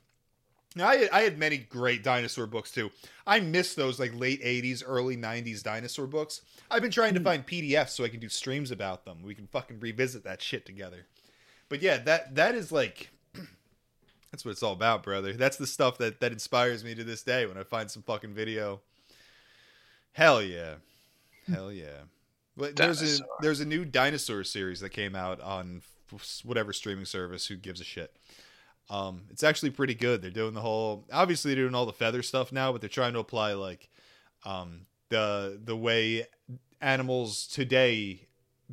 Now, 0.76 0.88
I 0.88 0.98
had, 0.98 1.10
I 1.10 1.22
had 1.22 1.38
many 1.38 1.58
great 1.58 2.04
dinosaur 2.04 2.48
books 2.48 2.72
too. 2.72 2.92
I 3.26 3.40
miss 3.40 3.76
those 3.76 4.00
like 4.00 4.18
late 4.18 4.42
'80s, 4.42 4.84
early 4.86 5.18
'90s 5.18 5.62
dinosaur 5.62 6.08
books. 6.08 6.42
I've 6.72 6.82
been 6.82 6.92
trying 6.92 7.14
to 7.16 7.20
hmm. 7.20 7.26
find 7.26 7.46
PDFs 7.46 7.90
so 7.90 8.06
I 8.06 8.10
can 8.10 8.20
do 8.20 8.30
streams 8.30 8.72
about 8.72 9.04
them. 9.04 9.20
We 9.24 9.36
can 9.36 9.48
fucking 9.48 9.80
revisit 9.80 10.24
that 10.24 10.42
shit 10.42 10.66
together. 10.66 11.06
But 11.68 11.82
yeah, 11.82 11.98
that 11.98 12.36
that 12.36 12.56
is 12.56 12.72
like 12.72 13.10
that's 14.32 14.46
what 14.46 14.52
it's 14.52 14.64
all 14.64 14.74
about, 14.74 15.04
brother. 15.04 15.34
That's 15.34 15.58
the 15.58 15.68
stuff 15.68 15.98
that 15.98 16.22
that 16.22 16.32
inspires 16.32 16.84
me 16.84 16.96
to 16.96 17.04
this 17.04 17.24
day 17.24 17.46
when 17.46 17.58
I 17.58 17.64
find 17.64 17.92
some 17.92 18.04
fucking 18.04 18.34
video. 18.34 18.82
Hell 20.18 20.42
yeah. 20.42 20.74
Hell 21.48 21.72
yeah. 21.72 22.06
But 22.58 22.76
there's 22.76 23.20
a 23.20 23.24
there's 23.40 23.60
a 23.60 23.66
new 23.66 23.86
dinosaur 23.86 24.44
series 24.44 24.80
that 24.80 24.90
came 24.90 25.16
out 25.16 25.40
on 25.42 25.84
whatever 26.44 26.74
streaming 26.74 27.06
service 27.06 27.46
who 27.46 27.56
gives 27.56 27.80
a 27.80 27.84
shit. 27.84 28.16
Um 28.90 29.26
it's 29.30 29.44
actually 29.44 29.70
pretty 29.70 29.94
good. 29.94 30.24
They're 30.24 30.32
doing 30.32 30.56
the 30.56 30.62
whole 30.62 31.06
obviously 31.14 31.54
they're 31.54 31.66
doing 31.66 31.76
all 31.76 31.86
the 31.86 31.94
feather 31.94 32.24
stuff 32.24 32.52
now, 32.52 32.72
but 32.72 32.82
they're 32.82 32.90
trying 32.90 33.14
to 33.14 33.20
apply 33.20 33.54
like 33.54 33.90
um 34.44 34.88
the 35.10 35.62
the 35.64 35.78
way 35.78 36.26
animals 36.82 37.46
today 37.46 38.22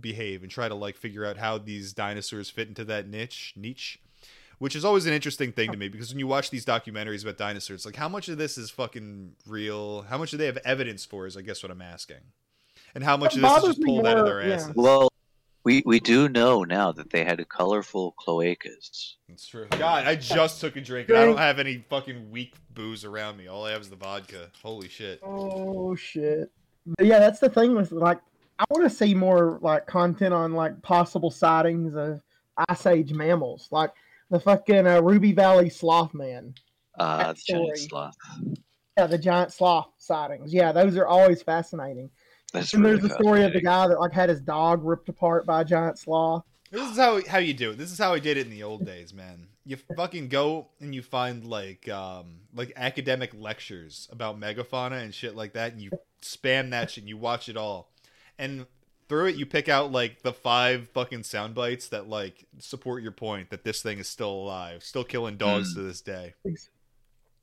behave 0.00 0.42
and 0.42 0.50
try 0.50 0.66
to 0.66 0.74
like 0.74 0.96
figure 0.96 1.26
out 1.26 1.36
how 1.36 1.58
these 1.58 1.92
dinosaurs 1.92 2.48
fit 2.48 2.68
into 2.68 2.86
that 2.86 3.06
niche 3.06 3.52
niche 3.54 4.00
which 4.64 4.74
is 4.74 4.82
always 4.82 5.04
an 5.04 5.12
interesting 5.12 5.52
thing 5.52 5.70
to 5.70 5.76
me 5.76 5.88
because 5.88 6.08
when 6.08 6.18
you 6.18 6.26
watch 6.26 6.48
these 6.48 6.64
documentaries 6.64 7.22
about 7.22 7.36
dinosaurs 7.36 7.84
like 7.84 7.96
how 7.96 8.08
much 8.08 8.28
of 8.28 8.38
this 8.38 8.56
is 8.56 8.70
fucking 8.70 9.32
real 9.46 10.00
how 10.08 10.16
much 10.16 10.30
do 10.30 10.38
they 10.38 10.46
have 10.46 10.56
evidence 10.64 11.04
for 11.04 11.26
is 11.26 11.36
i 11.36 11.42
guess 11.42 11.62
what 11.62 11.70
i'm 11.70 11.82
asking 11.82 12.16
and 12.94 13.04
how 13.04 13.14
much 13.14 13.36
It 13.36 13.44
of 13.44 13.50
this 13.50 13.62
is 13.62 13.68
just 13.68 13.78
me 13.80 13.84
pulled 13.86 14.06
out 14.06 14.16
of 14.16 14.24
more- 14.26 14.42
their 14.42 14.48
yeah. 14.48 14.72
Well, 14.74 15.08
we 15.64 15.82
we 15.84 16.00
do 16.00 16.28
know 16.28 16.64
now 16.64 16.92
that 16.92 17.10
they 17.10 17.24
had 17.24 17.46
colorful 17.48 18.14
cloacas. 18.18 19.14
That's 19.28 19.46
true. 19.46 19.66
God, 19.70 20.06
I 20.06 20.14
just 20.14 20.60
took 20.60 20.76
a 20.76 20.80
drink 20.80 21.08
and 21.08 21.18
I 21.18 21.24
don't 21.24 21.38
have 21.38 21.58
any 21.58 21.84
fucking 21.88 22.30
weak 22.30 22.54
booze 22.74 23.04
around 23.04 23.36
me. 23.36 23.48
All 23.48 23.64
I 23.64 23.72
have 23.72 23.80
is 23.80 23.90
the 23.90 23.96
vodka. 23.96 24.50
Holy 24.62 24.88
shit. 24.88 25.20
Oh 25.22 25.94
shit! 25.94 26.50
But 26.86 27.06
yeah, 27.06 27.18
that's 27.18 27.40
the 27.40 27.48
thing 27.48 27.74
with 27.74 27.92
like 27.92 28.20
I 28.58 28.64
want 28.70 28.84
to 28.84 28.90
see 28.90 29.14
more 29.14 29.58
like 29.62 29.86
content 29.86 30.34
on 30.34 30.52
like 30.52 30.80
possible 30.82 31.30
sightings 31.30 31.94
of 31.94 32.20
ice 32.68 32.86
age 32.86 33.12
mammals, 33.12 33.68
like 33.70 33.90
the 34.34 34.40
fucking 34.40 34.86
uh, 34.86 35.00
Ruby 35.00 35.32
Valley 35.32 35.70
sloth 35.70 36.12
man. 36.12 36.54
Uh, 36.98 37.18
That 37.18 37.36
the 37.36 37.42
giant 37.52 37.78
sloth. 37.78 38.16
Yeah, 38.98 39.06
the 39.06 39.18
giant 39.18 39.52
sloth 39.52 39.92
sightings. 39.98 40.52
Yeah, 40.52 40.72
those 40.72 40.96
are 40.96 41.06
always 41.06 41.40
fascinating. 41.40 42.10
That's 42.52 42.74
and 42.74 42.82
really 42.84 42.98
there's 42.98 43.10
the 43.10 43.14
story 43.22 43.44
of 43.44 43.52
the 43.52 43.60
guy 43.60 43.86
that 43.86 43.98
like 43.98 44.12
had 44.12 44.28
his 44.28 44.40
dog 44.40 44.84
ripped 44.84 45.08
apart 45.08 45.46
by 45.46 45.60
a 45.60 45.64
giant 45.64 46.00
sloth. 46.00 46.42
This 46.70 46.90
is 46.90 46.96
how 46.96 47.24
how 47.28 47.38
you 47.38 47.54
do 47.54 47.70
it. 47.70 47.78
This 47.78 47.92
is 47.92 47.98
how 47.98 48.12
I 48.12 48.18
did 48.18 48.36
it 48.36 48.46
in 48.46 48.50
the 48.50 48.64
old 48.64 48.84
days, 48.84 49.14
man. 49.14 49.46
You 49.64 49.76
fucking 49.96 50.28
go 50.28 50.68
and 50.80 50.92
you 50.94 51.02
find 51.02 51.44
like 51.44 51.88
um 51.88 52.40
like 52.52 52.72
academic 52.74 53.32
lectures 53.34 54.08
about 54.10 54.40
megafauna 54.40 55.02
and 55.02 55.14
shit 55.14 55.36
like 55.36 55.52
that, 55.52 55.72
and 55.72 55.80
you 55.80 55.90
spam 56.22 56.70
that 56.70 56.90
shit 56.90 57.02
and 57.02 57.08
you 57.08 57.16
watch 57.16 57.48
it 57.48 57.56
all. 57.56 57.92
And 58.36 58.66
through 59.08 59.26
it 59.26 59.36
you 59.36 59.46
pick 59.46 59.68
out 59.68 59.92
like 59.92 60.22
the 60.22 60.32
five 60.32 60.88
fucking 60.90 61.22
sound 61.22 61.54
bites 61.54 61.88
that 61.88 62.08
like 62.08 62.46
support 62.58 63.02
your 63.02 63.12
point 63.12 63.50
that 63.50 63.64
this 63.64 63.82
thing 63.82 63.98
is 63.98 64.08
still 64.08 64.30
alive, 64.30 64.82
still 64.82 65.04
killing 65.04 65.36
dogs 65.36 65.74
to 65.74 65.82
this 65.82 66.00
day. 66.00 66.34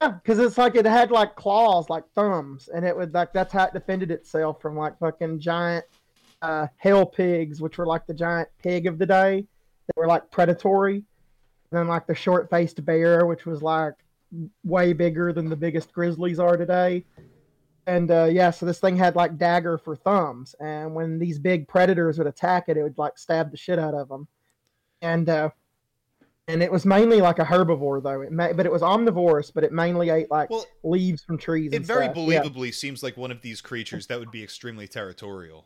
Yeah, 0.01 0.09
because 0.09 0.39
it's 0.39 0.57
like 0.57 0.75
it 0.75 0.85
had 0.85 1.11
like 1.11 1.35
claws, 1.35 1.89
like 1.89 2.03
thumbs, 2.15 2.69
and 2.73 2.85
it 2.85 2.95
would 2.95 3.13
like 3.13 3.33
that's 3.33 3.53
how 3.53 3.65
it 3.65 3.73
defended 3.73 4.09
itself 4.11 4.61
from 4.61 4.75
like 4.75 4.97
fucking 4.99 5.39
giant 5.39 5.85
uh, 6.41 6.67
hell 6.77 7.05
pigs, 7.05 7.61
which 7.61 7.77
were 7.77 7.85
like 7.85 8.07
the 8.07 8.13
giant 8.13 8.49
pig 8.61 8.87
of 8.87 8.97
the 8.97 9.05
day. 9.05 9.45
They 9.87 10.01
were 10.01 10.07
like 10.07 10.29
predatory. 10.31 10.95
And 11.71 11.79
then 11.79 11.87
like 11.87 12.07
the 12.07 12.15
short 12.15 12.49
faced 12.49 12.83
bear, 12.83 13.25
which 13.25 13.45
was 13.45 13.61
like 13.61 13.93
way 14.63 14.93
bigger 14.93 15.33
than 15.33 15.49
the 15.49 15.55
biggest 15.55 15.93
grizzlies 15.93 16.39
are 16.39 16.57
today. 16.57 17.05
And 17.87 18.11
uh, 18.11 18.25
yeah, 18.25 18.51
so 18.51 18.65
this 18.65 18.79
thing 18.79 18.95
had 18.95 19.15
like 19.15 19.37
dagger 19.37 19.77
for 19.77 19.95
thumbs, 19.95 20.55
and 20.59 20.93
when 20.93 21.17
these 21.17 21.39
big 21.39 21.67
predators 21.67 22.17
would 22.17 22.27
attack 22.27 22.65
it, 22.67 22.77
it 22.77 22.83
would 22.83 22.97
like 22.97 23.17
stab 23.17 23.51
the 23.51 23.57
shit 23.57 23.79
out 23.79 23.93
of 23.95 24.07
them. 24.07 24.27
And 25.01 25.27
uh, 25.27 25.49
and 26.47 26.61
it 26.61 26.71
was 26.71 26.85
mainly 26.85 27.21
like 27.21 27.39
a 27.39 27.45
herbivore 27.45 28.03
though. 28.03 28.21
It 28.21 28.31
ma- 28.31 28.53
but 28.53 28.65
it 28.65 28.71
was 28.71 28.83
omnivorous, 28.83 29.51
but 29.51 29.63
it 29.63 29.71
mainly 29.71 30.09
ate 30.09 30.29
like 30.29 30.49
Well, 30.49 30.65
leaves 30.83 31.23
from 31.23 31.37
trees. 31.37 31.71
It 31.71 31.77
and 31.77 31.85
very 31.85 32.05
stuff. 32.05 32.17
Yeah. 32.17 32.43
believably 32.43 32.73
seems 32.73 33.01
like 33.01 33.17
one 33.17 33.31
of 33.31 33.41
these 33.41 33.61
creatures 33.61 34.07
that 34.07 34.19
would 34.19 34.31
be 34.31 34.43
extremely 34.43 34.87
territorial. 34.87 35.65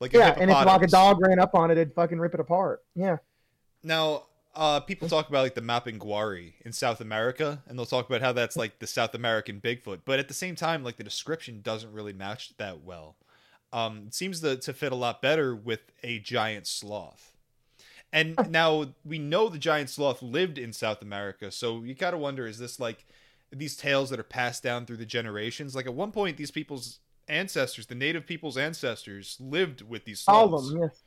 Like 0.00 0.12
Yeah, 0.12 0.34
and 0.38 0.50
if 0.50 0.66
like 0.66 0.82
a 0.82 0.86
dog 0.86 1.20
ran 1.20 1.38
up 1.38 1.54
on 1.54 1.70
it, 1.70 1.78
it'd 1.78 1.94
fucking 1.94 2.18
rip 2.18 2.34
it 2.34 2.40
apart. 2.40 2.84
Yeah. 2.94 3.16
Now, 3.82 4.25
uh, 4.56 4.80
people 4.80 5.08
talk 5.08 5.28
about 5.28 5.42
like 5.42 5.54
the 5.54 5.60
Mapinguari 5.60 6.54
in 6.64 6.72
South 6.72 7.00
America, 7.00 7.62
and 7.68 7.78
they'll 7.78 7.86
talk 7.86 8.08
about 8.08 8.22
how 8.22 8.32
that's 8.32 8.56
like 8.56 8.78
the 8.78 8.86
South 8.86 9.14
American 9.14 9.60
Bigfoot. 9.60 10.00
But 10.04 10.18
at 10.18 10.28
the 10.28 10.34
same 10.34 10.56
time, 10.56 10.82
like 10.82 10.96
the 10.96 11.04
description 11.04 11.60
doesn't 11.62 11.92
really 11.92 12.12
match 12.12 12.56
that 12.56 12.82
well. 12.82 13.16
Um, 13.72 14.04
it 14.06 14.14
seems 14.14 14.40
to, 14.40 14.56
to 14.56 14.72
fit 14.72 14.92
a 14.92 14.96
lot 14.96 15.20
better 15.20 15.54
with 15.54 15.80
a 16.02 16.18
giant 16.18 16.66
sloth. 16.66 17.36
And 18.12 18.36
now 18.50 18.94
we 19.04 19.18
know 19.18 19.48
the 19.48 19.58
giant 19.58 19.90
sloth 19.90 20.22
lived 20.22 20.58
in 20.58 20.72
South 20.72 21.02
America, 21.02 21.50
so 21.50 21.82
you 21.82 21.94
gotta 21.94 22.16
wonder: 22.16 22.46
is 22.46 22.58
this 22.58 22.80
like 22.80 23.04
these 23.50 23.76
tales 23.76 24.10
that 24.10 24.18
are 24.18 24.24
passed 24.24 24.62
down 24.62 24.86
through 24.86 24.96
the 24.96 25.06
generations? 25.06 25.74
Like 25.74 25.86
at 25.86 25.94
one 25.94 26.12
point, 26.12 26.36
these 26.36 26.50
people's 26.50 27.00
ancestors, 27.28 27.86
the 27.86 27.94
native 27.94 28.26
people's 28.26 28.56
ancestors, 28.56 29.36
lived 29.40 29.82
with 29.82 30.04
these 30.04 30.20
sloths. 30.20 30.52
All 30.52 30.58
of 30.58 30.68
them, 30.68 30.82
yes. 30.82 31.02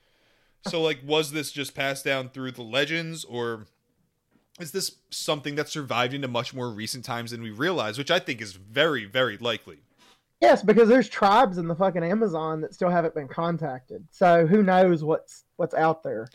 So, 0.68 0.81
like, 0.81 0.99
was 1.06 1.31
this 1.31 1.52
just 1.52 1.73
passed 1.76 2.03
down 2.06 2.30
through 2.30 2.52
the 2.52 2.61
legends, 2.64 3.23
or 3.23 3.65
is 4.60 4.72
this 4.72 4.98
something 5.10 5.56
that 5.56 5.69
survived 5.69 6.14
into 6.14 6.27
much 6.27 6.53
more 6.53 6.69
recent 6.69 7.06
times 7.06 7.31
than 7.31 7.41
we 7.41 7.52
realize? 7.52 7.98
Which 7.98 8.11
I 8.11 8.19
think 8.19 8.41
is 8.41 8.53
very, 8.53 9.06
very 9.06 9.38
likely. 9.38 9.80
Yes, 10.41 10.61
because 10.64 10.88
there's 10.90 11.10
tribes 11.10 11.57
in 11.57 11.68
the 11.68 11.76
fucking 11.76 12.03
Amazon 12.03 12.61
that 12.61 12.73
still 12.73 12.90
haven't 12.90 13.14
been 13.14 13.27
contacted. 13.27 14.07
So 14.11 14.48
who 14.48 14.64
knows 14.64 15.03
what's 15.03 15.44
what's 15.57 15.73
out 15.73 16.03
there? 16.03 16.27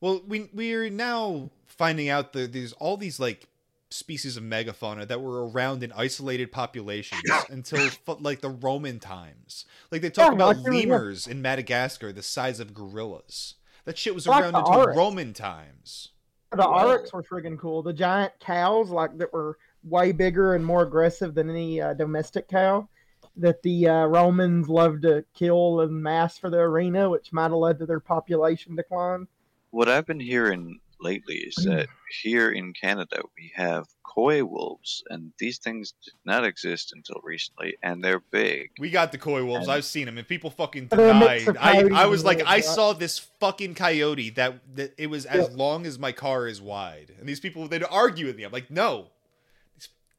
Well, 0.00 0.22
we 0.26 0.48
we're 0.52 0.88
now 0.90 1.50
finding 1.66 2.08
out 2.08 2.32
that 2.32 2.52
there's 2.52 2.72
all 2.74 2.96
these 2.96 3.20
like 3.20 3.46
species 3.90 4.38
of 4.38 4.42
megafauna 4.42 5.06
that 5.06 5.20
were 5.20 5.46
around 5.48 5.82
in 5.82 5.92
isolated 5.92 6.50
populations 6.50 7.20
until 7.50 7.90
like 8.20 8.40
the 8.40 8.48
Roman 8.48 8.98
times. 8.98 9.66
Like 9.90 10.00
they 10.00 10.08
talk 10.10 10.30
Yeah, 10.30 10.34
about 10.36 10.56
like 10.56 10.64
there 10.64 10.72
was- 10.72 10.84
lemurs 10.84 11.26
in 11.26 11.42
Madagascar 11.42 12.10
the 12.12 12.22
size 12.22 12.58
of 12.58 12.72
gorillas. 12.74 13.56
That 13.84 13.98
shit 13.98 14.14
was 14.14 14.26
Like 14.26 14.42
around 14.42 14.52
the 14.52 14.58
until 14.58 14.80
aurochs. 14.82 14.96
Roman 14.96 15.32
times. 15.32 16.08
The 16.52 16.66
aurochs 16.66 17.12
were 17.12 17.22
friggin' 17.22 17.58
cool. 17.58 17.82
The 17.82 17.92
giant 17.92 18.32
cows, 18.38 18.90
like 18.90 19.16
that, 19.18 19.32
were 19.32 19.58
way 19.82 20.12
bigger 20.12 20.54
and 20.54 20.64
more 20.64 20.82
aggressive 20.82 21.34
than 21.34 21.48
any 21.48 21.80
uh, 21.80 21.94
domestic 21.94 22.48
cow. 22.48 22.88
That 23.36 23.62
the 23.62 23.88
uh, 23.88 24.04
Romans 24.06 24.68
loved 24.68 25.02
to 25.02 25.24
kill 25.34 25.80
en 25.80 26.02
mass 26.02 26.36
for 26.36 26.50
the 26.50 26.58
arena, 26.58 27.08
which 27.08 27.32
might 27.32 27.44
have 27.44 27.52
led 27.52 27.78
to 27.78 27.86
their 27.86 28.00
population 28.00 28.76
decline. 28.76 29.26
What 29.70 29.88
I've 29.88 30.06
been 30.06 30.20
hearing 30.20 30.80
lately 31.00 31.36
is 31.36 31.54
that 31.64 31.88
here 32.22 32.50
in 32.52 32.74
Canada 32.74 33.22
we 33.36 33.50
have 33.54 33.86
coy 34.14 34.44
wolves, 34.44 35.02
and 35.10 35.32
these 35.38 35.58
things 35.58 35.94
did 36.04 36.14
not 36.24 36.44
exist 36.44 36.92
until 36.94 37.20
recently, 37.22 37.76
and 37.82 38.02
they're 38.04 38.20
big. 38.20 38.70
We 38.78 38.90
got 38.90 39.12
the 39.12 39.18
coy 39.18 39.44
wolves. 39.44 39.68
I've 39.68 39.84
seen 39.84 40.06
them, 40.06 40.18
and 40.18 40.26
people 40.28 40.50
fucking 40.50 40.88
They're 40.88 41.08
a 41.10 41.14
mix 41.14 41.44
denied. 41.46 41.92
I, 41.92 42.02
I 42.02 42.06
was 42.06 42.24
like, 42.24 42.42
I 42.46 42.60
saw 42.60 42.92
this 42.92 43.18
fucking 43.40 43.74
coyote 43.74 44.30
that 44.30 44.60
that 44.76 44.94
it 44.98 45.08
was 45.08 45.24
as 45.26 45.48
Yeah. 45.48 45.56
long 45.56 45.86
as 45.86 45.98
my 45.98 46.12
car 46.12 46.46
is 46.46 46.60
wide, 46.60 47.12
and 47.18 47.28
these 47.28 47.40
people 47.40 47.68
they'd 47.68 47.84
argue 47.84 48.26
with 48.26 48.36
me. 48.36 48.42
I'm 48.44 48.52
like, 48.52 48.70
no, 48.70 49.08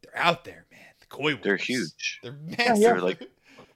they're 0.02 0.18
out 0.24 0.44
there, 0.46 0.66
man. 0.72 0.80
The 1.00 1.06
coy 1.08 1.32
wolves. 1.34 1.44
They're 1.44 1.58
huge. 1.58 2.20
They're 2.24 2.36
Yeah, 2.48 2.56
massive. 2.58 2.78
yeah. 2.78 2.88
They're 2.90 3.02
like 3.02 3.30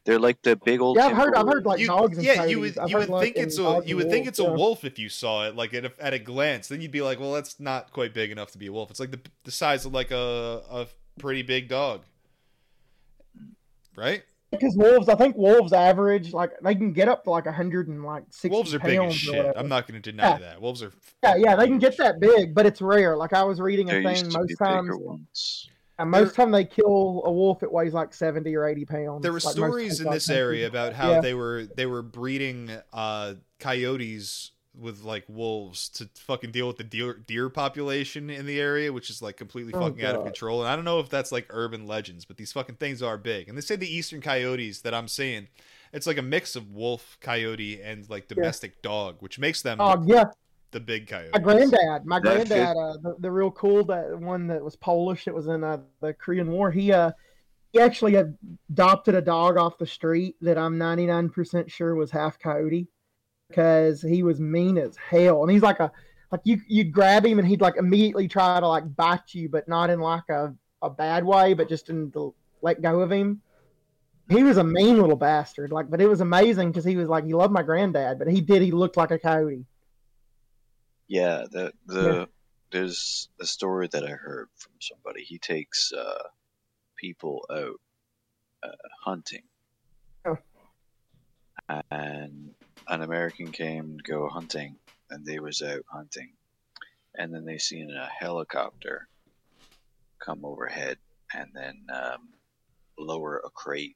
they're 0.08 0.18
like 0.20 0.42
the 0.42 0.56
big 0.56 0.80
old. 0.80 0.96
Yeah, 0.98 1.08
I've 1.08 1.18
heard. 1.18 1.36
I've 1.36 1.46
heard 1.46 1.66
like 1.66 1.80
You- 1.80 1.88
dogs 1.88 2.18
yeah, 2.18 2.36
coyotes. 2.36 2.52
you 2.52 2.60
would 2.62 2.78
I've 2.80 2.90
you 2.90 2.98
would 2.98 3.20
think 3.22 3.36
in 3.36 3.44
it's 3.44 3.60
a 3.60 3.62
you 3.62 3.68
and 3.68 3.96
would 3.98 4.04
think 4.10 4.26
wolves, 4.26 4.28
it's 4.30 4.40
a 4.40 4.44
yeah. 4.44 4.50
wolf 4.52 4.84
if 4.86 4.98
you 4.98 5.10
saw 5.10 5.46
it 5.46 5.56
like 5.56 5.74
at 5.74 5.84
a, 5.86 5.92
at 6.00 6.14
a 6.14 6.20
glance. 6.20 6.70
Then 6.70 6.80
you'd 6.82 6.92
be 6.92 7.02
like, 7.02 7.20
well, 7.20 7.34
that's 7.34 7.60
not 7.60 7.92
quite 7.92 8.14
big 8.14 8.32
enough 8.32 8.52
to 8.52 8.58
be 8.58 8.68
a 8.68 8.72
wolf. 8.72 8.90
It's 8.90 9.02
like 9.02 9.12
the 9.12 9.20
the 9.44 9.52
size 9.52 9.86
of 9.86 9.94
like 9.94 10.12
a 10.12 10.64
a 10.72 10.88
pretty 11.20 11.42
big 11.44 11.68
dog, 11.68 12.04
right? 13.96 14.24
Because 14.50 14.78
wolves, 14.78 15.10
I 15.10 15.16
think 15.16 15.36
wolves 15.36 15.74
average 15.74 16.32
like 16.32 16.52
they 16.64 16.74
can 16.74 16.94
get 16.94 17.10
up 17.10 17.26
to 17.26 17.30
like 17.32 17.46
a 17.46 17.52
hundred 17.52 17.90
and 17.90 18.04
like 18.06 18.24
sixty. 18.30 18.48
Wolves 18.50 18.74
are 18.74 18.80
big 18.80 18.92
as 18.94 18.98
pounds 19.00 19.16
shit. 19.16 19.54
I'm 19.58 19.68
not 19.68 19.88
going 19.88 20.02
to 20.02 20.12
deny 20.12 20.30
Yeah. 20.30 20.38
that. 20.38 20.62
Wolves 20.62 20.82
are 20.82 20.94
Yeah, 21.22 21.36
yeah, 21.36 21.56
they 21.58 21.68
can 21.68 21.80
get 21.80 21.98
that 21.98 22.22
big, 22.22 22.56
but 22.56 22.66
it's 22.66 22.82
rare. 22.82 23.18
Like 23.18 23.34
I 23.34 23.44
was 23.44 23.60
reading 23.60 23.90
a 23.90 23.94
There 23.94 24.04
thing, 24.04 24.12
used 24.12 24.32
to 24.32 24.38
most 24.38 24.48
be 24.48 24.56
times, 24.56 24.90
ones. 24.96 25.70
And 26.00 26.12
most 26.12 26.22
of 26.22 26.30
the 26.30 26.36
time 26.36 26.52
they 26.52 26.66
kill 26.66 27.24
a 27.26 27.32
wolf, 27.32 27.64
it 27.64 27.72
weighs 27.72 27.94
like 27.94 28.14
seventy 28.14 28.56
or 28.56 28.66
eighty 28.68 28.86
pounds. 28.86 29.22
there 29.24 29.32
were 29.34 29.40
like 29.40 29.54
stories 29.54 30.00
in 30.00 30.10
this 30.12 30.30
area 30.30 30.68
about 30.68 30.94
how 30.94 31.12
Yeah. 31.12 31.22
they 31.22 31.34
were 31.34 31.66
they 31.76 31.86
were 31.86 32.02
breeding 32.02 32.72
uh 32.94 33.36
coyotes 33.60 34.52
with 34.80 35.02
like 35.02 35.24
wolves 35.28 35.90
to 35.90 36.08
fucking 36.16 36.52
deal 36.52 36.68
with 36.68 36.78
the 36.78 36.84
deer 36.84 37.14
deer 37.26 37.50
population 37.50 38.30
in 38.30 38.46
the 38.46 38.60
area 38.62 38.94
which 38.94 39.10
is 39.10 39.22
like 39.24 39.36
completely 39.36 39.74
Oh, 39.74 39.82
fucking 39.82 40.06
out 40.06 40.16
of 40.16 40.24
control. 40.24 40.62
And 40.62 40.70
i 40.70 40.76
don't 40.76 40.86
know 40.86 41.00
if 41.00 41.10
that's 41.10 41.32
like 41.32 41.48
urban 41.50 41.88
legends 41.88 42.26
but 42.26 42.38
these 42.38 42.52
fucking 42.54 42.76
things 42.76 43.02
are 43.02 43.18
big. 43.18 43.50
And 43.50 43.58
they 43.58 43.62
say 43.62 43.76
the 43.76 43.92
eastern 43.92 44.22
coyotes 44.22 44.82
that 44.82 44.94
i'm 44.94 45.08
seeing 45.08 45.48
it's 45.94 46.06
like 46.06 46.18
a 46.20 46.22
mix 46.22 46.56
of 46.56 46.70
wolf 46.72 47.18
coyote 47.22 47.82
and 47.82 48.08
like 48.10 48.28
domestic 48.28 48.82
dog 48.84 49.16
which 49.20 49.40
makes 49.40 49.64
them 49.64 49.78
Oh 49.82 50.04
yeah, 50.06 50.26
the 50.72 50.80
big 50.80 51.08
coyotes 51.08 51.32
my 51.34 51.40
granddad, 51.40 52.06
my 52.06 52.20
That's 52.20 52.50
granddad, 52.50 52.78
uh, 52.78 52.98
the, 53.02 53.16
the 53.20 53.32
real 53.32 53.52
cool 53.52 53.86
that 53.86 54.20
one 54.20 54.48
that 54.48 54.64
was 54.64 54.76
Polish 54.76 55.26
that 55.26 55.34
was 55.34 55.48
in 55.48 55.64
uh, 55.64 55.80
the 56.02 56.14
Korean 56.14 56.52
War. 56.52 56.72
He 56.72 56.92
uh 56.92 57.12
he 57.74 57.80
actually 57.80 58.16
adopted 58.16 59.16
a 59.16 59.22
dog 59.22 59.58
off 59.58 59.78
the 59.78 59.86
street 59.86 60.36
that 60.42 60.58
I'm 60.58 60.80
99% 60.80 61.70
sure 61.70 61.96
was 61.96 62.12
half 62.12 62.40
coyote 62.40 62.88
because 63.50 64.02
he 64.02 64.24
was 64.24 64.40
mean 64.40 64.78
as 64.78 64.96
hell, 64.96 65.44
and 65.44 65.52
he's 65.52 65.62
like 65.62 65.80
a 65.80 65.92
like 66.32 66.42
you 66.44 66.62
you'd 66.68 66.92
grab 66.92 67.26
him 67.26 67.40
and 67.40 67.48
he'd 67.48 67.62
like 67.62 67.78
immediately 67.78 68.28
try 68.28 68.60
to 68.60 68.68
like 68.68 68.96
bite 68.96 69.34
you, 69.34 69.50
but 69.50 69.68
not 69.68 69.90
in 69.90 70.00
like 70.00 70.28
a 70.30 70.54
a 70.82 70.90
bad 70.90 71.24
way, 71.24 71.54
but 71.54 71.70
just 71.70 71.90
in 71.90 72.10
the 72.12 72.32
let 72.62 72.82
go 72.82 73.02
of 73.02 73.12
him. 73.12 73.42
He 74.30 74.44
was 74.44 74.58
a 74.58 74.64
mean 74.64 75.00
little 75.00 75.16
bastard, 75.16 75.72
like, 75.72 75.90
but 75.90 76.02
it 76.02 76.08
was 76.08 76.20
amazing 76.20 76.70
because 76.70 76.84
he 76.84 76.98
was 76.98 77.08
like, 77.08 77.24
he 77.24 77.34
loved 77.34 77.54
my 77.54 77.64
granddad, 77.64 78.20
but 78.20 78.28
he 78.28 78.42
did, 78.42 78.62
he 78.62 78.72
looked 78.72 78.98
like 78.98 79.12
a 79.12 79.18
coyote. 79.18 79.66
Yeah, 81.08 81.46
the 81.50 81.72
the 81.86 82.28
there's 82.72 83.30
a 83.40 83.46
story 83.46 83.88
that 83.92 84.04
I 84.04 84.12
heard 84.12 84.50
from 84.58 84.74
somebody. 84.82 85.24
He 85.24 85.40
takes 85.40 85.94
uh, 85.94 86.24
people 86.98 87.46
out 87.50 87.80
uh, 88.64 88.76
hunting, 89.04 89.44
Oh. 90.26 90.38
and 91.92 92.52
an 92.90 93.02
American 93.02 93.52
came 93.52 93.98
to 93.98 94.12
go 94.12 94.28
hunting, 94.28 94.76
and 95.10 95.26
they 95.26 95.40
was 95.40 95.62
out 95.62 95.84
hunting, 95.90 96.34
and 97.16 97.34
then 97.34 97.46
they 97.46 97.58
seen 97.58 97.90
a 97.92 98.08
helicopter 98.08 99.08
come 100.20 100.44
overhead, 100.44 100.98
and 101.34 101.50
then 101.54 101.86
um, 101.94 102.30
lower 102.98 103.38
a 103.46 103.50
crate, 103.50 103.96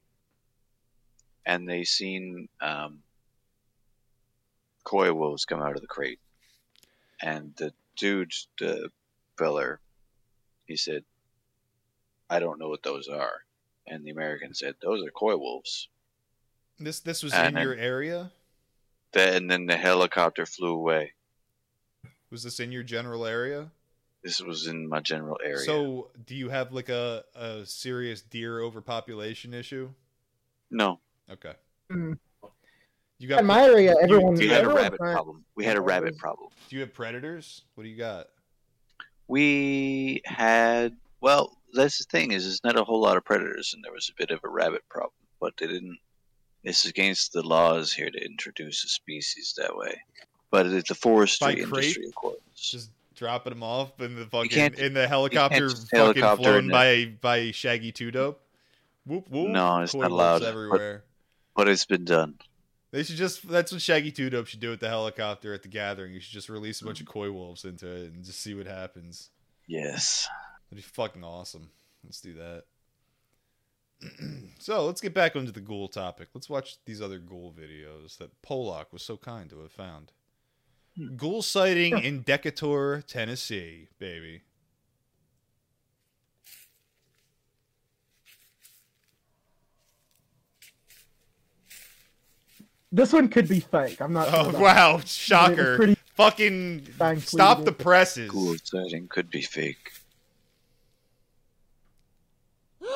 and 1.44 1.68
they 1.68 1.84
seen 1.84 2.48
um, 2.62 3.00
coy 4.84 5.12
wolves 5.12 5.44
come 5.44 5.60
out 5.60 5.74
of 5.76 5.82
the 5.82 5.86
crate, 5.86 6.20
and 7.22 7.54
the 7.56 7.72
dude, 7.96 8.32
the 8.58 8.90
feller, 9.38 9.80
he 10.66 10.76
said, 10.76 11.04
"I 12.28 12.40
don't 12.40 12.58
know 12.58 12.68
what 12.68 12.82
those 12.82 13.08
are," 13.08 13.44
and 13.86 14.04
the 14.04 14.10
American 14.10 14.54
said, 14.54 14.76
"Those 14.80 15.02
are 15.06 15.10
coy 15.10 15.36
wolves." 15.36 15.88
This 16.78 17.00
this 17.00 17.22
was 17.22 17.32
And 17.32 17.56
in 17.56 17.62
your 17.62 17.74
area. 17.74 18.32
Then 19.12 19.34
and 19.34 19.50
then 19.50 19.66
the 19.66 19.76
helicopter 19.76 20.46
flew 20.46 20.74
away. 20.74 21.14
Was 22.30 22.42
this 22.42 22.60
in 22.60 22.72
your 22.72 22.82
general 22.82 23.26
area? 23.26 23.70
This 24.22 24.40
was 24.40 24.66
in 24.66 24.88
my 24.88 25.00
general 25.00 25.38
area. 25.44 25.58
So, 25.58 26.10
do 26.24 26.34
you 26.34 26.48
have 26.48 26.72
like 26.72 26.88
a 26.88 27.24
a 27.34 27.66
serious 27.66 28.22
deer 28.22 28.60
overpopulation 28.60 29.54
issue? 29.54 29.90
no, 30.70 31.00
Okay. 31.30 31.54
Mm. 31.90 32.18
You 33.22 33.28
got 33.28 33.38
In 33.38 33.46
my 33.46 33.62
area, 33.62 33.92
you- 33.92 33.98
everyone 34.02 34.34
we 34.34 34.48
had 34.48 34.64
a 34.64 34.68
rabbit 34.68 34.98
finds- 34.98 35.14
problem. 35.14 35.44
We 35.54 35.64
had 35.64 35.76
a 35.76 35.80
rabbit 35.80 36.18
problem. 36.18 36.50
Do 36.68 36.74
you 36.74 36.80
have 36.80 36.92
predators? 36.92 37.62
What 37.76 37.84
do 37.84 37.88
you 37.88 37.96
got? 37.96 38.26
We 39.28 40.22
had 40.24 40.96
well, 41.20 41.56
that's 41.72 41.98
the 41.98 42.04
thing 42.04 42.32
is, 42.32 42.42
there's 42.42 42.64
not 42.64 42.76
a 42.76 42.82
whole 42.82 43.00
lot 43.00 43.16
of 43.16 43.24
predators, 43.24 43.74
and 43.74 43.84
there 43.84 43.92
was 43.92 44.08
a 44.10 44.12
bit 44.18 44.32
of 44.32 44.40
a 44.42 44.48
rabbit 44.48 44.82
problem, 44.88 45.12
but 45.40 45.56
they 45.56 45.68
didn't. 45.68 45.98
It's 46.64 46.84
against 46.84 47.32
the 47.32 47.42
laws 47.44 47.92
here 47.92 48.10
to 48.10 48.24
introduce 48.24 48.82
a 48.84 48.88
species 48.88 49.54
that 49.56 49.76
way. 49.76 50.02
But 50.50 50.66
it's 50.66 50.88
the 50.88 50.96
forestry 50.96 51.54
crate? 51.62 51.84
industry, 51.84 52.06
of 52.06 52.14
course. 52.16 52.38
Just 52.56 52.90
dropping 53.14 53.52
them 53.52 53.62
off 53.62 54.00
in 54.00 54.16
the 54.16 54.26
fucking 54.26 54.50
can't- 54.50 54.78
in 54.80 54.94
the 54.94 55.06
helicopter 55.06 55.70
fucking 55.70 55.86
helicopter 55.92 56.42
flown 56.42 56.58
in 56.58 56.66
the- 56.66 56.72
by 56.72 57.04
by 57.20 57.50
Shaggy 57.52 57.92
Two 57.92 58.10
Dope. 58.10 58.42
Whoop 59.06 59.28
whoop. 59.28 59.48
No, 59.48 59.80
it's 59.80 59.92
Koi 59.92 60.00
not 60.00 60.10
wolves 60.10 60.20
allowed, 60.20 60.40
but- 60.40 60.48
everywhere. 60.48 61.04
But 61.54 61.68
it's 61.68 61.84
been 61.86 62.04
done. 62.04 62.40
They 62.92 63.02
should 63.02 63.16
just 63.16 63.48
that's 63.48 63.72
what 63.72 63.80
Shaggy 63.80 64.12
Two 64.12 64.28
Dope 64.28 64.46
should 64.46 64.60
do 64.60 64.70
with 64.70 64.80
the 64.80 64.88
helicopter 64.88 65.54
at 65.54 65.62
the 65.62 65.68
gathering. 65.68 66.12
You 66.12 66.20
should 66.20 66.34
just 66.34 66.50
release 66.50 66.82
a 66.82 66.84
bunch 66.84 67.00
of 67.00 67.06
coy 67.06 67.30
wolves 67.30 67.64
into 67.64 67.90
it 67.90 68.12
and 68.12 68.22
just 68.22 68.40
see 68.40 68.54
what 68.54 68.66
happens. 68.66 69.30
Yes. 69.66 70.28
That'd 70.70 70.84
be 70.84 70.88
fucking 70.88 71.24
awesome. 71.24 71.70
Let's 72.04 72.20
do 72.20 72.34
that. 72.34 72.64
so 74.58 74.84
let's 74.84 75.00
get 75.00 75.14
back 75.14 75.36
onto 75.36 75.52
the 75.52 75.60
ghoul 75.60 75.88
topic. 75.88 76.28
Let's 76.34 76.50
watch 76.50 76.76
these 76.84 77.00
other 77.00 77.18
ghoul 77.18 77.54
videos 77.58 78.18
that 78.18 78.42
Polak 78.42 78.92
was 78.92 79.02
so 79.02 79.16
kind 79.16 79.48
to 79.50 79.60
have 79.60 79.72
found. 79.72 80.12
Hmm. 80.96 81.16
Ghoul 81.16 81.40
sighting 81.40 81.98
in 81.98 82.22
Decatur, 82.22 83.02
Tennessee, 83.06 83.88
baby. 83.98 84.42
This 92.92 93.12
one 93.12 93.28
could 93.28 93.48
be 93.48 93.60
fake. 93.60 94.00
I'm 94.00 94.12
not. 94.12 94.28
Oh 94.32 94.50
about 94.50 94.60
wow, 94.60 94.96
It 94.98 95.08
shocker! 95.08 95.76
pretty 95.76 95.96
Fucking 96.14 96.86
bang 96.98 97.20
stop 97.20 97.64
the 97.64 97.72
presses. 97.72 98.30
Ghoul 98.30 98.56
sighting 98.62 99.08
could 99.08 99.30
be 99.30 99.40
fake. 99.42 99.92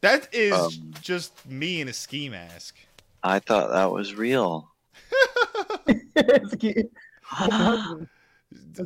That 0.00 0.28
is 0.32 0.52
Um, 0.54 0.92
just 1.00 1.44
me 1.44 1.80
in 1.80 1.88
a 1.88 1.92
ski 1.92 2.28
mask. 2.28 2.76
I 3.24 3.40
thought 3.40 3.70
that 3.72 3.90
was 3.90 4.14
real. 4.14 4.70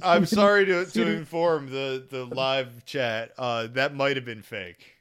I'm 0.02 0.24
sorry 0.24 0.64
to, 0.64 0.86
to 0.86 1.06
inform 1.16 1.68
the, 1.70 2.06
the 2.08 2.24
live 2.24 2.86
chat. 2.86 3.32
Uh, 3.36 3.66
that 3.72 3.94
might 3.94 4.16
have 4.16 4.24
been 4.24 4.40
fake. 4.40 4.96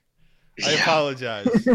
I 0.66 0.74
Yeah. 0.74 0.82
apologize. 0.82 1.68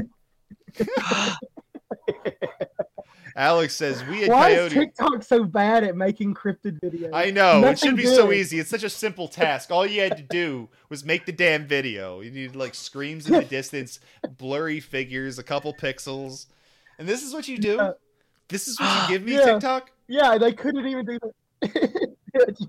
Alex 3.37 3.75
says 3.75 4.03
we 4.07 4.21
had 4.23 4.31
Why 4.31 4.55
coyote. 4.55 4.67
is 4.69 4.73
TikTok 4.73 5.23
so 5.23 5.45
bad 5.45 5.85
at 5.85 5.95
making 5.95 6.35
cryptid 6.35 6.81
videos? 6.81 7.11
I 7.13 7.31
know 7.31 7.63
it 7.67 7.79
should 7.79 7.97
be 7.97 8.07
so 8.07 8.33
easy. 8.33 8.59
It's 8.59 8.71
such 8.71 8.83
a 8.83 8.89
simple 8.89 9.29
task. 9.29 9.71
All 9.71 9.87
you 9.87 10.01
had 10.01 10.17
to 10.17 10.23
do 10.23 10.71
was 10.89 11.05
make 11.05 11.27
the 11.27 11.33
damn 11.33 11.67
video. 11.67 12.23
You 12.23 12.31
need 12.31 12.57
like 12.57 12.75
screams 12.75 13.27
in 13.29 13.35
the 13.35 13.45
distance, 13.59 14.01
blurry 14.39 14.81
figures, 14.81 15.39
a 15.39 15.43
couple 15.43 15.75
pixels, 15.75 16.47
and 16.99 17.07
this 17.07 17.23
is 17.23 17.35
what 17.35 17.47
you 17.47 17.59
do. 17.59 17.75
Yeah. 17.77 17.93
This 18.49 18.69
is 18.69 18.81
what 18.81 19.03
you 19.03 19.15
give 19.17 19.23
me, 19.27 19.33
Yeah. 19.39 19.45
TikTok. 19.45 19.91
Yeah, 20.09 20.39
they 20.39 20.53
couldn't 20.53 20.87
even 20.87 21.05
do 21.05 21.19
that. 21.61 22.57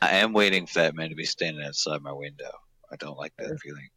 I 0.00 0.10
am 0.10 0.32
waiting 0.32 0.66
for 0.66 0.78
that 0.80 0.94
man 0.94 1.08
to 1.08 1.16
be 1.16 1.24
standing 1.24 1.64
outside 1.64 2.02
my 2.02 2.12
window. 2.12 2.52
I 2.92 2.96
don't 2.96 3.18
like 3.18 3.32
that 3.38 3.58
feeling. 3.60 3.88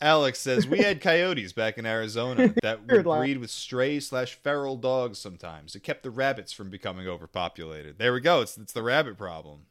Alex 0.00 0.38
says 0.38 0.66
we 0.66 0.78
had 0.78 1.00
coyotes 1.02 1.52
back 1.52 1.76
in 1.78 1.84
Arizona 1.86 2.54
that 2.62 2.86
would 2.88 3.06
laugh. 3.06 3.20
breed 3.20 3.38
with 3.38 3.50
stray 3.50 3.98
slash 4.00 4.34
feral 4.34 4.76
dogs. 4.76 5.18
Sometimes 5.18 5.74
it 5.74 5.82
kept 5.82 6.02
the 6.02 6.10
rabbits 6.10 6.52
from 6.52 6.70
becoming 6.70 7.08
overpopulated. 7.08 7.98
There 7.98 8.12
we 8.12 8.20
go. 8.20 8.40
It's 8.40 8.56
it's 8.56 8.72
the 8.72 8.82
rabbit 8.82 9.18
problem. 9.18 9.66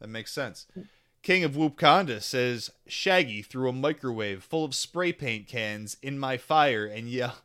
That 0.00 0.08
makes 0.08 0.32
sense. 0.32 0.66
King 1.22 1.44
of 1.44 1.52
Whoopconda 1.52 2.22
says 2.22 2.70
Shaggy 2.86 3.42
threw 3.42 3.68
a 3.68 3.72
microwave 3.72 4.44
full 4.44 4.64
of 4.64 4.74
spray 4.74 5.12
paint 5.12 5.46
cans 5.46 5.96
in 6.02 6.18
my 6.18 6.36
fire 6.36 6.86
and 6.86 7.08
yelled. 7.08 7.32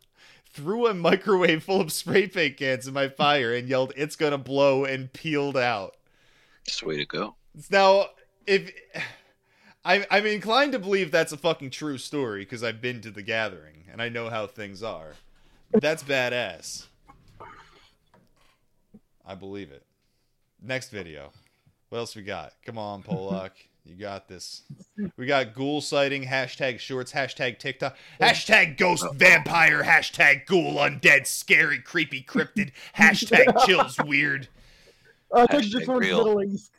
Threw 0.51 0.87
a 0.87 0.95
microwave 0.95 1.63
full 1.63 1.79
of 1.79 1.91
spray 1.91 2.27
paint 2.27 2.57
cans 2.57 2.87
in 2.87 2.93
my 2.95 3.07
fire 3.07 3.53
and 3.53 3.69
yelled, 3.69 3.93
"It's 3.95 4.15
gonna 4.15 4.39
blow!" 4.39 4.83
and 4.83 5.13
peeled 5.13 5.55
out. 5.55 5.95
Just 6.65 6.81
way 6.81 6.97
to 6.97 7.05
go. 7.05 7.35
Now, 7.69 8.07
if 8.47 8.71
I, 9.85 10.05
I'm 10.11 10.25
inclined 10.25 10.73
to 10.73 10.79
believe 10.79 11.11
that's 11.11 11.31
a 11.31 11.37
fucking 11.37 11.69
true 11.69 11.97
story 11.97 12.41
because 12.41 12.63
I've 12.63 12.81
been 12.81 13.01
to 13.01 13.11
the 13.11 13.21
gathering 13.21 13.85
and 13.91 14.01
I 14.01 14.09
know 14.09 14.29
how 14.29 14.45
things 14.47 14.83
are. 14.83 15.13
That's 15.71 16.03
badass. 16.03 16.85
I 19.25 19.35
believe 19.35 19.71
it. 19.71 19.83
Next 20.61 20.89
video. 20.89 21.31
What 21.89 21.99
else 21.99 22.15
we 22.15 22.23
got? 22.23 22.53
Come 22.65 22.77
on, 22.77 23.03
Polak. 23.03 23.51
You 23.85 23.95
got 23.95 24.27
this. 24.27 24.63
We 25.17 25.25
got 25.25 25.55
ghoul 25.55 25.81
sighting, 25.81 26.23
hashtag 26.23 26.77
shorts, 26.77 27.11
hashtag 27.11 27.57
TikTok, 27.57 27.97
hashtag 28.21 28.77
ghost 28.77 29.03
vampire, 29.15 29.81
hashtag 29.81 30.45
ghoul 30.45 30.75
undead, 30.75 31.25
scary, 31.25 31.79
creepy, 31.79 32.21
cryptid, 32.21 32.71
hashtag 32.95 33.65
chills 33.65 33.97
weird. 34.05 34.47
I 35.33 35.47
think 35.47 35.63
this 35.63 35.73
Hashtag 35.73 35.87
one's 35.87 35.99
real. 36.01 36.17
Middle 36.23 36.43
East. 36.43 36.71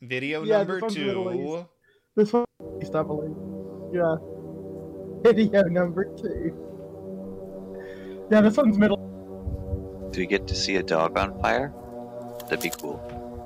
Video 0.00 0.44
Yeah, 0.44 0.58
number 0.58 0.74
this 0.74 0.82
one's 0.82 0.98
Middle 0.98 1.24
two. 1.32 1.68
This 2.16 2.32
one, 2.32 2.44
East, 2.80 2.94
I 2.94 3.02
believe. 3.02 3.34
Yeah. 3.92 4.16
Video 5.24 5.64
number 5.64 6.04
two. 6.16 6.54
Yeah, 8.30 8.40
this 8.40 8.56
one's 8.56 8.78
middle. 8.78 10.10
Do 10.12 10.20
we 10.20 10.26
get 10.26 10.46
to 10.46 10.54
see 10.54 10.76
a 10.76 10.82
dog 10.82 11.18
on 11.18 11.40
fire? 11.40 11.72
That'd 12.44 12.60
be 12.60 12.70
cool. 12.70 13.02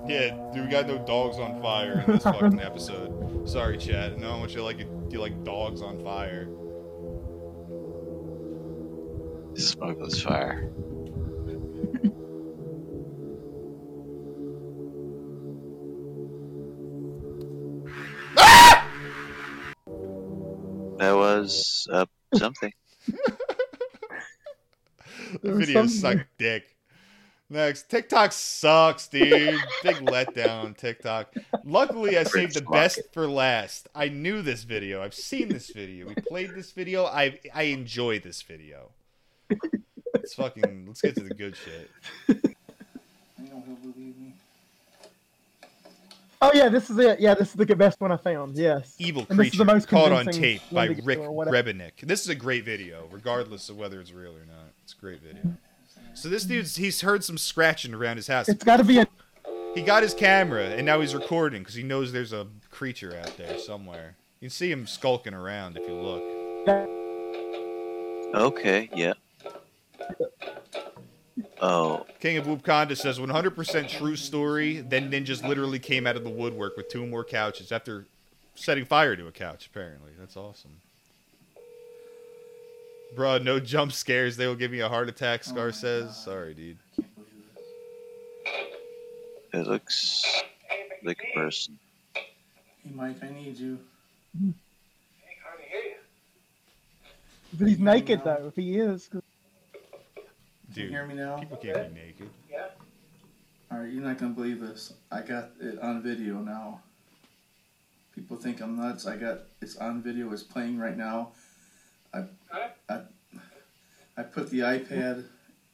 Yeah, 0.07 0.37
dude, 0.53 0.67
we 0.67 0.71
got 0.71 0.87
no 0.87 0.99
dogs 0.99 1.39
on 1.39 1.63
fire 1.63 2.05
in 2.07 2.13
this 2.13 2.23
fucking 2.25 2.61
episode. 2.61 3.49
Sorry, 3.49 3.79
Chad. 3.79 4.19
No, 4.19 4.35
I 4.35 4.39
want 4.39 4.51
you 4.51 4.59
to 4.59 4.65
like 4.65 4.81
you 4.81 5.19
like 5.21 5.45
dogs 5.45 5.81
on 5.81 6.03
fire. 6.05 6.49
Smokeless 9.55 10.23
fire. 10.23 10.71
Was 21.39 21.89
uh, 21.93 22.07
something. 22.35 22.73
The 25.43 25.53
video 25.53 25.87
something 25.87 26.19
sucked 26.19 26.39
dick. 26.39 26.77
Next, 27.51 27.91
TikTok 27.91 28.33
sucks, 28.33 29.09
dude. 29.09 29.59
Big 29.83 29.97
letdown, 29.97 30.77
TikTok. 30.77 31.35
Luckily, 31.65 32.17
I 32.17 32.25
saved 32.25 32.55
the 32.55 32.63
best 32.63 33.01
for 33.13 33.29
last. 33.29 33.89
I 33.95 34.09
knew 34.09 34.41
this 34.43 34.65
video. 34.65 35.03
I've 35.03 35.15
seen 35.15 35.49
this 35.49 35.71
video. 35.71 36.07
We 36.09 36.15
played 36.15 36.55
this 36.55 36.73
video. 36.73 37.05
I 37.05 37.39
I 37.55 37.65
enjoy 37.65 38.21
this 38.21 38.43
video. 38.43 38.91
Let's 40.15 40.35
fucking 40.35 40.85
let's 40.87 41.01
get 41.01 41.15
to 41.17 41.25
the 41.25 41.35
good 41.35 41.57
shit. 41.57 41.91
Oh 46.41 46.53
yeah, 46.55 46.69
this 46.69 46.89
is 46.89 46.99
it. 46.99 47.19
Yeah, 47.19 47.35
this 47.35 47.49
is 47.49 47.55
the 47.55 47.67
best 47.75 48.01
one 48.01 48.13
I 48.13 48.17
found. 48.17 48.57
Yes. 48.57 48.95
Evil 48.99 49.27
And 49.29 49.39
this 49.39 49.49
is 49.49 49.51
Creature, 49.51 49.65
the 49.65 49.73
most 49.73 49.89
caught 49.89 50.13
on 50.13 50.19
convincing 50.19 50.43
tape 50.43 50.63
by 50.71 50.87
Rick 51.03 51.19
or 51.19 51.33
whatever. 51.33 51.57
Rebenik. 51.57 52.01
This 52.03 52.21
is 52.21 52.29
a 52.29 52.35
great 52.35 52.65
video, 52.65 53.09
regardless 53.11 53.69
of 53.69 53.77
whether 53.77 54.01
it's 54.01 54.13
real 54.13 54.33
or 54.33 54.47
not. 54.47 54.73
It's 54.85 54.93
a 54.93 55.01
great 55.01 55.21
video. 55.21 55.57
So 56.15 56.29
this 56.29 56.45
dude's 56.45 56.77
he's 56.77 57.01
heard 57.01 57.25
some 57.25 57.39
scratching 57.39 57.93
around 57.93 58.17
his 58.17 58.29
house. 58.29 58.49
It's 58.49 58.63
got 58.63 58.77
to 58.77 58.85
be 58.85 58.99
a. 58.99 59.07
He 59.75 59.83
got 59.83 60.03
his 60.03 60.15
camera 60.15 60.65
and 60.65 60.87
now 60.87 61.01
he's 61.01 61.15
recording 61.15 61.63
because 61.63 61.75
he 61.75 61.83
knows 61.83 62.13
there's 62.13 62.33
a 62.33 62.47
creature 62.71 63.17
out 63.17 63.37
there 63.37 63.59
somewhere. 63.59 64.17
You 64.41 64.47
can 64.47 64.51
see 64.51 64.71
him 64.71 64.87
skulking 64.87 65.35
around 65.35 65.77
if 65.77 65.89
you 65.89 65.95
look. 65.95 66.23
Okay, 68.35 68.89
yeah. 68.95 69.15
Oh, 71.61 72.07
King 72.21 72.37
of 72.39 72.47
Whoopconda 72.47 72.97
says 72.97 73.19
100% 73.19 73.89
true 73.89 74.17
story. 74.17 74.81
Then 74.81 75.11
ninjas 75.11 75.47
literally 75.47 75.79
came 75.79 76.07
out 76.07 76.17
of 76.17 76.23
the 76.25 76.31
woodwork 76.31 76.77
with 76.77 76.89
two 76.89 77.05
more 77.07 77.25
couches 77.25 77.73
after 77.73 78.07
setting 78.55 78.85
fire 78.85 79.17
to 79.17 79.27
a 79.27 79.33
couch. 79.33 79.67
Apparently, 79.67 80.13
that's 80.19 80.37
awesome. 80.37 80.71
Bruh, 83.17 83.43
no 83.43 83.59
jump 83.59 83.93
scares. 83.93 84.37
They 84.37 84.47
will 84.47 84.55
give 84.55 84.71
me 84.71 84.81
a 84.81 84.89
heart 84.89 85.09
attack, 85.09 85.41
Oh 85.47 85.51
Scar 85.51 85.67
my 85.67 85.73
says. 85.73 86.05
God. 86.07 86.15
Sorry, 86.15 86.55
dude. 86.55 86.77
I 86.99 87.03
can't 87.03 87.15
believe 87.17 87.45
this. 89.53 89.67
It 89.67 89.67
looks 89.67 90.43
like 91.03 91.19
a 91.35 91.39
person. 91.39 91.79
Hey, 92.15 92.27
Mike, 92.95 93.17
I 93.23 93.31
need 93.31 93.57
you. 93.59 93.79
But 97.59 97.67
he's 97.69 97.79
naked 97.79 98.21
though. 98.25 98.45
If 98.49 98.57
he 98.57 98.79
is, 98.79 99.09
'cause- 100.69 100.75
Can 100.75 100.83
you 100.85 100.89
hear 100.91 101.07
me 101.07 101.15
now? 101.15 101.39
people 101.39 101.57
can't 101.57 101.95
be 101.95 102.01
naked. 102.01 102.31
Yeah. 102.51 102.67
All 103.71 103.79
right, 103.79 103.91
you're 103.93 104.03
not 104.03 104.19
gonna 104.19 104.33
believe 104.35 104.61
this. 104.61 104.93
I 105.11 105.21
got 105.23 105.51
it 105.61 105.79
on 105.81 106.03
video 106.03 106.39
now. 106.41 106.81
People 108.15 108.37
think 108.37 108.61
I'm 108.61 108.77
nuts. 108.77 109.07
I 109.07 109.17
got 109.17 109.41
it's 109.61 109.77
on 109.77 110.03
video. 110.03 110.33
It's 110.33 110.43
playing 110.43 110.79
right 110.79 110.97
now. 110.97 111.33
I 112.15 112.25
I 112.89 113.03
I 114.17 114.23
put 114.23 114.51
the 114.51 114.61
iPad 114.61 115.25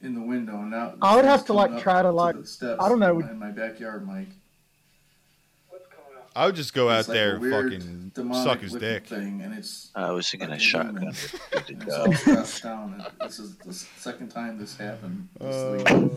in 0.03 0.15
the 0.15 0.21
window 0.21 0.57
and 0.57 0.71
now. 0.71 0.95
I 1.01 1.17
would 1.17 1.25
have 1.25 1.47
to, 1.47 1.53
like, 1.55 1.79
try 1.81 2.03
to, 2.03 2.11
like- 2.11 2.37
the 2.37 2.77
I 2.79 2.89
don't 2.91 2.99
know. 2.99 3.21
in 3.21 3.39
my 3.39 3.51
backyard, 3.51 4.07
Mike. 4.07 4.29
I 6.37 6.47
would 6.47 6.57
just 6.57 6.75
go 6.75 6.89
out 6.91 7.07
like 7.09 7.15
there 7.15 7.37
and 7.37 8.13
fucking 8.13 8.33
suck 8.35 8.61
his 8.61 8.73
dick. 8.73 9.07
Thing, 9.07 9.41
and 9.43 9.55
it's 9.57 9.91
I 9.95 10.11
was 10.11 10.29
thinking 10.31 10.51
a 10.51 10.59
shotgun. 10.59 10.95
demon. 10.97 11.15
Good 11.53 11.67
to 11.67 11.73
it's 11.75 11.85
go. 11.85 12.05
all 12.07 12.13
stressed 12.13 12.63
down. 12.63 13.07
This 13.21 13.39
is 13.39 13.57
the 13.57 13.73
second 13.73 14.31
time 14.31 14.59
this 14.59 14.77
happened. 14.77 15.29
this 15.39 15.55
Uh, 15.55 16.09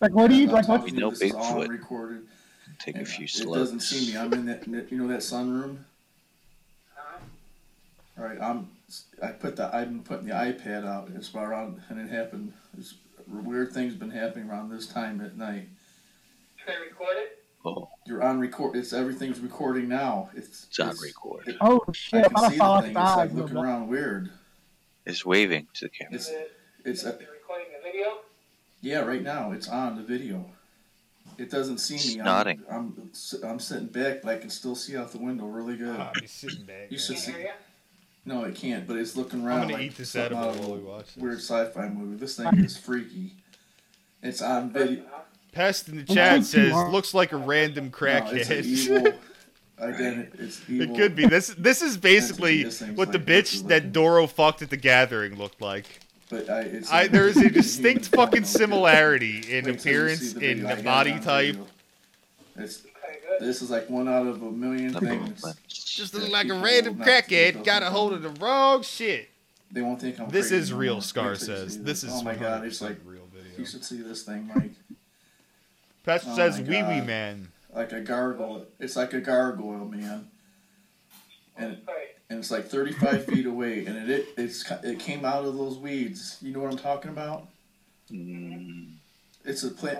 like, 0.00 0.12
what 0.12 0.28
do 0.30 0.36
you 0.36 0.46
I'm 0.48 0.52
like? 0.54 0.66
telling 0.66 0.82
What's 0.82 0.92
You 0.94 1.00
know 1.00 1.10
this 1.10 1.22
is 1.22 1.34
all 1.34 1.54
Bigfoot. 1.56 1.68
recorded. 1.68 2.22
Take 2.78 2.94
a 2.94 2.98
And 2.98 3.08
few 3.08 3.24
It 3.24 3.52
doesn't 3.52 3.80
see 3.80 4.12
me. 4.12 4.16
I'm 4.18 4.32
in 4.32 4.46
that, 4.46 4.68
you 4.68 4.98
know, 4.98 5.08
that 5.08 5.20
sunroom. 5.20 5.78
All 8.16 8.24
right, 8.24 8.40
I'm. 8.40 8.68
I 9.22 9.28
put 9.28 9.56
the. 9.56 9.74
I've 9.74 9.88
been 9.88 10.02
putting 10.02 10.26
the 10.26 10.34
iPad 10.34 10.84
out. 10.86 11.08
It's 11.14 11.28
about 11.30 11.46
around, 11.48 11.80
and 11.88 12.00
it 12.00 12.08
happened. 12.12 12.52
It's, 12.78 12.94
weird 13.26 13.72
things 13.72 13.94
been 13.94 14.10
happening 14.10 14.48
around 14.48 14.70
this 14.70 14.86
time 14.86 15.20
at 15.20 15.36
night. 15.36 15.68
Oh, 17.76 17.88
You're 18.06 18.22
on 18.22 18.40
record. 18.40 18.76
It's 18.76 18.92
everything's 18.92 19.40
recording 19.40 19.88
now. 19.88 20.30
It's 20.34 20.66
it's 20.68 20.78
on 20.80 20.94
record. 21.02 21.48
it- 21.48 21.56
Oh 21.60 21.84
shit! 21.92 22.24
I 22.24 22.28
can 22.28 22.34
thought 22.34 22.50
see 22.52 22.58
the 22.58 22.80
thing. 22.82 22.90
It's 22.90 23.16
like 23.16 23.30
in 23.30 23.36
the 23.36 23.42
looking 23.42 23.56
around 23.58 23.88
weird. 23.88 24.30
It's 25.06 25.24
waving 25.24 25.66
to 25.74 25.84
the 25.86 25.88
camera. 25.90 26.14
It's 26.14 26.30
it's 26.84 27.04
a, 27.04 27.18
yeah. 28.80 29.00
Right 29.00 29.22
now, 29.22 29.52
it's 29.52 29.68
on 29.68 29.96
the 29.96 30.02
video. 30.02 30.44
It 31.36 31.50
doesn't 31.50 31.78
see 31.78 31.94
It's 31.96 32.14
me. 32.14 32.20
I'm, 32.20 32.24
nodding. 32.24 32.62
I'm 32.70 33.10
I'm 33.44 33.60
sitting 33.60 33.86
back, 33.88 34.22
but 34.22 34.34
I 34.34 34.38
can 34.38 34.50
still 34.50 34.74
see 34.74 34.96
out 34.96 35.12
the 35.12 35.18
window 35.18 35.46
really 35.46 35.76
good. 35.76 35.96
Ah, 35.98 36.12
he's 36.20 36.32
sitting 36.32 36.64
back. 36.64 36.90
You 36.90 36.98
should 36.98 37.18
see. 37.18 37.34
No, 38.24 38.44
it 38.44 38.54
can't. 38.54 38.86
But 38.86 38.96
it's 38.96 39.16
looking 39.16 39.44
around. 39.44 39.62
I'm 39.62 39.68
gonna 39.68 39.74
like 39.74 39.82
eat 39.92 39.96
this 39.96 40.14
edible 40.16 40.42
out 40.44 40.56
of 40.56 40.60
while 40.60 40.76
we 40.76 40.82
watch 40.82 41.06
this. 41.14 41.16
Weird 41.16 41.38
sci-fi 41.38 41.88
movie. 41.88 42.16
This 42.16 42.36
thing 42.36 42.46
is 42.58 42.76
freaky. 42.76 43.32
It's 44.22 44.42
on 44.42 44.70
video. 44.70 45.04
Pest 45.58 45.88
in 45.88 45.96
the 45.96 46.04
chat 46.04 46.44
says, 46.44 46.72
are. 46.72 46.88
looks 46.88 47.14
like 47.14 47.32
a 47.32 47.36
random 47.36 47.86
No, 47.86 47.90
it's 47.90 48.48
crackhead. 48.48 48.58
an 48.58 48.64
evil 50.68 50.70
it 50.80 50.96
could 50.96 51.16
be. 51.16 51.26
This 51.26 51.48
this 51.58 51.82
is 51.82 51.96
basically 51.96 52.62
this 52.62 52.78
thing's 52.78 52.96
what 52.96 53.10
the 53.10 53.18
bitch 53.18 53.66
that 53.66 53.92
Doro 53.92 54.28
fucked 54.28 54.62
at 54.62 54.70
the 54.70 54.76
gathering 54.76 55.36
looked 55.36 55.60
like. 55.60 55.98
But 56.30 56.48
I, 56.48 56.60
it's 56.60 56.92
I, 56.92 57.08
there 57.08 57.26
is 57.26 57.38
a 57.38 57.50
distinct 57.50 58.06
fucking 58.14 58.44
similarity 58.44 59.38
in 59.38 59.64
Wait 59.64 59.64
till 59.64 59.72
you 59.72 59.78
see 59.78 59.90
appearance, 59.90 60.32
the 60.34 60.50
in 60.50 60.62
the 60.62 60.76
body 60.82 61.18
type. 61.18 61.56
It's, 62.56 62.82
this 63.40 63.60
is 63.60 63.70
like 63.70 63.90
one 63.90 64.08
out 64.08 64.28
of 64.28 64.40
a 64.42 64.50
million 64.52 64.92
Number 64.92 65.08
things. 65.08 65.42
one. 65.42 65.54
Just 65.66 66.12
that 66.12 66.22
look 66.22 66.30
like 66.30 66.50
a 66.50 66.54
random 66.54 66.98
crackhead 66.98 67.64
got 67.64 67.82
a 67.82 67.86
hold 67.90 68.12
of 68.12 68.22
the 68.22 68.30
wrong 68.30 68.82
shit. 68.82 69.28
They 69.72 69.82
won't 69.82 70.00
think 70.00 70.20
I'm. 70.20 70.28
This 70.28 70.50
crazy 70.50 70.62
is 70.62 70.72
real, 70.72 70.94
more. 70.94 71.02
Scar 71.02 71.30
Wait 71.30 71.40
till 71.40 71.48
you 71.48 71.56
says. 71.68 71.82
This 71.82 72.04
is 72.04 72.12
Oh 72.12 72.22
my 72.22 72.36
god! 72.36 72.64
It's 72.64 72.80
like 72.80 72.96
real 73.04 73.26
video. 73.32 73.58
you 73.58 73.66
should 73.66 73.84
see 73.84 74.00
this 74.02 74.22
thing, 74.22 74.48
Mike. 74.54 74.70
Pest 76.08 76.24
Oh 76.26 76.36
says 76.36 76.58
wee 76.58 76.82
wee 76.82 77.02
man. 77.02 77.52
Like 77.70 77.92
a 77.92 78.00
gargoyle. 78.00 78.64
It's 78.80 78.96
like 78.96 79.12
a 79.12 79.20
gargoyle, 79.20 79.84
man. 79.84 80.30
And 81.54 81.76
and 82.30 82.38
it's 82.38 82.50
like 82.50 82.66
35 82.66 83.26
feet 83.26 83.44
away, 83.44 83.84
and 83.84 83.94
it, 83.94 84.08
it 84.08 84.28
it's 84.38 84.64
it 84.82 84.98
came 85.00 85.26
out 85.26 85.44
of 85.44 85.58
those 85.58 85.76
weeds. 85.76 86.38
You 86.40 86.54
know 86.54 86.60
what 86.60 86.72
I'm 86.72 86.78
talking 86.78 87.10
about? 87.10 87.48
Mm, 88.10 88.94
It's 89.44 89.62
a 89.64 89.70
plant. 89.70 89.98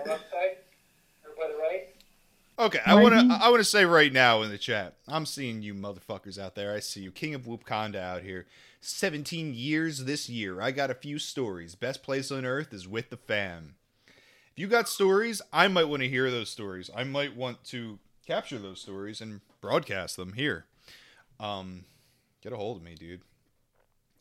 Okay, 2.57 2.79
I 2.83 2.95
want 2.95 3.13
to 3.13 3.37
I 3.39 3.49
want 3.49 3.59
to 3.59 3.69
say 3.69 3.85
right 3.85 4.11
now 4.11 4.41
in 4.41 4.49
the 4.49 4.57
chat. 4.57 4.95
I'm 5.07 5.27
seeing 5.27 5.61
you 5.61 5.75
motherfuckers 5.75 6.39
out 6.39 6.55
there. 6.55 6.73
I 6.73 6.79
see 6.79 7.01
you. 7.01 7.11
King 7.11 7.35
of 7.35 7.43
Whoopconda 7.43 7.97
out 7.97 8.23
here. 8.23 8.47
17 8.81 9.53
years 9.53 10.05
this 10.05 10.27
year. 10.27 10.59
I 10.59 10.71
got 10.71 10.89
a 10.89 10.95
few 10.95 11.19
stories. 11.19 11.75
Best 11.75 12.01
place 12.01 12.31
on 12.31 12.45
earth 12.45 12.73
is 12.73 12.87
with 12.87 13.11
the 13.11 13.17
fam. 13.17 13.75
If 14.59 14.63
you 14.63 14.67
got 14.67 14.89
stories, 14.89 15.41
I 15.53 15.69
might 15.69 15.85
want 15.85 16.01
to 16.01 16.09
hear 16.09 16.29
those 16.29 16.49
stories. 16.49 16.89
I 16.93 17.05
might 17.05 17.33
want 17.33 17.63
to 17.67 17.97
capture 18.27 18.59
those 18.59 18.81
stories 18.81 19.21
and 19.21 19.39
broadcast 19.61 20.17
them 20.17 20.33
here. 20.33 20.65
Um 21.39 21.85
get 22.41 22.51
a 22.51 22.57
hold 22.57 22.75
of 22.75 22.83
me, 22.83 22.93
dude. 22.93 23.21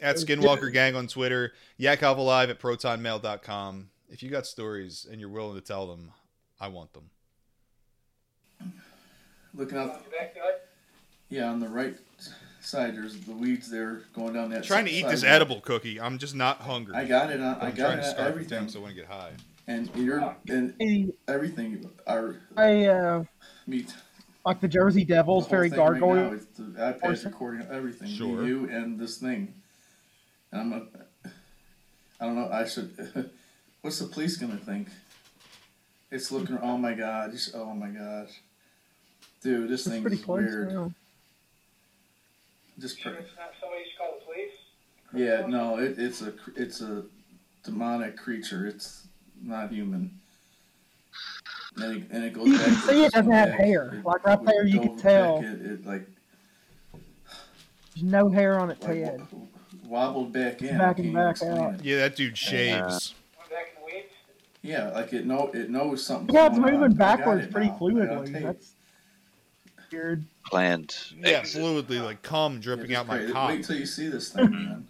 At 0.00 0.14
Skinwalker 0.14 0.72
Gang 0.72 0.94
on 0.94 1.08
Twitter, 1.08 1.54
Yakov 1.76 2.18
Alive 2.18 2.50
at 2.50 2.60
protonmail.com. 2.60 3.90
If 4.10 4.22
you 4.22 4.30
got 4.30 4.46
stories 4.46 5.08
and 5.10 5.18
you're 5.20 5.28
willing 5.28 5.56
to 5.56 5.60
tell 5.60 5.88
them, 5.88 6.12
I 6.60 6.68
want 6.68 6.92
them. 6.92 7.10
Looking 9.54 9.76
out. 9.76 10.04
Yeah, 11.30 11.50
on 11.50 11.58
the 11.58 11.68
right 11.68 11.96
side, 12.60 12.94
there's 12.94 13.18
the 13.22 13.32
weeds 13.32 13.68
there 13.68 14.02
going 14.14 14.34
down 14.34 14.50
that. 14.50 14.62
trying 14.62 14.84
to 14.84 14.92
eat 14.92 15.08
this 15.08 15.24
edible 15.24 15.60
cookie. 15.60 16.00
I'm 16.00 16.16
just 16.16 16.36
not 16.36 16.60
hungry. 16.60 16.94
I 16.94 17.06
got 17.06 17.32
it 17.32 17.40
on. 17.40 17.56
I 17.56 17.70
I'm 17.70 17.74
got 17.74 17.86
trying 17.86 17.98
it 17.98 18.02
to 18.02 18.06
on 18.06 18.14
start 18.14 18.28
everything. 18.28 18.58
everything, 18.58 18.72
so 18.72 18.78
I 18.78 18.82
want 18.82 18.94
to 18.94 19.00
get 19.00 19.10
high. 19.10 19.32
And 19.68 19.90
you're 19.94 20.34
and 20.48 20.74
Hey, 20.80 21.10
everything 21.28 21.88
are 22.06 22.36
I 22.56 22.86
uh, 22.86 23.24
meet 23.66 23.94
like 24.46 24.60
the 24.60 24.68
Jersey 24.68 25.04
Devils, 25.04 25.44
The 25.44 25.50
whole 25.50 25.58
very 25.58 25.68
thing 25.70 25.78
right 25.78 26.00
gargoyle. 26.00 26.14
now 26.30 26.32
is 26.32 26.46
the 26.56 26.62
iPad's 26.62 27.24
recording 27.26 27.66
everything. 27.70 28.08
Sure. 28.08 28.46
You 28.46 28.66
and 28.70 28.98
this 28.98 29.18
thing. 29.18 29.52
And 30.52 30.60
I'm. 30.62 30.72
A, 30.72 31.28
I 32.18 32.24
don't 32.24 32.34
know. 32.34 32.48
I 32.50 32.64
should. 32.66 33.30
What's 33.82 33.98
the 33.98 34.06
police 34.06 34.38
gonna 34.38 34.56
think? 34.56 34.88
It's 36.10 36.32
looking. 36.32 36.58
Oh 36.62 36.78
my 36.78 36.94
god. 36.94 37.32
Just, 37.32 37.54
oh 37.54 37.74
my 37.74 37.88
gosh. 37.88 38.30
Dude, 39.42 39.68
this 39.68 39.82
It's 39.86 39.90
thing 39.94 40.00
pretty 40.02 40.16
is 40.16 40.24
close. 40.24 40.40
weird. 40.40 40.72
yeah. 40.72 40.88
Just. 42.78 43.02
Pr- 43.02 43.10
yeah. 45.12 45.46
No. 45.46 45.76
It, 45.78 45.98
it's 45.98 46.22
a. 46.22 46.32
It's 46.56 46.80
a 46.80 47.04
demonic 47.64 48.16
creature. 48.16 48.66
It's 48.66 49.07
not 49.42 49.70
human. 49.72 50.10
And 51.76 51.96
it, 51.96 52.02
and 52.10 52.24
it 52.24 52.32
goes 52.32 52.46
You 52.48 52.56
back 52.58 52.66
can 52.66 52.74
see 52.74 52.90
it 52.90 53.02
this 53.04 53.12
doesn't 53.12 53.32
have 53.32 53.48
back. 53.50 53.60
hair. 53.60 53.94
It- 53.94 54.04
Like, 54.04 54.26
right 54.26 54.44
there, 54.44 54.66
you 54.66 54.80
can 54.80 54.96
tell. 54.98 55.38
It, 55.38 55.44
it 55.64 55.86
like 55.86 56.08
There's 57.94 58.02
no 58.02 58.28
hair 58.30 58.58
on 58.58 58.70
its 58.70 58.82
like 58.86 58.96
head. 58.96 59.18
w- 59.30 59.46
wobbled 59.86 60.32
back 60.32 60.60
in. 60.62 60.76
back 60.76 60.98
and 60.98 61.12
back 61.14 61.42
out. 61.42 61.74
it. 61.74 61.84
Yeah, 61.84 61.98
that 61.98 62.16
dude 62.16 62.36
shaves. 62.36 63.14
Yeah, 64.62 64.88
like 64.90 65.12
it 65.12 65.24
know 65.24 65.50
it 65.54 65.70
knows 65.70 66.04
something. 66.04 66.34
Yeah, 66.34 66.48
it's 66.48 66.58
moving 66.58 66.92
backwards 66.94 67.46
pretty 67.46 67.68
fluidly. 67.70 68.42
That's 68.42 68.72
weird. 69.92 70.24
planned. 70.46 70.96
Yeah, 71.16 71.28
exit. 71.38 71.62
fluidly, 71.62 72.02
like 72.04 72.22
cum 72.22 72.58
dripping 72.58 72.92
out 72.94 73.06
my 73.06 73.24
cock. 73.30 73.50
Wait 73.50 73.64
till 73.64 73.76
you 73.76 73.86
see 73.86 74.08
this 74.08 74.30
thing, 74.30 74.50
man. 74.50 74.88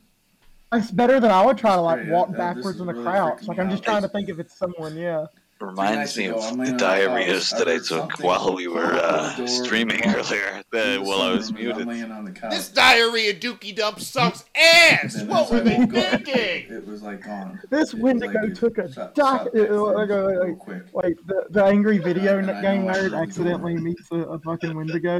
It's 0.72 0.90
better 0.90 1.18
than 1.20 1.30
I 1.30 1.44
would 1.44 1.56
try 1.58 1.74
to 1.74 1.80
like 1.80 2.00
Great, 2.00 2.10
walk 2.12 2.28
uh, 2.30 2.32
backwards 2.32 2.80
in 2.80 2.88
a 2.88 2.92
really 2.92 3.04
crouch. 3.04 3.42
Like 3.48 3.58
I'm 3.58 3.70
just 3.70 3.82
trying 3.82 4.02
to 4.02 4.08
think 4.08 4.28
if 4.28 4.38
it's 4.38 4.56
someone. 4.56 4.96
Yeah. 4.96 5.26
Reminds 5.60 6.16
me 6.16 6.26
of 6.26 6.36
the 6.36 6.40
laying 6.40 6.52
on 6.52 6.58
the 6.58 6.70
couch, 6.70 6.80
diarrheas 6.80 7.58
that 7.58 7.66
I 7.66 7.78
took 7.78 8.20
while 8.22 8.54
we 8.54 8.68
were 8.68 8.92
uh, 8.94 9.44
streaming 9.44 10.00
earlier 10.06 10.62
in 10.72 10.78
uh, 10.78 10.98
while 11.02 11.20
I 11.20 11.32
was 11.34 11.52
muted. 11.52 11.84
laying 11.84 12.12
on 12.12 12.24
the 12.24 12.30
couch. 12.30 12.52
This 12.52 12.68
diarrhea 12.68 13.34
dookie 13.34 13.74
dump 13.74 13.98
sucks 13.98 14.44
ass. 14.54 15.20
What 15.24 15.50
were 15.50 15.58
they 15.58 15.78
thinking? 15.84 16.72
It 16.72 16.86
was 16.86 17.02
like 17.02 17.24
gone. 17.24 17.58
This 17.70 17.92
It 17.92 17.94
was 17.94 18.02
Wendigo 18.04 18.40
like 18.40 18.54
took 18.54 18.78
a 18.78 18.92
shot- 18.92 19.16
doc. 19.16 19.38
shot 19.38 19.46
It, 19.48 19.68
back 19.68 19.70
like, 19.80 20.10
a, 20.10 20.54
like, 20.68 20.94
like 20.94 21.16
the, 21.26 21.46
the 21.50 21.64
angry 21.64 21.98
video 21.98 22.38
And 22.38 22.48
I 22.52 22.62
game 22.62 22.82
nerd 22.86 23.20
accidentally 23.20 23.74
do. 23.74 23.80
meets 23.82 24.08
a, 24.12 24.16
a 24.16 24.38
fucking 24.38 24.76
Wendigo 24.76 25.18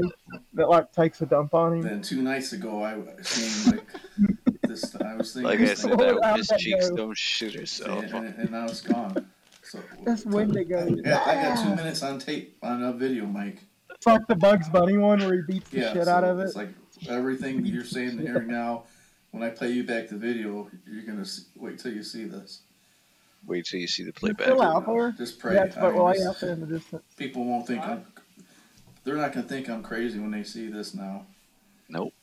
that 0.55 0.69
like 0.69 0.93
takes 0.93 1.21
a 1.21 1.27
dump 1.27 1.53
on 1.53 1.79
him. 1.79 1.83
Then 1.83 2.01
two 2.01 2.23
nights 2.23 2.53
ago, 2.53 2.85
I 2.85 2.95
seen 3.25 3.73
like 3.73 3.87
this. 4.69 4.95
I 4.97 5.15
was 5.17 5.33
thinking, 5.33 5.51
Like 5.51 5.61
I 5.61 5.75
said, 5.75 5.91
thing, 5.91 5.99
Lord, 5.99 6.17
that 6.17 6.25
how'd 6.25 6.39
Miss 6.39 6.51
Cheeks 6.59 6.91
don't 6.91 7.17
shoot 7.17 7.55
herself. 7.55 8.05
and, 8.05 8.15
and, 8.27 8.35
and 8.39 8.51
now 8.51 8.65
it's 8.67 8.81
gone. 8.83 9.27
So 9.63 9.81
That's 10.05 10.25
Wendigo. 10.25 10.87
I 10.87 10.91
got, 11.03 11.27
I 11.27 11.35
got 11.35 11.65
two 11.65 11.75
minutes 11.75 12.03
on 12.03 12.19
tape 12.19 12.57
on 12.63 12.83
a 12.83 12.93
video, 12.93 13.27
Mike. 13.27 13.65
It's 13.91 14.07
like 14.07 14.27
the 14.29 14.37
Bugs 14.37 14.69
Bunny 14.69 14.97
one 14.97 15.19
where 15.21 15.35
he 15.35 15.43
beats 15.43 15.71
the 15.71 15.79
Yeah, 15.81 15.93
shit 15.93 16.05
so 16.05 16.11
out 16.13 16.25
of 16.25 16.39
it. 16.39 16.45
It's 16.45 16.57
like 16.57 16.71
everything 17.09 17.67
you're 17.67 17.85
saying 17.85 18.19
here 18.19 18.43
now. 18.43 18.85
When 19.33 19.43
I 19.43 19.51
play 19.51 19.71
you 19.73 19.85
back 19.85 20.09
the 20.09 20.17
video, 20.17 20.71
you're 20.91 21.03
gonna 21.03 21.25
see, 21.25 21.43
wait 21.57 21.79
till 21.79 21.93
you 21.93 22.03
see 22.03 22.25
this. 22.25 22.63
Wait 23.47 23.67
till 23.67 23.79
you 23.81 23.87
see 23.87 24.05
the 24.05 24.13
playback. 24.13 24.47
still 24.47 24.63
out 24.63 24.87
there. 24.87 25.13
Just 25.13 25.39
pray. 25.39 25.55
Yeah, 25.55 25.65
it's 25.65 25.77
I 25.77 25.81
but 25.83 25.95
mean, 25.95 26.03
way 26.03 26.13
this- 26.15 26.27
out 26.27 26.41
there 26.41 26.53
in 26.53 26.61
the 26.61 26.67
distance. 26.67 27.03
people 27.17 27.45
won't 27.45 27.67
think 27.67 27.83
I'm. 27.83 28.07
They're 29.05 29.17
not 29.17 29.33
gonna 29.33 29.47
think 29.47 29.69
I'm 29.69 29.83
crazy 29.83 30.19
when 30.19 30.31
they 30.31 30.45
see 30.45 30.69
this 30.69 30.95
now. 30.95 31.27
Nope. 31.91 32.15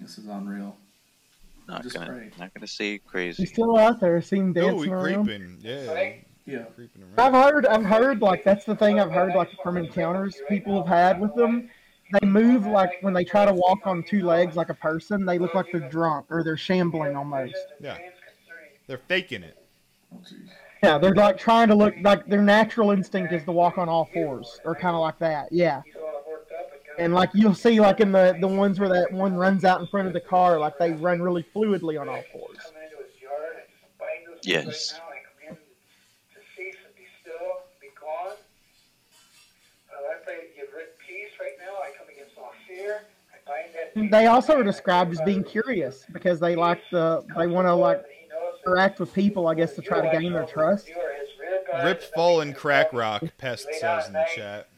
This 0.00 0.18
is 0.18 0.26
unreal. 0.26 0.76
Not 1.66 1.82
Just 1.82 1.94
gonna, 1.96 2.06
pray. 2.12 2.30
not 2.38 2.52
gonna 2.54 2.66
say 2.66 2.98
crazy. 2.98 3.42
He's 3.42 3.52
still 3.52 3.78
out 3.78 4.00
there, 4.00 4.20
seen 4.20 4.50
Oh, 4.50 4.52
dancing 4.52 4.84
he 4.84 4.90
around. 4.90 5.24
creeping. 5.24 5.58
Yeah. 5.60 6.12
Yeah. 6.46 6.62
Creeping 6.74 7.02
I've 7.16 7.32
around. 7.32 7.52
heard, 7.52 7.66
I've 7.66 7.84
heard, 7.84 8.20
like 8.20 8.44
that's 8.44 8.64
the 8.66 8.76
thing 8.76 9.00
I've 9.00 9.10
heard, 9.10 9.34
like 9.34 9.48
from 9.62 9.76
encounters 9.78 10.36
people 10.48 10.76
have 10.76 10.86
had 10.86 11.20
with 11.20 11.34
them. 11.34 11.70
They 12.20 12.26
move 12.26 12.66
like 12.66 12.90
when 13.00 13.14
they 13.14 13.24
try 13.24 13.46
to 13.46 13.52
walk 13.52 13.86
on 13.86 14.02
two 14.02 14.24
legs 14.24 14.56
like 14.56 14.68
a 14.68 14.74
person. 14.74 15.24
They 15.24 15.38
look 15.38 15.54
like 15.54 15.66
they're 15.72 15.88
drunk 15.88 16.26
or 16.28 16.44
they're 16.44 16.58
shambling 16.58 17.16
almost. 17.16 17.56
Yeah. 17.80 17.96
They're 18.86 19.00
faking 19.08 19.42
it. 19.42 19.56
Oh. 20.14 20.20
Yeah, 20.82 20.98
they're 20.98 21.14
like 21.14 21.38
trying 21.38 21.68
to 21.68 21.74
look 21.74 21.94
like 22.02 22.26
their 22.26 22.42
natural 22.42 22.90
instinct 22.90 23.32
is 23.32 23.42
to 23.44 23.52
walk 23.52 23.78
on 23.78 23.88
all 23.88 24.04
fours 24.12 24.60
or 24.66 24.74
kind 24.74 24.94
of 24.94 25.00
like 25.00 25.18
that. 25.20 25.50
Yeah. 25.50 25.80
And 26.98 27.12
like 27.14 27.30
you'll 27.34 27.54
see, 27.54 27.80
like 27.80 28.00
in 28.00 28.12
the 28.12 28.36
the 28.40 28.48
ones 28.48 28.78
where 28.78 28.88
that 28.88 29.12
one 29.12 29.34
runs 29.34 29.64
out 29.64 29.80
in 29.80 29.86
front 29.86 30.06
of 30.06 30.12
the 30.12 30.20
car, 30.20 30.58
like 30.58 30.78
they 30.78 30.92
run 30.92 31.20
really 31.20 31.44
fluidly 31.54 32.00
on 32.00 32.08
all 32.08 32.22
fours. 32.32 32.58
Yes. 34.42 35.00
They 44.10 44.26
also 44.26 44.58
are 44.58 44.64
described 44.64 45.12
as 45.12 45.20
being 45.20 45.44
curious 45.44 46.04
because 46.12 46.40
they 46.40 46.56
like 46.56 46.80
the 46.90 47.24
they 47.36 47.46
want 47.46 47.66
to 47.66 47.74
like 47.74 48.04
interact 48.66 48.98
with 48.98 49.12
people, 49.12 49.46
I 49.46 49.54
guess, 49.54 49.74
to 49.74 49.82
try 49.82 50.00
to 50.00 50.18
gain 50.18 50.32
their 50.32 50.46
trust. 50.46 50.90
Rip 51.82 52.02
fallen 52.14 52.52
crack 52.54 52.92
rock, 52.92 53.22
Pest 53.38 53.68
says 53.80 54.06
in 54.06 54.12
the 54.14 54.26
chat. 54.34 54.68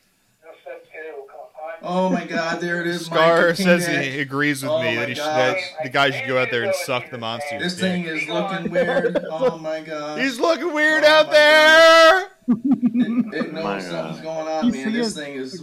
Oh 1.89 2.11
my 2.11 2.25
God! 2.27 2.61
There 2.61 2.81
it 2.81 2.87
is. 2.89 3.07
Scar 3.07 3.55
says 3.55 3.87
he 3.87 4.21
agrees 4.21 4.63
with 4.63 4.73
Oh 4.73 4.83
me 4.83 4.97
that, 4.97 5.09
he 5.09 5.15
should, 5.15 5.25
that 5.25 5.57
the 5.85 5.89
guy 5.89 6.11
should 6.11 6.27
go 6.27 6.37
out 6.39 6.51
there 6.51 6.65
and 6.65 6.75
suck 6.75 7.11
the 7.11 7.19
monster's 7.19 7.63
This 7.63 7.75
dick. 7.75 7.81
thing 7.83 8.05
is 8.05 8.29
looking 8.29 8.71
weird. 8.73 9.19
Oh 9.31 9.57
my 9.59 9.81
God! 9.81 10.19
He's 10.19 10.41
looking 10.41 10.75
weird 10.75 11.05
Oh 11.05 11.09
out 11.09 11.27
my 11.27 11.33
there. 11.33 12.21
It, 12.49 13.35
it 13.47 13.53
knows 13.53 13.65
My 13.65 13.81
something's 13.81 14.21
God. 14.21 14.23
going 14.23 14.49
on, 14.49 14.67
You 14.67 14.73
man. 14.73 14.85
see 14.85 14.91
This 14.99 15.17
it? 15.17 15.21
thing 15.21 15.35
is. 15.35 15.63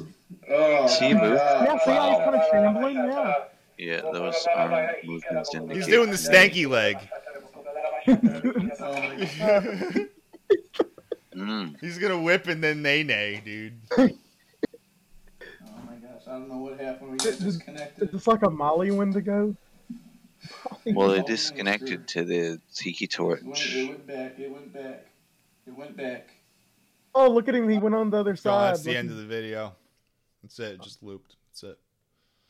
Oh 0.49 0.87
See 0.87 1.07
it 1.09 1.15
my 1.15 1.21
move? 1.29 1.37
God! 1.37 1.65
Yeah, 1.65 1.77
see 1.85 1.91
how 1.91 2.09
he's 2.09 2.17
kind 2.19 2.35
of 2.35 2.41
shambling. 2.51 2.95
Yeah. 2.95 3.33
Yeah, 3.77 4.01
those 4.13 4.47
arm 4.55 4.87
movements 5.03 5.53
indicate. 5.53 5.75
He's 5.77 5.87
doing 5.87 6.09
the 6.09 6.15
stanky 6.17 6.69
leg. 6.69 6.97
Oh 8.07 8.93
my 8.93 9.29
God! 9.39 10.07
Mm. 11.35 11.75
He's 11.81 11.97
gonna 11.97 12.19
whip 12.21 12.47
and 12.47 12.63
then 12.63 12.81
nay 12.81 13.01
nay, 13.03 13.41
dude. 13.43 13.79
Oh 16.33 16.39
my 16.39 16.39
gosh! 16.39 16.39
I 16.39 16.39
don't 16.39 16.49
know 16.49 16.57
what 16.57 16.79
happened. 16.79 17.11
We 17.11 17.17
got 17.17 17.39
disconnected. 17.39 18.03
Is 18.03 18.11
this 18.11 18.27
like 18.27 18.41
a 18.43 18.49
Molly 18.49 18.91
Wendigo? 18.91 19.55
Well, 20.85 21.11
Oh, 21.11 21.13
it 21.13 21.25
disconnected 21.25 22.07
to 22.09 22.25
the 22.25 22.59
tiki 22.73 23.05
It 23.05 23.19
went, 23.19 23.41
torch. 23.45 23.75
it 23.75 23.89
went 23.89 24.07
back. 24.07 24.39
It 24.39 24.51
went 24.51 24.73
back. 24.73 25.07
It 25.65 25.71
went 25.77 25.95
back. 25.95 26.29
Oh, 27.15 27.29
look 27.29 27.47
at 27.47 27.55
him! 27.55 27.69
He 27.69 27.77
went 27.77 27.95
on 27.95 28.09
the 28.09 28.17
other 28.17 28.31
Oh, 28.31 28.35
side. 28.35 28.73
that's 28.73 28.83
the 28.83 28.97
end 28.97 29.09
of 29.11 29.17
the 29.17 29.25
video. 29.25 29.75
That's 30.41 30.59
it. 30.59 30.81
Just 30.81 31.01
looped. 31.03 31.35
That's 31.49 31.63
it. 31.63 31.79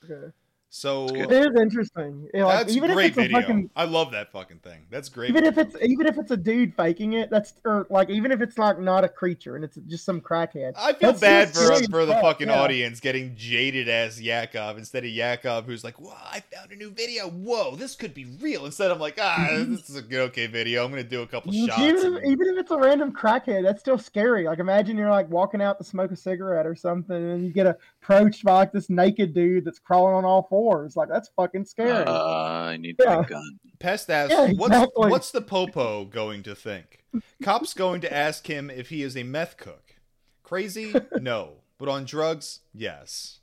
Okay. 0.03 0.33
So. 0.75 1.05
It 1.05 1.31
is 1.31 1.55
interesting. 1.55 2.27
Like, 2.33 2.65
that's 2.65 2.75
even 2.75 2.93
great 2.93 3.11
if 3.11 3.17
it's 3.19 3.27
video. 3.27 3.37
a 3.37 3.41
fucking, 3.41 3.69
I 3.75 3.85
love 3.85 4.11
that 4.13 4.31
fucking 4.31 4.57
thing. 4.57 4.87
That's 4.89 5.07
great. 5.07 5.29
even 5.29 5.43
if 5.43 5.59
it's 5.59 5.75
even 5.83 6.07
if 6.07 6.17
it's 6.17 6.31
a 6.31 6.35
dude 6.35 6.73
faking 6.75 7.13
it, 7.13 7.29
that's 7.29 7.53
or 7.63 7.85
like 7.91 8.09
even 8.09 8.31
if 8.31 8.41
it's 8.41 8.57
like 8.57 8.79
not 8.79 9.03
a 9.03 9.07
creature 9.07 9.55
and 9.55 9.63
it's 9.63 9.77
just 9.87 10.03
some 10.03 10.19
crackhead. 10.19 10.73
I 10.75 10.93
feel 10.93 11.13
bad 11.13 11.49
for 11.49 11.59
scary 11.59 11.85
for 11.85 12.07
the 12.07 12.15
fucking 12.15 12.47
yeah. 12.47 12.59
audience 12.59 12.99
getting 12.99 13.35
jaded 13.35 13.87
as 13.87 14.19
Yakov 14.19 14.79
instead 14.79 15.03
of 15.03 15.11
Yakov 15.11 15.67
who's 15.67 15.83
like, 15.83 16.01
"Whoa, 16.01 16.11
I 16.11 16.39
found 16.39 16.71
a 16.71 16.75
new 16.75 16.89
video. 16.89 17.29
Whoa, 17.29 17.75
this 17.75 17.95
could 17.95 18.15
be 18.15 18.25
real." 18.41 18.65
Instead, 18.65 18.89
I'm 18.89 18.99
like, 18.99 19.19
"Ah, 19.21 19.49
this 19.67 19.91
is 19.91 19.95
a 19.95 20.01
good 20.01 20.21
okay 20.31 20.47
video. 20.47 20.83
I'm 20.83 20.89
gonna 20.89 21.03
do 21.03 21.21
a 21.21 21.27
couple 21.27 21.51
shots." 21.51 21.79
Even 21.79 22.15
if, 22.15 22.23
even 22.25 22.47
if 22.47 22.57
it's 22.57 22.71
a 22.71 22.77
random 22.79 23.13
crackhead, 23.13 23.61
that's 23.61 23.79
still 23.79 23.99
scary. 23.99 24.45
Like 24.45 24.57
imagine 24.57 24.97
you're 24.97 25.11
like 25.11 25.29
walking 25.29 25.61
out 25.61 25.77
to 25.77 25.83
smoke 25.83 26.09
a 26.09 26.15
cigarette 26.15 26.65
or 26.65 26.75
something, 26.75 27.15
and 27.15 27.45
you 27.45 27.53
get 27.53 27.67
approached 28.01 28.43
by 28.43 28.53
like 28.53 28.71
this 28.71 28.89
naked 28.89 29.35
dude 29.35 29.65
that's 29.65 29.77
crawling 29.77 30.15
on 30.15 30.25
all 30.25 30.41
fours. 30.49 30.62
Like 30.95 31.09
that's 31.09 31.29
fucking 31.35 31.65
scary. 31.65 31.91
Uh, 31.91 32.11
I 32.13 32.77
need 32.77 32.95
Yeah. 33.03 33.17
my 33.17 33.23
gun. 33.23 33.59
Pest 33.79 34.09
asks, 34.09 34.31
Yeah, 34.33 34.51
what's, 34.53 34.73
exactly. 34.75 35.09
what's 35.09 35.31
the 35.31 35.41
popo 35.41 36.05
going 36.05 36.43
to 36.43 36.55
think? 36.55 37.03
Cop's 37.43 37.73
going 37.73 38.01
to 38.01 38.13
ask 38.13 38.47
him 38.47 38.69
if 38.69 38.89
he 38.89 39.03
is 39.03 39.15
a 39.17 39.23
meth 39.23 39.57
cook. 39.57 39.95
Crazy? 40.43 40.93
No. 41.19 41.53
But 41.79 41.89
on 41.89 42.05
drugs? 42.05 42.59
Yes. 42.73 43.39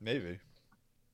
Maybe. 0.00 0.38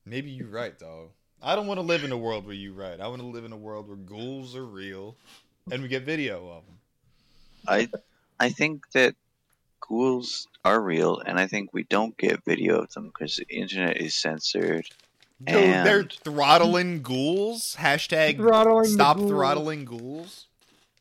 Maybe 0.05 0.29
you're 0.31 0.47
right, 0.47 0.77
dog. 0.77 1.09
I 1.41 1.55
don't 1.55 1.67
want 1.67 1.77
to 1.79 1.85
live 1.85 2.03
in 2.03 2.11
a 2.11 2.17
world 2.17 2.45
where 2.45 2.55
you're 2.55 2.73
right. 2.73 2.99
I 2.99 3.07
want 3.07 3.21
to 3.21 3.27
live 3.27 3.45
in 3.45 3.51
a 3.51 3.57
world 3.57 3.87
where 3.87 3.97
ghouls 3.97 4.55
are 4.55 4.65
real 4.65 5.15
and 5.71 5.81
we 5.81 5.87
get 5.87 6.03
video 6.03 6.49
of 6.49 6.65
them. 6.65 6.77
I 7.67 7.89
I 8.39 8.49
think 8.49 8.89
that 8.93 9.15
ghouls 9.87 10.47
are 10.65 10.81
real, 10.81 11.19
and 11.25 11.39
I 11.39 11.47
think 11.47 11.73
we 11.73 11.83
don't 11.83 12.17
get 12.17 12.43
video 12.45 12.79
of 12.81 12.93
them 12.93 13.07
because 13.07 13.37
the 13.37 13.47
internet 13.49 13.97
is 13.97 14.15
censored. 14.15 14.87
Dude, 15.43 15.55
they're 15.85 16.03
throttling 16.03 17.01
ghouls? 17.03 17.75
Hashtag 17.77 18.37
Throttling 18.37 18.85
stop 18.85 19.17
ghouls. 19.17 19.29
throttling 19.29 19.85
ghouls? 19.85 20.47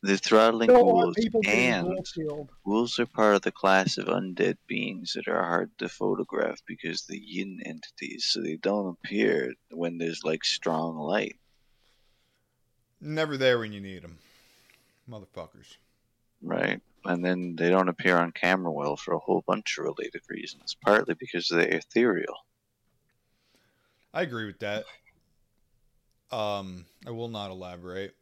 They're 0.02 0.18
throttling 0.18 0.68
Don't 0.68 0.84
ghouls, 0.84 1.16
and 1.46 1.86
ghoul 1.86 2.02
killed. 2.14 2.50
ghouls 2.64 2.98
are 2.98 3.06
part 3.06 3.34
of 3.36 3.42
the 3.42 3.50
class 3.50 3.96
of 3.98 4.06
undead 4.06 4.56
beings 4.66 5.14
that 5.14 5.26
are 5.26 5.42
hard 5.42 5.70
to 5.78 5.88
photograph 5.88 6.60
because 6.66 7.02
they're 7.02 7.16
yin 7.16 7.60
entities, 7.64 8.26
so 8.26 8.40
they 8.42 8.56
don't 8.56 8.88
appear 8.88 9.54
when 9.70 9.98
there's 9.98 10.22
like 10.22 10.44
strong 10.44 10.96
light. 10.98 11.36
Never 13.00 13.36
there 13.36 13.58
when 13.58 13.72
you 13.72 13.80
need 13.80 14.02
them. 14.02 14.18
Motherfuckers. 15.10 15.76
Right. 16.42 16.80
And 17.06 17.24
then 17.24 17.56
they 17.56 17.70
don't 17.70 17.88
appear 17.88 18.16
on 18.16 18.32
camera 18.32 18.72
well 18.72 18.96
for 18.96 19.14
a 19.14 19.18
whole 19.18 19.44
bunch 19.46 19.78
of 19.78 19.84
related 19.84 20.22
reasons, 20.28 20.76
partly 20.84 21.14
because 21.14 21.48
they're 21.48 21.68
ethereal. 21.68 22.36
I 24.12 24.22
agree 24.22 24.46
with 24.46 24.58
that. 24.60 24.84
Um, 26.30 26.86
I 27.06 27.10
will 27.10 27.28
not 27.28 27.50
elaborate. 27.50 28.14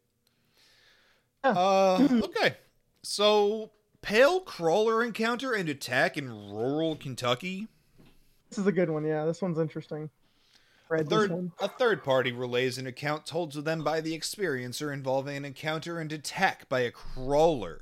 Uh, 1.43 1.97
okay. 2.25 2.57
So, 3.03 3.71
pale 4.03 4.41
crawler 4.41 5.03
encounter 5.03 5.53
and 5.53 5.69
attack 5.69 6.17
in 6.17 6.29
rural 6.29 6.97
Kentucky. 6.97 7.69
This 8.51 8.59
is 8.59 8.67
a 8.67 8.73
good 8.73 8.91
one. 8.91 9.05
Yeah, 9.05 9.25
this 9.25 9.43
one's 9.43 9.59
interesting. 9.59 10.11
A 10.91 11.03
third, 11.03 11.51
a 11.61 11.69
third 11.69 12.05
party 12.05 12.31
relays 12.31 12.79
an 12.79 12.87
account 12.87 13.27
told 13.27 13.53
to 13.53 13.63
them 13.63 13.83
by 13.83 14.01
the 14.01 14.17
experiencer 14.17 14.93
involving 14.93 15.37
an 15.37 15.45
encounter 15.45 15.99
and 15.99 16.13
attack 16.13 16.69
by 16.69 16.81
a 16.81 16.91
crawler. 16.91 17.81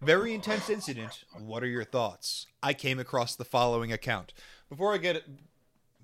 Very 0.00 0.32
intense 0.32 0.70
incident. 0.70 1.24
What 1.38 1.62
are 1.62 1.66
your 1.68 1.84
thoughts? 1.84 2.46
I 2.62 2.72
came 2.72 2.98
across 2.98 3.34
the 3.34 3.44
following 3.44 3.92
account. 3.92 4.32
Before 4.68 4.94
I 4.94 4.98
get 4.98 5.24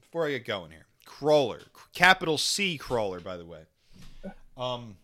before 0.00 0.26
I 0.26 0.30
get 0.30 0.44
going 0.44 0.70
here, 0.70 0.86
crawler, 1.04 1.60
capital 1.92 2.38
C 2.38 2.76
crawler, 2.78 3.20
by 3.20 3.36
the 3.36 3.44
way. 3.46 3.62
Um, 4.56 4.96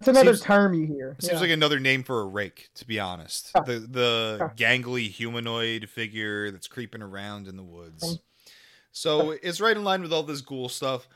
It's 0.00 0.08
another 0.08 0.34
seems- 0.34 0.44
term 0.44 0.74
you 0.74 0.86
hear. 0.86 1.16
Seems 1.20 1.34
yeah. 1.34 1.40
like 1.40 1.50
another 1.50 1.78
name 1.78 2.02
for 2.02 2.20
a 2.20 2.24
rake, 2.26 2.70
to 2.76 2.86
be 2.86 2.98
honest. 2.98 3.50
Huh. 3.54 3.62
The 3.62 3.78
the 3.80 4.36
Huh. 4.40 4.48
gangly 4.56 5.08
humanoid 5.10 5.88
figure 5.88 6.50
that's 6.50 6.68
creeping 6.68 7.02
around 7.02 7.46
in 7.48 7.56
the 7.56 7.62
woods. 7.62 8.18
So 8.92 9.30
it's 9.42 9.60
right 9.60 9.76
in 9.76 9.84
line 9.84 10.02
with 10.02 10.12
all 10.12 10.24
this 10.24 10.40
ghoul 10.40 10.68
stuff. 10.68 11.06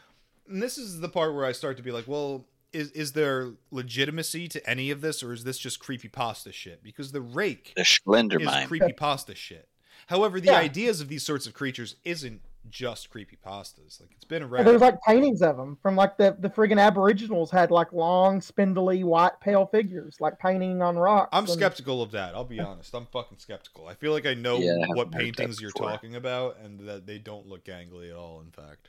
And 0.48 0.62
this 0.62 0.78
is 0.78 1.00
the 1.00 1.08
part 1.08 1.34
where 1.34 1.44
I 1.44 1.52
start 1.52 1.76
to 1.78 1.82
be 1.82 1.90
like, 1.90 2.06
well, 2.06 2.44
is 2.74 2.90
is 2.92 3.12
there 3.12 3.52
legitimacy 3.70 4.48
to 4.48 4.68
any 4.68 4.90
of 4.90 5.00
this, 5.00 5.22
or 5.22 5.32
is 5.32 5.44
this 5.44 5.58
just 5.58 5.78
creepy 5.80 6.08
pasta 6.08 6.52
shit? 6.52 6.82
Because 6.82 7.12
the 7.12 7.20
rake 7.20 7.72
The 7.76 7.82
is 7.82 7.86
Schlendermine. 7.88 8.66
creepy 8.66 8.92
pasta 8.92 9.34
shit. 9.34 9.68
However, 10.08 10.40
the 10.40 10.48
Yeah. 10.48 10.58
ideas 10.58 11.00
of 11.00 11.08
these 11.08 11.22
sorts 11.22 11.46
of 11.46 11.54
creatures 11.54 11.96
isn't 12.04 12.42
just 12.70 13.10
creepy 13.10 13.36
pastas. 13.36 14.00
Like 14.00 14.10
it's 14.16 14.24
been 14.24 14.40
Yeah, 14.42 14.48
around. 14.48 14.64
There's 14.64 14.80
like 14.80 14.98
paintings 15.06 15.42
of 15.42 15.56
them 15.58 15.76
from 15.82 15.96
like 15.96 16.16
the 16.16 16.34
the 16.38 16.48
friggin' 16.48 16.80
Aboriginals 16.80 17.50
had 17.50 17.70
like 17.70 17.92
long, 17.92 18.40
spindly, 18.40 19.04
white, 19.04 19.38
pale 19.40 19.66
figures, 19.66 20.16
like 20.20 20.38
painting 20.38 20.80
on 20.82 20.96
rocks. 20.96 21.28
I'm 21.32 21.44
and- 21.44 21.52
skeptical 21.52 22.02
of 22.02 22.10
that. 22.12 22.34
I'll 22.34 22.44
be 22.44 22.60
honest. 22.60 22.94
I'm 22.94 23.06
fucking 23.06 23.38
skeptical. 23.38 23.86
I 23.86 23.94
feel 23.94 24.12
like 24.12 24.24
I 24.26 24.32
know 24.34 24.58
Yeah, 24.58 24.76
what 24.94 25.10
paintings 25.12 25.60
you're 25.60 25.70
talking 25.72 26.16
about, 26.16 26.56
and 26.58 26.80
that 26.88 27.06
they 27.06 27.18
don't 27.18 27.46
look 27.46 27.64
gangly 27.64 28.08
at 28.10 28.16
all. 28.16 28.40
In 28.40 28.50
fact, 28.50 28.88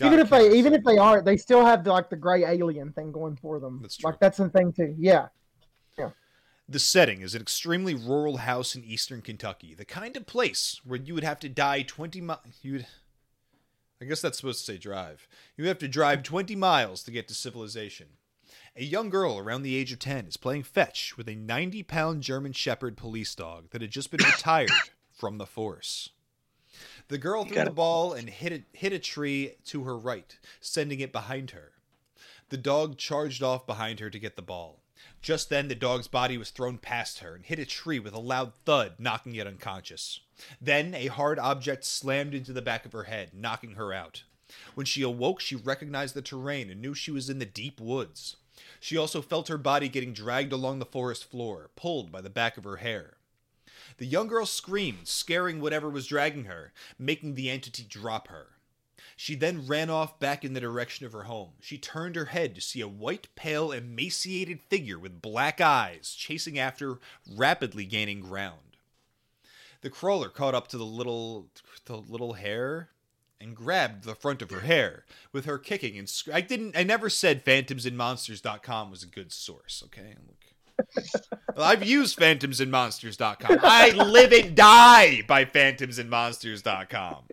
Even 0.00 0.18
if 0.20 0.30
they 0.30 0.56
even 0.56 0.74
if 0.74 0.84
they 0.84 0.96
are, 0.98 1.22
they 1.22 1.36
still 1.36 1.64
have 1.64 1.86
like 1.86 2.08
the 2.08 2.16
gray 2.16 2.44
alien 2.44 2.92
thing 2.92 3.10
going 3.12 3.36
for 3.36 3.58
them. 3.58 3.80
That's 3.82 3.96
true. 3.96 4.10
Like 4.10 4.20
that's 4.20 4.38
the 4.38 4.48
thing 4.48 4.72
too. 4.72 4.94
Yeah. 4.98 5.28
the 6.68 6.78
setting 6.78 7.22
is 7.22 7.34
an 7.34 7.40
extremely 7.42 7.94
rural 7.94 8.38
house 8.38 8.74
in 8.74 8.84
eastern 8.84 9.22
Kentucky, 9.22 9.74
the 9.74 9.84
kind 9.84 10.16
of 10.16 10.26
place 10.26 10.80
where 10.84 11.00
you 11.00 11.14
would 11.14 11.24
have 11.24 11.40
to 11.40 11.48
die 11.48 11.82
20 11.82 12.20
miles. 12.20 12.40
You 12.62 12.72
would, 12.74 12.86
I 14.00 14.04
guess 14.04 14.20
that's 14.20 14.36
supposed 14.36 14.64
to 14.64 14.72
say 14.72 14.78
drive. 14.78 15.26
You 15.56 15.66
have 15.68 15.78
to 15.78 15.88
drive 15.88 16.22
20 16.22 16.54
miles 16.54 17.02
to 17.04 17.10
get 17.10 17.26
to 17.28 17.34
civilization. 17.34 18.08
A 18.76 18.84
young 18.84 19.10
girl 19.10 19.38
around 19.38 19.62
the 19.62 19.74
age 19.74 19.92
of 19.92 19.98
10 19.98 20.26
is 20.26 20.36
playing 20.36 20.62
fetch 20.62 21.16
with 21.16 21.28
a 21.28 21.34
90 21.34 21.82
pound 21.82 22.22
German 22.22 22.52
Shepherd 22.52 22.96
police 22.96 23.34
dog 23.34 23.70
that 23.70 23.82
had 23.82 23.90
just 23.90 24.10
been 24.10 24.24
retired 24.24 24.70
from 25.10 25.38
the 25.38 25.46
force. 25.46 26.10
The 27.08 27.18
girl 27.18 27.44
threw 27.44 27.64
the 27.64 27.70
ball 27.70 28.12
and 28.12 28.28
hit 28.28 28.52
it, 28.52 28.64
hit 28.72 28.92
a 28.92 28.98
tree 28.98 29.54
to 29.66 29.84
her 29.84 29.96
right, 29.96 30.38
sending 30.60 31.00
it 31.00 31.10
behind 31.10 31.52
her. 31.52 31.72
The 32.50 32.58
dog 32.58 32.98
charged 32.98 33.42
off 33.42 33.66
behind 33.66 34.00
her 34.00 34.10
to 34.10 34.18
get 34.18 34.36
the 34.36 34.42
ball. 34.42 34.82
Just 35.22 35.48
then, 35.48 35.68
the 35.68 35.74
dog's 35.74 36.08
body 36.08 36.36
was 36.36 36.50
thrown 36.50 36.78
past 36.78 37.20
her 37.20 37.34
and 37.34 37.44
hit 37.44 37.58
a 37.58 37.66
tree 37.66 37.98
with 37.98 38.14
a 38.14 38.20
loud 38.20 38.52
thud, 38.64 38.94
knocking 38.98 39.34
it 39.34 39.46
unconscious. 39.46 40.20
Then, 40.60 40.94
a 40.94 41.06
hard 41.06 41.38
object 41.38 41.84
slammed 41.84 42.34
into 42.34 42.52
the 42.52 42.62
back 42.62 42.84
of 42.84 42.92
her 42.92 43.04
head, 43.04 43.30
knocking 43.32 43.72
her 43.72 43.92
out. 43.92 44.24
When 44.74 44.86
she 44.86 45.02
awoke, 45.02 45.40
she 45.40 45.56
recognized 45.56 46.14
the 46.14 46.22
terrain 46.22 46.70
and 46.70 46.80
knew 46.80 46.94
she 46.94 47.10
was 47.10 47.28
in 47.30 47.38
the 47.38 47.46
deep 47.46 47.80
woods. 47.80 48.36
She 48.80 48.96
also 48.96 49.22
felt 49.22 49.48
her 49.48 49.58
body 49.58 49.88
getting 49.88 50.12
dragged 50.12 50.52
along 50.52 50.78
the 50.78 50.84
forest 50.84 51.24
floor, 51.30 51.70
pulled 51.76 52.10
by 52.10 52.20
the 52.20 52.30
back 52.30 52.56
of 52.56 52.64
her 52.64 52.76
hair. 52.76 53.17
The 53.96 54.06
young 54.06 54.28
girl 54.28 54.46
screamed, 54.46 55.08
scaring 55.08 55.60
whatever 55.60 55.88
was 55.88 56.06
dragging 56.06 56.44
her, 56.44 56.72
making 56.98 57.34
the 57.34 57.50
entity 57.50 57.84
drop 57.88 58.28
her. 58.28 58.48
She 59.16 59.34
then 59.34 59.66
ran 59.66 59.90
off 59.90 60.20
back 60.20 60.44
in 60.44 60.52
the 60.52 60.60
direction 60.60 61.04
of 61.04 61.12
her 61.12 61.24
home. 61.24 61.50
She 61.60 61.76
turned 61.76 62.14
her 62.14 62.26
head 62.26 62.54
to 62.54 62.60
see 62.60 62.80
a 62.80 62.86
white, 62.86 63.26
pale, 63.34 63.72
emaciated 63.72 64.60
figure 64.60 64.98
with 64.98 65.20
black 65.20 65.60
eyes 65.60 66.14
chasing 66.16 66.58
after, 66.58 67.00
rapidly 67.28 67.84
gaining 67.84 68.20
ground. 68.20 68.76
The 69.80 69.90
crawler 69.90 70.28
caught 70.28 70.54
up 70.54 70.68
to 70.68 70.78
the 70.78 70.86
little, 70.86 71.48
the 71.86 71.96
little 71.96 72.34
hare 72.34 72.90
and 73.40 73.54
grabbed 73.54 74.04
the 74.04 74.14
front 74.14 74.42
of 74.42 74.50
her 74.50 74.60
hair, 74.60 75.04
with 75.32 75.44
her 75.44 75.58
kicking 75.58 75.96
and 75.98 76.08
sc- 76.08 76.30
I 76.32 76.40
didn't. 76.40 76.76
I 76.76 76.82
never 76.82 77.08
said 77.08 77.44
phantomsandmonsters.com 77.44 78.90
was 78.90 79.02
a 79.02 79.06
good 79.06 79.32
source. 79.32 79.82
Okay, 79.86 80.14
look. 80.26 80.47
Well, 81.56 81.66
I've 81.66 81.84
used 81.84 82.18
phantomsandmonsters.com. 82.18 83.58
I 83.62 83.90
live 83.90 84.32
and 84.32 84.54
die 84.56 85.22
by 85.26 85.44
phantomsandmonsters.com. 85.44 87.24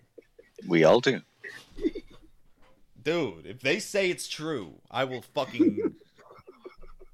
We 0.67 0.83
all 0.83 0.99
do. 0.99 1.21
Dude, 3.03 3.45
if 3.45 3.61
they 3.61 3.77
say 3.79 4.09
it's 4.09 4.27
true, 4.27 4.81
I 4.89 5.03
will 5.03 5.21
fucking. 5.21 5.93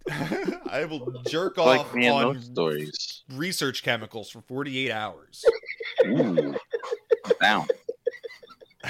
I 0.09 0.85
will 0.85 1.21
jerk 1.27 1.57
Like 1.57 1.81
off 1.81 1.95
on 1.95 2.41
stories. 2.41 3.23
research 3.33 3.83
chemicals 3.83 4.29
for 4.29 4.41
48 4.41 4.91
hours. 4.91 5.43
Ooh. 6.05 6.55
Down. 7.41 7.67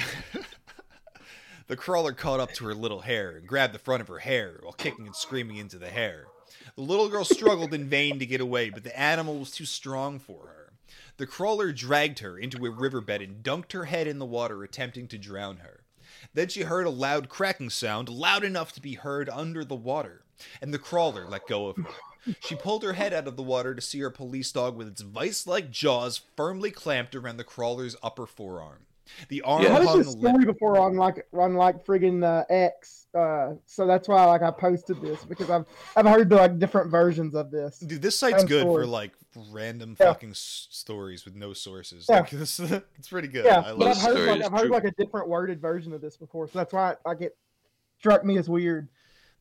The 1.68 1.76
crawler 1.76 2.12
caught 2.12 2.38
up 2.40 2.52
to 2.54 2.66
her 2.66 2.74
little 2.74 3.00
hair 3.00 3.30
and 3.30 3.46
grabbed 3.46 3.72
the 3.72 3.78
front 3.78 4.02
of 4.02 4.08
her 4.08 4.18
hair 4.18 4.58
while 4.62 4.74
kicking 4.74 5.06
and 5.06 5.16
screaming 5.16 5.56
into 5.56 5.78
the 5.78 5.88
hair. 5.88 6.26
The 6.74 6.82
little 6.82 7.08
girl 7.08 7.24
struggled 7.24 7.74
in 7.74 7.88
vain 7.88 8.18
to 8.18 8.26
get 8.26 8.40
away, 8.40 8.70
but 8.70 8.82
the 8.82 8.98
animal 8.98 9.38
was 9.38 9.50
too 9.50 9.66
strong 9.66 10.18
for 10.18 10.46
her. 10.46 10.72
The 11.18 11.26
crawler 11.26 11.70
dragged 11.72 12.20
her 12.20 12.38
into 12.38 12.64
a 12.64 12.70
riverbed 12.70 13.20
and 13.20 13.42
dunked 13.42 13.72
her 13.72 13.84
head 13.84 14.06
in 14.06 14.18
the 14.18 14.24
water, 14.24 14.62
attempting 14.62 15.06
to 15.08 15.18
drown 15.18 15.58
her. 15.58 15.84
Then 16.32 16.48
she 16.48 16.62
heard 16.62 16.86
a 16.86 16.90
loud 16.90 17.28
cracking 17.28 17.70
sound, 17.70 18.08
loud 18.08 18.42
enough 18.42 18.72
to 18.72 18.80
be 18.80 18.94
heard 18.94 19.28
under 19.28 19.64
the 19.64 19.74
water, 19.74 20.22
and 20.62 20.72
the 20.72 20.78
crawler 20.78 21.26
let 21.26 21.46
go 21.46 21.66
of 21.68 21.76
her. 21.76 22.34
She 22.40 22.54
pulled 22.54 22.84
her 22.84 22.94
head 22.94 23.12
out 23.12 23.26
of 23.28 23.36
the 23.36 23.42
water 23.42 23.74
to 23.74 23.80
see 23.82 23.98
her 24.00 24.10
police 24.10 24.50
dog 24.52 24.76
with 24.76 24.88
its 24.88 25.02
vice 25.02 25.46
like 25.46 25.70
jaws 25.70 26.22
firmly 26.36 26.70
clamped 26.70 27.14
around 27.14 27.36
the 27.36 27.44
crawler's 27.44 27.96
upper 28.02 28.26
forearm. 28.26 28.86
The 29.28 29.42
arm 29.42 29.62
I 29.62 29.68
heard 29.68 29.86
hung 29.86 29.98
this 29.98 30.12
story 30.12 30.44
before 30.44 30.78
on 30.78 30.96
like 30.96 31.26
on 31.32 31.54
like 31.54 31.84
friggin' 31.84 32.24
uh, 32.24 32.44
X, 32.48 33.06
uh, 33.14 33.54
so 33.66 33.86
that's 33.86 34.08
why 34.08 34.24
like 34.24 34.42
I 34.42 34.50
posted 34.50 35.00
this 35.00 35.24
because 35.24 35.50
I've 35.50 35.64
I've 35.96 36.06
heard 36.06 36.28
the 36.28 36.36
like 36.36 36.58
different 36.58 36.90
versions 36.90 37.34
of 37.34 37.50
this. 37.50 37.78
Dude, 37.78 38.02
this 38.02 38.18
site's 38.18 38.44
good 38.44 38.64
for 38.64 38.86
like 38.86 39.12
random 39.50 39.96
Yeah. 39.98 40.06
fucking 40.12 40.30
s- 40.30 40.68
stories 40.70 41.24
with 41.24 41.34
no 41.34 41.52
sources. 41.52 42.06
Yeah. 42.08 42.20
Like, 42.20 42.30
this, 42.30 42.58
it's 42.60 43.08
pretty 43.08 43.28
good. 43.28 43.44
Yeah, 43.44 43.60
I 43.66 43.74
but 43.74 43.88
I've 43.88 44.02
heard 44.02 44.28
like 44.28 44.42
I've 44.44 44.52
heard 44.60 44.70
like 44.70 44.84
a 44.84 44.92
different 44.92 45.28
worded 45.28 45.60
version 45.60 45.92
of 45.92 46.00
this 46.00 46.16
before, 46.16 46.48
so 46.48 46.58
that's 46.58 46.72
why 46.72 46.96
like 47.04 47.20
it 47.20 47.36
struck 47.98 48.24
me 48.24 48.38
as 48.38 48.48
weird. 48.48 48.88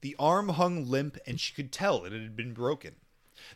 The 0.01 0.15
arm 0.17 0.49
hung 0.49 0.87
limp, 0.89 1.17
and 1.27 1.39
she 1.39 1.53
could 1.53 1.71
tell 1.71 2.05
it 2.05 2.11
had 2.11 2.35
been 2.35 2.53
broken. 2.53 2.95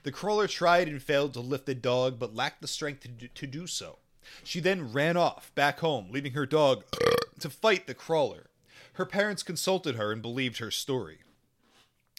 The 0.03 0.11
crawler 0.11 0.47
tried 0.47 0.87
and 0.87 1.01
failed 1.01 1.33
to 1.33 1.39
lift 1.39 1.65
the 1.65 1.75
dog, 1.75 2.19
but 2.19 2.35
lacked 2.35 2.61
the 2.61 2.67
strength 2.67 3.01
to 3.01 3.07
do, 3.07 3.27
to 3.27 3.47
do 3.47 3.67
so. 3.67 3.99
She 4.43 4.59
then 4.59 4.91
ran 4.91 5.17
off 5.17 5.53
back 5.55 5.79
home, 5.79 6.07
leaving 6.11 6.33
her 6.33 6.45
dog 6.45 6.83
to 7.39 7.49
fight 7.49 7.87
the 7.87 7.93
crawler. 7.93 8.47
Her 8.93 9.05
parents 9.05 9.43
consulted 9.43 9.95
her 9.95 10.11
and 10.11 10.21
believed 10.21 10.59
her 10.59 10.71
story. 10.71 11.19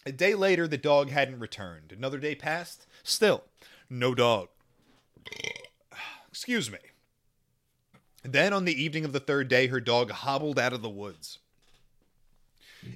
A 0.05 0.13
day 0.13 0.35
later, 0.35 0.69
the 0.69 0.79
dog 0.79 1.11
hadn't 1.11 1.41
returned. 1.41 1.93
Another 1.93 2.19
day 2.19 2.35
passed. 2.35 2.87
Still, 3.03 3.45
no 3.91 4.15
dog. 4.15 4.49
Excuse 6.29 6.71
me. 6.71 6.79
Then, 8.23 8.53
on 8.53 8.65
the 8.65 8.83
evening 8.83 9.05
of 9.05 9.13
the 9.13 9.21
third 9.21 9.49
day, 9.49 9.69
her 9.69 9.81
dog 9.81 10.11
hobbled 10.11 10.59
out 10.59 10.73
of 10.73 10.83
the 10.83 10.91
woods. 10.91 11.39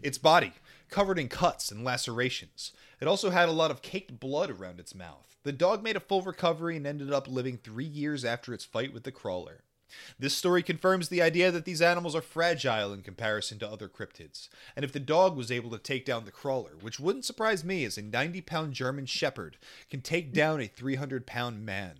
Its 0.02 0.18
body, 0.18 0.52
covered 0.88 1.18
in 1.18 1.28
cuts 1.28 1.70
and 1.70 1.84
lacerations. 1.84 2.72
It 3.00 3.08
also 3.08 3.30
had 3.30 3.48
a 3.48 3.52
lot 3.52 3.70
of 3.70 3.82
caked 3.82 4.20
blood 4.20 4.50
around 4.50 4.78
its 4.78 4.94
mouth. 4.94 5.29
The 5.42 5.52
dog 5.52 5.82
made 5.82 5.96
a 5.96 6.00
full 6.00 6.22
recovery 6.22 6.76
and 6.76 6.86
ended 6.86 7.12
up 7.12 7.26
living 7.26 7.56
three 7.56 7.84
years 7.84 8.24
after 8.24 8.52
its 8.52 8.64
fight 8.64 8.92
with 8.92 9.04
the 9.04 9.12
crawler. 9.12 9.64
This 10.18 10.36
story 10.36 10.62
confirms 10.62 11.08
the 11.08 11.22
idea 11.22 11.50
that 11.50 11.64
these 11.64 11.82
animals 11.82 12.14
are 12.14 12.20
fragile 12.20 12.92
in 12.92 13.02
comparison 13.02 13.58
to 13.58 13.68
other 13.68 13.88
cryptids, 13.88 14.48
and 14.76 14.84
if 14.84 14.92
the 14.92 15.00
dog 15.00 15.36
was 15.36 15.50
able 15.50 15.70
to 15.70 15.78
take 15.78 16.04
down 16.04 16.24
the 16.24 16.30
crawler, 16.30 16.72
which 16.80 17.00
wouldn't 17.00 17.24
surprise 17.24 17.64
me 17.64 17.84
as 17.84 17.98
a 17.98 18.02
90 18.02 18.40
pound 18.42 18.74
German 18.74 19.06
Shepherd 19.06 19.56
can 19.88 20.00
take 20.00 20.32
down 20.32 20.60
a 20.60 20.66
300 20.66 21.26
pound 21.26 21.64
man, 21.64 21.98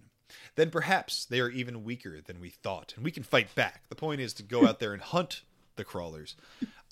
then 0.54 0.70
perhaps 0.70 1.24
they 1.24 1.40
are 1.40 1.50
even 1.50 1.82
weaker 1.82 2.20
than 2.20 2.40
we 2.40 2.50
thought, 2.50 2.92
and 2.94 3.04
we 3.04 3.10
can 3.10 3.22
fight 3.22 3.54
back. 3.54 3.82
The 3.88 3.96
point 3.96 4.20
is 4.20 4.34
to 4.34 4.42
go 4.42 4.66
out 4.66 4.78
there 4.78 4.92
and 4.92 5.02
hunt 5.02 5.42
the 5.76 5.84
crawlers. 5.84 6.36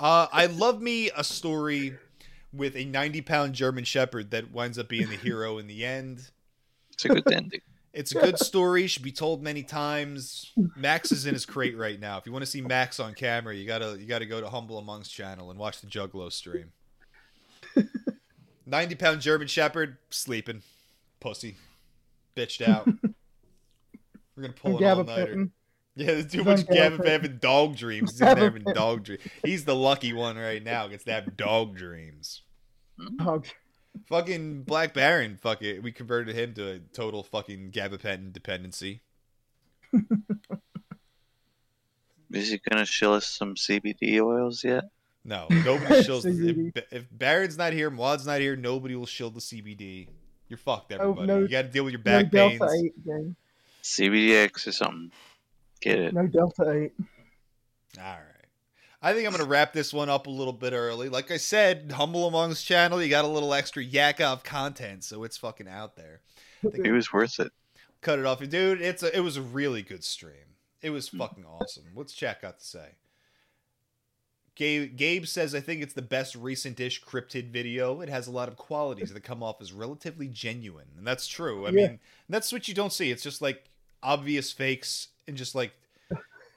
Uh, 0.00 0.26
I 0.32 0.46
love 0.46 0.80
me 0.80 1.10
a 1.16 1.22
story 1.22 1.96
with 2.52 2.74
a 2.76 2.84
90 2.84 3.20
pound 3.22 3.54
German 3.54 3.84
Shepherd 3.84 4.30
that 4.30 4.50
winds 4.50 4.78
up 4.78 4.88
being 4.88 5.10
the 5.10 5.16
hero 5.16 5.58
in 5.58 5.66
the 5.66 5.84
end. 5.84 6.30
It's 6.98 7.04
a 7.04 7.08
good 7.08 7.32
ending. 7.32 7.60
It's 7.94 8.14
a 8.14 8.20
good 8.20 8.38
story, 8.38 8.86
should 8.86 9.02
be 9.02 9.10
told 9.10 9.42
many 9.42 9.62
times. 9.62 10.52
Max 10.76 11.10
is 11.10 11.26
in 11.26 11.32
his 11.32 11.44
crate 11.46 11.76
right 11.76 11.98
now. 11.98 12.18
If 12.18 12.26
you 12.26 12.32
want 12.32 12.44
to 12.44 12.50
see 12.50 12.60
Max 12.60 13.00
on 13.00 13.14
camera, 13.14 13.54
you 13.54 13.66
gotta 13.66 13.96
you 13.98 14.06
gotta 14.06 14.26
go 14.26 14.40
to 14.40 14.48
Humble 14.48 14.78
Amongst 14.78 15.12
channel 15.12 15.50
and 15.50 15.58
watch 15.58 15.80
the 15.80 15.88
Juggalo 15.88 16.30
stream. 16.30 16.70
90 18.66 18.94
pound 18.94 19.20
German 19.20 19.48
Shepherd, 19.48 19.96
sleeping. 20.10 20.62
Pussy. 21.18 21.56
Bitched 22.36 22.68
out. 22.68 22.86
We're 24.36 24.42
gonna 24.42 24.52
pull 24.52 24.78
an 24.78 24.84
all 24.84 25.04
nighter. 25.04 25.48
Yeah, 25.96 26.06
there's 26.06 26.26
too 26.26 26.44
much 26.44 26.68
on 26.68 26.74
Gavin 26.74 27.04
having 27.04 27.38
dog 27.38 27.74
dreams. 27.74 28.12
He's 28.12 28.20
in 28.20 28.36
having 28.36 28.64
dog 28.74 29.02
dreams. 29.02 29.22
He's 29.44 29.64
the 29.64 29.74
lucky 29.74 30.12
one 30.12 30.36
right 30.36 30.62
now. 30.62 30.86
Gets 30.86 31.02
to 31.04 31.12
have 31.12 31.36
dog 31.36 31.74
dreams. 31.74 32.42
Oh, 33.20 33.42
Fucking 34.06 34.62
Black 34.62 34.94
Baron, 34.94 35.36
fuck 35.36 35.62
it. 35.62 35.82
We 35.82 35.92
converted 35.92 36.34
him 36.34 36.54
to 36.54 36.72
a 36.72 36.78
total 36.78 37.22
fucking 37.22 37.72
gabapentin 37.72 38.32
dependency. 38.32 39.00
Is 42.32 42.50
he 42.50 42.60
gonna 42.70 42.84
show 42.84 43.14
us 43.14 43.26
some 43.26 43.54
CBD 43.54 44.20
oils 44.20 44.62
yet? 44.62 44.84
No, 45.24 45.46
nobody 45.50 45.94
shills. 46.02 46.24
CBD. 46.24 46.72
if, 46.76 46.92
if 46.92 47.06
Baron's 47.10 47.56
not 47.58 47.72
here, 47.72 47.90
Maud's 47.90 48.26
not 48.26 48.40
here, 48.40 48.56
nobody 48.56 48.94
will 48.94 49.06
shill 49.06 49.30
the 49.30 49.40
CBD. 49.40 50.08
You're 50.48 50.58
fucked, 50.58 50.92
oh, 50.92 50.96
everybody. 51.00 51.26
no- 51.26 51.38
you 51.40 51.48
got 51.48 51.62
to 51.62 51.68
deal 51.68 51.84
with 51.84 51.92
your 51.92 52.00
no 52.00 52.04
back 52.22 52.30
pains. 52.32 52.58
Delta 52.58 52.74
Eight 52.82 53.04
gang. 53.04 53.36
CBDX 53.82 54.66
or 54.66 54.72
something. 54.72 55.10
Get 55.80 55.98
it. 55.98 56.14
No 56.14 56.26
Delta 56.26 56.70
Eight. 56.70 56.92
All 57.98 58.04
right. 58.04 58.20
I 59.00 59.12
think 59.12 59.26
I'm 59.26 59.32
going 59.32 59.44
to 59.44 59.48
wrap 59.48 59.72
this 59.72 59.92
one 59.92 60.08
up 60.08 60.26
a 60.26 60.30
little 60.30 60.52
bit 60.52 60.72
early. 60.72 61.08
Like 61.08 61.30
I 61.30 61.36
said, 61.36 61.92
Humble 61.94 62.26
Amongst 62.26 62.66
channel, 62.66 63.00
you 63.00 63.08
got 63.08 63.24
a 63.24 63.28
little 63.28 63.54
extra 63.54 63.82
yak 63.82 64.20
of 64.20 64.42
content, 64.42 65.04
so 65.04 65.22
it's 65.22 65.36
fucking 65.36 65.68
out 65.68 65.94
there. 65.96 66.20
Think 66.62 66.84
It 66.84 66.92
was 66.92 67.12
worth 67.12 67.38
it. 67.38 67.52
Cut 68.00 68.18
it 68.18 68.26
off, 68.26 68.40
dude. 68.40 68.80
It's 68.80 69.02
a, 69.02 69.16
it 69.16 69.20
was 69.20 69.36
a 69.36 69.42
really 69.42 69.82
good 69.82 70.02
stream. 70.02 70.56
It 70.82 70.90
was 70.90 71.08
hmm. 71.08 71.18
fucking 71.18 71.44
awesome. 71.44 71.84
What's 71.94 72.12
chat 72.12 72.42
got 72.42 72.58
to 72.58 72.64
say? 72.64 72.96
Gabe, 74.56 74.96
Gabe 74.96 75.26
says, 75.26 75.54
I 75.54 75.60
think 75.60 75.82
it's 75.82 75.94
the 75.94 76.02
best 76.02 76.34
recent-ish 76.34 77.04
cryptid 77.04 77.50
video. 77.52 78.00
It 78.00 78.08
has 78.08 78.26
a 78.26 78.32
lot 78.32 78.48
of 78.48 78.56
qualities 78.56 79.12
that 79.12 79.20
come 79.22 79.40
off 79.40 79.60
as 79.60 79.72
relatively 79.72 80.26
genuine, 80.26 80.88
and 80.96 81.06
that's 81.06 81.28
true. 81.28 81.66
I 81.66 81.70
Yeah. 81.70 81.86
mean, 81.86 82.00
that's 82.28 82.52
what 82.52 82.66
you 82.66 82.74
don't 82.74 82.92
see. 82.92 83.12
It's 83.12 83.22
just 83.22 83.40
like 83.40 83.70
obvious 84.02 84.50
fakes 84.50 85.08
and 85.28 85.36
just 85.36 85.54
like 85.54 85.74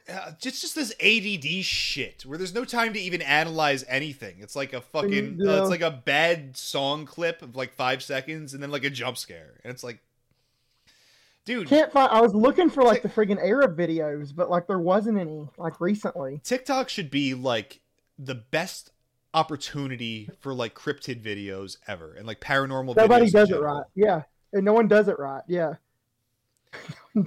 uh, 0.09 0.31
just 0.39 0.61
just 0.61 0.75
this 0.75 0.93
ADD 1.01 1.63
shit 1.63 2.25
where 2.25 2.37
there's 2.37 2.53
no 2.53 2.65
time 2.65 2.93
to 2.93 2.99
even 2.99 3.21
analyze 3.21 3.83
anything. 3.87 4.37
It's 4.39 4.55
like 4.55 4.73
a 4.73 4.81
fucking 4.81 5.39
uh, 5.45 5.61
it's 5.61 5.69
like 5.69 5.81
a 5.81 5.91
bad 5.91 6.57
song 6.57 7.05
clip 7.05 7.41
of 7.41 7.55
like 7.55 7.73
five 7.73 8.03
seconds 8.03 8.53
and 8.53 8.61
then 8.61 8.71
like 8.71 8.83
a 8.83 8.89
jump 8.89 9.17
scare, 9.17 9.59
and 9.63 9.71
it's 9.71 9.83
like, 9.83 9.99
dude, 11.45 11.67
Can't 11.67 11.91
find. 11.91 12.11
I 12.11 12.21
was 12.21 12.33
looking 12.33 12.69
for 12.69 12.83
like 12.83 13.01
the 13.01 13.09
friggin' 13.09 13.37
Arab 13.37 13.77
videos, 13.77 14.35
but 14.35 14.49
like 14.49 14.67
there 14.67 14.79
wasn't 14.79 15.17
any 15.19 15.47
like 15.57 15.79
recently. 15.81 16.41
TikTok 16.43 16.89
should 16.89 17.11
be 17.11 17.33
like 17.33 17.81
the 18.17 18.35
best 18.35 18.91
opportunity 19.33 20.29
for 20.39 20.53
like 20.53 20.75
cryptid 20.75 21.23
videos 21.23 21.77
ever 21.87 22.13
and 22.13 22.27
like 22.27 22.41
paranormal 22.41 22.95
Nobody 22.95 23.25
videos 23.27 23.31
does 23.31 23.51
it 23.51 23.61
right. 23.61 23.85
Yeah, 23.95 24.23
and 24.53 24.65
no 24.65 24.73
one 24.73 24.87
does 24.87 25.07
it 25.07 25.17
right. 25.19 25.43
Yeah. 25.47 25.75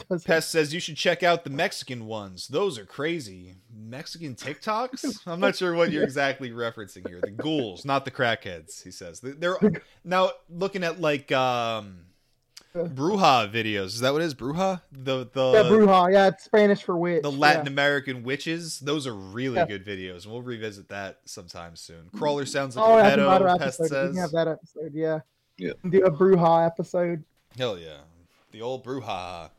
Does 0.09 0.25
Pest 0.25 0.51
says 0.51 0.73
you 0.73 0.81
should 0.81 0.97
check 0.97 1.23
out 1.23 1.45
the 1.45 1.51
Mexican 1.51 2.07
ones. 2.07 2.49
Those 2.49 2.79
are 2.79 2.87
crazy. 2.87 3.57
Mexican 3.75 4.35
TikToks? 4.35 5.21
I'm 5.27 5.41
not 5.41 5.57
sure 5.57 5.75
what 5.75 5.93
you're 5.93 6.03
exactly 6.05 6.51
referencing 6.51 7.07
here. 7.09 7.21
The 7.23 7.31
ghouls, 7.31 7.85
not 7.85 8.05
the 8.07 8.11
crackheads, 8.11 8.83
he 8.83 8.91
says. 8.91 9.21
They- 9.21 9.33
They're 9.33 9.59
now 10.05 10.31
looking 10.49 10.83
at 10.85 11.01
like 11.01 11.31
um 11.33 11.99
Bruja 12.75 13.53
videos. 13.53 13.87
Is 13.87 14.01
that 14.01 14.13
what 14.13 14.23
it 14.23 14.25
is? 14.25 14.35
Bruja? 14.35 14.81
The 14.91 15.29
the 15.33 15.53
yeah, 15.53 15.63
Bruja. 15.71 16.13
Yeah, 16.13 16.27
it's 16.29 16.45
Spanish 16.45 16.83
for 16.83 16.97
witch. 16.97 17.23
the 17.23 17.31
yeah. 17.31 17.39
Latin 17.39 17.67
American 17.69 18.23
witches. 18.25 18.81
Those 18.81 19.07
are 19.07 19.15
really 19.15 19.57
Yeah. 19.57 19.67
good 19.67 19.85
videos, 19.87 20.25
and 20.25 20.33
we'll 20.33 20.43
revisit 20.43 20.89
that 20.89 21.19
sometime 21.27 21.77
soon. 21.77 22.09
Crawler 22.17 22.47
sounds 22.47 22.77
like 22.77 22.87
Oh, 22.89 22.99
a 22.99 23.03
that's 23.03 23.17
pedo, 23.17 23.59
Pest 23.59 23.81
episode. 23.81 23.83
We 23.83 23.89
says. 23.89 24.11
can 24.15 24.21
have 24.23 24.31
that 24.33 24.49
episode. 24.49 24.93
Yeah. 24.95 25.21
Yeah. 25.59 25.73
Do 25.89 26.05
a 26.05 26.11
Bruja 26.11 26.67
episode. 26.67 27.23
Hell 27.57 27.79
yeah. 27.79 27.99
The 28.55 28.63
old 28.63 28.85
brouhaha. 28.85 29.51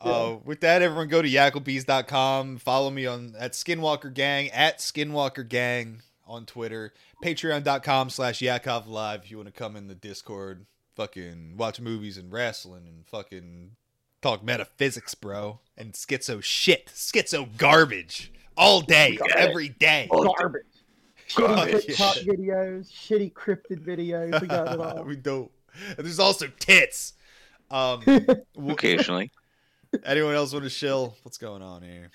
Uh, 0.00 0.36
with 0.44 0.60
that, 0.60 0.82
everyone 0.82 1.08
go 1.08 1.20
to 1.20 1.28
yacklebees.com. 1.28 2.58
Follow 2.58 2.88
me 2.88 3.06
on 3.06 3.34
at 3.36 3.54
Skinwalker 3.54 4.14
Gang, 4.14 4.50
at 4.50 4.78
Skinwalker 4.78 5.48
Gang 5.48 6.00
on 6.24 6.46
Twitter. 6.46 6.92
Patreon.com 7.24 8.10
slash 8.10 8.40
Yakov 8.40 8.86
Live 8.86 9.24
if 9.24 9.32
you 9.32 9.38
want 9.38 9.48
to 9.48 9.52
come 9.52 9.74
in 9.74 9.88
the 9.88 9.96
Discord. 9.96 10.66
Fucking 10.94 11.56
watch 11.56 11.80
movies 11.80 12.16
and 12.16 12.30
wrestling 12.30 12.86
and 12.86 13.04
fucking 13.04 13.72
talk 14.22 14.44
metaphysics, 14.44 15.16
bro. 15.16 15.58
And 15.76 15.94
schizo 15.94 16.40
shit. 16.40 16.92
Schizo 16.94 17.48
garbage. 17.56 18.30
All 18.56 18.80
day, 18.80 19.18
every 19.34 19.70
day. 19.70 20.08
Garbage. 20.08 20.62
Shitty 21.28 21.56
Garbage. 21.56 21.86
TikTok 21.86 22.16
videos, 22.18 22.92
shitty 22.92 23.32
cryptid 23.32 23.84
videos. 23.84 24.40
We 24.40 24.46
got 24.46 24.72
it 24.72 24.78
all. 24.78 25.02
we 25.04 25.16
don't. 25.16 25.50
And 25.96 26.06
there's 26.06 26.20
also 26.20 26.46
tits. 26.60 27.14
Um, 27.74 28.02
Occasionally. 28.70 29.32
anyone 30.04 30.34
else 30.34 30.52
want 30.52 30.64
to 30.64 30.70
shill? 30.70 31.16
What's 31.24 31.38
going 31.38 31.60
on 31.60 31.82
here? 31.82 32.10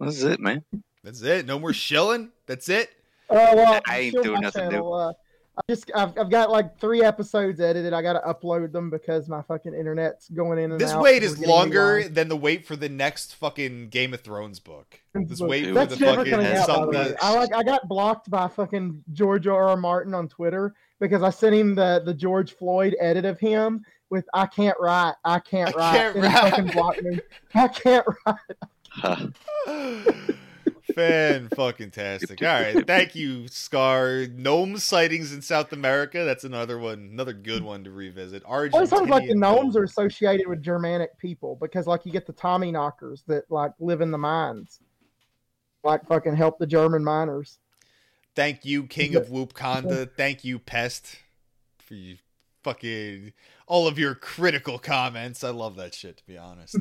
That's 0.00 0.22
it, 0.22 0.40
man. 0.40 0.64
That's 1.04 1.22
it. 1.22 1.44
No 1.44 1.58
more 1.58 1.74
shilling. 1.74 2.30
That's 2.46 2.68
it. 2.70 2.90
Oh 3.28 3.54
well, 3.56 3.80
I 3.86 3.98
ain't 3.98 4.22
doing 4.22 4.40
nothing 4.40 4.70
new. 4.70 4.90
Uh, 4.90 5.12
I 5.58 5.60
just 5.68 5.90
I've, 5.94 6.16
I've 6.16 6.30
got 6.30 6.50
like 6.50 6.78
three 6.78 7.02
episodes 7.02 7.60
edited. 7.60 7.92
I 7.92 8.00
got 8.00 8.14
to 8.14 8.20
upload 8.20 8.72
them 8.72 8.88
because 8.88 9.28
my 9.28 9.42
fucking 9.42 9.74
internet's 9.74 10.28
going 10.30 10.58
in 10.58 10.72
and 10.72 10.80
This 10.80 10.92
out. 10.92 11.02
wait 11.02 11.22
is 11.22 11.38
longer 11.38 11.96
behind. 11.96 12.14
than 12.14 12.28
the 12.28 12.36
wait 12.36 12.64
for 12.64 12.76
the 12.76 12.88
next 12.88 13.34
fucking 13.34 13.88
Game 13.88 14.14
of 14.14 14.20
Thrones 14.22 14.60
book. 14.60 15.00
This 15.14 15.40
Look, 15.40 15.50
wait 15.50 15.66
for 15.66 15.84
the 15.84 15.96
fucking 15.96 16.32
out. 16.32 16.40
The 16.40 16.62
something. 16.64 17.14
I 17.20 17.34
like 17.34 17.52
I 17.52 17.62
got 17.62 17.88
blocked 17.88 18.30
by 18.30 18.48
fucking 18.48 19.02
George 19.12 19.46
R. 19.46 19.70
R. 19.70 19.76
Martin 19.76 20.14
on 20.14 20.28
Twitter 20.28 20.74
because 21.00 21.22
I 21.22 21.30
sent 21.30 21.54
him 21.54 21.74
the 21.74 22.02
the 22.04 22.14
George 22.14 22.52
Floyd 22.52 22.96
edit 23.00 23.24
of 23.24 23.38
him 23.38 23.84
with 24.10 24.24
"I 24.32 24.46
can't 24.46 24.76
write, 24.80 25.14
I 25.24 25.38
can't 25.40 25.74
I 25.74 25.78
write," 25.78 25.96
can't 25.96 26.16
and 26.16 26.24
write. 26.24 26.50
fucking 26.50 26.66
blocked 26.66 27.02
me. 27.02 27.20
I 27.54 27.68
can't 27.68 28.06
write. 28.26 28.36
Fan 30.94 31.48
fucking 31.54 31.90
tastic. 31.90 32.42
All 32.42 32.48
right, 32.48 32.86
thank 32.86 33.14
you, 33.14 33.46
Scar. 33.48 34.26
Gnome 34.26 34.78
sightings 34.78 35.32
in 35.32 35.42
South 35.42 35.72
America. 35.72 36.24
That's 36.24 36.44
another 36.44 36.78
one, 36.78 37.10
another 37.12 37.34
good 37.34 37.62
one 37.62 37.84
to 37.84 37.90
revisit. 37.90 38.42
I 38.46 38.68
always 38.72 38.72
heard 38.72 39.08
like 39.08 39.26
the 39.26 39.34
Argentinian 39.34 39.36
gnomes 39.36 39.76
are 39.76 39.84
associated 39.84 40.48
with 40.48 40.62
Germanic 40.62 41.16
people 41.18 41.56
because 41.60 41.86
like 41.86 42.06
you 42.06 42.12
get 42.12 42.26
the 42.26 42.32
Tommy 42.32 42.72
knockers 42.72 43.22
that 43.26 43.44
like 43.50 43.72
live 43.78 44.00
in 44.00 44.10
the 44.10 44.18
mines, 44.18 44.80
like 45.84 46.06
fucking 46.06 46.34
help 46.34 46.58
the 46.58 46.66
German 46.66 47.04
miners. 47.04 47.58
Thank 48.34 48.64
you, 48.64 48.84
King 48.84 49.14
of 49.16 49.28
Whoopconda. 49.28 50.10
Thank 50.16 50.44
you, 50.44 50.58
Pest, 50.58 51.16
for 51.78 51.94
you 51.94 52.16
fucking 52.62 53.32
all 53.68 53.86
of 53.86 53.98
your 53.98 54.14
critical 54.14 54.78
comments. 54.78 55.44
I 55.44 55.50
love 55.50 55.76
that 55.76 55.94
shit, 55.94 56.16
to 56.16 56.26
be 56.26 56.36
honest. 56.36 56.76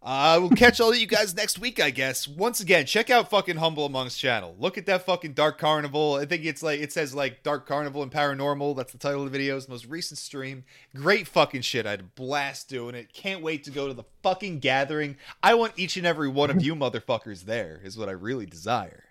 Uh, 0.00 0.38
we'll 0.40 0.50
catch 0.50 0.80
all 0.80 0.90
of 0.90 0.96
you 0.96 1.08
guys 1.08 1.34
next 1.34 1.58
week, 1.58 1.80
I 1.80 1.90
guess. 1.90 2.28
Once 2.28 2.60
again, 2.60 2.86
check 2.86 3.10
out 3.10 3.28
fucking 3.28 3.56
Humble 3.56 3.84
Amongst 3.84 4.18
channel. 4.18 4.54
Look 4.56 4.78
at 4.78 4.86
that 4.86 5.04
fucking 5.04 5.32
Dark 5.32 5.58
Carnival. 5.58 6.14
I 6.14 6.24
think 6.24 6.44
it's 6.44 6.62
like 6.62 6.80
it 6.80 6.92
says 6.92 7.16
like 7.16 7.42
Dark 7.42 7.66
Carnival 7.66 8.04
and 8.04 8.12
Paranormal. 8.12 8.76
That's 8.76 8.92
the 8.92 8.98
title 8.98 9.24
of 9.24 9.32
the 9.32 9.36
video's 9.36 9.68
most 9.68 9.86
recent 9.86 10.18
stream. 10.18 10.64
Great 10.94 11.26
fucking 11.26 11.62
shit. 11.62 11.84
I 11.84 11.90
had 11.90 12.00
a 12.00 12.04
blast 12.04 12.68
doing 12.68 12.94
it. 12.94 13.12
Can't 13.12 13.42
wait 13.42 13.64
to 13.64 13.72
go 13.72 13.88
to 13.88 13.92
the 13.92 14.04
fucking 14.22 14.60
gathering. 14.60 15.16
I 15.42 15.54
want 15.54 15.72
each 15.76 15.96
and 15.96 16.06
every 16.06 16.28
one 16.28 16.50
of 16.50 16.62
you 16.62 16.76
motherfuckers 16.76 17.44
there. 17.44 17.80
Is 17.82 17.98
what 17.98 18.08
I 18.08 18.12
really 18.12 18.46
desire. 18.46 19.04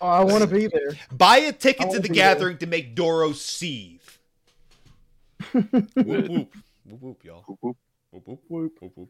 Oh, 0.00 0.06
I 0.06 0.22
want 0.22 0.42
to 0.42 0.48
be 0.48 0.66
there. 0.66 0.98
Buy 1.10 1.38
a 1.38 1.52
ticket 1.52 1.90
to 1.90 1.96
the 1.96 2.02
be 2.02 2.08
there. 2.08 2.14
gathering 2.14 2.58
to 2.58 2.66
make 2.66 2.94
Doro 2.94 3.32
seethe. 3.32 3.97
Whoop 5.52 6.28
whoop. 6.28 6.54
Whoop 6.84 7.02
whoop, 7.02 7.24
y'all. 7.24 7.44
Whoop, 7.46 7.58
whoop. 7.60 7.76
Whoop 8.10 8.26
whoop. 8.26 8.40
Whoop 8.48 8.92
whoop. 8.96 9.06